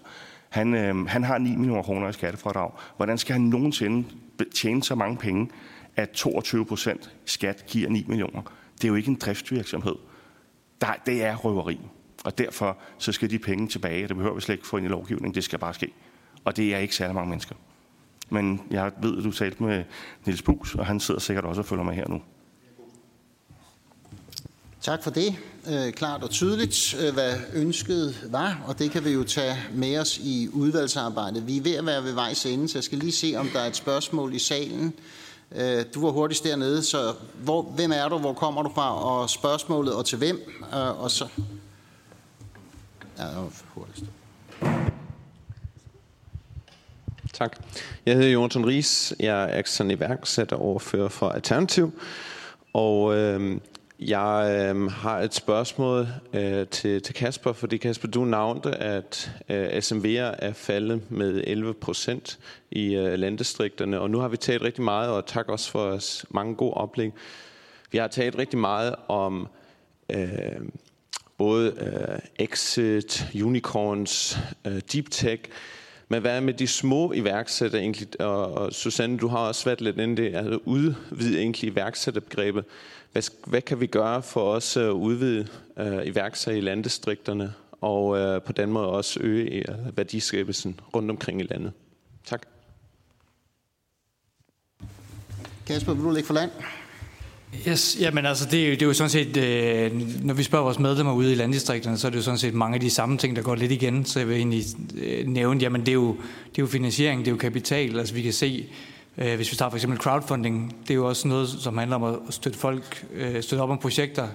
Han, 0.50 0.74
øh, 0.74 1.08
han 1.08 1.24
har 1.24 1.38
9 1.38 1.56
millioner 1.56 1.84
kroner 1.84 2.10
i 2.10 2.14
skattefradrag. 2.14 2.72
Hvordan 2.98 3.18
skal 3.18 3.34
han 3.34 3.42
nogensinde 3.42 4.08
tjene 4.56 4.84
så 4.84 4.96
mange 4.96 5.18
penge, 5.18 5.50
at 5.96 6.10
22 6.10 6.66
procent 6.66 7.12
skat 7.26 7.66
giver 7.68 7.90
9 7.90 8.06
millioner? 8.08 8.42
Det 8.76 8.84
er 8.84 8.88
jo 8.88 8.96
ikke 8.96 9.10
en 9.10 9.16
driftsvirksomhed. 9.16 9.96
Der, 10.82 10.94
det 11.06 11.24
er 11.24 11.36
røveri. 11.36 11.80
Og 12.24 12.38
derfor 12.38 12.78
så 12.98 13.12
skal 13.12 13.30
de 13.30 13.40
penge 13.40 13.68
tilbage, 13.68 14.08
det 14.08 14.16
behøver 14.16 14.36
vi 14.36 14.42
slet 14.42 14.56
ikke 14.56 14.68
få 14.68 14.78
ind 14.78 14.86
i 14.86 14.90
lovgivningen, 14.90 15.36
det 15.36 15.44
skal 15.44 15.60
bare 15.60 15.74
ske. 15.74 15.94
Og 16.46 16.58
det 16.58 16.76
er 16.76 16.78
ikke 16.78 16.96
særlig 16.96 17.16
mange 17.16 17.30
mennesker. 17.30 17.56
Men 18.30 18.62
jeg 18.72 18.92
ved, 19.02 19.18
at 19.18 19.24
du 19.24 19.32
talte 19.32 19.64
med 19.64 19.84
Niels 20.26 20.42
Bus, 20.42 20.76
og 20.76 20.86
han 20.86 21.00
sidder 21.00 21.20
sikkert 21.20 21.46
også 21.46 21.62
og 21.62 21.66
følger 21.66 21.84
med 21.84 21.94
her 21.94 22.08
nu. 22.08 22.22
Tak 24.82 25.04
for 25.04 25.12
det. 25.12 25.36
Øh, 25.68 25.94
klart 25.94 26.24
og 26.24 26.30
tydeligt, 26.30 26.96
øh, 27.00 27.14
hvad 27.14 27.34
ønsket 27.54 28.28
var, 28.32 28.64
og 28.68 28.80
det 28.80 28.92
kan 28.92 29.06
vi 29.06 29.10
jo 29.10 29.24
tage 29.24 29.58
med 29.74 30.00
os 30.00 30.18
i 30.18 30.50
udvalgsarbejdet. 30.54 31.48
Vi 31.48 31.58
er 31.58 31.62
ved 31.62 31.76
at 31.76 31.86
være 31.86 32.04
ved 32.04 32.14
vejs 32.14 32.46
ende, 32.46 32.70
så 32.70 32.78
jeg 32.78 32.84
skal 32.84 32.98
lige 32.98 33.12
se, 33.12 33.34
om 33.38 33.50
der 33.54 33.60
er 33.60 33.68
et 33.68 33.76
spørgsmål 33.76 34.34
i 34.34 34.40
salen. 34.40 34.94
Øh, 35.56 35.86
du 35.94 36.06
var 36.06 36.12
hurtigst 36.12 36.44
dernede, 36.44 36.84
så 36.84 37.14
hvor, 37.44 37.62
hvem 37.62 37.92
er 37.92 38.10
du, 38.10 38.18
hvor 38.18 38.34
kommer 38.34 38.64
du 38.64 38.72
fra, 38.76 39.04
og 39.04 39.30
spørgsmålet, 39.30 39.94
og 39.94 40.06
til 40.06 40.18
hvem, 40.18 40.42
øh, 40.74 41.02
og 41.04 41.12
så... 41.12 41.28
Ja, 43.18 43.24
det 43.24 43.36
var 43.36 43.52
hurtigst. 43.74 44.04
Tak. 47.34 47.58
Jeg 48.06 48.16
hedder 48.16 48.30
Jonathan 48.30 48.66
Ries. 48.66 49.14
Jeg 49.20 49.58
er 49.58 49.62
sådan 49.66 49.92
iværksætter 49.92 50.56
overfører 50.56 51.10
for 51.10 51.30
Alternativ. 51.30 52.02
Og 52.74 53.18
øh, 53.18 53.58
jeg 54.00 54.66
øh, 54.76 54.92
har 54.92 55.20
et 55.20 55.34
spørgsmål 55.34 56.08
øh, 56.34 56.68
til, 56.68 57.02
til 57.02 57.16
Kasper, 57.16 57.54
fordi 57.54 57.78
Kasper, 57.78 58.08
du 58.08 58.26
nævnte, 58.26 58.70
at 58.76 59.32
øh, 59.50 59.68
SMV'er 59.68 60.36
er 60.40 60.54
faldet 60.54 61.12
med 61.12 61.44
11 61.48 61.74
procent 61.74 62.40
i 62.72 62.96
øh, 62.96 63.20
landdistrikterne, 63.20 64.00
og 64.00 64.10
nu 64.10 64.20
har 64.20 64.28
vi 64.28 64.38
talt 64.38 64.62
rigtig 64.62 64.84
meget, 64.84 65.12
og 65.12 65.26
tak 65.26 65.50
også 65.50 65.72
for 65.72 66.00
mange 66.34 66.56
gode 66.56 66.74
oplæg. 66.74 67.12
Vi 67.92 67.98
har 67.98 68.08
talt 68.08 68.38
rigtig 68.38 68.60
meget 68.60 68.96
om 69.08 69.48
øh, 70.10 70.62
både 71.38 71.74
øh, 71.80 72.20
exit, 72.46 73.26
unicorns, 73.44 74.38
øh, 74.68 74.82
deep 74.94 75.06
tech, 75.12 75.44
men 76.12 76.22
hvad 76.22 76.42
med 76.42 76.54
de 76.54 76.68
små 76.68 77.14
iværksættere 77.14 77.82
egentlig? 77.82 78.22
Og, 78.22 78.54
og 78.54 78.74
Susanne, 78.74 79.18
du 79.18 79.28
har 79.28 79.38
også 79.38 79.66
været 79.66 79.82
lidt 79.82 79.98
inde 80.00 80.22
det, 80.22 80.36
altså 80.36 80.60
udvide 80.66 81.40
egentlig 81.40 81.72
iværksætterbegrebet. 81.72 82.66
Hvad, 83.12 83.24
hvad 83.46 83.62
kan 83.62 83.80
vi 83.80 83.88
gøre 83.88 84.22
for 84.22 84.52
os 84.52 84.78
at 84.78 84.90
udvide 84.90 85.48
uh, 85.78 86.08
iværksættere 86.08 86.58
i 86.58 86.62
landdistrikterne? 86.62 87.54
og 87.82 88.18
øh, 88.18 88.42
på 88.42 88.52
den 88.52 88.72
måde 88.72 88.88
også 88.88 89.20
øge 89.20 89.70
øh, 89.70 89.98
værdiskabelsen 89.98 90.80
rundt 90.96 91.12
omkring 91.12 91.42
i 91.42 91.48
landet. 91.50 91.72
Tak. 92.26 92.42
Kasper, 95.68 95.94
vil 95.94 96.04
du 96.04 96.10
lægge 96.10 96.28
for 96.28 96.34
land? 96.34 96.52
Yes, 97.68 97.98
jamen 98.00 98.26
altså, 98.26 98.48
det 98.52 98.64
er, 98.64 98.68
jo, 98.68 98.74
det 98.74 98.82
er 98.82 98.86
jo 98.86 98.94
sådan 98.94 99.10
set, 99.10 99.38
øh, 99.38 100.24
når 100.24 100.34
vi 100.34 100.44
spørger 100.44 100.64
vores 100.64 100.80
medlemmer 100.80 101.14
ude 101.14 101.32
i 101.32 101.36
landdistrikterne, 101.36 101.98
så 101.98 102.08
er 102.08 102.12
det 102.12 102.18
jo 102.18 102.24
sådan 102.24 102.38
set 102.38 102.54
mange 102.54 102.76
af 102.76 102.82
de 102.82 102.90
samme 102.90 103.18
ting, 103.18 103.36
der 103.36 103.42
går 103.42 103.56
lidt 103.56 103.72
igen. 103.72 104.06
Så 104.06 104.20
jeg 104.20 104.28
vil 104.28 104.38
egentlig 104.38 104.64
øh, 104.98 105.28
nævne, 105.28 105.60
jamen 105.60 105.82
det 105.82 105.90
er, 105.90 105.94
jo, 105.94 106.18
det 106.50 106.58
er 106.58 106.64
jo 106.64 106.68
finansiering, 106.68 107.20
det 107.20 107.28
er 107.28 107.32
jo 107.32 107.38
kapital. 107.38 108.00
Altså 108.00 108.14
vi 108.14 108.22
kan 108.22 108.34
se, 108.34 108.70
øh, 108.70 108.76
Øh, 109.22 109.36
hvis 109.36 109.52
vi 109.52 109.56
tager 109.56 109.70
for 109.70 109.78
eksempel 109.78 110.00
crowdfunding, 110.00 110.76
det 110.82 110.90
er 110.90 110.96
jo 110.96 111.08
også 111.08 111.28
noget, 111.28 111.50
som 111.50 111.78
handler 111.78 111.96
om 111.96 112.04
at 112.04 112.34
støtte 112.34 112.60
folk, 112.60 113.06
øh, 113.14 113.44
støtte 113.44 113.62
op 113.62 113.70
om 113.70 113.78
projekter 113.78 114.28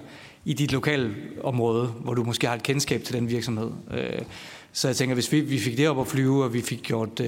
i 0.45 0.53
dit 0.53 0.71
lokale 0.71 1.15
område, 1.43 1.87
hvor 1.87 2.13
du 2.13 2.23
måske 2.23 2.47
har 2.47 2.55
et 2.55 2.63
kendskab 2.63 3.03
til 3.03 3.15
den 3.15 3.29
virksomhed. 3.29 3.71
Øh, 3.91 4.21
så 4.73 4.87
jeg 4.87 4.95
tænker, 4.95 5.13
hvis 5.13 5.31
vi, 5.31 5.41
vi 5.41 5.59
fik 5.59 5.77
det 5.77 5.89
op 5.89 5.99
at 5.99 6.07
flyve, 6.07 6.43
og 6.43 6.53
vi 6.53 6.61
fik 6.61 6.81
gjort 6.83 7.21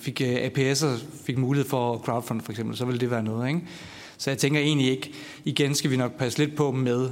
fik 0.00 0.20
APS'er, 0.20 0.86
fik 1.26 1.38
mulighed 1.38 1.70
for 1.70 1.98
crowdfund 1.98 2.40
for 2.40 2.52
eksempel, 2.52 2.76
så 2.76 2.84
ville 2.84 3.00
det 3.00 3.10
være 3.10 3.22
noget, 3.22 3.48
ikke? 3.48 3.60
Så 4.18 4.30
jeg 4.30 4.38
tænker 4.38 4.60
egentlig 4.60 4.90
ikke, 4.90 5.12
igen 5.44 5.74
skal 5.74 5.90
vi 5.90 5.96
nok 5.96 6.18
passe 6.18 6.38
lidt 6.38 6.56
på 6.56 6.70
med 6.70 7.10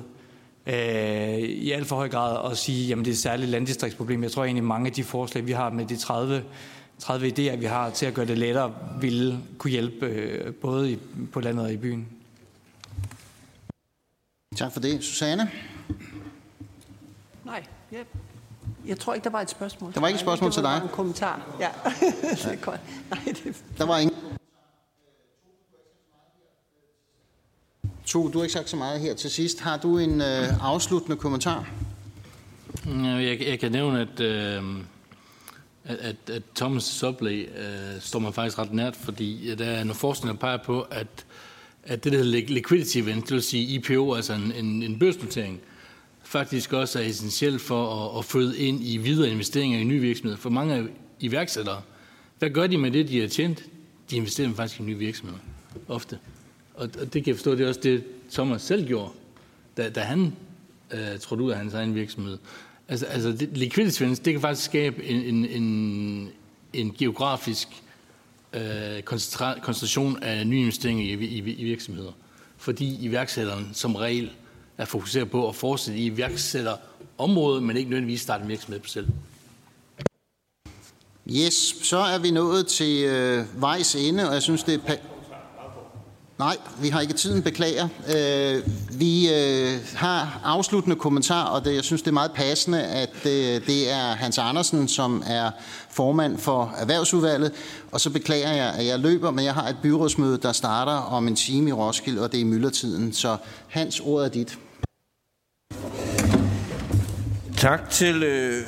øh, 0.67 1.39
i 1.39 1.71
alt 1.71 1.87
for 1.87 1.97
høj 1.97 2.09
grad 2.09 2.51
at 2.51 2.59
sige, 2.59 2.89
jamen 2.89 3.05
det 3.05 3.11
er 3.11 3.15
et 3.15 3.19
særligt 3.19 3.51
landdistriktsproblem. 3.51 4.23
Jeg 4.23 4.31
tror 4.31 4.45
egentlig, 4.45 4.65
mange 4.65 4.87
af 4.87 4.93
de 4.93 5.05
forslag, 5.05 5.47
vi 5.47 5.53
har 5.53 5.71
med 5.71 5.87
de 5.87 5.97
30, 5.97 6.43
30 7.03 7.29
idéer, 7.29 7.57
vi 7.57 7.65
har 7.65 7.91
til 7.91 8.07
at 8.07 8.15
gøre 8.15 8.27
det 8.27 8.39
lettere, 8.39 8.75
ville 9.01 9.39
kunne 9.59 9.71
hjælpe 9.71 10.07
øh, 10.07 10.55
både 10.55 10.93
i, 10.93 10.99
på 11.33 11.41
landet 11.41 11.65
og 11.65 11.73
i 11.73 11.77
byen. 11.77 12.09
Tak 14.57 14.73
for 14.73 14.81
det. 14.81 15.05
Susanne? 15.05 15.51
Nej, 17.45 17.65
ja. 17.93 17.99
jeg 18.87 18.99
tror 18.99 19.15
ikke, 19.15 19.25
der 19.25 19.31
var 19.31 19.41
et 19.41 19.51
spørgsmål. 19.51 19.95
Der 19.95 20.01
var 20.01 20.09
ikke 20.09 20.17
et 20.17 20.21
spørgsmål 20.21 20.53
til 20.53 20.63
dig? 20.63 20.73
Det 20.73 20.83
var 20.83 20.89
en 20.89 20.95
kommentar, 20.95 21.57
ja. 21.61 21.69
ja. 22.51 22.77
Nej, 23.11 23.35
det... 23.45 23.65
Der 23.79 23.87
var 23.87 23.99
ingen 23.99 24.17
To, 28.07 28.29
du 28.29 28.39
har 28.39 28.45
ikke 28.45 28.53
sagt 28.53 28.71
så 28.71 28.77
meget 28.77 29.01
her 29.01 29.15
til 29.15 29.31
sidst. 29.31 29.61
Har 29.61 29.77
du 29.77 29.99
en 29.99 30.21
øh, 30.21 30.65
afsluttende 30.67 31.17
kommentar? 31.17 31.71
Jeg, 32.87 33.41
jeg 33.41 33.59
kan 33.61 33.73
nævne, 33.73 34.01
at, 34.01 34.21
øh, 34.21 34.63
at, 35.85 36.17
at 36.31 36.43
Thomas' 36.63 36.81
Sobley 36.81 37.49
øh, 37.59 38.01
står 38.01 38.19
man 38.19 38.33
faktisk 38.33 38.59
ret 38.59 38.73
nært, 38.73 38.97
fordi 38.97 39.51
øh, 39.51 39.59
der 39.59 39.65
er 39.65 39.85
nogle 39.85 39.95
forskning, 39.95 40.35
der 40.35 40.41
peger 40.41 40.57
på, 40.57 40.81
at, 40.81 41.27
at 41.83 42.05
det, 42.05 42.13
der 42.13 42.19
hedder 42.19 42.47
liquidity 42.49 42.99
event, 42.99 43.25
det 43.25 43.35
vil 43.35 43.43
sige 43.43 43.65
IPO, 43.65 44.15
altså 44.15 44.33
en, 44.33 44.53
en, 44.53 44.83
en 44.83 44.99
børsnotering, 44.99 45.61
faktisk 46.23 46.73
også 46.73 46.99
er 46.99 47.03
essentielt 47.05 47.61
for 47.61 48.11
at, 48.11 48.19
at 48.19 48.25
føde 48.25 48.59
ind 48.59 48.81
i 48.83 48.97
videre 48.97 49.31
investeringer 49.31 49.79
i 49.79 49.85
nye 49.85 50.01
virksomheder. 50.01 50.37
For 50.37 50.51
mange 50.51 50.89
iværksættere, 51.21 51.83
hvad 52.39 52.51
gør 52.51 52.67
de 52.67 52.79
med 52.79 52.91
det, 52.91 53.09
de 53.09 53.21
har 53.21 53.29
tjent? 53.29 53.65
De 54.11 54.17
investerer 54.17 54.55
faktisk 54.55 54.81
i 54.81 54.83
nye 54.83 54.99
virksomheder, 54.99 55.41
ofte. 55.89 56.19
Og, 56.75 56.91
og 57.01 57.13
det 57.13 57.25
kan 57.25 57.27
jeg 57.27 57.37
forstå, 57.37 57.53
det 57.53 57.61
er 57.61 57.69
også 57.69 57.81
det, 57.81 58.05
Thomas 58.31 58.63
selv 58.63 58.87
gjorde, 58.87 59.11
da, 59.77 59.91
da 59.91 60.01
han 60.01 60.37
øh, 60.91 61.19
trådte 61.21 61.43
ud 61.45 61.51
af 61.51 61.57
hans 61.57 61.75
egen 61.75 61.95
virksomhed. 61.95 62.39
Altså, 62.93 63.07
altså 63.07 63.33
det, 63.33 63.49
liquidity 63.59 64.03
det 64.03 64.33
kan 64.33 64.41
faktisk 64.41 64.65
skabe 64.65 65.05
en, 65.05 65.35
en, 65.35 65.47
en, 65.47 66.31
en 66.73 66.95
geografisk 66.99 67.69
øh, 68.53 69.03
koncentration 69.03 70.23
af 70.23 70.47
nye 70.47 70.61
investeringer 70.61 71.05
i, 71.05 71.25
i, 71.25 71.39
i 71.39 71.65
virksomheder. 71.65 72.13
Fordi 72.57 72.99
iværksætteren 73.01 73.71
som 73.73 73.97
regel 73.97 74.31
er 74.79 74.85
fokuseret 74.85 75.31
på 75.31 75.49
at 75.49 75.55
fortsætte 75.55 76.01
i 76.01 76.05
iværksætterområdet, 76.05 77.63
men 77.63 77.77
ikke 77.77 77.91
nødvendigvis 77.91 78.21
starte 78.21 78.43
en 78.43 78.49
virksomhed 78.49 78.81
på 78.81 78.89
selv. 78.89 79.09
Yes, 81.31 81.55
så 81.83 81.99
er 81.99 82.19
vi 82.19 82.31
nået 82.31 82.67
til 82.67 83.05
øh, 83.05 83.45
vejs 83.61 83.95
ende, 83.95 84.29
og 84.29 84.35
jeg 84.35 84.43
synes, 84.43 84.63
det 84.63 84.81
er 84.87 84.97
Nej, 86.43 86.57
vi 86.81 86.89
har 86.89 87.01
ikke 87.01 87.15
tiden, 87.15 87.43
beklager. 87.43 87.89
Øh, 88.17 88.63
vi 89.01 89.29
øh, 89.35 89.81
har 89.95 90.41
afsluttende 90.45 90.97
kommentar, 90.97 91.45
og 91.45 91.65
det, 91.65 91.75
jeg 91.75 91.85
synes, 91.85 92.03
det 92.03 92.09
er 92.09 92.13
meget 92.13 92.33
passende, 92.33 92.83
at 92.83 93.27
øh, 93.27 93.67
det 93.67 93.93
er 93.93 94.15
Hans 94.15 94.39
Andersen, 94.39 94.89
som 94.89 95.23
er 95.27 95.51
formand 95.91 96.39
for 96.39 96.75
Erhvervsudvalget. 96.79 97.53
Og 97.93 98.01
så 98.01 98.11
beklager 98.11 98.53
jeg, 98.53 98.75
at 98.79 98.87
jeg 98.87 98.99
løber, 98.99 99.31
men 99.31 99.45
jeg 99.45 99.55
har 99.55 99.69
et 99.69 99.77
byrådsmøde, 99.83 100.39
der 100.39 100.53
starter 100.53 100.93
om 100.93 101.29
en 101.29 101.37
time 101.37 101.71
i 101.71 101.73
Roskilde, 101.73 102.23
og 102.23 102.33
det 102.33 102.39
er 102.39 102.43
i 102.43 102.45
myldretiden. 102.45 103.13
Så 103.13 103.37
Hans, 103.69 104.01
ordet 104.01 104.27
er 104.27 104.31
dit. 104.31 104.59
Tak 107.57 107.91
til... 107.91 108.23
Øh 108.23 108.67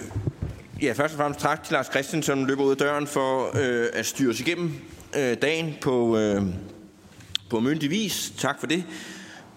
Ja, 0.82 0.92
først 0.92 1.14
og 1.14 1.18
fremmest 1.18 1.40
tak 1.40 1.64
til 1.64 1.72
Lars 1.72 1.86
Christensen, 1.86 2.22
som 2.22 2.44
løber 2.44 2.64
ud 2.64 2.70
af 2.70 2.76
døren 2.76 3.06
for 3.06 3.58
øh, 3.60 3.86
at 3.92 4.06
styre 4.06 4.30
os 4.30 4.40
igennem 4.40 4.72
øh, 5.16 5.36
dagen 5.42 5.74
på, 5.80 6.18
øh, 6.18 6.42
på 7.50 7.60
myndig 7.60 7.90
vis. 7.90 8.32
Tak 8.38 8.60
for 8.60 8.66
det. 8.66 8.84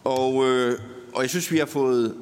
Og, 0.03 0.49
øh, 0.49 0.79
og 1.13 1.21
jeg 1.21 1.29
synes, 1.29 1.51
vi 1.51 1.57
har 1.57 1.65
fået 1.65 2.15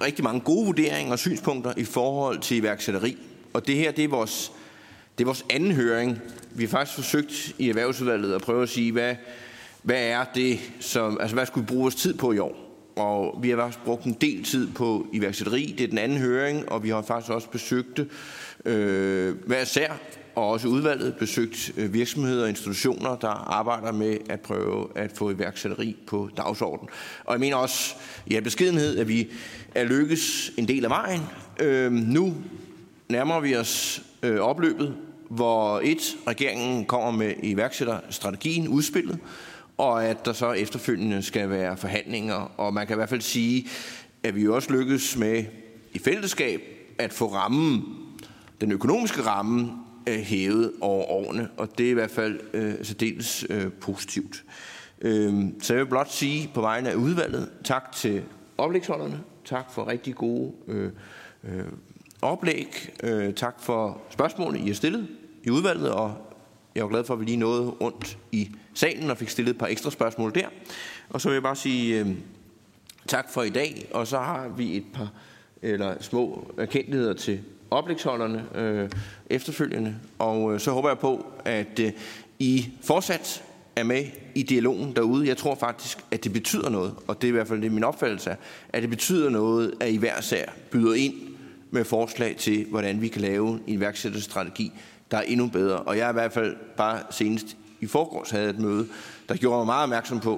rigtig 0.00 0.24
mange 0.24 0.40
gode 0.40 0.66
vurderinger 0.66 1.12
og 1.12 1.18
synspunkter 1.18 1.72
i 1.76 1.84
forhold 1.84 2.38
til 2.38 2.56
iværksætteri. 2.56 3.16
Og 3.52 3.66
det 3.66 3.76
her, 3.76 3.92
det 3.92 4.04
er 4.04 4.08
vores, 4.08 4.52
det 5.18 5.24
er 5.24 5.26
vores 5.26 5.44
anden 5.50 5.72
høring. 5.72 6.18
Vi 6.50 6.64
har 6.64 6.70
faktisk 6.70 6.96
forsøgt 6.96 7.54
i 7.58 7.68
Erhvervsudvalget 7.68 8.34
at 8.34 8.42
prøve 8.42 8.62
at 8.62 8.68
sige, 8.68 8.92
hvad, 8.92 9.16
hvad 9.82 10.02
er 10.02 10.24
det, 10.34 10.60
som, 10.80 11.18
altså 11.20 11.34
hvad 11.34 11.46
skulle 11.46 11.64
vi 11.64 11.68
bruge 11.68 11.82
vores 11.82 11.94
tid 11.94 12.14
på 12.14 12.32
i 12.32 12.38
år? 12.38 12.56
Og 12.96 13.38
vi 13.42 13.50
har 13.50 13.56
faktisk 13.56 13.84
brugt 13.84 14.04
en 14.04 14.16
del 14.20 14.44
tid 14.44 14.68
på 14.68 15.06
iværksætteri. 15.12 15.74
Det 15.78 15.84
er 15.84 15.88
den 15.88 15.98
anden 15.98 16.18
høring, 16.18 16.72
og 16.72 16.82
vi 16.82 16.88
har 16.88 17.02
faktisk 17.02 17.32
også 17.32 17.48
besøgt 17.48 18.00
øh, 18.64 19.34
hver 19.46 19.64
sær 19.64 19.92
og 20.34 20.48
også 20.48 20.68
udvalget 20.68 21.14
besøgt 21.14 21.72
øh, 21.76 21.94
virksomheder 21.94 22.42
og 22.42 22.48
institutioner, 22.48 23.16
der 23.16 23.28
arbejder 23.28 23.92
med 23.92 24.16
at 24.30 24.40
prøve 24.40 24.88
at 24.94 25.12
få 25.14 25.30
iværksætteri 25.30 25.96
på 26.06 26.30
dagsordenen. 26.36 26.88
Og 27.24 27.32
jeg 27.32 27.40
mener 27.40 27.56
også 27.56 27.94
i 28.26 28.34
ja, 28.34 28.40
beskedenhed, 28.40 28.98
at 28.98 29.08
vi 29.08 29.30
er 29.74 29.84
lykkes 29.84 30.52
en 30.56 30.68
del 30.68 30.84
af 30.84 30.90
vejen. 30.90 31.20
Øh, 31.60 31.92
nu 31.92 32.34
nærmer 33.08 33.40
vi 33.40 33.56
os 33.56 34.02
øh, 34.22 34.40
opløbet, 34.40 34.94
hvor 35.30 35.80
et, 35.84 36.16
regeringen 36.26 36.84
kommer 36.84 37.10
med 37.10 37.34
iværksætterstrategien, 37.42 38.68
udspillet, 38.68 39.18
og 39.78 40.04
at 40.04 40.24
der 40.24 40.32
så 40.32 40.52
efterfølgende 40.52 41.22
skal 41.22 41.50
være 41.50 41.76
forhandlinger. 41.76 42.52
Og 42.56 42.74
man 42.74 42.86
kan 42.86 42.94
i 42.94 42.96
hvert 42.96 43.08
fald 43.08 43.20
sige, 43.20 43.68
at 44.22 44.36
vi 44.36 44.48
også 44.48 44.72
lykkes 44.72 45.16
med 45.16 45.44
i 45.92 45.98
fællesskab 45.98 46.62
at 46.98 47.12
få 47.12 47.34
rammen, 47.34 47.84
den 48.60 48.72
økonomiske 48.72 49.22
ramme 49.22 49.72
øh, 50.08 50.18
hævet 50.18 50.72
over 50.80 51.04
årene, 51.04 51.48
og 51.56 51.78
det 51.78 51.86
er 51.86 51.90
i 51.90 51.94
hvert 51.94 52.10
fald 52.10 52.40
øh, 52.52 52.74
særdeles 52.82 53.46
øh, 53.50 53.72
positivt. 53.72 54.44
Øh, 55.00 55.44
så 55.60 55.74
jeg 55.74 55.80
vil 55.80 55.88
blot 55.88 56.10
sige 56.10 56.50
på 56.54 56.60
vegne 56.60 56.90
af 56.90 56.94
udvalget, 56.94 57.50
tak 57.64 57.92
til 57.92 58.22
oplægsholderne, 58.58 59.20
tak 59.44 59.72
for 59.72 59.88
rigtig 59.88 60.14
gode 60.14 60.52
øh, 60.68 60.90
øh, 61.44 61.64
oplæg, 62.22 62.90
øh, 63.02 63.34
tak 63.34 63.60
for 63.60 64.02
spørgsmålene, 64.10 64.64
I 64.64 64.66
har 64.66 64.74
stillet 64.74 65.08
i 65.44 65.50
udvalget, 65.50 65.90
og 65.90 66.16
jeg 66.74 66.82
er 66.82 66.88
glad 66.88 67.04
for, 67.04 67.14
at 67.14 67.20
vi 67.20 67.24
lige 67.24 67.36
nåede 67.36 67.62
rundt 67.62 68.18
i 68.32 68.50
salen 68.74 69.10
og 69.10 69.18
fik 69.18 69.28
stillet 69.28 69.50
et 69.50 69.58
par 69.58 69.66
ekstra 69.66 69.90
spørgsmål 69.90 70.34
der. 70.34 70.46
Og 71.08 71.20
så 71.20 71.28
vil 71.28 71.34
jeg 71.34 71.42
bare 71.42 71.56
sige 71.56 72.00
øh, 72.00 72.06
tak 73.06 73.30
for 73.30 73.42
i 73.42 73.50
dag, 73.50 73.88
og 73.94 74.06
så 74.06 74.18
har 74.18 74.48
vi 74.48 74.76
et 74.76 74.84
par 74.94 75.12
eller 75.62 76.02
små 76.02 76.54
erkendeligheder 76.58 77.14
til 77.14 77.40
oplægsholderne 77.72 78.44
øh, 78.54 78.90
efterfølgende. 79.30 79.96
Og 80.18 80.54
øh, 80.54 80.60
så 80.60 80.70
håber 80.70 80.88
jeg 80.88 80.98
på, 80.98 81.26
at 81.44 81.78
øh, 81.78 81.92
I 82.38 82.66
fortsat 82.82 83.44
er 83.76 83.84
med 83.84 84.04
i 84.34 84.42
dialogen 84.42 84.96
derude. 84.96 85.28
Jeg 85.28 85.36
tror 85.36 85.54
faktisk, 85.54 85.98
at 86.10 86.24
det 86.24 86.32
betyder 86.32 86.70
noget, 86.70 86.94
og 87.06 87.22
det 87.22 87.28
er 87.28 87.28
i 87.28 87.32
hvert 87.32 87.48
fald 87.48 87.62
det 87.62 87.72
min 87.72 87.84
opfattelse 87.84 88.30
er, 88.30 88.36
at 88.68 88.82
det 88.82 88.90
betyder 88.90 89.30
noget, 89.30 89.74
at 89.80 89.90
I 89.90 89.96
hver 89.96 90.20
sær 90.20 90.44
byder 90.70 90.94
ind 90.94 91.14
med 91.70 91.84
forslag 91.84 92.36
til, 92.36 92.66
hvordan 92.70 93.00
vi 93.00 93.08
kan 93.08 93.20
lave 93.20 93.48
en 93.48 93.62
iværksætterstrategi, 93.66 94.72
der 95.10 95.16
er 95.16 95.22
endnu 95.22 95.46
bedre. 95.46 95.76
Og 95.76 95.98
jeg 95.98 96.06
er 96.06 96.10
i 96.10 96.12
hvert 96.12 96.32
fald 96.32 96.56
bare 96.76 97.00
senest 97.10 97.56
i 97.80 97.86
forgårs 97.86 98.30
havde 98.30 98.50
et 98.50 98.58
møde, 98.58 98.86
der 99.28 99.36
gjorde 99.36 99.58
mig 99.58 99.66
meget 99.66 99.82
opmærksom 99.82 100.20
på, 100.20 100.32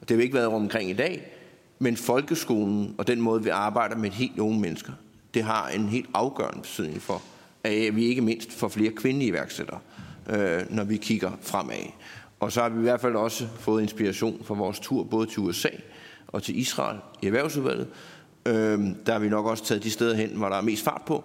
og 0.00 0.08
det 0.08 0.10
har 0.10 0.16
vi 0.16 0.22
ikke 0.22 0.34
været 0.34 0.46
omkring 0.46 0.90
i 0.90 0.92
dag, 0.92 1.32
men 1.78 1.96
folkeskolen 1.96 2.94
og 2.98 3.06
den 3.06 3.20
måde, 3.20 3.42
vi 3.42 3.48
arbejder 3.48 3.96
med 3.96 4.10
helt 4.10 4.38
unge 4.38 4.60
mennesker, 4.60 4.92
det 5.34 5.42
har 5.42 5.68
en 5.68 5.88
helt 5.88 6.10
afgørende 6.14 6.62
betydning 6.62 7.02
for, 7.02 7.22
at 7.64 7.96
vi 7.96 8.04
ikke 8.04 8.20
mindst 8.20 8.52
får 8.52 8.68
flere 8.68 8.90
kvindelige 8.90 9.28
iværksættere, 9.28 9.78
øh, 10.30 10.62
når 10.70 10.84
vi 10.84 10.96
kigger 10.96 11.30
fremad. 11.40 11.76
Og 12.40 12.52
så 12.52 12.62
har 12.62 12.68
vi 12.68 12.78
i 12.78 12.82
hvert 12.82 13.00
fald 13.00 13.16
også 13.16 13.46
fået 13.58 13.82
inspiration 13.82 14.44
fra 14.44 14.54
vores 14.54 14.80
tur 14.80 15.04
både 15.04 15.26
til 15.26 15.38
USA 15.38 15.68
og 16.28 16.42
til 16.42 16.58
Israel 16.58 16.98
i 17.22 17.26
erhvervsudvalget. 17.26 17.88
Øh, 18.46 18.80
der 19.06 19.12
har 19.12 19.18
vi 19.18 19.28
nok 19.28 19.46
også 19.46 19.64
taget 19.64 19.82
de 19.82 19.90
steder 19.90 20.14
hen, 20.14 20.30
hvor 20.30 20.48
der 20.48 20.56
er 20.56 20.62
mest 20.62 20.84
fart 20.84 21.02
på. 21.06 21.24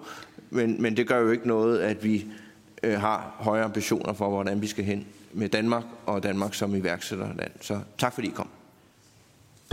Men, 0.50 0.82
men 0.82 0.98
det 0.98 1.08
gør 1.08 1.20
jo 1.20 1.32
ikke 1.32 1.48
noget, 1.48 1.80
at 1.80 2.04
vi 2.04 2.26
øh, 2.84 3.00
har 3.00 3.36
højere 3.40 3.66
ambitioner 3.66 4.14
for, 4.14 4.30
hvordan 4.30 4.62
vi 4.62 4.68
skal 4.68 4.84
hen 4.84 5.06
med 5.34 5.50
Danmark 5.50 5.84
og 6.06 6.24
Danmark 6.24 6.54
som 6.54 6.76
iværksætterland. 6.76 7.52
Så 7.62 7.80
tak 7.98 8.14
fordi 8.14 8.28
I 8.28 8.32
kom. 8.32 8.48